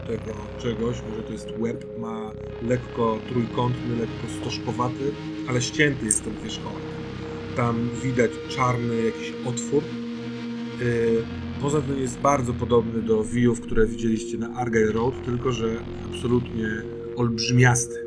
tego 0.08 0.34
czegoś, 0.60 0.98
może 1.10 1.24
to 1.24 1.32
jest 1.34 1.48
łeb, 1.60 1.86
ma 2.00 2.32
lekko 2.62 3.20
trójkątny, 3.30 3.96
lekko 3.96 4.42
stożkowaty, 4.42 5.12
ale 5.50 5.62
ścięty 5.62 6.06
jest 6.06 6.24
ten 6.24 6.34
wierzchołek. 6.44 6.84
Tam 7.56 7.90
widać 8.04 8.32
czarny 8.50 8.96
jakiś 9.06 9.34
otwór. 9.46 9.84
Yy, 10.80 11.24
Poza 11.62 11.82
tym 11.82 12.00
jest 12.00 12.20
bardzo 12.20 12.54
podobny 12.54 13.02
do 13.02 13.24
wiów, 13.24 13.62
które 13.62 13.88
widzieliście 13.88 14.38
na 14.38 14.50
Argyle 14.50 14.92
Road, 14.92 15.26
tylko 15.26 15.52
że 15.52 15.76
absolutnie 16.10 16.68
olbrzymiasty. 17.16 18.05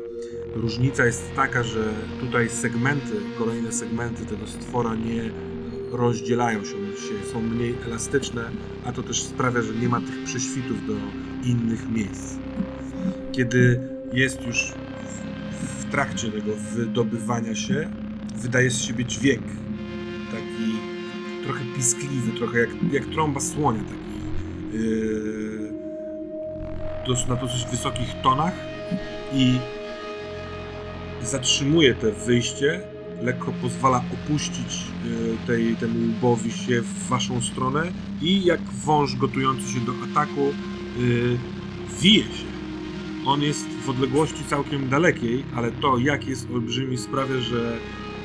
Różnica 0.55 1.05
jest 1.05 1.35
taka, 1.35 1.63
że 1.63 1.93
tutaj 2.19 2.49
segmenty, 2.49 3.13
kolejne 3.37 3.71
segmenty 3.71 4.25
tego 4.25 4.47
stwora 4.47 4.95
nie 4.95 5.29
rozdzielają 5.91 6.59
się, 6.65 6.71
się, 6.71 7.31
są 7.33 7.41
mniej 7.41 7.75
elastyczne, 7.85 8.51
a 8.85 8.91
to 8.91 9.03
też 9.03 9.23
sprawia, 9.23 9.61
że 9.61 9.73
nie 9.73 9.89
ma 9.89 10.01
tych 10.01 10.23
prześwitów 10.23 10.87
do 10.87 10.93
innych 11.43 11.89
miejsc. 11.89 12.35
Kiedy 13.31 13.79
jest 14.13 14.41
już 14.47 14.73
w, 15.51 15.85
w 15.85 15.91
trakcie 15.91 16.31
tego 16.31 16.51
wydobywania 16.75 17.55
się, 17.55 17.89
wydaje 18.35 18.71
z 18.71 18.81
siebie 18.81 19.05
dźwięk. 19.05 19.45
Taki 20.31 20.73
trochę 21.43 21.65
piskliwy, 21.75 22.31
trochę 22.37 22.59
jak, 22.59 22.69
jak 22.91 23.05
trąba 23.05 23.39
słonia, 23.39 23.81
taki 23.83 24.77
yy, 24.77 25.79
na 27.29 27.35
dosyć 27.35 27.65
wysokich 27.71 28.21
tonach 28.23 28.53
i 29.33 29.59
zatrzymuje 31.23 31.95
te 31.95 32.11
wyjście, 32.11 32.81
lekko 33.21 33.51
pozwala 33.61 34.03
opuścić 34.13 34.83
y, 35.05 35.47
tej, 35.47 35.75
temu 35.75 35.99
łbowi 36.09 36.51
się 36.51 36.81
w 36.81 37.07
waszą 37.07 37.41
stronę 37.41 37.91
i 38.21 38.45
jak 38.45 38.61
wąż 38.61 39.15
gotujący 39.15 39.73
się 39.73 39.79
do 39.79 39.91
ataku 40.11 40.41
y, 40.99 41.37
wije 42.01 42.23
się. 42.23 42.49
On 43.25 43.41
jest 43.41 43.67
w 43.85 43.89
odległości 43.89 44.43
całkiem 44.49 44.89
dalekiej, 44.89 45.45
ale 45.55 45.71
to 45.71 45.97
jak 45.97 46.27
jest 46.27 46.51
olbrzymi 46.51 46.97
sprawia, 46.97 47.39
że 47.39 47.77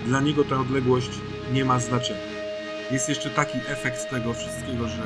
dla 0.07 0.21
niego 0.21 0.45
ta 0.45 0.61
odległość 0.61 1.11
nie 1.53 1.65
ma 1.65 1.81
znaczenia. 1.81 2.21
Jest 2.91 3.09
jeszcze 3.09 3.31
taki 3.31 3.59
efekt 3.69 4.11
tego 4.11 4.35
wszystkiego, 4.35 4.89
że 4.89 5.03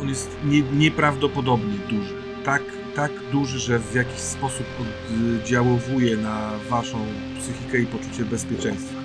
on 0.00 0.08
jest 0.08 0.36
nie, 0.44 0.62
nieprawdopodobnie 0.62 1.78
duży. 1.90 2.14
Tak, 2.44 2.62
tak 2.96 3.12
duży, 3.32 3.58
że 3.58 3.78
w 3.78 3.94
jakiś 3.94 4.18
sposób 4.18 4.66
oddziałowuje 4.80 6.16
na 6.16 6.50
waszą 6.70 6.98
psychikę 7.38 7.78
i 7.78 7.86
poczucie 7.86 8.24
bezpieczeństwa. 8.24 9.00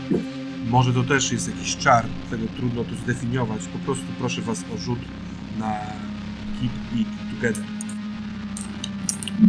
Może 0.69 0.93
to 0.93 1.03
też 1.03 1.31
jest 1.31 1.47
jakiś 1.47 1.77
czar, 1.77 2.05
tego 2.29 2.43
trudno 2.57 2.83
to 2.83 2.95
zdefiniować. 2.95 3.67
Po 3.67 3.79
prostu 3.79 4.05
proszę 4.19 4.41
was 4.41 4.63
o 4.75 4.77
rzut 4.77 4.99
na 5.59 5.79
Keep 6.61 7.01
It 7.01 7.07
Together. 7.35 7.63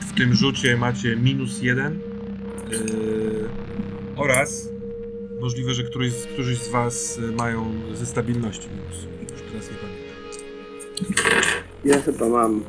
W 0.03 0.13
tym 0.13 0.35
rzucie 0.35 0.77
macie 0.77 1.17
minus 1.17 1.63
jeden 1.63 1.99
yy, 2.71 3.49
oraz 4.17 4.69
możliwe, 5.41 5.75
że 5.75 5.83
któryś, 5.83 6.13
któryś 6.33 6.59
z 6.59 6.69
was 6.69 7.19
y, 7.19 7.33
mają 7.33 7.73
ze 7.95 8.07
stabilności 8.07 8.69
minus. 8.69 9.07
Już 9.33 9.43
teraz 9.53 9.71
nie 9.71 9.77
pamiętam. 9.77 10.11
Ja 11.85 12.03
chyba 12.03 12.29
mam 12.29 12.65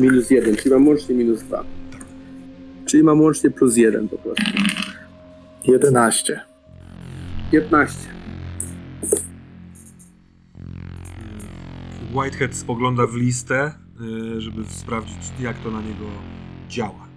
minus 0.00 0.30
jeden, 0.30 0.56
czyli 0.56 0.70
mam 0.74 0.88
łącznie 0.88 1.14
minus 1.14 1.42
dwa. 1.42 1.64
Czyli 2.86 3.02
mam 3.02 3.20
łącznie 3.20 3.50
plus 3.50 3.76
jeden 3.76 4.08
po 4.08 4.18
prostu. 4.18 4.44
11. 5.64 6.40
15. 7.52 7.98
Whitehead 12.14 12.54
spogląda 12.54 13.06
w 13.06 13.14
listę, 13.14 13.72
y, 14.36 14.40
żeby 14.40 14.64
sprawdzić, 14.68 15.16
jak 15.40 15.58
to 15.58 15.70
na 15.70 15.80
niego 15.80 16.04
działa. 16.68 17.08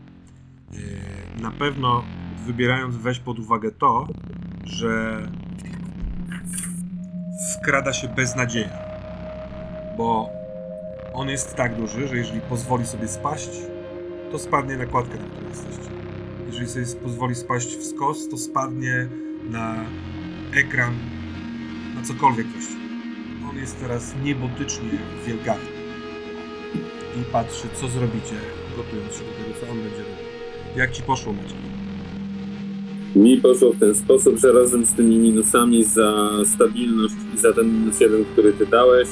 Y, 0.74 1.42
Na 1.42 1.52
pewno 1.52 2.04
wybierając 2.46 2.96
weź 2.96 3.20
pod 3.20 3.40
uwagę 3.40 3.72
to, 3.72 4.08
że 4.66 5.22
wkrada 7.58 7.94
się 7.94 8.08
beznadzieja, 8.08 8.78
bo 9.98 10.30
on 11.14 11.30
jest 11.30 11.56
tak 11.56 11.76
duży, 11.76 12.08
że 12.08 12.18
jeżeli 12.18 12.42
pozwoli 12.42 12.86
sobie 12.86 13.08
spaść, 13.08 13.50
to 14.32 14.40
spadnie 14.40 14.78
na 14.78 14.86
kładkę, 14.86 15.18
na 15.18 15.26
której 15.26 15.50
jesteście. 15.50 15.92
Jeżeli 16.46 16.68
sobie 16.68 16.86
pozwoli 17.04 17.36
spaść 17.36 17.78
w 17.78 17.84
skos, 17.84 18.30
to 18.30 18.38
spadnie 18.38 19.08
na 19.50 19.86
ekran, 20.56 20.94
na 21.96 22.02
cokolwiek 22.02 22.48
właściwie. 22.48 22.82
On 23.50 23.58
jest 23.58 23.80
teraz 23.80 24.16
niebotycznie 24.24 24.90
wielgachny. 25.28 25.82
I 27.22 27.24
patrzy, 27.32 27.68
co 27.74 27.88
zrobicie, 27.88 28.36
gotując 28.78 29.14
się 29.14 29.20
do 29.20 29.32
tego, 29.32 29.60
co 29.60 29.72
on 29.72 29.78
będzie 29.78 29.98
robił. 29.98 30.32
Jak 30.76 30.92
ci 30.92 31.04
poszło, 31.04 31.34
Maciek? 31.34 31.58
Mi 33.16 33.38
poszło 33.38 33.74
w 33.74 33.80
ten 33.80 33.96
sposób, 33.96 34.38
że 34.38 34.52
razem 34.52 34.86
z 34.86 34.94
tymi 34.94 35.18
minusami 35.18 35.84
za 35.84 36.30
stabilność 36.46 37.16
i 37.36 37.38
za 37.38 37.54
ten 37.54 37.80
minus 37.80 38.00
jeden, 38.00 38.26
który 38.26 38.54
ty 38.54 38.66
dałeś, 38.66 39.08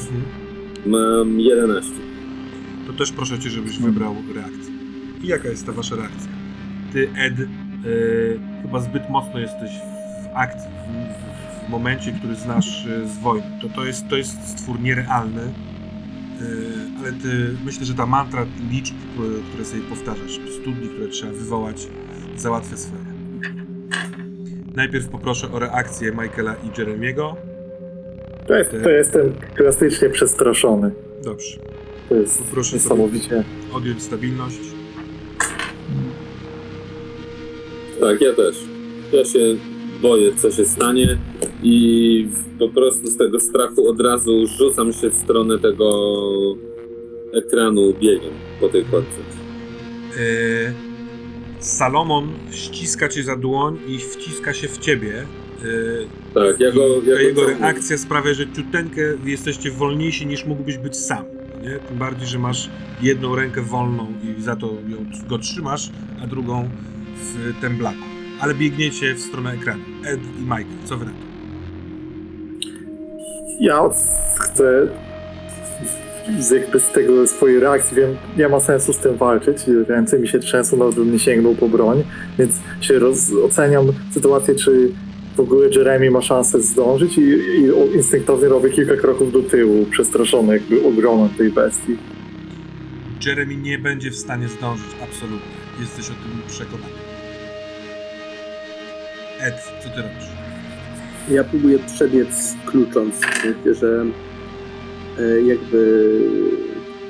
mam 0.85 1.39
11. 1.39 1.91
To 2.87 2.93
też 2.93 3.11
proszę 3.11 3.39
cię, 3.39 3.49
żebyś 3.49 3.79
wybrał 3.79 4.15
reakcję. 4.35 4.73
I 5.23 5.27
jaka 5.27 5.49
jest 5.49 5.65
ta 5.65 5.71
wasza 5.71 5.95
reakcja? 5.95 6.31
Ty, 6.93 7.09
Ed, 7.15 7.39
yy, 7.39 8.39
chyba 8.61 8.79
zbyt 8.79 9.09
mocno 9.09 9.39
jesteś 9.39 9.71
w 10.23 10.37
akcji, 10.37 10.69
w, 10.69 11.63
w, 11.63 11.67
w 11.67 11.69
momencie, 11.69 12.11
który 12.11 12.35
znasz 12.35 12.85
yy, 12.85 13.07
z 13.07 13.17
wojny. 13.17 13.47
To, 13.61 13.69
to, 13.69 13.85
jest, 13.85 14.07
to 14.07 14.17
jest 14.17 14.47
stwór 14.47 14.79
nierealny, 14.79 15.41
yy, 15.41 16.47
ale 16.99 17.13
ty, 17.13 17.55
myślę, 17.65 17.85
że 17.85 17.93
ta 17.93 18.05
mantra 18.05 18.45
liczb, 18.71 18.95
które 19.49 19.65
sobie 19.65 19.81
powtarzasz, 19.81 20.39
studni, 20.61 20.89
które 20.89 21.07
trzeba 21.07 21.31
wywołać, 21.31 21.87
załatwia 22.35 22.77
swoje. 22.77 23.09
Najpierw 24.75 25.09
poproszę 25.09 25.51
o 25.51 25.59
reakcję 25.59 26.11
Michaela 26.11 26.55
i 26.55 26.79
Jeremiego. 26.79 27.48
To, 28.49 28.55
jest, 28.55 28.71
to 28.83 28.89
jestem 28.89 29.33
klasycznie 29.55 30.09
przestraszony. 30.09 30.91
Dobrze. 31.23 31.59
To 32.09 32.15
jest 32.15 32.43
Poproszę 32.43 32.75
niesamowicie. 32.75 33.43
Odjąć 33.73 34.03
stabilność. 34.03 34.59
Tak, 37.99 38.21
ja 38.21 38.33
też. 38.33 38.55
Ja 39.11 39.25
się 39.25 39.39
boję, 40.01 40.31
co 40.35 40.51
się 40.51 40.65
stanie 40.65 41.17
i 41.63 42.27
po 42.59 42.69
prostu 42.69 43.07
z 43.07 43.17
tego 43.17 43.39
strachu 43.39 43.89
od 43.89 44.01
razu 44.01 44.47
rzucam 44.57 44.93
się 44.93 45.09
w 45.09 45.15
stronę 45.15 45.59
tego 45.59 46.15
ekranu 47.33 47.93
biegiem 47.93 48.33
po 48.59 48.69
tej 48.69 48.85
kładce. 48.85 49.17
Yy, 50.17 50.73
Salomon 51.59 52.29
ściska 52.51 53.09
cię 53.09 53.23
za 53.23 53.35
dłoń 53.35 53.79
i 53.87 53.99
wciska 53.99 54.53
się 54.53 54.67
w 54.67 54.77
ciebie. 54.77 55.25
Yy, 55.63 56.07
Tak, 56.33 56.59
ja 56.59 56.71
go... 56.71 56.81
Ja 57.05 57.15
go 57.15 57.19
jego 57.19 57.47
reakcja 57.47 57.97
sprawia, 57.97 58.33
że 58.33 58.51
ciuteńkę 58.53 59.01
jesteście 59.25 59.71
wolniejsi 59.71 60.25
niż 60.27 60.45
mógłbyś 60.45 60.77
być 60.77 60.97
sam. 60.97 61.23
Nie? 61.63 61.79
Tym 61.79 61.97
bardziej, 61.97 62.27
że 62.27 62.39
masz 62.39 62.69
jedną 63.01 63.35
rękę 63.35 63.61
wolną 63.61 64.07
i 64.23 64.41
za 64.41 64.55
to 64.55 64.67
ją, 64.67 65.05
go 65.27 65.37
trzymasz, 65.37 65.89
a 66.23 66.27
drugą 66.27 66.69
w 67.15 67.61
temblaku. 67.61 67.97
Ale 68.39 68.55
biegniecie 68.55 69.13
w 69.15 69.19
stronę 69.19 69.51
ekranu. 69.53 69.83
Ed 70.05 70.19
i 70.39 70.41
Michael, 70.41 70.65
co 70.85 70.97
wy 70.97 71.05
na 71.05 71.11
to? 71.11 71.17
Ja 73.59 73.89
chcę 74.39 74.87
z 76.39 76.51
jakby 76.51 76.79
z 76.79 76.91
tego 76.91 77.27
swojej 77.27 77.59
reakcji 77.59 77.97
wiem, 77.97 78.17
nie 78.37 78.49
ma 78.49 78.59
sensu 78.59 78.93
z 78.93 78.97
tym 78.97 79.17
walczyć. 79.17 79.57
Ręce 79.87 80.19
mi 80.19 80.27
się 80.27 80.39
trzęsą, 80.39 80.77
nawet 80.77 80.95
bym 80.95 81.11
nie 81.13 81.19
sięgnął 81.19 81.55
po 81.55 81.69
broń, 81.69 82.03
więc 82.39 82.55
się 82.81 82.99
roz, 82.99 83.33
oceniam 83.45 83.85
sytuację, 84.11 84.55
czy 84.55 84.91
w 85.39 85.41
ogóle 85.41 85.69
Jeremy 85.69 86.11
ma 86.11 86.21
szansę 86.21 86.61
zdążyć 86.61 87.17
i, 87.17 87.21
i 87.21 87.95
instynktownie 87.95 88.47
robię 88.47 88.69
kilka 88.69 88.95
kroków 88.95 89.31
do 89.31 89.41
tyłu, 89.41 89.85
przestraszony 89.91 90.53
jakby 90.53 90.87
ogromem 90.87 91.29
tej 91.29 91.49
bestii. 91.49 91.97
Jeremy 93.25 93.55
nie 93.55 93.77
będzie 93.77 94.11
w 94.11 94.15
stanie 94.15 94.47
zdążyć, 94.47 94.87
absolutnie. 95.03 95.59
Jesteś 95.79 96.05
o 96.05 96.13
tym 96.13 96.41
przekonany. 96.47 96.93
Ed, 99.41 99.55
co 99.83 99.89
ty 99.89 100.01
robisz? 100.01 100.29
Ja 101.31 101.43
próbuję 101.43 101.79
przebiec 101.79 102.55
klucząc, 102.65 103.15
że 103.71 104.05
e, 105.19 105.41
jakby 105.41 106.09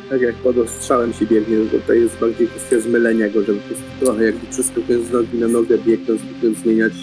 tak 0.10 0.22
jak 0.22 0.35
pod 0.35 0.57
ostrzałem 0.57 1.14
się 1.14 1.26
biegnie, 1.26 1.57
bo 1.57 1.80
to 1.88 1.93
jest 1.93 2.19
bardziej 2.19 2.47
kwestia 2.47 2.80
zmylenia 2.80 3.30
go, 3.30 3.41
żeby 3.43 3.60
po 3.60 3.68
prostu 3.68 3.85
trochę 3.99 4.23
jakby 4.23 4.47
przeskakując 4.47 5.07
z 5.07 5.11
nogi 5.11 5.38
na 5.38 5.47
nogę, 5.47 5.77
biegnąc, 5.77 6.22
biegnąc, 6.22 6.57
zmieniać 6.57 6.93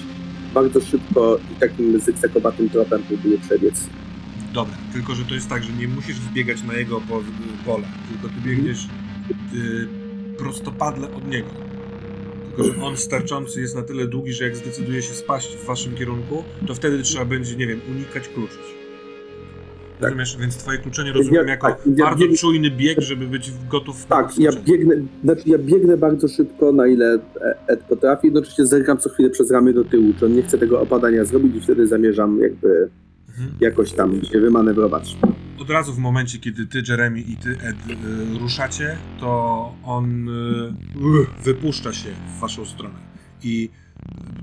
bardzo 0.57 0.81
szybko 0.81 1.39
i 1.53 1.61
takim 1.61 2.01
zygzakowatym 2.01 2.71
tropem 2.71 3.03
próbuję 3.09 3.39
przebiec. 3.39 3.87
Dobra, 4.53 4.75
tylko 4.93 5.15
że 5.15 5.25
to 5.25 5.35
jest 5.35 5.49
tak, 5.49 5.65
że 5.65 5.73
nie 5.73 5.89
musisz 5.89 6.21
wbiegać 6.21 6.63
na 6.63 6.75
jego 6.75 7.01
po, 7.01 7.23
pole, 7.65 7.87
tylko 8.09 8.29
ty 8.29 8.49
biegniesz 8.49 8.85
y, 9.55 9.89
prostopadle 10.39 11.15
od 11.15 11.29
niego. 11.29 11.51
Tylko, 12.47 12.65
że 12.65 12.83
on 12.83 12.97
starczący 12.97 13.61
jest 13.61 13.75
na 13.75 13.83
tyle 13.83 14.07
długi, 14.07 14.33
że 14.33 14.45
jak 14.45 14.57
zdecyduje 14.57 15.03
się 15.03 15.13
spaść 15.13 15.57
w 15.57 15.65
waszym 15.65 15.95
kierunku, 15.95 16.45
to 16.67 16.75
wtedy 16.75 17.03
trzeba 17.03 17.25
będzie, 17.25 17.57
nie 17.57 17.67
wiem, 17.67 17.81
unikać 17.91 18.29
kluczyć. 18.29 18.76
Rozumiesz? 20.01 20.37
Więc 20.41 20.57
twoje 20.57 20.79
kluczenie 20.79 21.13
rozumiem 21.13 21.47
Ja- 21.47 21.51
jako 21.53 21.67
tak, 21.69 21.79
ja 21.97 22.05
bardzo 22.05 22.25
bieg- 22.25 22.39
czujny 22.41 22.71
bieg, 22.71 23.01
żeby 23.01 23.27
być 23.27 23.53
gotów 23.71 24.07
Tak, 24.07 24.39
ja 24.39 24.51
biegnę, 24.67 24.95
znaczy 25.25 25.43
ja 25.47 25.59
biegnę 25.59 25.97
bardzo 25.97 26.29
szybko, 26.29 26.73
na 26.73 26.87
ile 26.87 27.15
E- 27.15 27.57
Ed 27.69 27.81
potrafi, 27.81 28.27
jednocześnie 28.27 28.67
zerkam 28.67 28.99
co 28.99 29.11
chwilę 29.11 29.31
przez 29.31 29.51
ramię 29.51 29.73
do 29.73 29.85
tyłu, 29.85 30.13
czy 30.19 30.27
on 30.27 30.33
nie 30.35 30.43
chce 30.43 30.59
tego 30.59 30.81
opadania 30.81 31.25
zrobić 31.25 31.57
i 31.57 31.61
wtedy 31.61 31.87
zamierzam 31.87 32.41
jakby 32.41 32.89
Mhm. 33.29 33.51
jakoś 33.61 33.93
tam 33.93 34.25
się 34.25 34.41
wymanewrować. 34.41 35.17
Od 35.61 35.71
razu 35.71 35.93
w 35.93 35.99
momencie, 35.99 36.39
kiedy 36.39 36.67
ty, 36.67 36.83
Jeremy 36.89 37.21
i 37.21 37.37
ty, 37.37 37.51
Ed, 37.51 37.77
y, 38.37 38.39
ruszacie, 38.41 38.97
to 39.21 39.73
on 39.85 40.29
y, 40.29 40.73
wypuszcza 41.45 41.93
się 41.93 42.09
w 42.37 42.41
waszą 42.41 42.65
stronę. 42.65 42.95
I 43.43 43.71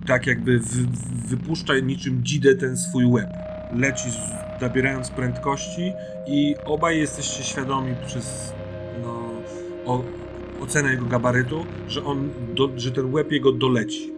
tak 0.07 0.27
jakby 0.27 0.59
wy, 0.59 0.65
wypuszcza 1.30 1.80
niczym 1.80 2.19
dzidę 2.23 2.55
ten 2.55 2.77
swój 2.77 3.05
łeb. 3.05 3.27
Leci 3.77 4.11
z, 4.11 4.17
nabierając 4.61 5.09
prędkości 5.09 5.93
i 6.27 6.55
obaj 6.65 6.99
jesteście 6.99 7.43
świadomi 7.43 7.95
przez 8.05 8.53
no, 9.03 9.29
o 9.85 10.03
ocenę 10.61 10.91
jego 10.91 11.05
gabarytu, 11.05 11.65
że 11.87 12.03
on, 12.03 12.29
do, 12.53 12.69
że 12.75 12.91
ten 12.91 13.13
łeb 13.13 13.31
jego 13.31 13.51
doleci. 13.51 14.13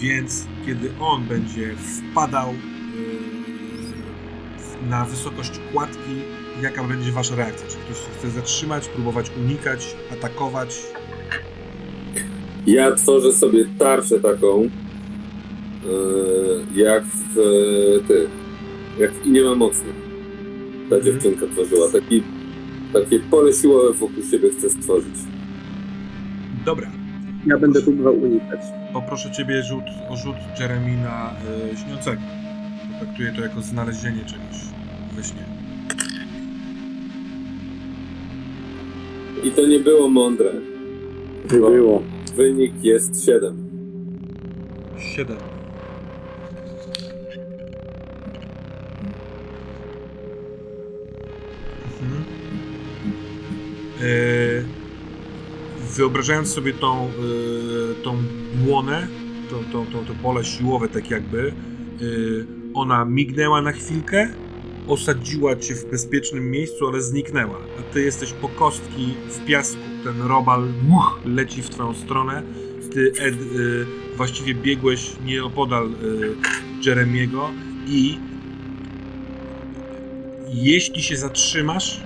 Więc 0.00 0.46
kiedy 0.66 0.90
on 1.00 1.24
będzie 1.24 1.74
wpadał 1.76 2.48
yy, 2.48 2.58
na 4.90 5.04
wysokość 5.04 5.52
kładki, 5.72 6.22
jaka 6.62 6.84
będzie 6.84 7.12
wasza 7.12 7.36
reakcja? 7.36 7.68
Czy 7.68 7.76
ktoś 7.76 7.96
chce 7.96 8.30
zatrzymać, 8.30 8.88
próbować 8.88 9.30
unikać, 9.36 9.96
atakować? 10.12 10.82
Ja 12.66 12.92
tworzę 12.92 13.32
sobie 13.32 13.64
tarczę 13.78 14.20
taką, 14.20 14.62
yy, 14.62 14.70
jak 16.74 17.04
w 17.04 17.36
yy, 17.36 18.02
ty, 18.08 18.28
jak 18.98 19.12
w 19.12 19.26
Inie 19.26 19.42
ma 19.42 19.54
mocnych. 19.54 19.94
Ta 20.90 21.00
dziewczynka 21.00 21.46
tworzyła. 21.46 21.88
Taki, 21.92 22.22
takie 22.92 23.18
pole 23.18 23.52
siłowe 23.52 23.92
wokół 23.92 24.22
siebie 24.30 24.50
chce 24.50 24.70
stworzyć. 24.70 25.14
Dobra, 26.64 26.90
Ja 27.46 27.58
będę 27.58 27.82
próbował 27.82 28.14
unikać. 28.22 28.60
poproszę 28.92 29.30
ciebie 29.32 29.62
rzut, 29.62 29.84
o 30.08 30.16
rzut 30.16 30.36
Jeremy 30.60 30.96
na 30.96 31.34
y, 31.72 31.76
śniącego. 31.76 32.22
Traktuję 33.00 33.32
to 33.36 33.42
jako 33.42 33.60
znalezienie 33.60 34.20
czegoś 34.24 34.56
we 35.16 35.24
śnie. 35.24 35.44
I 39.44 39.50
to 39.50 39.66
nie 39.66 39.78
było 39.78 40.08
mądre. 40.08 40.52
Nie 41.52 41.58
było. 41.58 42.02
Wynik 42.36 42.84
jest 42.84 43.24
7. 43.26 43.56
7. 44.98 45.36
wyobrażając 55.96 56.48
sobie 56.48 56.72
tą, 56.72 57.04
e, 57.04 58.04
tą 58.04 58.16
błonę, 58.54 59.08
to, 59.50 59.58
to, 59.72 59.86
to, 59.92 60.04
to 60.04 60.14
pole 60.22 60.44
siłowe 60.44 60.88
tak 60.88 61.10
jakby, 61.10 61.48
e, 61.48 62.04
ona 62.74 63.04
mignęła 63.04 63.62
na 63.62 63.72
chwilkę, 63.72 64.28
osadziła 64.86 65.56
cię 65.56 65.74
w 65.74 65.90
bezpiecznym 65.90 66.50
miejscu, 66.50 66.88
ale 66.88 67.02
zniknęła. 67.02 67.58
A 67.80 67.92
ty 67.92 68.02
jesteś 68.02 68.32
po 68.32 68.48
kostki 68.48 69.14
w 69.28 69.44
piasku. 69.44 69.80
Ten 70.04 70.22
robal 70.22 70.68
leci 71.24 71.62
w 71.62 71.70
twoją 71.70 71.94
stronę. 71.94 72.42
Ty, 72.92 73.12
Ed, 73.18 73.34
właściwie 74.16 74.54
biegłeś 74.54 75.12
nieopodal 75.24 75.90
Jeremiego 76.86 77.50
i 77.86 78.18
jeśli 80.48 81.02
się 81.02 81.16
zatrzymasz, 81.16 82.00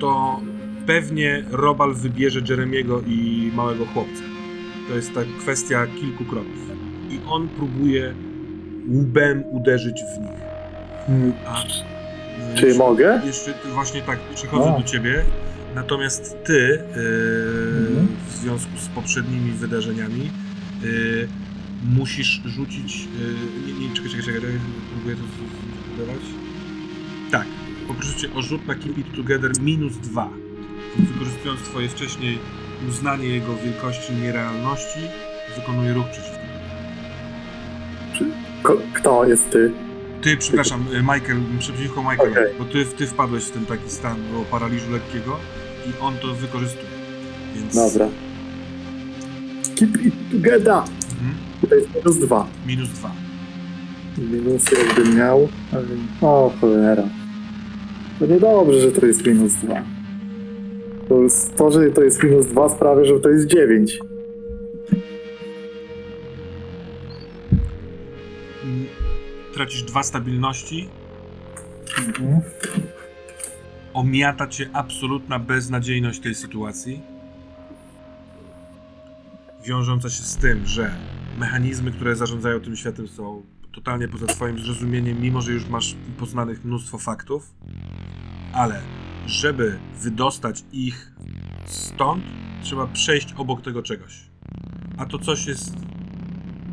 to 0.00 0.40
pewnie 0.86 1.44
Robal 1.50 1.94
wybierze 1.94 2.40
Jeremiego 2.48 3.02
i 3.06 3.50
małego 3.54 3.86
chłopca. 3.86 4.22
To 4.88 4.94
jest 4.96 5.14
tak 5.14 5.26
kwestia 5.40 5.86
kilku 5.86 6.24
kroków. 6.24 6.70
I 7.10 7.18
on 7.28 7.48
próbuje 7.48 8.14
łbem 8.88 9.44
uderzyć 9.50 9.96
w 10.16 10.20
nich. 10.20 10.40
Hmm. 11.06 11.32
A, 11.46 11.62
y, 11.62 12.56
Czy 12.56 12.74
mogę? 12.74 13.20
jeszcze 13.26 13.54
właśnie 13.74 14.02
tak, 14.02 14.18
przychodzę 14.34 14.74
A. 14.74 14.78
do 14.80 14.82
ciebie. 14.88 15.24
Natomiast 15.74 16.36
ty, 16.44 16.52
yy, 16.96 17.88
Mhm. 17.88 18.06
w 18.28 18.32
związku 18.32 18.78
z 18.78 18.88
poprzednimi 18.88 19.50
wydarzeniami, 19.52 20.30
yy, 20.82 21.28
musisz 21.96 22.40
rzucić. 22.44 23.04
Yy, 23.04 23.72
nie, 23.74 23.88
nie, 23.88 23.94
czekaj, 23.94 24.10
czekaj, 24.10 24.24
czekaj, 24.24 24.50
próbuję 24.94 25.16
to 25.16 25.22
zbudować. 25.92 26.22
Tak, 27.30 27.46
poproszę 27.88 28.16
cię 28.16 28.28
o 28.34 28.42
rzut 28.42 28.66
na 28.66 28.74
Keep 28.74 28.98
It 28.98 29.16
Together 29.16 29.50
minus 29.60 29.96
dwa. 29.96 30.28
Wykorzystując 30.98 31.60
twoje 31.60 31.88
wcześniej 31.88 32.38
uznanie 32.88 33.28
jego 33.28 33.56
wielkości 33.56 34.12
i 34.12 34.16
nierealności, 34.16 35.00
wykonuję 35.56 35.92
ruch 35.92 36.06
przeciwko 36.10 36.36
tobie. 36.36 36.54
Ko- 38.62 38.78
kto 38.94 39.24
jest 39.24 39.50
ty? 39.50 39.70
Ty, 40.22 40.36
przepraszam, 40.36 40.84
y, 40.94 41.02
Michael, 41.02 41.38
przeciwko 41.58 42.02
Michael, 42.02 42.30
Okej. 42.32 42.44
bo 42.58 42.64
ty, 42.64 42.84
ty 42.84 43.06
wpadłeś 43.06 43.44
w 43.44 43.50
ten 43.50 43.66
taki 43.66 43.90
stan 43.90 44.16
o 44.36 44.44
paraliżu 44.50 44.90
lekkiego 44.92 45.36
i 45.86 46.00
on 46.02 46.14
to 46.18 46.34
wykorzystuje. 46.34 46.86
Więc 47.56 47.74
Dobra. 47.74 48.08
Keep 49.76 50.06
it 50.06 50.14
together! 50.32 50.74
Mhm. 50.74 51.34
To 51.68 51.74
jest 51.74 51.88
minus 51.94 52.16
dwa. 52.18 52.46
minus 52.66 52.88
dwa. 52.88 53.10
Minusy 54.18 54.74
jakbym 54.86 55.16
miał. 55.16 55.48
ale- 55.72 55.84
O 56.20 56.52
cholera. 56.60 57.02
To 58.18 58.26
niedobrze, 58.26 58.80
że 58.80 58.90
to 58.92 59.06
jest 59.06 59.26
minus 59.26 59.52
dwa. 59.52 59.82
To, 61.56 61.70
że 61.70 61.90
to 61.90 62.02
jest 62.02 62.22
minus 62.22 62.46
dwa 62.46 62.68
sprawia, 62.68 63.04
że 63.04 63.20
to 63.20 63.28
jest 63.28 63.46
dziewięć. 63.46 63.98
Mm, 68.64 68.86
Tracisz 69.54 69.82
dwa 69.82 70.02
stabilności, 70.02 70.88
Mhm. 71.98 72.40
omiata 73.94 74.46
cię 74.46 74.70
absolutna 74.72 75.38
beznadziejność 75.38 76.20
tej 76.20 76.34
sytuacji, 76.34 77.00
wiążąca 79.64 80.10
się 80.10 80.22
z 80.22 80.36
tym, 80.36 80.66
że 80.66 80.90
mechanizmy, 81.38 81.92
które 81.92 82.16
zarządzają 82.16 82.60
tym 82.60 82.76
światem 82.76 83.08
są 83.08 83.42
totalnie 83.72 84.08
poza 84.08 84.26
twoim 84.26 84.58
zrozumieniem, 84.58 85.20
mimo 85.20 85.40
że 85.40 85.52
już 85.52 85.68
masz 85.68 85.96
poznanych 86.18 86.64
mnóstwo 86.64 86.98
faktów, 86.98 87.54
ale 88.52 88.80
żeby 89.26 89.78
wydostać 90.00 90.64
ich 90.72 91.12
stąd, 91.66 92.24
trzeba 92.62 92.86
przejść 92.86 93.34
obok 93.36 93.62
tego 93.62 93.82
czegoś. 93.82 94.20
A 94.98 95.06
to 95.06 95.18
coś 95.18 95.46
jest 95.46 95.74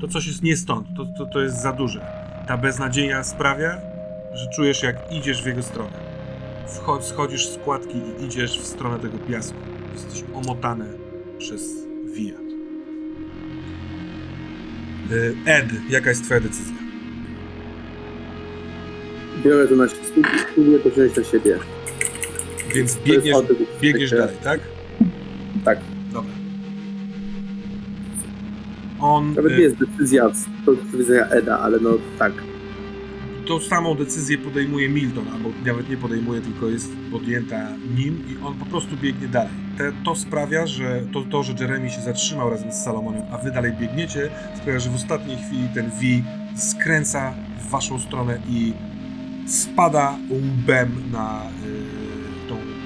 to 0.01 0.07
coś 0.07 0.27
jest 0.27 0.43
nie 0.43 0.57
stąd, 0.57 0.87
to, 0.97 1.05
to, 1.17 1.25
to 1.25 1.41
jest 1.41 1.61
za 1.61 1.71
duże. 1.73 2.05
Ta 2.47 2.57
beznadzieja 2.57 3.23
sprawia, 3.23 3.77
że 4.33 4.47
czujesz 4.55 4.83
jak 4.83 4.95
idziesz 5.11 5.43
w 5.43 5.45
jego 5.45 5.63
stronę. 5.63 6.11
Schodzisz 7.01 7.47
z 7.47 7.57
kładki 7.57 7.97
i 7.97 8.25
idziesz 8.25 8.59
w 8.59 8.65
stronę 8.65 8.99
tego 8.99 9.17
piasku. 9.17 9.57
Jesteś 9.93 10.23
omotany 10.33 10.85
przez 11.37 11.61
Via. 12.13 12.33
Y, 15.11 15.35
Ed, 15.45 15.65
jaka 15.89 16.09
jest 16.09 16.23
twoja 16.25 16.39
decyzja? 16.39 16.75
Biorę 19.43 19.67
to 19.67 19.75
na 19.75 19.87
spróbuję 19.87 20.79
wziąć 20.79 21.15
na 21.17 21.23
siebie. 21.23 21.59
Więc 22.75 22.95
To 22.95 23.03
biegniesz, 23.03 23.37
biegniesz 23.81 24.11
dalej, 24.11 24.35
tak? 24.43 24.59
Tak. 25.65 25.79
Dobra. 26.13 26.31
On 28.99 29.33
Nawet 29.33 29.51
y, 29.51 29.55
nie 29.55 29.61
jest 29.61 29.75
decyzja 29.77 30.29
z 30.33 30.45
punktu 30.65 30.97
widzenia 30.97 31.25
Eda, 31.25 31.59
ale 31.59 31.79
no 31.79 31.89
tak. 32.19 32.33
tą 33.47 33.59
samą 33.59 33.95
decyzję 33.95 34.37
podejmuje 34.37 34.89
Milton, 34.89 35.25
albo 35.33 35.49
nawet 35.65 35.89
nie 35.89 35.97
podejmuje, 35.97 36.41
tylko 36.41 36.67
jest 36.67 36.91
podjęta 37.11 37.67
nim 37.97 38.23
i 38.29 38.45
on 38.45 38.53
po 38.53 38.65
prostu 38.65 38.97
biegnie 38.97 39.27
dalej. 39.27 39.51
Te, 39.77 39.91
to 40.05 40.15
sprawia, 40.15 40.67
że 40.67 41.01
to, 41.13 41.21
to, 41.21 41.43
że 41.43 41.53
Jeremy 41.59 41.89
się 41.89 42.01
zatrzymał 42.01 42.49
razem 42.49 42.71
z 42.71 42.83
Salomonem, 42.83 43.23
a 43.31 43.37
wy 43.37 43.51
dalej 43.51 43.71
biegniecie, 43.79 44.29
sprawia, 44.55 44.79
że 44.79 44.89
w 44.89 44.95
ostatniej 44.95 45.37
chwili 45.37 45.69
ten 45.73 45.89
V 45.89 46.01
skręca 46.55 47.33
w 47.59 47.69
waszą 47.69 47.99
stronę 47.99 48.39
i 48.49 48.73
spada 49.47 50.17
łbem 50.29 51.11
na 51.11 51.49
y, 51.97 52.00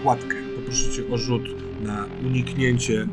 tą 0.06 0.11
kładkę. 0.11 0.36
Poproszę 0.56 0.91
cię 0.91 1.03
o 1.14 1.18
rzut 1.18 1.44
na 1.84 2.06
uniknięcie, 2.26 3.07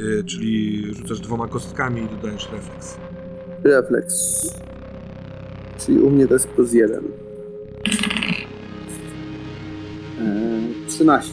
y, 0.00 0.24
czyli 0.24 0.84
rzucasz 0.94 1.20
dwoma 1.20 1.48
kostkami 1.48 2.02
i 2.02 2.08
dodajesz 2.08 2.48
refleks. 2.52 2.96
Refleks. 3.64 4.14
Czyli 5.78 5.98
u 5.98 6.10
mnie 6.10 6.26
to 6.26 6.34
jest 6.34 6.48
plus 6.48 6.72
jeden. 6.72 7.04
Eee, 10.20 10.74
13. 10.88 11.32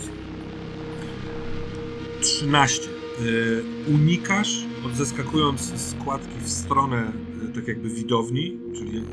13. 2.21 2.89
Y, 3.21 3.63
unikasz, 3.87 4.65
odzeskakując 4.85 5.61
z 5.61 5.93
kładki 5.93 6.39
w 6.43 6.49
stronę 6.49 7.11
y, 7.49 7.55
tak 7.55 7.67
jakby 7.67 7.89
widowni, 7.89 8.59
czyli 8.75 9.03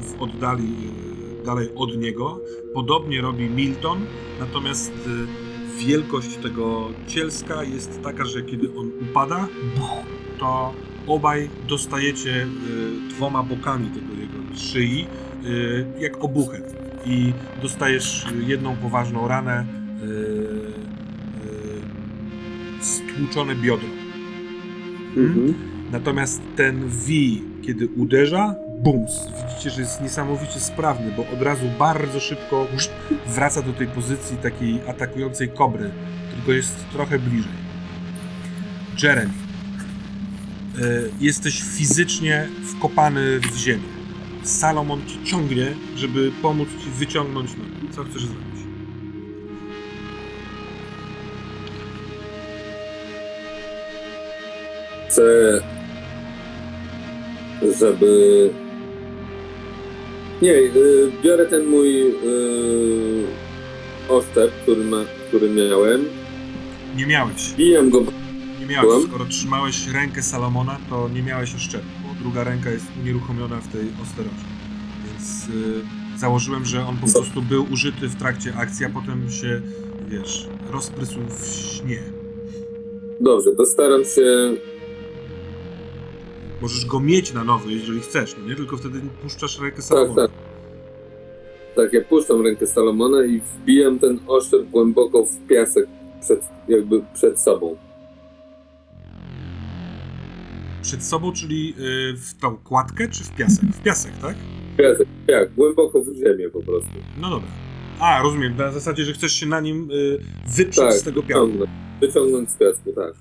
w 0.00 0.22
oddali, 0.22 0.64
y, 0.64 1.07
dalej 1.44 1.68
od 1.74 1.96
niego. 1.96 2.40
Podobnie 2.74 3.20
robi 3.20 3.50
Milton, 3.50 3.98
natomiast 4.40 4.92
y, 4.92 5.84
wielkość 5.86 6.36
tego 6.36 6.88
cielska 7.06 7.64
jest 7.64 8.02
taka, 8.02 8.24
że 8.24 8.42
kiedy 8.42 8.68
on 8.78 8.90
upada, 9.02 9.48
to 10.38 10.74
obaj 11.06 11.50
dostajecie 11.68 12.30
y, 12.30 12.46
dwoma 13.08 13.42
bokami 13.42 13.88
tego 13.88 14.20
jego 14.20 14.56
szyi, 14.56 15.06
y, 15.44 15.86
jak 16.00 16.24
obuchem. 16.24 16.62
I 17.06 17.32
dostajesz 17.62 18.26
jedną 18.46 18.76
poważną 18.76 19.28
ranę, 19.28 19.66
stłuczone 22.80 23.54
biodro. 23.54 23.88
Mhm. 25.16 25.54
Natomiast 25.92 26.42
ten 26.56 26.88
V, 26.88 27.06
kiedy 27.62 27.88
uderza, 27.96 28.54
bums. 28.78 29.28
Widzicie, 29.48 29.70
że 29.70 29.80
jest 29.80 30.00
niesamowicie 30.00 30.60
sprawny, 30.60 31.12
bo 31.16 31.22
od 31.32 31.42
razu 31.42 31.64
bardzo 31.78 32.20
szybko 32.20 32.66
wraca 33.26 33.62
do 33.62 33.72
tej 33.72 33.86
pozycji 33.86 34.36
takiej 34.36 34.80
atakującej 34.88 35.48
kobry, 35.48 35.90
tylko 36.34 36.52
jest 36.52 36.76
trochę 36.92 37.18
bliżej. 37.18 37.52
Jeremy, 39.02 39.30
y, 40.78 41.10
jesteś 41.20 41.62
fizycznie 41.62 42.48
wkopany 42.76 43.40
w 43.40 43.56
ziemię. 43.56 43.98
Salomon 44.42 45.06
ci 45.06 45.24
ciągnie, 45.24 45.66
żeby 45.96 46.32
pomóc 46.42 46.68
ci 46.84 46.90
wyciągnąć 46.90 47.50
nogi. 47.56 47.94
Co 47.94 48.04
chcesz 48.04 48.22
zrobić? 48.24 48.58
Chcę, 55.08 55.22
żeby... 57.78 58.67
Nie, 60.42 60.52
y, 60.52 60.70
biorę 61.24 61.46
ten 61.46 61.66
mój 61.66 62.02
y, 62.02 62.12
oszczep, 64.08 64.50
który, 64.62 64.84
ma, 64.84 65.04
który 65.28 65.50
miałem, 65.50 66.04
Nie 66.96 67.06
miałeś. 67.06 67.52
bijam 67.56 67.90
go 67.90 68.02
Nie 68.60 68.66
miałeś. 68.66 69.04
Skoro 69.08 69.24
trzymałeś 69.24 69.88
rękę 69.88 70.22
Salomona, 70.22 70.78
to 70.90 71.08
nie 71.08 71.22
miałeś 71.22 71.54
oszczepu, 71.54 71.84
bo 72.02 72.22
druga 72.22 72.44
ręka 72.44 72.70
jest 72.70 72.86
unieruchomiona 73.02 73.56
w 73.60 73.68
tej 73.72 73.80
osterocie. 74.02 74.44
Więc 75.06 75.44
y, 75.48 76.18
założyłem, 76.18 76.64
że 76.64 76.86
on 76.86 76.96
po 76.96 77.06
Co? 77.06 77.18
prostu 77.18 77.42
był 77.42 77.66
użyty 77.72 78.08
w 78.08 78.16
trakcie 78.16 78.54
akcji, 78.56 78.86
a 78.86 78.88
potem 78.88 79.30
się, 79.30 79.60
wiesz, 80.08 80.46
rozprysł 80.70 81.18
w 81.28 81.46
śnie. 81.46 82.02
Dobrze, 83.20 83.50
to 83.56 83.66
staram 83.66 84.04
się. 84.04 84.54
Możesz 86.62 86.86
go 86.86 87.00
mieć 87.00 87.32
na 87.34 87.44
nowy, 87.44 87.72
jeżeli 87.72 88.00
chcesz, 88.00 88.36
no 88.40 88.48
nie? 88.48 88.56
Tylko 88.56 88.76
wtedy 88.76 89.00
puszczasz 89.22 89.60
rękę 89.60 89.76
Tak, 89.76 89.84
Salomona. 89.84 90.22
tak. 90.22 90.30
Tak, 91.76 91.92
ja 91.92 92.00
puszczam 92.04 92.42
rękę 92.42 92.66
Salomona 92.66 93.24
i 93.24 93.40
wbijam 93.40 93.98
ten 93.98 94.18
oszczep 94.26 94.70
głęboko 94.70 95.24
w 95.26 95.46
piasek 95.46 95.86
przed, 96.20 96.40
jakby 96.68 97.02
przed 97.14 97.40
sobą. 97.40 97.76
Przed 100.82 101.04
sobą, 101.04 101.32
czyli 101.32 101.74
y, 101.78 102.16
w 102.16 102.34
tą 102.40 102.56
kładkę, 102.56 103.08
czy 103.08 103.24
w 103.24 103.30
piasek? 103.36 103.64
W 103.64 103.82
piasek, 103.82 104.12
tak? 104.22 104.36
Piasek, 104.78 105.08
tak, 105.26 105.54
głęboko 105.54 106.00
w 106.00 106.06
ziemię 106.16 106.50
po 106.52 106.60
prostu. 106.62 106.90
No 107.20 107.30
dobra. 107.30 107.48
A, 108.00 108.22
rozumiem, 108.22 108.56
na 108.56 108.72
zasadzie, 108.72 109.04
że 109.04 109.12
chcesz 109.12 109.32
się 109.32 109.46
na 109.46 109.60
nim 109.60 109.90
y, 109.92 110.18
wyprzeć 110.56 110.84
Tak, 110.84 110.92
z 110.94 111.02
tego 111.02 111.22
piasku. 111.22 111.48
wyciągnąć, 112.00 112.50
z 112.50 112.54
piasku, 112.56 112.92
tak. 112.92 113.12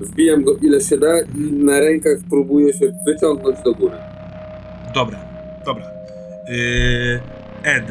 Wbijam 0.00 0.44
go 0.44 0.56
ile 0.62 0.80
się 0.80 0.98
da 0.98 1.20
i 1.20 1.40
na 1.52 1.80
rękach 1.80 2.18
próbuję 2.30 2.72
się 2.72 2.92
wyciągnąć 3.06 3.56
do 3.64 3.74
góry. 3.74 3.96
Dobra, 4.94 5.18
dobra. 5.66 5.84
Yy, 6.48 7.20
Ed, 7.62 7.84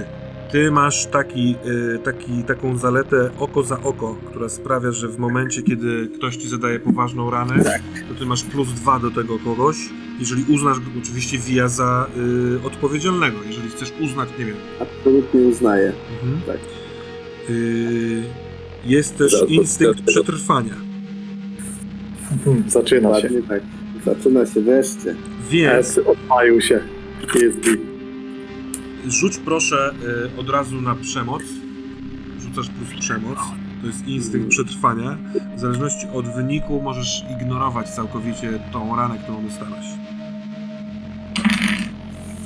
ty 0.51 0.71
masz 0.71 1.05
taki, 1.05 1.55
yy, 1.65 1.99
taki, 2.03 2.43
taką 2.43 2.77
zaletę 2.77 3.29
oko 3.39 3.63
za 3.63 3.81
oko, 3.81 4.17
która 4.29 4.49
sprawia, 4.49 4.91
że 4.91 5.07
w 5.07 5.17
momencie, 5.17 5.61
kiedy 5.61 6.09
ktoś 6.17 6.37
ci 6.37 6.49
zadaje 6.49 6.79
poważną 6.79 7.29
ranę, 7.29 7.63
to 8.09 8.15
ty 8.19 8.25
masz 8.25 8.43
plus 8.43 8.67
dwa 8.73 8.99
do 8.99 9.11
tego 9.11 9.39
kogoś, 9.39 9.75
jeżeli 10.19 10.43
uznasz 10.53 10.79
go 10.79 10.85
oczywiście 11.03 11.37
via 11.37 11.67
za 11.67 12.07
yy, 12.15 12.59
odpowiedzialnego. 12.63 13.37
Jeżeli 13.47 13.69
chcesz 13.69 13.93
uznać, 14.01 14.29
nie 14.39 14.45
wiem. 14.45 14.55
Absolutnie 14.79 15.41
uznaję. 15.41 15.93
Mhm. 16.23 16.41
Tak. 16.47 16.57
Yy, 17.49 18.23
jest 18.85 19.17
też 19.17 19.33
instynkt 19.47 19.99
odpowiedzialnego. 19.99 20.11
przetrwania. 20.11 20.73
Hmm, 22.45 22.69
zaczyna 22.69 23.21
się. 23.21 23.29
Tak. 23.49 23.61
Zaczyna 24.05 24.45
się 24.45 24.61
wreszcie. 24.61 25.15
Więc 25.49 25.97
odpalił 25.97 26.61
się. 26.61 26.79
Jest 27.35 27.59
B. 27.59 27.96
Rzuć 29.07 29.37
proszę 29.37 29.93
y, 30.35 30.39
od 30.39 30.49
razu 30.49 30.81
na 30.81 30.95
przemoc. 30.95 31.41
Rzucasz 32.39 32.69
plus 32.69 32.89
przemoc. 32.99 33.39
To 33.81 33.87
jest 33.87 34.07
instynkt 34.07 34.49
przetrwania. 34.49 35.17
W 35.55 35.59
zależności 35.59 36.07
od 36.13 36.25
wyniku 36.35 36.81
możesz 36.81 37.23
ignorować 37.31 37.89
całkowicie 37.89 38.59
tą 38.73 38.95
ranę, 38.95 39.17
którą 39.23 39.43
dostałeś. 39.43 39.85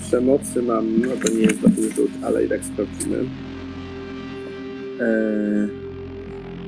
Przemocy 0.08 0.62
mam, 0.62 1.02
no 1.02 1.08
to 1.26 1.32
nie 1.34 1.40
jest 1.42 1.62
dobry 1.62 1.92
rzut, 1.92 2.12
ale 2.24 2.46
i 2.46 2.50
tak 2.50 2.66
sprawdzimy. 2.66 3.18
Eee, 3.18 3.28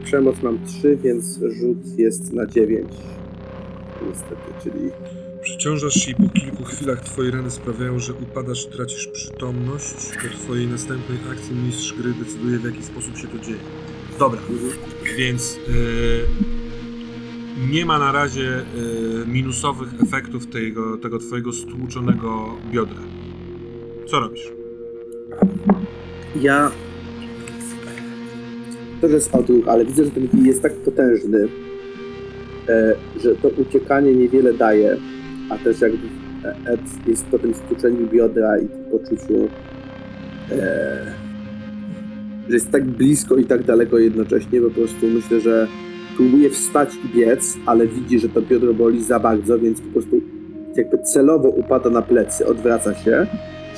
przemoc 0.03 0.44
mam 0.44 0.65
3, 0.65 0.98
więc 1.03 1.40
rzut 1.60 1.99
jest 1.99 2.34
na 2.34 2.45
9. 2.45 2.88
Niestety, 4.07 4.53
czyli 4.64 4.80
Przeciążasz 5.44 5.94
się 5.94 6.11
i 6.11 6.15
po 6.15 6.30
kilku 6.30 6.64
chwilach 6.64 7.02
twoje 7.02 7.32
rany 7.32 7.52
sprawiają, 7.52 7.99
że 7.99 8.14
upadasz 8.14 8.65
i 8.65 8.70
tracisz 8.70 9.07
przytomność. 9.07 9.94
Po 10.22 10.38
twojej 10.38 10.68
następnej 10.68 11.18
akcji 11.32 11.56
mistrz 11.56 11.94
gry 11.94 12.14
decyduje 12.14 12.60
w 12.60 12.64
jaki 12.65 12.84
sposób 12.84 13.18
się 13.18 13.28
to 13.28 13.40
dzieje. 13.40 13.60
Dobra, 14.20 14.41
więc 15.18 15.57
y, 15.70 16.26
nie 17.72 17.86
ma 17.86 17.99
na 17.99 18.11
razie 18.11 18.60
y, 18.60 19.28
minusowych 19.28 19.90
efektów 20.03 20.48
tego, 20.48 20.98
tego 20.98 21.20
twojego 21.20 21.53
stłuczonego 21.53 22.57
biodra. 22.72 23.02
Co 24.07 24.20
robisz? 24.20 24.52
ja 26.36 26.72
to, 29.02 29.07
że 29.07 29.15
jest 29.15 29.36
odruch, 29.36 29.68
ale 29.68 29.86
widzę, 29.86 30.06
że 30.06 30.11
ten 30.11 30.45
jest 30.45 30.61
tak 30.61 30.74
potężny, 30.74 31.48
e, 32.70 32.95
że 33.24 33.36
to 33.36 33.48
uciekanie 33.48 34.15
niewiele 34.15 34.53
daje, 34.53 34.98
a 35.49 35.57
też 35.57 35.82
jakby 35.82 36.07
Ed 36.65 37.07
jest 37.07 37.26
po 37.26 37.40
tym 37.40 37.53
stłuczeniu 37.53 38.07
biodra 38.07 38.60
i 38.60 38.68
poczuciu, 38.91 39.49
e, 40.52 41.14
że 42.49 42.53
jest 42.53 42.72
tak 42.72 42.86
blisko 42.86 43.36
i 43.36 43.45
tak 43.45 43.64
daleko 43.64 43.98
jednocześnie, 43.98 44.61
po 44.61 44.70
prostu 44.70 45.07
myślę, 45.07 45.40
że 45.40 45.68
próbuje 46.18 46.49
wstać 46.49 46.90
i 47.06 47.18
biec, 47.18 47.57
ale 47.65 47.88
widzi, 47.88 48.20
że 48.20 48.30
to 48.30 48.41
biodro 48.41 48.74
boli 48.74 49.03
za 49.03 49.20
bardzo, 49.20 49.60
więc 49.60 49.82
po 49.82 49.88
prostu 49.88 50.22
jakby 50.76 50.98
celowo 50.98 51.49
upada 51.49 51.90
na 51.90 52.02
plecy, 52.02 52.45
odwraca 52.45 52.94
się, 52.94 53.28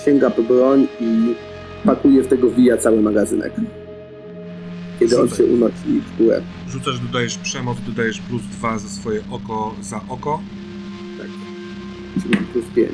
sięga 0.06 0.30
po 0.30 0.44
broń 0.44 0.88
i 1.00 1.36
pakuje 1.86 2.24
w 2.24 2.28
tego 2.28 2.50
wija 2.50 2.78
cały 2.78 3.02
magazynek. 3.02 3.54
Kiedy 5.00 5.20
on 5.20 5.28
Rzucaj. 5.28 5.46
się 5.48 5.54
unosi 5.54 6.02
w 6.08 6.18
górę. 6.18 6.42
Rzucasz, 6.70 7.00
dodajesz 7.00 7.38
przemoc, 7.38 7.78
dodajesz 7.88 8.22
plus 8.22 8.42
dwa 8.42 8.78
za 8.80 8.88
swoje 8.88 9.22
oko 9.32 9.76
za 9.82 10.02
oko. 10.10 10.40
Czyli 12.24 12.38
plus 12.54 12.66
5. 12.76 12.92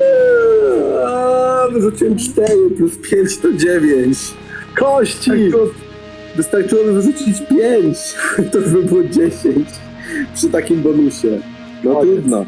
Eee, 0.00 1.72
Wyrzuciłem 1.72 2.18
4 2.18 2.70
plus 2.76 2.96
5 3.10 3.36
to 3.38 3.52
9. 3.52 4.18
Kości! 4.76 5.30
Wystarczyłoby 6.36 6.92
wyrzucić 6.92 7.36
5. 7.48 7.96
To 8.52 8.58
już 8.58 8.70
by 8.70 8.82
było 8.82 9.02
10 9.04 9.68
przy 10.34 10.48
takim 10.48 10.82
bonusie. 10.82 11.40
No 11.84 11.94
Koniec. 11.94 12.14
trudno. 12.14 12.46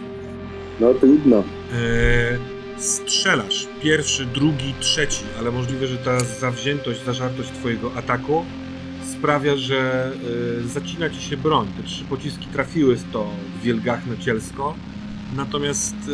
No 0.80 0.94
trudno. 0.94 1.36
Eee, 1.36 2.38
strzelasz. 2.78 3.66
Pierwszy, 3.82 4.24
drugi, 4.26 4.74
trzeci, 4.80 5.24
ale 5.38 5.50
możliwe, 5.50 5.86
że 5.86 5.96
ta 5.96 6.20
zawziętość, 6.20 7.04
zażartość 7.04 7.48
twojego 7.50 7.90
ataku 7.94 8.44
sprawia, 9.22 9.56
że 9.56 10.12
e, 10.64 10.68
zacina 10.68 11.10
ci 11.10 11.22
się 11.22 11.36
broń. 11.36 11.68
Te 11.76 11.82
trzy 11.82 12.04
pociski 12.04 12.46
trafiły 12.46 12.96
w 12.96 13.12
to 13.12 13.30
wielgachne 13.62 14.18
cielsko, 14.18 14.74
natomiast 15.36 15.94
e, 15.94 16.10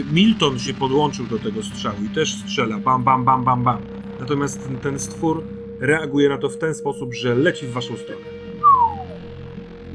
e, 0.00 0.12
Milton 0.12 0.58
się 0.58 0.74
podłączył 0.74 1.26
do 1.26 1.38
tego 1.38 1.62
strzału 1.62 1.96
i 2.04 2.08
też 2.08 2.34
strzela 2.34 2.78
bam, 2.78 3.04
bam, 3.04 3.24
bam, 3.24 3.44
bam, 3.44 3.64
bam. 3.64 3.78
Natomiast 4.20 4.66
ten, 4.66 4.76
ten 4.76 4.98
stwór 4.98 5.42
reaguje 5.80 6.28
na 6.28 6.38
to 6.38 6.48
w 6.48 6.58
ten 6.58 6.74
sposób, 6.74 7.14
że 7.14 7.34
leci 7.34 7.66
w 7.66 7.72
waszą 7.72 7.96
stronę. 7.96 8.26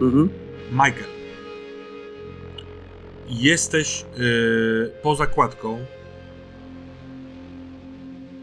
Mhm. 0.01 0.29
Michael. 0.71 1.09
Jesteś 3.29 4.05
yy, 4.17 4.91
poza 5.01 5.27
kładką. 5.27 5.85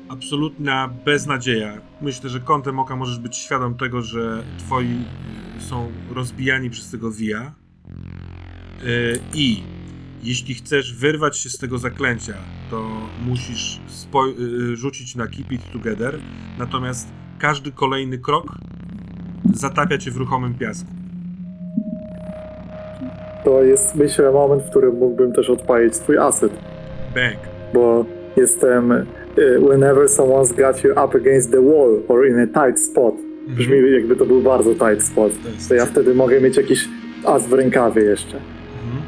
Absolutna 0.09 0.89
beznadzieja. 1.05 1.73
Myślę, 2.03 2.31
że 2.31 2.41
kątem 2.41 2.78
oka 2.78 2.97
możesz 2.97 3.19
być 3.19 3.37
świadom 3.37 3.74
tego, 3.74 4.03
że 4.03 4.43
twoi 4.59 4.89
yy, 4.89 5.61
są 5.61 5.89
rozbijani 6.15 6.70
przez 6.70 6.91
tego 6.91 7.11
wija. 7.11 7.53
Yy, 8.85 9.20
I 9.35 9.62
jeśli 10.23 10.55
chcesz 10.55 10.95
wyrwać 10.95 11.39
się 11.39 11.51
z 11.51 11.59
tego 11.59 11.78
zaklęcia, 11.78 12.35
to 12.70 12.91
musisz 13.27 13.81
yy, 14.39 14.77
rzucić 14.77 15.16
na 15.16 15.27
Keep 15.27 15.53
It 15.53 15.73
Together. 15.73 16.19
Natomiast 16.59 17.09
każdy 17.39 17.73
kolejny 17.73 18.19
krok 18.19 18.47
zatapia 19.55 19.99
cię 19.99 20.11
w 20.11 20.16
ruchomym 20.16 20.55
piasku. 20.55 20.91
To 23.45 23.62
jest, 23.62 23.95
myślę, 23.95 24.33
moment, 24.33 24.62
w 24.62 24.70
którym 24.70 24.99
mógłbym 24.99 25.33
też 25.33 25.51
odpalić 25.51 25.97
swój 25.97 26.19
aset, 26.19 26.53
Bang. 27.15 27.39
bo 27.74 28.05
jestem 28.37 28.93
e, 28.93 29.07
whenever 29.37 30.09
someone's 30.09 30.53
got 30.53 30.85
you 30.85 30.93
up 30.93 31.15
against 31.15 31.51
the 31.51 31.61
wall 31.61 32.03
or 32.09 32.27
in 32.27 32.39
a 32.41 32.47
tight 32.47 32.81
spot. 32.81 33.15
Brzmi 33.49 33.93
jakby 33.93 34.17
to 34.17 34.27
był 34.27 34.43
bardzo 34.43 34.75
tight 34.75 35.03
spot. 35.07 35.33
To 35.69 35.75
ja 35.75 35.87
wtedy 35.87 36.15
mogę 36.15 36.41
mieć 36.41 36.57
jakiś 36.57 36.89
as 37.25 37.47
w 37.47 37.53
rękawie 37.53 38.03
jeszcze. 38.03 38.37
Mhm. 38.37 39.03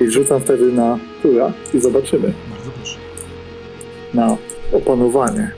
I 0.00 0.10
rzucam 0.12 0.40
wtedy 0.40 0.72
na 0.72 0.98
tura 1.22 1.52
i 1.74 1.80
zobaczymy. 1.80 2.32
Bardzo 2.50 2.70
proszę. 2.70 2.98
Na 4.14 4.36
opanowanie. 4.72 5.50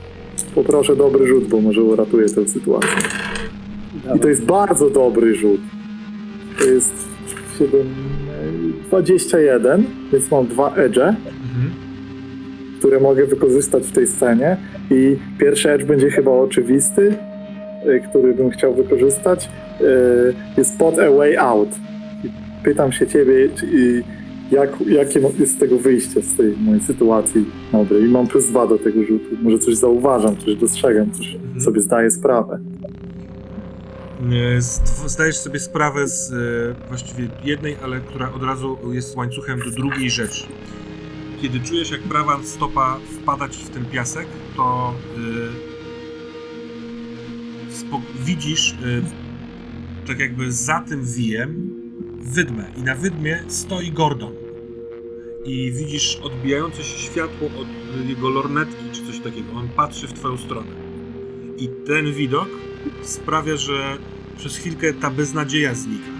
Poproszę 0.55 0.95
dobry 0.95 1.27
rzut, 1.27 1.47
bo 1.47 1.61
może 1.61 1.83
uratuje 1.83 2.29
tę 2.29 2.47
sytuację. 2.47 2.89
I 4.15 4.19
to 4.19 4.29
jest 4.29 4.45
bardzo 4.45 4.89
dobry 4.89 5.35
rzut. 5.35 5.61
To 6.59 6.65
jest 6.65 6.93
7, 7.59 7.81
e, 7.81 8.87
21, 8.87 9.83
więc 10.13 10.31
mam 10.31 10.47
dwa 10.47 10.75
edge, 10.75 10.97
Mhm. 10.97 11.80
Które 12.81 12.99
mogę 12.99 13.25
wykorzystać 13.25 13.83
w 13.83 13.91
tej 13.91 14.07
scenie. 14.07 14.57
I 14.91 15.17
pierwszy 15.39 15.71
edge 15.71 15.83
będzie 15.85 16.09
chyba 16.09 16.31
oczywisty, 16.31 17.15
e, 17.85 17.99
który 17.99 18.33
bym 18.33 18.49
chciał 18.49 18.73
wykorzystać. 18.75 19.49
E, 19.81 19.83
Jest 20.57 20.77
pod 20.77 20.99
a 20.99 21.11
way 21.11 21.37
out. 21.37 21.69
Pytam 22.63 22.91
się 22.91 23.07
ciebie, 23.07 23.49
jak, 24.51 24.69
jakie 24.87 25.19
jest 25.39 25.55
z 25.55 25.59
tego 25.59 25.77
wyjście, 25.77 26.21
z 26.21 26.35
tej 26.35 26.53
mojej 26.57 26.81
sytuacji 26.81 27.45
dobrej. 27.71 28.03
I 28.03 28.07
mam 28.07 28.27
plus 28.27 28.47
dwa 28.47 28.67
do 28.67 28.77
tego 28.77 29.03
rzutu. 29.03 29.25
Może 29.41 29.59
coś 29.59 29.75
zauważam, 29.75 30.37
coś 30.37 30.55
dostrzegam, 30.55 31.11
coś 31.11 31.35
Mhm. 31.35 31.61
sobie 31.61 31.81
zdaję 31.81 32.11
sprawę. 32.11 32.59
Zdajesz 35.05 35.37
sobie 35.37 35.59
sprawę 35.59 36.07
z 36.07 36.33
e, 36.33 36.35
właściwie 36.87 37.27
jednej, 37.43 37.75
ale 37.83 37.99
która 37.99 38.31
od 38.33 38.43
razu 38.43 38.77
jest 38.91 39.15
łańcuchem 39.17 39.59
do 39.59 39.71
drugiej 39.71 40.09
rzeczy. 40.09 40.43
Kiedy 41.41 41.59
czujesz, 41.59 41.91
jak 41.91 42.01
prawa 42.01 42.39
stopa 42.43 42.99
wpada 43.21 43.49
ci 43.49 43.63
w 43.63 43.69
ten 43.69 43.85
piasek, 43.85 44.27
to 44.55 44.93
spo- 47.71 48.01
widzisz, 48.25 48.71
e, 48.71 50.07
tak 50.07 50.19
jakby 50.19 50.51
za 50.51 50.79
tym 50.79 51.05
wijem, 51.05 51.69
wydmę. 52.21 52.71
I 52.77 52.81
na 52.81 52.95
wydmie 52.95 53.43
stoi 53.47 53.91
Gordon. 53.91 54.33
I 55.45 55.71
widzisz 55.71 56.15
odbijające 56.23 56.83
się 56.83 56.97
światło 56.97 57.47
od 57.47 57.67
jego 58.09 58.29
lornetki, 58.29 58.83
czy 58.91 59.05
coś 59.05 59.19
takiego. 59.19 59.51
On 59.53 59.69
patrzy 59.69 60.07
w 60.07 60.13
twoją 60.13 60.37
stronę. 60.37 60.71
I 61.57 61.69
ten 61.87 62.13
widok 62.13 62.49
sprawia, 63.03 63.57
że 63.57 63.97
przez 64.37 64.57
chwilkę 64.57 64.93
ta 64.93 65.09
beznadzieja 65.09 65.75
znika. 65.75 66.11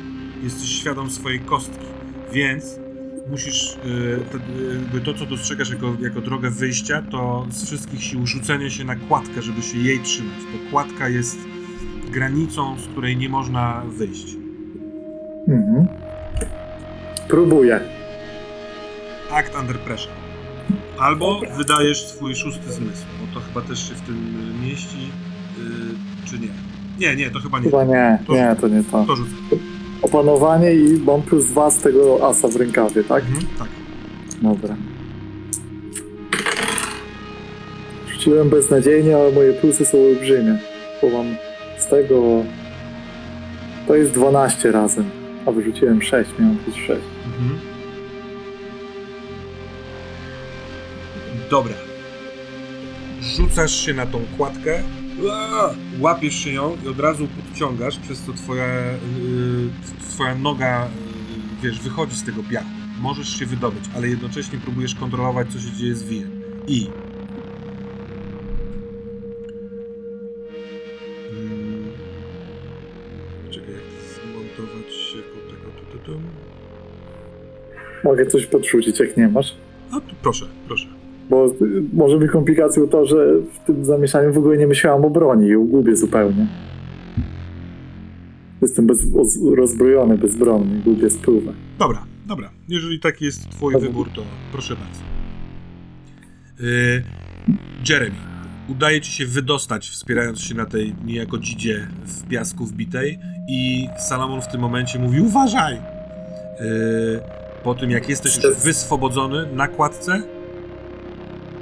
Jesteś 0.43 0.69
świadom 0.69 1.10
swojej 1.10 1.39
kostki, 1.39 1.85
więc 2.34 2.80
musisz, 3.30 3.77
yy, 3.85 4.19
to, 4.31 4.38
jakby 4.73 5.02
to 5.02 5.14
co 5.14 5.26
dostrzegasz 5.26 5.69
jako, 5.69 5.95
jako 6.02 6.22
drogę 6.22 6.49
wyjścia, 6.49 7.02
to 7.11 7.48
z 7.49 7.65
wszystkich 7.65 8.03
sił 8.03 8.27
rzucenie 8.27 8.69
się 8.72 8.84
na 8.84 8.95
kładkę, 8.95 9.41
żeby 9.41 9.61
się 9.61 9.77
jej 9.77 9.99
trzymać, 9.99 10.38
bo 10.53 10.72
kładka 10.72 11.10
jest 11.10 11.38
granicą, 12.11 12.80
z 12.80 12.88
której 12.88 13.18
nie 13.18 13.30
można 13.30 13.84
wyjść. 13.98 14.35
Mhm. 15.48 15.88
Próbuję. 17.27 17.80
Act 19.31 19.56
under 19.60 19.80
pressure. 19.80 20.14
Albo 20.99 21.41
wydajesz 21.57 22.06
swój 22.06 22.35
szósty 22.35 22.73
zmysł, 22.73 23.03
bo 23.22 23.39
to 23.39 23.45
chyba 23.48 23.61
też 23.61 23.89
się 23.89 23.95
w 23.95 24.02
tym 24.02 24.34
mieści, 24.64 24.98
yy, 25.57 26.26
czy 26.26 26.39
nie? 26.39 26.48
Nie, 26.99 27.15
nie, 27.15 27.30
to 27.31 27.39
chyba 27.39 27.60
nie. 27.60 27.65
Chyba 27.65 27.84
nie, 27.84 28.19
To- 28.27 28.34
nie, 28.34 28.56
to 28.61 28.68
nie 28.68 28.84
to. 28.84 29.06
To 29.06 29.15
rzucę. 29.15 29.31
Opanowanie 30.02 30.73
i 30.73 30.99
mam 31.06 31.22
plus 31.22 31.45
dwa 31.45 31.69
z 31.69 31.78
tego 31.78 32.28
asa 32.30 32.48
w 32.48 32.56
rękawie, 32.56 33.03
tak? 33.03 33.23
Mhm, 33.23 33.45
tak. 33.60 33.68
Dobra. 34.41 34.76
Rzuciłem 38.07 38.49
beznadziejnie, 38.49 39.18
ale 39.18 39.32
moje 39.32 39.53
plusy 39.53 39.86
są 39.86 39.98
olbrzymie. 39.98 40.57
Bo 41.02 41.10
mam 41.10 41.36
z 41.80 41.88
tego... 41.88 42.44
To 43.88 43.95
jest 43.95 44.11
12 44.11 44.72
razem, 44.72 45.06
a 45.45 45.52
wyrzuciłem 45.52 46.02
6, 46.02 46.30
miałem 46.40 46.57
plus 46.57 46.76
6. 46.76 46.90
Mhm. 47.26 47.60
Dobra. 51.49 51.73
Rzucasz 53.22 53.86
się 53.86 53.94
na 53.94 54.06
tą 54.06 54.22
kładkę! 54.38 54.84
Łapiesz 55.99 56.35
się 56.35 56.52
ją 56.52 56.77
i 56.85 56.88
od 56.88 56.99
razu 56.99 57.27
podciągasz, 57.27 57.98
przez 57.99 58.22
co 58.22 58.34
twoja, 58.34 58.68
yy, 59.19 59.69
twoja 60.10 60.35
noga, 60.35 60.85
yy, 60.85 61.64
wiesz, 61.64 61.80
wychodzi 61.80 62.15
z 62.15 62.23
tego 62.23 62.43
piachu. 62.43 62.68
Możesz 62.99 63.39
się 63.39 63.45
wydobyć, 63.45 63.84
ale 63.95 64.07
jednocześnie 64.07 64.60
próbujesz 64.60 64.95
kontrolować, 64.95 65.48
co 65.53 65.60
się 65.60 65.72
dzieje 65.72 65.95
z 65.95 66.03
wijem. 66.03 66.41
I... 66.68 66.88
Mm, 71.31 71.91
czekaj, 73.49 73.73
jak 73.73 73.84
zmontować 74.14 75.15
jako 75.15 75.98
tego... 75.98 76.19
Mogę 78.03 78.26
coś 78.26 78.45
podrzucić, 78.45 78.99
jak 78.99 79.18
nie 79.18 79.27
masz? 79.27 79.56
Tu, 79.91 80.15
proszę, 80.22 80.45
proszę. 80.68 80.88
Bo 81.31 81.53
może 81.93 82.17
być 82.17 82.31
komplikacją 82.31 82.87
to, 82.87 83.05
że 83.05 83.15
w 83.53 83.59
tym 83.65 83.85
zamieszaniu 83.85 84.33
w 84.33 84.37
ogóle 84.37 84.57
nie 84.57 84.67
myślałem 84.67 85.05
o 85.05 85.09
broni 85.09 85.47
i 85.47 85.55
gubię 85.55 85.95
zupełnie. 85.95 86.47
Jestem 88.61 88.87
bez, 88.87 89.13
oz- 89.15 89.55
rozbrojony, 89.55 90.17
bezbronny, 90.17 90.79
gubię 90.85 91.09
spływę. 91.09 91.51
Dobra, 91.79 92.03
dobra. 92.27 92.49
Jeżeli 92.69 92.99
taki 92.99 93.25
jest 93.25 93.49
twój 93.49 93.73
wybór, 93.79 94.09
to 94.15 94.21
proszę 94.51 94.75
bardzo. 94.75 95.01
Yy, 96.59 97.03
Jeremy, 97.89 98.15
udaje 98.69 99.01
ci 99.01 99.11
się 99.11 99.25
wydostać, 99.25 99.89
wspierając 99.89 100.39
się 100.41 100.55
na 100.55 100.65
tej 100.65 100.95
niejako 101.05 101.37
dzidzie 101.37 101.87
w 102.05 102.27
piasku 102.27 102.65
wbitej 102.65 103.19
i 103.49 103.87
Salamon 103.99 104.41
w 104.41 104.47
tym 104.47 104.61
momencie 104.61 104.99
mówi 104.99 105.21
uważaj! 105.21 105.73
Yy, 105.75 105.81
po 107.63 107.75
tym, 107.75 107.91
jak 107.91 108.09
jesteś 108.09 108.43
już 108.43 108.55
wyswobodzony 108.63 109.45
na 109.55 109.67
kładce, 109.67 110.23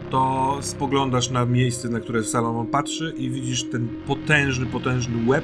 to 0.10 0.58
spoglądasz 0.62 1.30
na 1.30 1.46
miejsce, 1.46 1.90
na 1.90 2.00
które 2.00 2.24
Salomon 2.24 2.68
patrzy 2.68 3.14
i 3.18 3.30
widzisz 3.30 3.64
ten 3.64 3.88
potężny, 4.08 4.66
potężny 4.66 5.30
łeb 5.30 5.44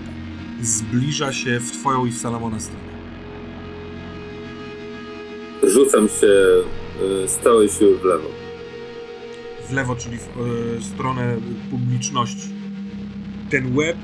zbliża 0.62 1.34
się 1.34 1.60
w 1.60 1.72
twoją 1.72 2.06
i 2.06 2.12
w 2.12 2.18
Salomona 2.18 2.60
stronę. 2.60 2.84
Rzucam 5.64 6.08
się 6.08 6.28
y, 6.28 7.28
z 7.28 7.38
całej 7.38 7.70
siły 7.70 7.98
w 7.98 8.04
lewo. 8.04 8.46
w 9.70 9.72
lewo, 9.72 9.96
czyli 9.96 10.18
w 10.18 10.28
e, 10.28 10.82
stronę 10.82 11.38
publiczności. 11.72 12.50
Ten 13.50 13.78
łeb 13.78 13.98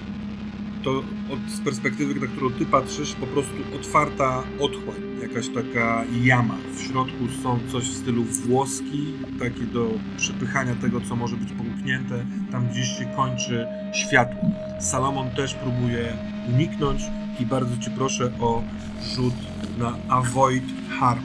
to 0.83 0.97
od, 1.33 1.51
z 1.51 1.59
perspektywy, 1.59 2.19
na 2.19 2.27
którą 2.27 2.51
ty 2.51 2.65
patrzysz, 2.65 3.13
po 3.13 3.27
prostu 3.27 3.55
otwarta 3.75 4.43
otchłań, 4.59 4.95
jakaś 5.21 5.49
taka 5.49 6.03
jama. 6.23 6.55
W 6.75 6.81
środku 6.81 7.27
są 7.43 7.59
coś 7.71 7.83
w 7.83 7.97
stylu 7.97 8.23
włoski, 8.23 9.13
takie 9.39 9.61
do 9.61 9.89
przepychania 10.17 10.75
tego, 10.75 11.01
co 11.01 11.15
może 11.15 11.37
być 11.37 11.49
połknięte. 11.51 12.25
Tam 12.51 12.67
gdzieś 12.67 12.87
się 12.87 13.05
kończy 13.15 13.67
światło. 13.93 14.49
Salomon 14.79 15.29
też 15.29 15.53
próbuje 15.53 16.13
uniknąć 16.53 17.01
i 17.39 17.45
bardzo 17.45 17.77
cię 17.77 17.91
proszę 17.97 18.31
o 18.39 18.63
rzut 19.15 19.33
na 19.77 19.97
avoid 20.09 20.63
harm. 20.99 21.23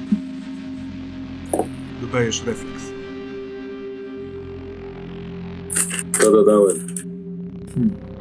Dodajesz 2.01 2.43
refleks. 2.43 2.83
To 6.21 6.33
dodałem. 6.33 6.77
Hmm. 7.75 8.16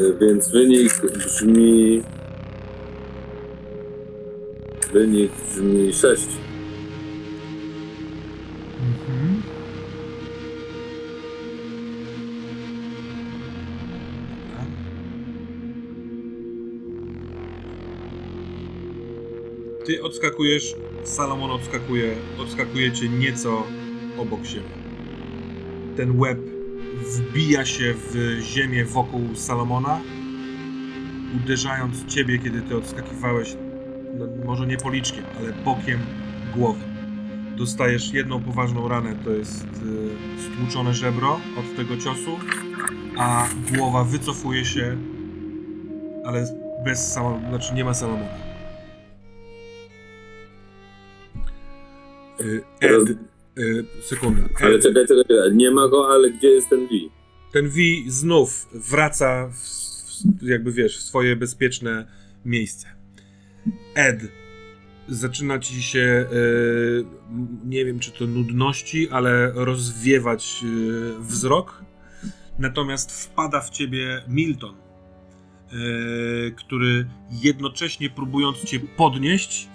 Y, 0.00 0.14
Więc 0.20 0.48
wynik 0.48 0.92
brzmi. 1.14 2.02
Wynik 4.92 5.32
brzmi 5.32 5.92
6. 5.92 6.26
Mhm. 8.80 9.42
Ty 19.84 20.02
odskakujesz, 20.02 20.74
Salomon 21.04 21.50
odskakuje, 21.50 22.14
odskakujecie 22.38 23.08
nieco 23.08 23.66
obok 24.18 24.46
siebie. 24.46 24.68
Ten 25.96 26.20
łeb 26.20 26.51
wbija 27.02 27.64
się 27.64 27.94
w 27.94 28.38
ziemię 28.40 28.84
wokół 28.84 29.34
Salomona, 29.34 30.00
uderzając 31.36 32.06
ciebie, 32.06 32.38
kiedy 32.38 32.60
ty 32.60 32.76
odskakiwałeś, 32.76 33.56
no, 34.18 34.26
może 34.44 34.66
nie 34.66 34.76
policzkiem, 34.76 35.24
ale 35.38 35.52
bokiem 35.52 35.98
głowy 36.54 36.92
dostajesz 37.56 38.12
jedną 38.12 38.42
poważną 38.42 38.88
ranę, 38.88 39.14
to 39.24 39.30
jest 39.30 39.64
y, 39.64 40.42
stłuczone 40.42 40.94
żebro 40.94 41.32
od 41.32 41.76
tego 41.76 41.96
ciosu, 41.96 42.38
a 43.18 43.48
głowa 43.76 44.04
wycofuje 44.04 44.64
się, 44.64 44.96
ale 46.24 46.46
bez 46.84 47.12
samo, 47.12 47.40
znaczy 47.48 47.74
nie 47.74 47.84
ma 47.84 47.94
Salomona. 47.94 48.30
Y, 52.40 52.62
Ed, 52.80 53.31
y, 53.58 53.84
sekunda. 54.02 54.42
Ale 54.60 54.74
Ed, 54.74 54.82
czekaj, 54.82 55.06
czekaj, 55.06 55.24
czekaj. 55.28 55.54
Nie 55.54 55.70
ma 55.70 55.88
go, 55.88 56.08
ale 56.08 56.30
gdzie 56.30 56.48
jest 56.48 56.68
ten 56.70 56.80
V? 56.80 56.94
ten 57.52 57.68
V 57.68 57.76
znów 58.06 58.68
wraca 58.72 59.48
w, 59.48 59.56
w, 60.40 60.42
jakby 60.42 60.72
wiesz, 60.72 60.98
w 60.98 61.02
swoje 61.02 61.36
bezpieczne 61.36 62.06
miejsce. 62.44 62.86
Ed, 63.94 64.20
zaczyna 65.08 65.58
ci 65.58 65.82
się, 65.82 66.00
e, 66.00 66.26
m, 67.30 67.60
nie 67.64 67.84
wiem 67.84 67.98
czy 67.98 68.10
to 68.10 68.26
nudności, 68.26 69.08
ale 69.10 69.52
rozwiewać 69.54 70.64
e, 70.64 71.22
wzrok. 71.22 71.82
Natomiast 72.58 73.24
wpada 73.24 73.60
w 73.60 73.70
ciebie 73.70 74.22
Milton, 74.28 74.74
e, 74.74 75.74
który 76.50 77.06
jednocześnie 77.42 78.10
próbując 78.10 78.64
cię 78.64 78.80
podnieść, 78.96 79.68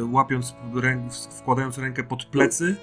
e, 0.00 0.04
łapiąc, 0.04 0.54
rę, 0.74 1.08
wkładając 1.38 1.78
rękę 1.78 2.04
pod 2.04 2.24
plecy, 2.24 2.76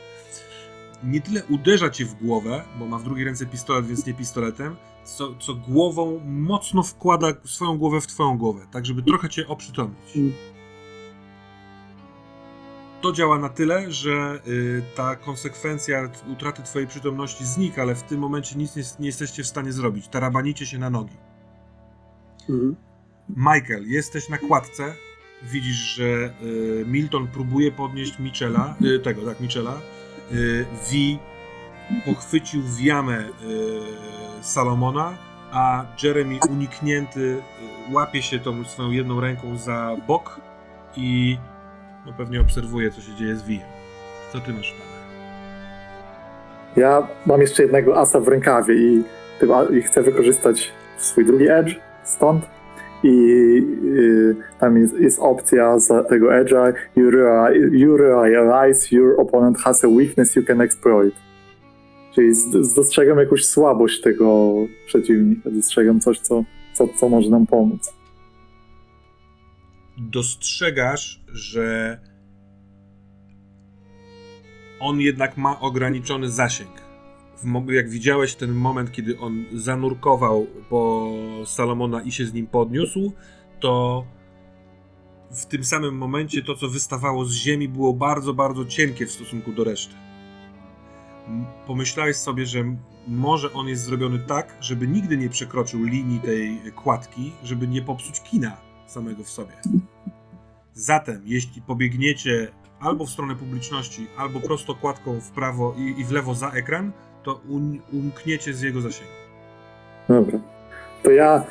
nie 1.04 1.22
tyle 1.22 1.44
uderza 1.50 1.90
cię 1.90 2.06
w 2.06 2.14
głowę, 2.14 2.64
bo 2.80 2.86
ma 2.86 3.00
w 3.00 3.04
drugiej 3.04 3.26
ręce 3.26 3.46
pistolet, 3.46 3.86
więc 3.86 4.06
nie 4.06 4.14
pistoletem, 4.14 4.76
co, 5.04 5.36
co 5.36 5.54
głową 5.54 6.20
mocno 6.26 6.84
wkłada 6.84 7.28
swoją 7.46 7.78
głowę 7.78 8.02
w 8.02 8.08
twoją 8.08 8.38
głowę, 8.38 8.68
tak 8.72 8.86
żeby 8.86 9.04
trochę 9.04 9.30
cię 9.30 9.48
oprzytomnić. 9.48 10.18
To 13.02 13.12
działa 13.12 13.40
na 13.40 13.50
tyle, 13.50 13.92
że 13.92 14.42
y, 14.48 14.82
ta 14.96 15.16
konsekwencja 15.16 16.10
utraty 16.32 16.64
twojej 16.64 16.88
przytomności 16.88 17.46
znika, 17.46 17.82
ale 17.82 17.96
w 17.96 18.04
tym 18.04 18.20
momencie 18.20 18.56
nic 18.56 18.76
nie, 18.76 18.84
nie 19.00 19.08
jesteście 19.08 19.44
w 19.44 19.48
stanie 19.48 19.72
zrobić. 19.72 20.08
Tarabanicie 20.08 20.66
się 20.66 20.78
na 20.78 20.90
nogi. 20.90 21.18
Mhm. 22.50 22.76
Michael, 23.30 23.88
jesteś 23.88 24.30
na 24.30 24.38
kładce. 24.38 24.96
Widzisz, 25.44 25.96
że 25.96 26.34
y, 26.44 26.86
Milton 26.88 27.28
próbuje 27.28 27.72
podnieść 27.72 28.20
Michela, 28.20 28.76
y, 28.82 29.00
tego, 29.00 29.22
tak, 29.26 29.40
Michela. 29.40 29.82
Y, 30.32 30.66
Vi 30.92 31.20
pochwycił 32.06 32.62
w 32.62 32.80
jamę 32.82 33.20
y, 33.20 33.30
Salomona, 34.42 35.14
a 35.52 35.86
Jeremy 36.04 36.40
uniknięty 36.50 37.20
y, 37.20 37.42
łapie 37.94 38.22
się 38.22 38.40
tą 38.40 38.64
swoją 38.64 38.92
jedną 38.92 39.22
ręką 39.22 39.58
za 39.58 39.96
bok 40.08 40.42
i 40.98 41.38
no, 42.06 42.14
pewnie 42.14 42.42
obserwuje, 42.42 42.92
co 42.92 43.02
się 43.02 43.16
dzieje 43.16 43.36
z 43.36 43.44
Viem. 43.44 43.62
Co 44.34 44.40
ty 44.40 44.54
masz, 44.54 44.72
panie? 44.72 44.94
Ja 46.76 47.08
mam 47.26 47.42
jeszcze 47.42 47.64
jednego 47.64 48.00
asa 48.00 48.20
w 48.20 48.28
rękawie 48.28 48.76
i, 48.76 49.04
i 49.78 49.82
chcę 49.82 50.02
wykorzystać 50.02 50.72
swój 50.98 51.26
drugi 51.26 51.48
edge 51.50 51.76
stąd. 52.04 52.46
I 53.04 53.10
y, 53.86 54.36
tam 54.60 54.78
jest, 54.78 54.94
jest 55.00 55.20
opcja 55.20 55.80
za 55.80 56.04
tego 56.04 56.28
edge'a. 56.28 56.74
You, 56.96 57.12
rea- 57.12 57.52
you 57.72 57.98
realize 57.98 58.96
your 58.96 59.20
opponent 59.22 59.58
has 59.58 59.84
a 59.84 59.88
weakness 59.88 60.36
you 60.36 60.44
can 60.44 60.62
exploit. 60.62 61.16
Czyli 62.16 62.34
z- 62.36 62.74
dostrzegam 62.76 63.18
jakąś 63.20 63.46
słabość 63.46 64.02
tego 64.02 64.54
przeciwnika. 64.88 65.50
Dostrzegam 65.50 66.00
coś, 66.00 66.20
co, 66.20 66.44
co, 66.74 66.88
co 67.00 67.10
może 67.10 67.30
nam 67.30 67.48
pomóc. 67.48 67.94
dostrzegasz, 69.98 71.24
że 71.34 71.98
on 74.80 75.00
jednak 75.02 75.38
ma 75.38 75.60
ograniczony 75.60 76.30
zasięg. 76.30 76.70
Jak 77.68 77.90
widziałeś 77.90 78.36
ten 78.36 78.52
moment, 78.52 78.92
kiedy 78.92 79.20
on 79.20 79.46
zanurkował 79.54 80.48
po 80.70 81.12
Salomona 81.46 82.02
i 82.02 82.12
się 82.12 82.26
z 82.26 82.34
nim 82.34 82.48
podniósł, 82.48 83.12
to 83.60 84.06
w 85.32 85.46
tym 85.46 85.64
samym 85.64 85.98
momencie 85.98 86.44
to, 86.44 86.56
co 86.56 86.68
wystawało 86.68 87.26
z 87.26 87.34
ziemi, 87.34 87.70
było 87.70 87.94
bardzo, 87.94 88.34
bardzo 88.34 88.66
cienkie 88.66 89.06
w 89.06 89.12
stosunku 89.12 89.52
do 89.52 89.64
reszty. 89.64 89.96
Pomyślałeś 91.68 92.16
sobie, 92.16 92.46
że 92.46 92.76
może 93.08 93.54
on 93.54 93.68
jest 93.68 93.84
zrobiony 93.84 94.20
tak, 94.20 94.58
żeby 94.62 94.88
nigdy 94.88 95.18
nie 95.18 95.30
przekroczył 95.30 95.84
linii 95.84 96.20
tej 96.20 96.62
kładki, 96.76 97.32
żeby 97.44 97.68
nie 97.68 97.82
popsuć 97.82 98.22
kina 98.22 98.58
samego 98.88 99.24
w 99.24 99.30
sobie. 99.30 99.54
Zatem, 100.74 101.22
jeśli 101.26 101.62
pobiegniecie 101.62 102.52
albo 102.80 103.06
w 103.06 103.10
stronę 103.10 103.36
publiczności, 103.36 104.08
albo 104.18 104.40
prosto 104.40 104.76
kładką 104.76 105.20
w 105.20 105.32
prawo 105.32 105.76
i, 105.78 106.02
i 106.02 106.06
w 106.06 106.12
lewo 106.12 106.36
za 106.36 106.50
ekran, 106.50 106.92
to 107.24 107.42
umkniecie 107.94 108.54
z 108.54 108.62
jego 108.62 108.82
zasięgu. 108.82 109.14
Dobra. 110.10 110.40
To 111.04 111.12
ja 111.12 111.44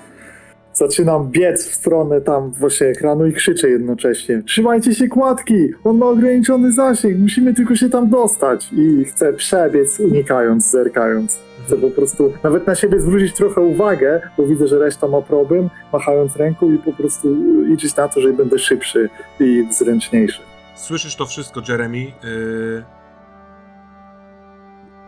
zaczynam 0.74 1.30
biec 1.30 1.68
w 1.68 1.74
stronę 1.74 2.20
tam 2.20 2.50
właśnie 2.50 2.86
ekranu 2.86 3.26
i 3.26 3.32
krzyczę 3.32 3.68
jednocześnie. 3.70 4.42
Trzymajcie 4.42 4.94
się 4.94 5.08
kładki! 5.08 5.68
On 5.84 5.98
ma 5.98 6.06
ograniczony 6.06 6.72
zasięg, 6.72 7.18
musimy 7.18 7.54
tylko 7.54 7.76
się 7.76 7.88
tam 7.88 8.10
dostać. 8.10 8.72
I 8.72 9.04
chcę 9.04 9.32
przebiec, 9.32 10.00
unikając, 10.00 10.70
zerkając. 10.70 11.40
Chcę 11.66 11.76
po 11.76 11.90
prostu 11.90 12.32
nawet 12.42 12.66
na 12.66 12.74
siebie 12.74 13.00
zwrócić 13.00 13.34
trochę 13.34 13.60
uwagę, 13.60 14.20
bo 14.36 14.46
widzę, 14.46 14.66
że 14.66 14.78
reszta 14.78 15.08
ma 15.08 15.22
problem, 15.22 15.70
machając 15.92 16.36
ręką 16.36 16.72
i 16.72 16.78
po 16.78 16.92
prostu 16.92 17.34
liczyć 17.64 17.96
na 17.96 18.08
to, 18.08 18.20
że 18.20 18.32
będę 18.32 18.58
szybszy 18.58 19.08
i 19.40 19.66
zręczniejszy. 19.70 20.40
Słyszysz 20.74 21.16
to 21.16 21.26
wszystko, 21.26 21.62
Jeremy. 21.68 21.98
Yy... 21.98 22.12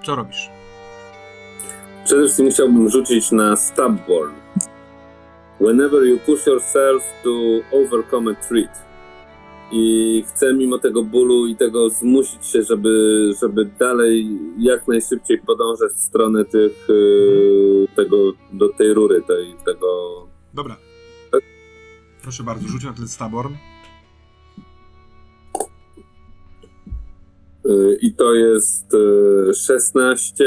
Co 0.04 0.14
robisz? 0.14 0.53
Przede 2.04 2.22
wszystkim 2.22 2.50
chciałbym 2.50 2.90
rzucić 2.90 3.32
na 3.32 3.56
Stubborn. 3.56 4.34
Whenever 5.60 6.06
you 6.06 6.18
push 6.26 6.46
yourself 6.46 7.02
to 7.22 7.30
overcome 7.72 8.30
a 8.30 8.34
threat. 8.34 8.84
I 9.72 10.24
chcę 10.28 10.54
mimo 10.54 10.78
tego 10.78 11.04
bólu 11.04 11.46
i 11.46 11.56
tego 11.56 11.90
zmusić 11.90 12.46
się, 12.46 12.62
żeby, 12.62 13.30
żeby 13.40 13.64
dalej 13.64 14.38
jak 14.58 14.88
najszybciej 14.88 15.38
podążać 15.38 15.92
w 15.92 16.00
stronę 16.00 16.44
tych, 16.44 16.86
yy, 16.88 17.88
tego, 17.96 18.32
do 18.52 18.68
tej 18.68 18.94
rury, 18.94 19.22
tej, 19.22 19.54
tego... 19.64 19.88
Dobra. 20.54 20.76
Proszę 22.22 22.42
bardzo, 22.42 22.68
rzuć 22.68 22.84
na 22.84 22.92
ten 22.92 23.08
staborn. 23.08 23.54
Yy, 27.64 27.98
I 28.02 28.14
to 28.14 28.34
jest 28.34 28.92
yy, 29.46 29.54
16, 29.54 30.44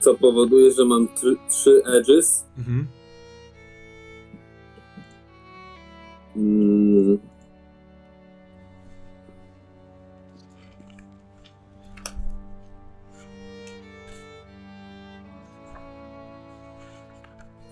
co 0.00 0.14
powoduje, 0.14 0.72
że 0.72 0.84
mam 0.84 1.08
3 1.48 1.82
edges. 1.86 2.46
Mhm. 2.58 2.86
Mm. 6.36 7.18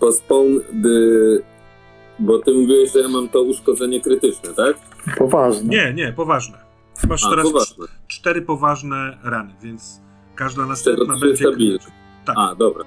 Postpone 0.00 0.60
the... 0.82 0.98
Bo 2.18 2.38
ty 2.38 2.52
mówiłeś, 2.54 2.92
że 2.92 2.98
ja 3.00 3.08
mam 3.08 3.28
to 3.28 3.42
uszkodzenie 3.42 4.00
krytyczne, 4.00 4.50
tak? 4.54 4.76
Poważnie. 5.18 5.68
Nie, 5.68 5.94
nie, 5.94 6.12
poważne. 6.12 6.58
Masz 7.08 7.24
A, 7.24 7.30
teraz 7.30 7.46
poważne. 7.46 7.84
cz- 7.84 7.88
cztery 8.06 8.42
poważne 8.42 9.18
rany, 9.24 9.54
więc 9.62 10.00
każda 10.34 10.66
następna 10.66 11.14
trzy 11.16 11.26
będzie... 11.26 11.44
stabilne. 11.48 11.78
Tak. 12.26 12.36
A, 12.38 12.54
dobra. 12.54 12.84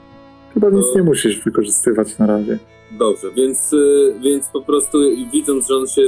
Chyba 0.54 0.70
nic 0.70 0.86
To- 0.86 0.96
nie 0.96 1.04
musisz 1.04 1.44
wykorzystywać 1.44 2.18
na 2.18 2.28
razie. 2.28 2.60
Dobrze, 2.92 3.32
więc, 3.32 3.74
y, 3.74 4.14
więc 4.24 4.48
po 4.48 4.62
prostu 4.62 4.98
widząc, 5.34 5.68
że 5.68 5.76
on 5.76 5.88
się 5.88 6.02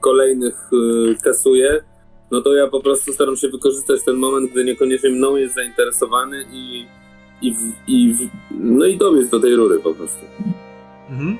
kolejnych 0.00 0.70
y, 0.72 1.16
kasuje, 1.22 1.80
no 2.30 2.40
to 2.40 2.54
ja 2.54 2.68
po 2.68 2.80
prostu 2.80 3.12
staram 3.12 3.36
się 3.36 3.48
wykorzystać 3.48 4.04
ten 4.04 4.16
moment, 4.16 4.50
gdy 4.50 4.64
niekoniecznie 4.64 5.10
mną 5.10 5.36
jest 5.36 5.54
zainteresowany 5.54 6.44
i, 6.52 6.86
i, 7.42 7.54
w, 7.54 7.58
i 7.86 8.14
w, 8.14 8.18
no 8.50 8.86
i 8.86 8.96
dobiec 8.96 9.28
do 9.28 9.40
tej 9.40 9.56
rury 9.56 9.78
po 9.78 9.94
prostu. 9.94 10.24
Mhm. 11.10 11.38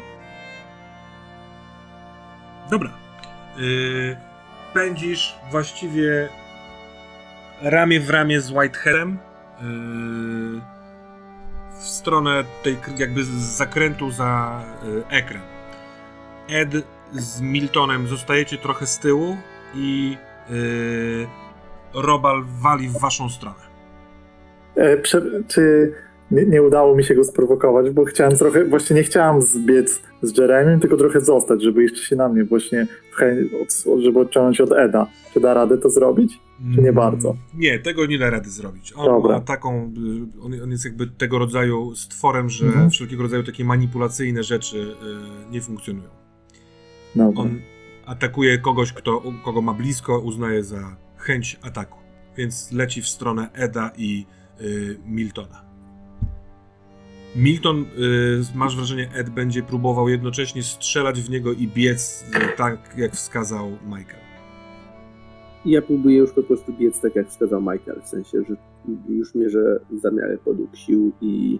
Dobra. 2.70 2.92
Yy, 3.58 4.16
pędzisz 4.74 5.34
właściwie 5.50 6.28
ramię 7.62 8.00
w 8.00 8.10
ramię 8.10 8.40
z 8.40 8.50
Whiteheadem 8.50 9.18
w 11.80 11.86
stronę 11.86 12.44
tej 12.62 12.76
jakby 12.98 13.24
zakrętu 13.38 14.10
za 14.10 14.62
yy, 14.84 15.04
ekran. 15.08 15.42
Ed 16.48 16.70
z 17.12 17.40
Miltonem 17.40 18.08
zostajecie 18.08 18.58
trochę 18.58 18.86
z 18.86 18.98
tyłu 18.98 19.36
i 19.74 20.16
yy, 20.50 21.26
Robal 21.94 22.44
wali 22.44 22.88
w 22.88 22.98
waszą 23.00 23.30
stronę. 23.30 23.68
E, 24.76 24.96
prze, 24.96 25.22
czy 25.48 25.92
nie, 26.30 26.46
nie 26.46 26.62
udało 26.62 26.96
mi 26.96 27.04
się 27.04 27.14
go 27.14 27.24
sprowokować, 27.24 27.90
bo 27.90 28.04
chciałem 28.04 28.36
trochę, 28.36 28.64
właśnie 28.64 28.96
nie 28.96 29.02
chciałem 29.02 29.42
zbiec 29.42 30.02
z 30.22 30.38
Jeremym, 30.38 30.80
tylko 30.80 30.96
trochę 30.96 31.20
zostać, 31.20 31.62
żeby 31.62 31.82
jeszcze 31.82 32.02
się 32.02 32.16
na 32.16 32.28
mnie 32.28 32.44
właśnie, 32.44 32.86
od, 33.62 34.00
żeby 34.02 34.18
odciągnąć 34.20 34.60
od 34.60 34.72
Eda. 34.72 35.06
Czy 35.34 35.40
da 35.40 35.54
radę 35.54 35.78
to 35.78 35.90
zrobić? 35.90 36.40
Czy 36.74 36.82
nie 36.82 36.92
bardzo? 36.92 37.36
Nie, 37.54 37.78
tego 37.78 38.06
nie 38.06 38.18
da 38.18 38.30
rady 38.30 38.50
zrobić. 38.50 38.92
On 38.96 39.04
Dobra. 39.06 39.34
ma 39.34 39.40
taką. 39.40 39.92
y, 40.40 40.42
On, 40.44 40.62
on 40.62 40.70
jest 40.70 40.84
jakby 40.84 41.06
tego 41.06 41.38
rodzaju 41.38 41.94
stworem, 41.94 42.48
że 42.50 42.66
Mhm. 42.66 42.90
wszelkiego 42.90 43.22
rodzaju 43.22 43.42
takie 43.42 43.64
manipulacyjne 43.64 44.42
rzeczy 44.42 44.76
y, 45.48 45.52
nie 45.52 45.60
funkcjonują. 45.60 46.08
Dobra. 47.16 47.42
On 47.42 47.58
atakuje 48.06 48.58
kogoś, 48.58 48.92
kto, 48.92 49.22
kogo 49.44 49.62
ma 49.62 49.74
blisko, 49.74 50.18
uznaje 50.18 50.64
za 50.64 50.96
chęć 51.16 51.58
ataku. 51.62 51.98
Więc 52.36 52.72
leci 52.72 53.02
w 53.02 53.08
stronę 53.08 53.48
Eda 53.54 53.90
i 53.96 54.26
y, 54.60 54.98
Miltona. 55.06 55.67
Milton, 57.36 57.80
y, 57.80 57.84
masz 58.54 58.76
wrażenie, 58.76 59.10
Ed 59.14 59.30
będzie 59.30 59.62
próbował 59.62 60.08
jednocześnie 60.08 60.62
strzelać 60.62 61.20
w 61.20 61.30
niego 61.30 61.52
i 61.52 61.68
biec 61.68 62.24
y, 62.28 62.56
tak, 62.56 62.94
jak 62.96 63.12
wskazał 63.12 63.70
Michael. 63.84 64.28
Ja 65.64 65.82
próbuję 65.82 66.16
już 66.16 66.32
po 66.32 66.42
prostu 66.42 66.72
biec 66.72 67.00
tak, 67.00 67.16
jak 67.16 67.28
wskazał 67.28 67.60
Michael, 67.60 68.02
w 68.02 68.08
sensie, 68.08 68.38
że 68.48 68.54
już 69.08 69.34
mierzę 69.34 69.80
zamiary 70.02 70.38
podług 70.44 70.76
sił 70.76 71.12
i 71.20 71.58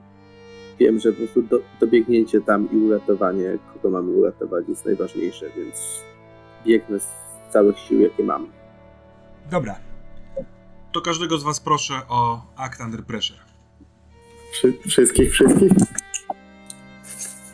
wiem, 0.79 0.99
że 0.99 1.13
po 1.13 1.19
prostu 1.19 1.43
do, 1.43 1.61
dobiegnięcie 1.81 2.41
tam 2.41 2.69
i 2.73 2.77
uratowanie, 2.77 3.59
kogo 3.73 3.91
mamy 3.91 4.11
uratować, 4.11 4.69
jest 4.69 4.85
najważniejsze, 4.85 5.47
więc 5.57 6.03
biegnę 6.67 7.01
z 7.01 7.09
całych 7.51 7.79
sił, 7.79 8.01
jakie 8.01 8.25
mam. 8.25 8.47
Dobra. 9.51 9.79
To 10.93 11.01
każdego 11.01 11.39
z 11.39 11.43
was 11.43 11.61
proszę 11.61 11.95
o 12.09 12.43
Act 12.57 12.81
Under 12.81 13.05
Pressure. 13.05 13.48
Wszy, 14.53 14.73
wszystkich, 14.89 15.33
wszystkich? 15.33 15.73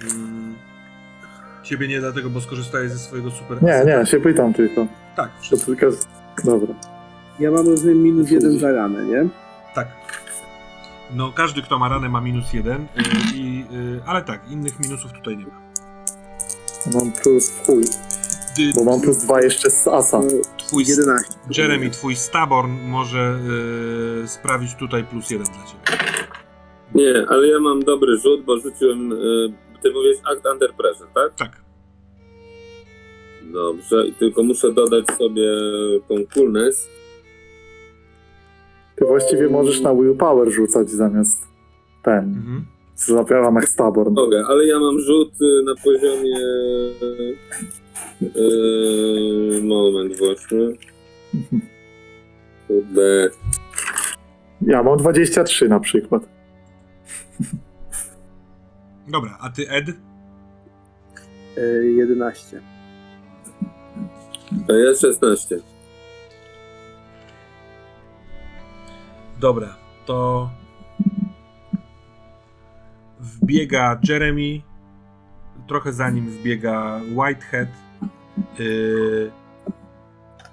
Mm, 0.02 0.54
ciebie 1.62 1.88
nie 1.88 2.00
dlatego, 2.00 2.30
bo 2.30 2.40
skorzystałeś 2.40 2.90
ze 2.90 2.98
swojego 2.98 3.30
super... 3.30 3.62
Nie, 3.62 3.82
nie, 3.86 4.06
się 4.06 4.20
pytam 4.20 4.54
tylko. 4.54 4.86
Tak, 5.16 5.30
To 5.36 5.42
wszystko. 5.42 5.66
tylko... 5.66 5.86
Dobra. 6.44 6.74
Ja 7.40 7.50
mam 7.50 7.66
rozumiem 7.68 8.02
minus 8.02 8.30
jeden 8.30 8.58
za 8.58 8.72
ranę, 8.72 9.04
nie? 9.04 9.28
Tak. 9.74 9.88
No, 11.14 11.32
każdy, 11.32 11.62
kto 11.62 11.78
ma 11.78 11.88
ranę, 11.88 12.08
ma 12.08 12.20
minus 12.20 12.52
jeden, 12.52 12.82
y, 12.82 12.86
i, 13.34 13.64
y, 13.72 14.00
ale 14.06 14.22
tak, 14.22 14.50
innych 14.50 14.80
minusów 14.80 15.12
tutaj 15.12 15.36
nie 15.36 15.44
ma. 15.46 15.60
Mam 16.94 17.12
plus 17.12 17.50
w 17.50 17.66
chuj, 17.66 17.84
Ty, 18.56 18.72
bo 18.74 18.84
mam 18.84 19.00
plus 19.00 19.16
dwa 19.18 19.42
jeszcze 19.42 19.70
z 19.70 19.88
asa. 19.88 20.20
twój 20.56 20.84
11. 20.86 21.34
Jeremy, 21.58 21.90
twój 21.90 22.16
Staborn 22.16 22.72
może 22.88 23.38
y, 24.24 24.28
sprawić 24.28 24.74
tutaj 24.74 25.04
plus 25.04 25.30
jeden 25.30 25.46
dla 25.46 25.64
ciebie. 25.64 26.04
Nie, 26.94 27.26
ale 27.28 27.48
ja 27.48 27.60
mam 27.60 27.82
dobry 27.82 28.16
rzut, 28.16 28.44
bo 28.44 28.58
rzuciłem. 28.58 29.12
y, 29.12 29.52
Ty 29.82 29.90
mówisz 29.90 30.16
Act 30.32 30.46
Under 30.52 30.72
Pressure, 30.74 31.08
tak? 31.14 31.34
Tak. 31.34 31.64
Dobrze, 33.52 34.06
i 34.06 34.12
tylko 34.12 34.42
muszę 34.42 34.72
dodać 34.72 35.06
sobie 35.18 35.48
tą 36.08 36.14
coolness. 36.34 36.88
Ty 38.96 39.04
właściwie 39.04 39.48
możesz 39.48 39.80
na 39.80 39.94
willpower 39.94 40.50
rzucać 40.50 40.90
zamiast 40.90 41.42
ten. 42.02 42.18
Mhm. 42.18 42.64
Jak 43.54 43.68
Staborn. 43.68 44.14
Mogę, 44.14 44.44
ale 44.48 44.66
ja 44.66 44.78
mam 44.78 45.00
rzut 45.00 45.32
y, 45.42 45.62
na 45.64 45.74
poziomie. 45.84 46.38
y, 48.22 49.62
moment, 49.62 50.18
właśnie. 50.18 50.58
Kurde. 52.68 53.30
Ja 54.62 54.82
mam 54.82 54.98
23 54.98 55.68
na 55.68 55.80
przykład. 55.80 56.33
Dobra, 59.08 59.38
a 59.40 59.50
ty 59.50 59.68
Ed? 59.68 59.88
E, 61.56 61.60
11. 61.84 62.60
A 64.68 64.72
ja 64.72 64.94
16. 64.94 65.62
Dobra, 69.40 69.76
to 70.06 70.50
wbiega 73.20 74.00
Jeremy, 74.08 74.62
trochę 75.66 75.92
za 75.92 76.10
nim 76.10 76.30
wbiega 76.30 77.00
Whitehead. 77.16 77.68
Yy, 78.58 79.30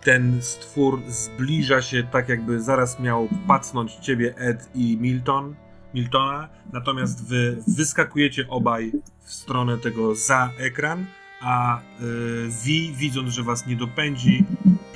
ten 0.04 0.42
stwór 0.42 1.02
zbliża 1.08 1.82
się 1.82 2.04
tak, 2.04 2.30
jakby 2.30 2.62
zaraz 2.62 3.00
miał 3.00 3.28
pacnąć 3.48 3.96
ciebie 3.96 4.34
Ed 4.38 4.70
i 4.76 4.98
Milton, 4.98 5.56
Miltona, 5.94 6.50
natomiast 6.74 7.28
wy 7.28 7.58
wyskakujecie 7.68 8.48
obaj 8.50 8.92
w 9.24 9.34
stronę 9.34 9.78
tego 9.78 10.16
za 10.16 10.50
ekran, 10.58 11.06
a 11.42 11.82
yy, 12.00 12.08
Vi, 12.64 12.94
widząc, 12.94 13.30
że 13.30 13.44
was 13.44 13.68
nie 13.68 13.76
dopędzi, 13.76 14.46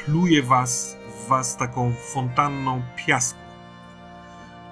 pluje 0.06 0.44
was 0.44 0.98
was 1.30 1.58
taką 1.58 1.94
fontanną 2.14 2.82
piasku 3.06 3.46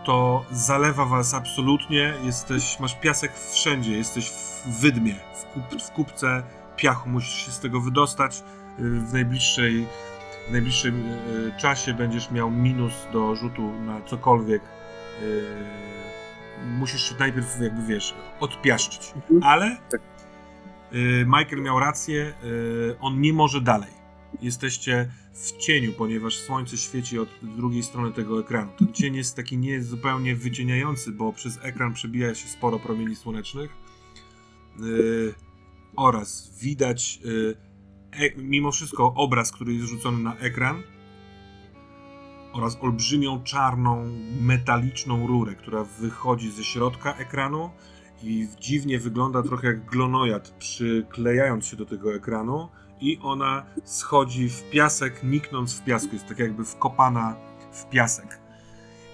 to 0.03 0.45
zalewa 0.51 1.05
was 1.05 1.33
absolutnie. 1.33 2.13
Jesteś, 2.23 2.79
masz 2.79 2.99
piasek 2.99 3.31
wszędzie, 3.51 3.97
jesteś 3.97 4.29
w 4.29 4.79
wydmie, 4.79 5.15
w, 5.35 5.45
kup, 5.45 5.81
w 5.81 5.91
kupce 5.91 6.43
piachu, 6.75 7.09
musisz 7.09 7.45
się 7.45 7.51
z 7.51 7.59
tego 7.59 7.81
wydostać. 7.81 8.43
Y, 8.79 8.99
W 8.99 9.13
najbliższej, 9.13 9.87
w 10.49 10.51
najbliższym 10.51 11.05
y, 11.05 11.51
czasie 11.57 11.93
będziesz 11.93 12.31
miał 12.31 12.51
minus 12.51 12.93
do 13.13 13.35
rzutu 13.35 13.71
na 13.85 14.01
cokolwiek. 14.01 14.61
Y, 16.64 16.65
Musisz 16.65 17.15
najpierw, 17.19 17.61
jakby 17.61 17.85
wiesz, 17.88 18.14
odpiaszczyć. 18.40 19.14
Mhm. 19.15 19.44
Ale 19.44 19.77
Tak. 19.91 20.02
y, 20.94 21.26
Michael 21.26 21.61
miał 21.61 21.80
rację, 21.80 22.34
y, 22.44 22.95
on 22.99 23.22
nie 23.22 23.34
może 23.34 23.61
dalej. 23.61 24.03
Jesteście 24.41 25.11
w 25.34 25.57
cieniu, 25.57 25.94
ponieważ 25.94 26.35
słońce 26.35 26.77
świeci 26.77 27.19
od 27.19 27.30
drugiej 27.41 27.84
strony 27.84 28.11
tego 28.11 28.40
ekranu. 28.40 28.72
Ten 28.80 28.94
cień 28.94 29.15
jest 29.15 29.35
taki 29.35 29.57
nie 29.57 29.81
zupełnie 29.81 30.35
wycieniający, 30.35 31.11
bo 31.11 31.34
przez 31.34 31.60
ekran 31.61 31.94
przebija 31.94 32.35
się 32.35 32.48
sporo 32.48 32.80
promieni 32.80 33.15
słonecznych. 33.15 33.72
Yy, 34.80 35.34
oraz 35.95 36.60
widać 36.61 37.19
e, 38.19 38.41
mimo 38.41 38.72
wszystko 38.72 39.14
obraz, 39.14 39.52
który 39.52 39.73
jest 39.73 39.88
rzucony 39.88 40.23
na 40.23 40.35
ekran 40.38 40.84
oraz 42.53 42.77
olbrzymią 42.81 43.43
czarną 43.43 44.05
metaliczną 44.41 45.27
rurę, 45.27 45.55
która 45.55 45.84
wychodzi 45.84 46.51
ze 46.51 46.63
środka 46.63 47.13
ekranu 47.15 47.69
i 48.23 48.47
dziwnie 48.59 48.99
wygląda 48.99 49.43
trochę 49.43 49.67
jak 49.67 49.85
glonojad, 49.85 50.49
przyklejając 50.49 51.65
się 51.65 51.77
do 51.77 51.85
tego 51.85 52.15
ekranu 52.15 52.69
i 53.01 53.19
ona 53.21 53.65
schodzi 53.85 54.49
w 54.49 54.69
piasek, 54.69 55.23
niknąc 55.23 55.80
w 55.80 55.84
piasku. 55.84 56.09
Jest 56.13 56.27
tak 56.27 56.39
jakby 56.39 56.65
wkopana 56.65 57.35
w 57.71 57.89
piasek. 57.89 58.39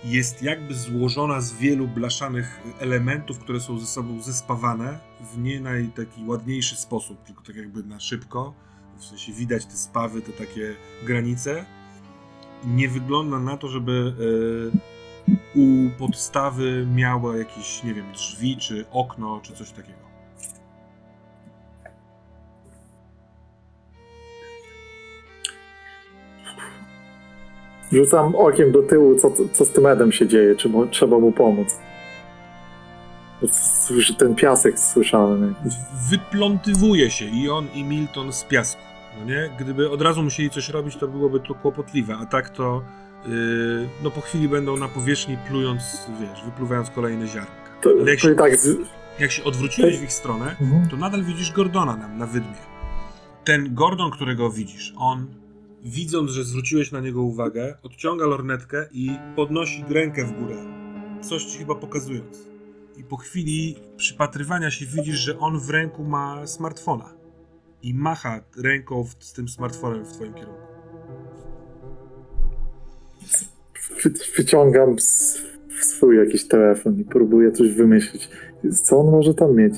Jest 0.04 0.44
jakby 0.44 0.76
złożona 0.76 1.42
z 1.42 1.54
wielu 1.54 1.88
blaszanych 1.88 2.62
elementów, 2.80 3.40
które 3.40 3.60
są 3.60 3.80
ze 3.80 3.86
sobą 3.86 4.22
zespawane 4.22 5.00
w 5.34 5.38
nie 5.38 5.60
naj 5.60 5.88
taki 5.88 6.26
ładniejszy 6.26 6.76
sposób, 6.76 7.24
tylko 7.24 7.44
tak 7.44 7.56
jakby 7.56 7.84
na 7.84 8.00
szybko. 8.00 8.54
W 8.98 9.06
sensie 9.06 9.34
widać 9.34 9.66
te 9.66 9.78
spawy, 9.78 10.22
te 10.22 10.32
takie 10.32 10.76
granice. 11.06 11.66
Nie 12.68 12.90
wygląda 12.90 13.40
na 13.40 13.58
to, 13.58 13.68
żeby 13.68 14.14
e, 15.28 15.60
u 15.60 15.90
podstawy 16.00 16.88
miała 16.96 17.38
jakieś, 17.38 17.84
nie 17.84 17.94
wiem, 17.94 18.06
drzwi, 18.14 18.58
czy 18.58 18.86
okno, 18.92 19.40
czy 19.44 19.54
coś 19.54 19.72
takiego. 19.72 20.00
Rzucam 27.92 28.36
okiem 28.36 28.72
do 28.72 28.84
tyłu, 28.84 29.16
co, 29.16 29.32
co 29.54 29.66
z 29.66 29.70
tym 29.70 29.86
Edem 29.86 30.12
się 30.12 30.28
dzieje, 30.28 30.56
czy 30.56 30.70
mu, 30.70 30.88
trzeba 30.88 31.20
mu 31.20 31.32
pomóc. 31.32 31.80
Bo 33.42 33.48
Słyszy 33.88 34.16
ten 34.16 34.36
piasek, 34.36 34.80
słyszałem. 34.80 35.56
wyplątywuje 36.10 37.12
się 37.12 37.26
i 37.26 37.50
on 37.50 37.68
i 37.74 37.84
Milton 37.84 38.34
z 38.34 38.44
piasku. 38.44 38.89
No 39.20 39.26
nie? 39.26 39.50
Gdyby 39.60 39.90
od 39.90 40.02
razu 40.02 40.24
musieli 40.24 40.50
coś 40.50 40.70
robić, 40.70 40.96
to 40.96 41.08
byłoby 41.08 41.40
to 41.40 41.56
kłopotliwe, 41.56 42.18
a 42.18 42.26
tak 42.26 42.50
to 42.50 42.84
yy, 43.28 43.32
no 44.04 44.12
po 44.12 44.22
chwili 44.22 44.50
będą 44.50 44.78
na 44.78 44.88
powierzchni 44.88 45.38
plując, 45.48 45.82
wiesz, 46.22 46.44
wypluwając 46.46 46.90
kolejne 46.90 47.28
ziarnka. 47.28 47.52
To, 47.82 47.90
Ale 48.02 48.12
jak 48.12 48.20
się, 48.20 48.36
tak... 48.36 48.58
Z... 48.58 48.78
jak 49.20 49.32
się 49.32 49.44
odwróciłeś 49.44 49.98
w 50.00 50.04
ich 50.04 50.14
stronę, 50.14 50.56
Mhm. 50.62 50.90
to 50.90 50.98
nadal 50.98 51.24
widzisz 51.24 51.52
Gordona 51.52 51.96
nam 51.96 52.18
na 52.18 52.26
wydmie. 52.28 52.58
Ten 53.46 53.74
Gordon, 53.76 54.12
którego 54.12 54.50
widzisz, 54.50 54.94
on 54.98 55.28
widząc, 55.84 56.32
że 56.32 56.44
zwróciłeś 56.44 56.92
na 56.92 57.00
niego 57.00 57.22
uwagę, 57.22 57.78
odciąga 57.84 58.26
lornetkę 58.26 58.88
i 58.92 59.12
podnosi 59.36 59.86
rękę 59.90 60.26
w 60.26 60.32
górę. 60.32 60.56
Coś 61.22 61.46
ci 61.46 61.58
chyba 61.58 61.76
pokazując. 61.76 62.48
I 62.98 63.04
po 63.04 63.18
chwili 63.18 63.76
przypatrywania 63.98 64.72
się 64.72 64.86
widzisz, 64.86 65.16
że 65.20 65.40
on 65.40 65.60
w 65.60 65.70
ręku 65.70 66.04
ma 66.04 66.48
smartfona. 66.48 67.19
I 67.84 67.94
macha 67.94 68.40
ręką 68.64 69.04
w, 69.04 69.24
z 69.24 69.34
tym 69.34 69.48
smartfonem 69.50 70.06
w 70.06 70.14
twoim 70.14 70.34
kierunku. 70.34 70.62
Wy, 74.04 74.12
wyciągam 74.38 74.94
s- 74.94 75.42
swój 75.82 76.18
jakiś 76.18 76.48
telefon 76.48 77.00
i 77.00 77.04
próbuję 77.06 77.52
coś 77.52 77.74
wymyślić. 77.74 78.30
Co 78.84 79.00
on 79.00 79.12
może 79.12 79.34
tam 79.34 79.56
mieć? 79.56 79.74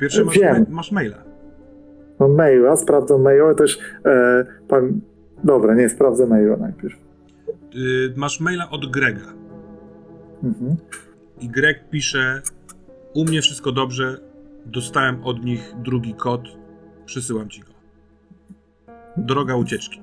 Pierwszy 0.00 0.24
masz, 0.24 0.38
Wiem. 0.38 0.58
ma, 0.68 0.76
masz 0.76 0.92
maila. 0.92 1.24
Mam 2.18 2.34
maila, 2.34 2.76
sprawdzam 2.76 3.22
maila, 3.22 3.54
też 3.54 3.78
e, 4.04 4.44
pan... 4.68 5.00
Dobra, 5.44 5.74
nie, 5.74 5.88
sprawdzę 5.88 6.26
maila 6.26 6.56
najpierw. 6.56 6.94
Yy, 7.74 8.12
masz 8.16 8.40
maila 8.40 8.70
od 8.70 8.90
Grega. 8.92 9.32
Mhm. 10.44 10.76
I 11.40 11.48
Greg 11.48 11.90
pisze: 11.90 12.42
U 13.14 13.24
mnie 13.24 13.42
wszystko 13.42 13.72
dobrze. 13.72 14.16
Dostałem 14.66 15.24
od 15.24 15.44
nich 15.44 15.72
drugi 15.82 16.14
kod. 16.14 16.40
Przysyłam 17.06 17.48
ci 17.48 17.60
go. 17.60 17.68
Droga 19.16 19.56
ucieczki. 19.56 20.00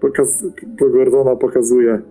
Pokaz... 0.00 0.44
Do 0.66 0.90
Gordona 0.90 1.36
pokazuje 1.36 2.02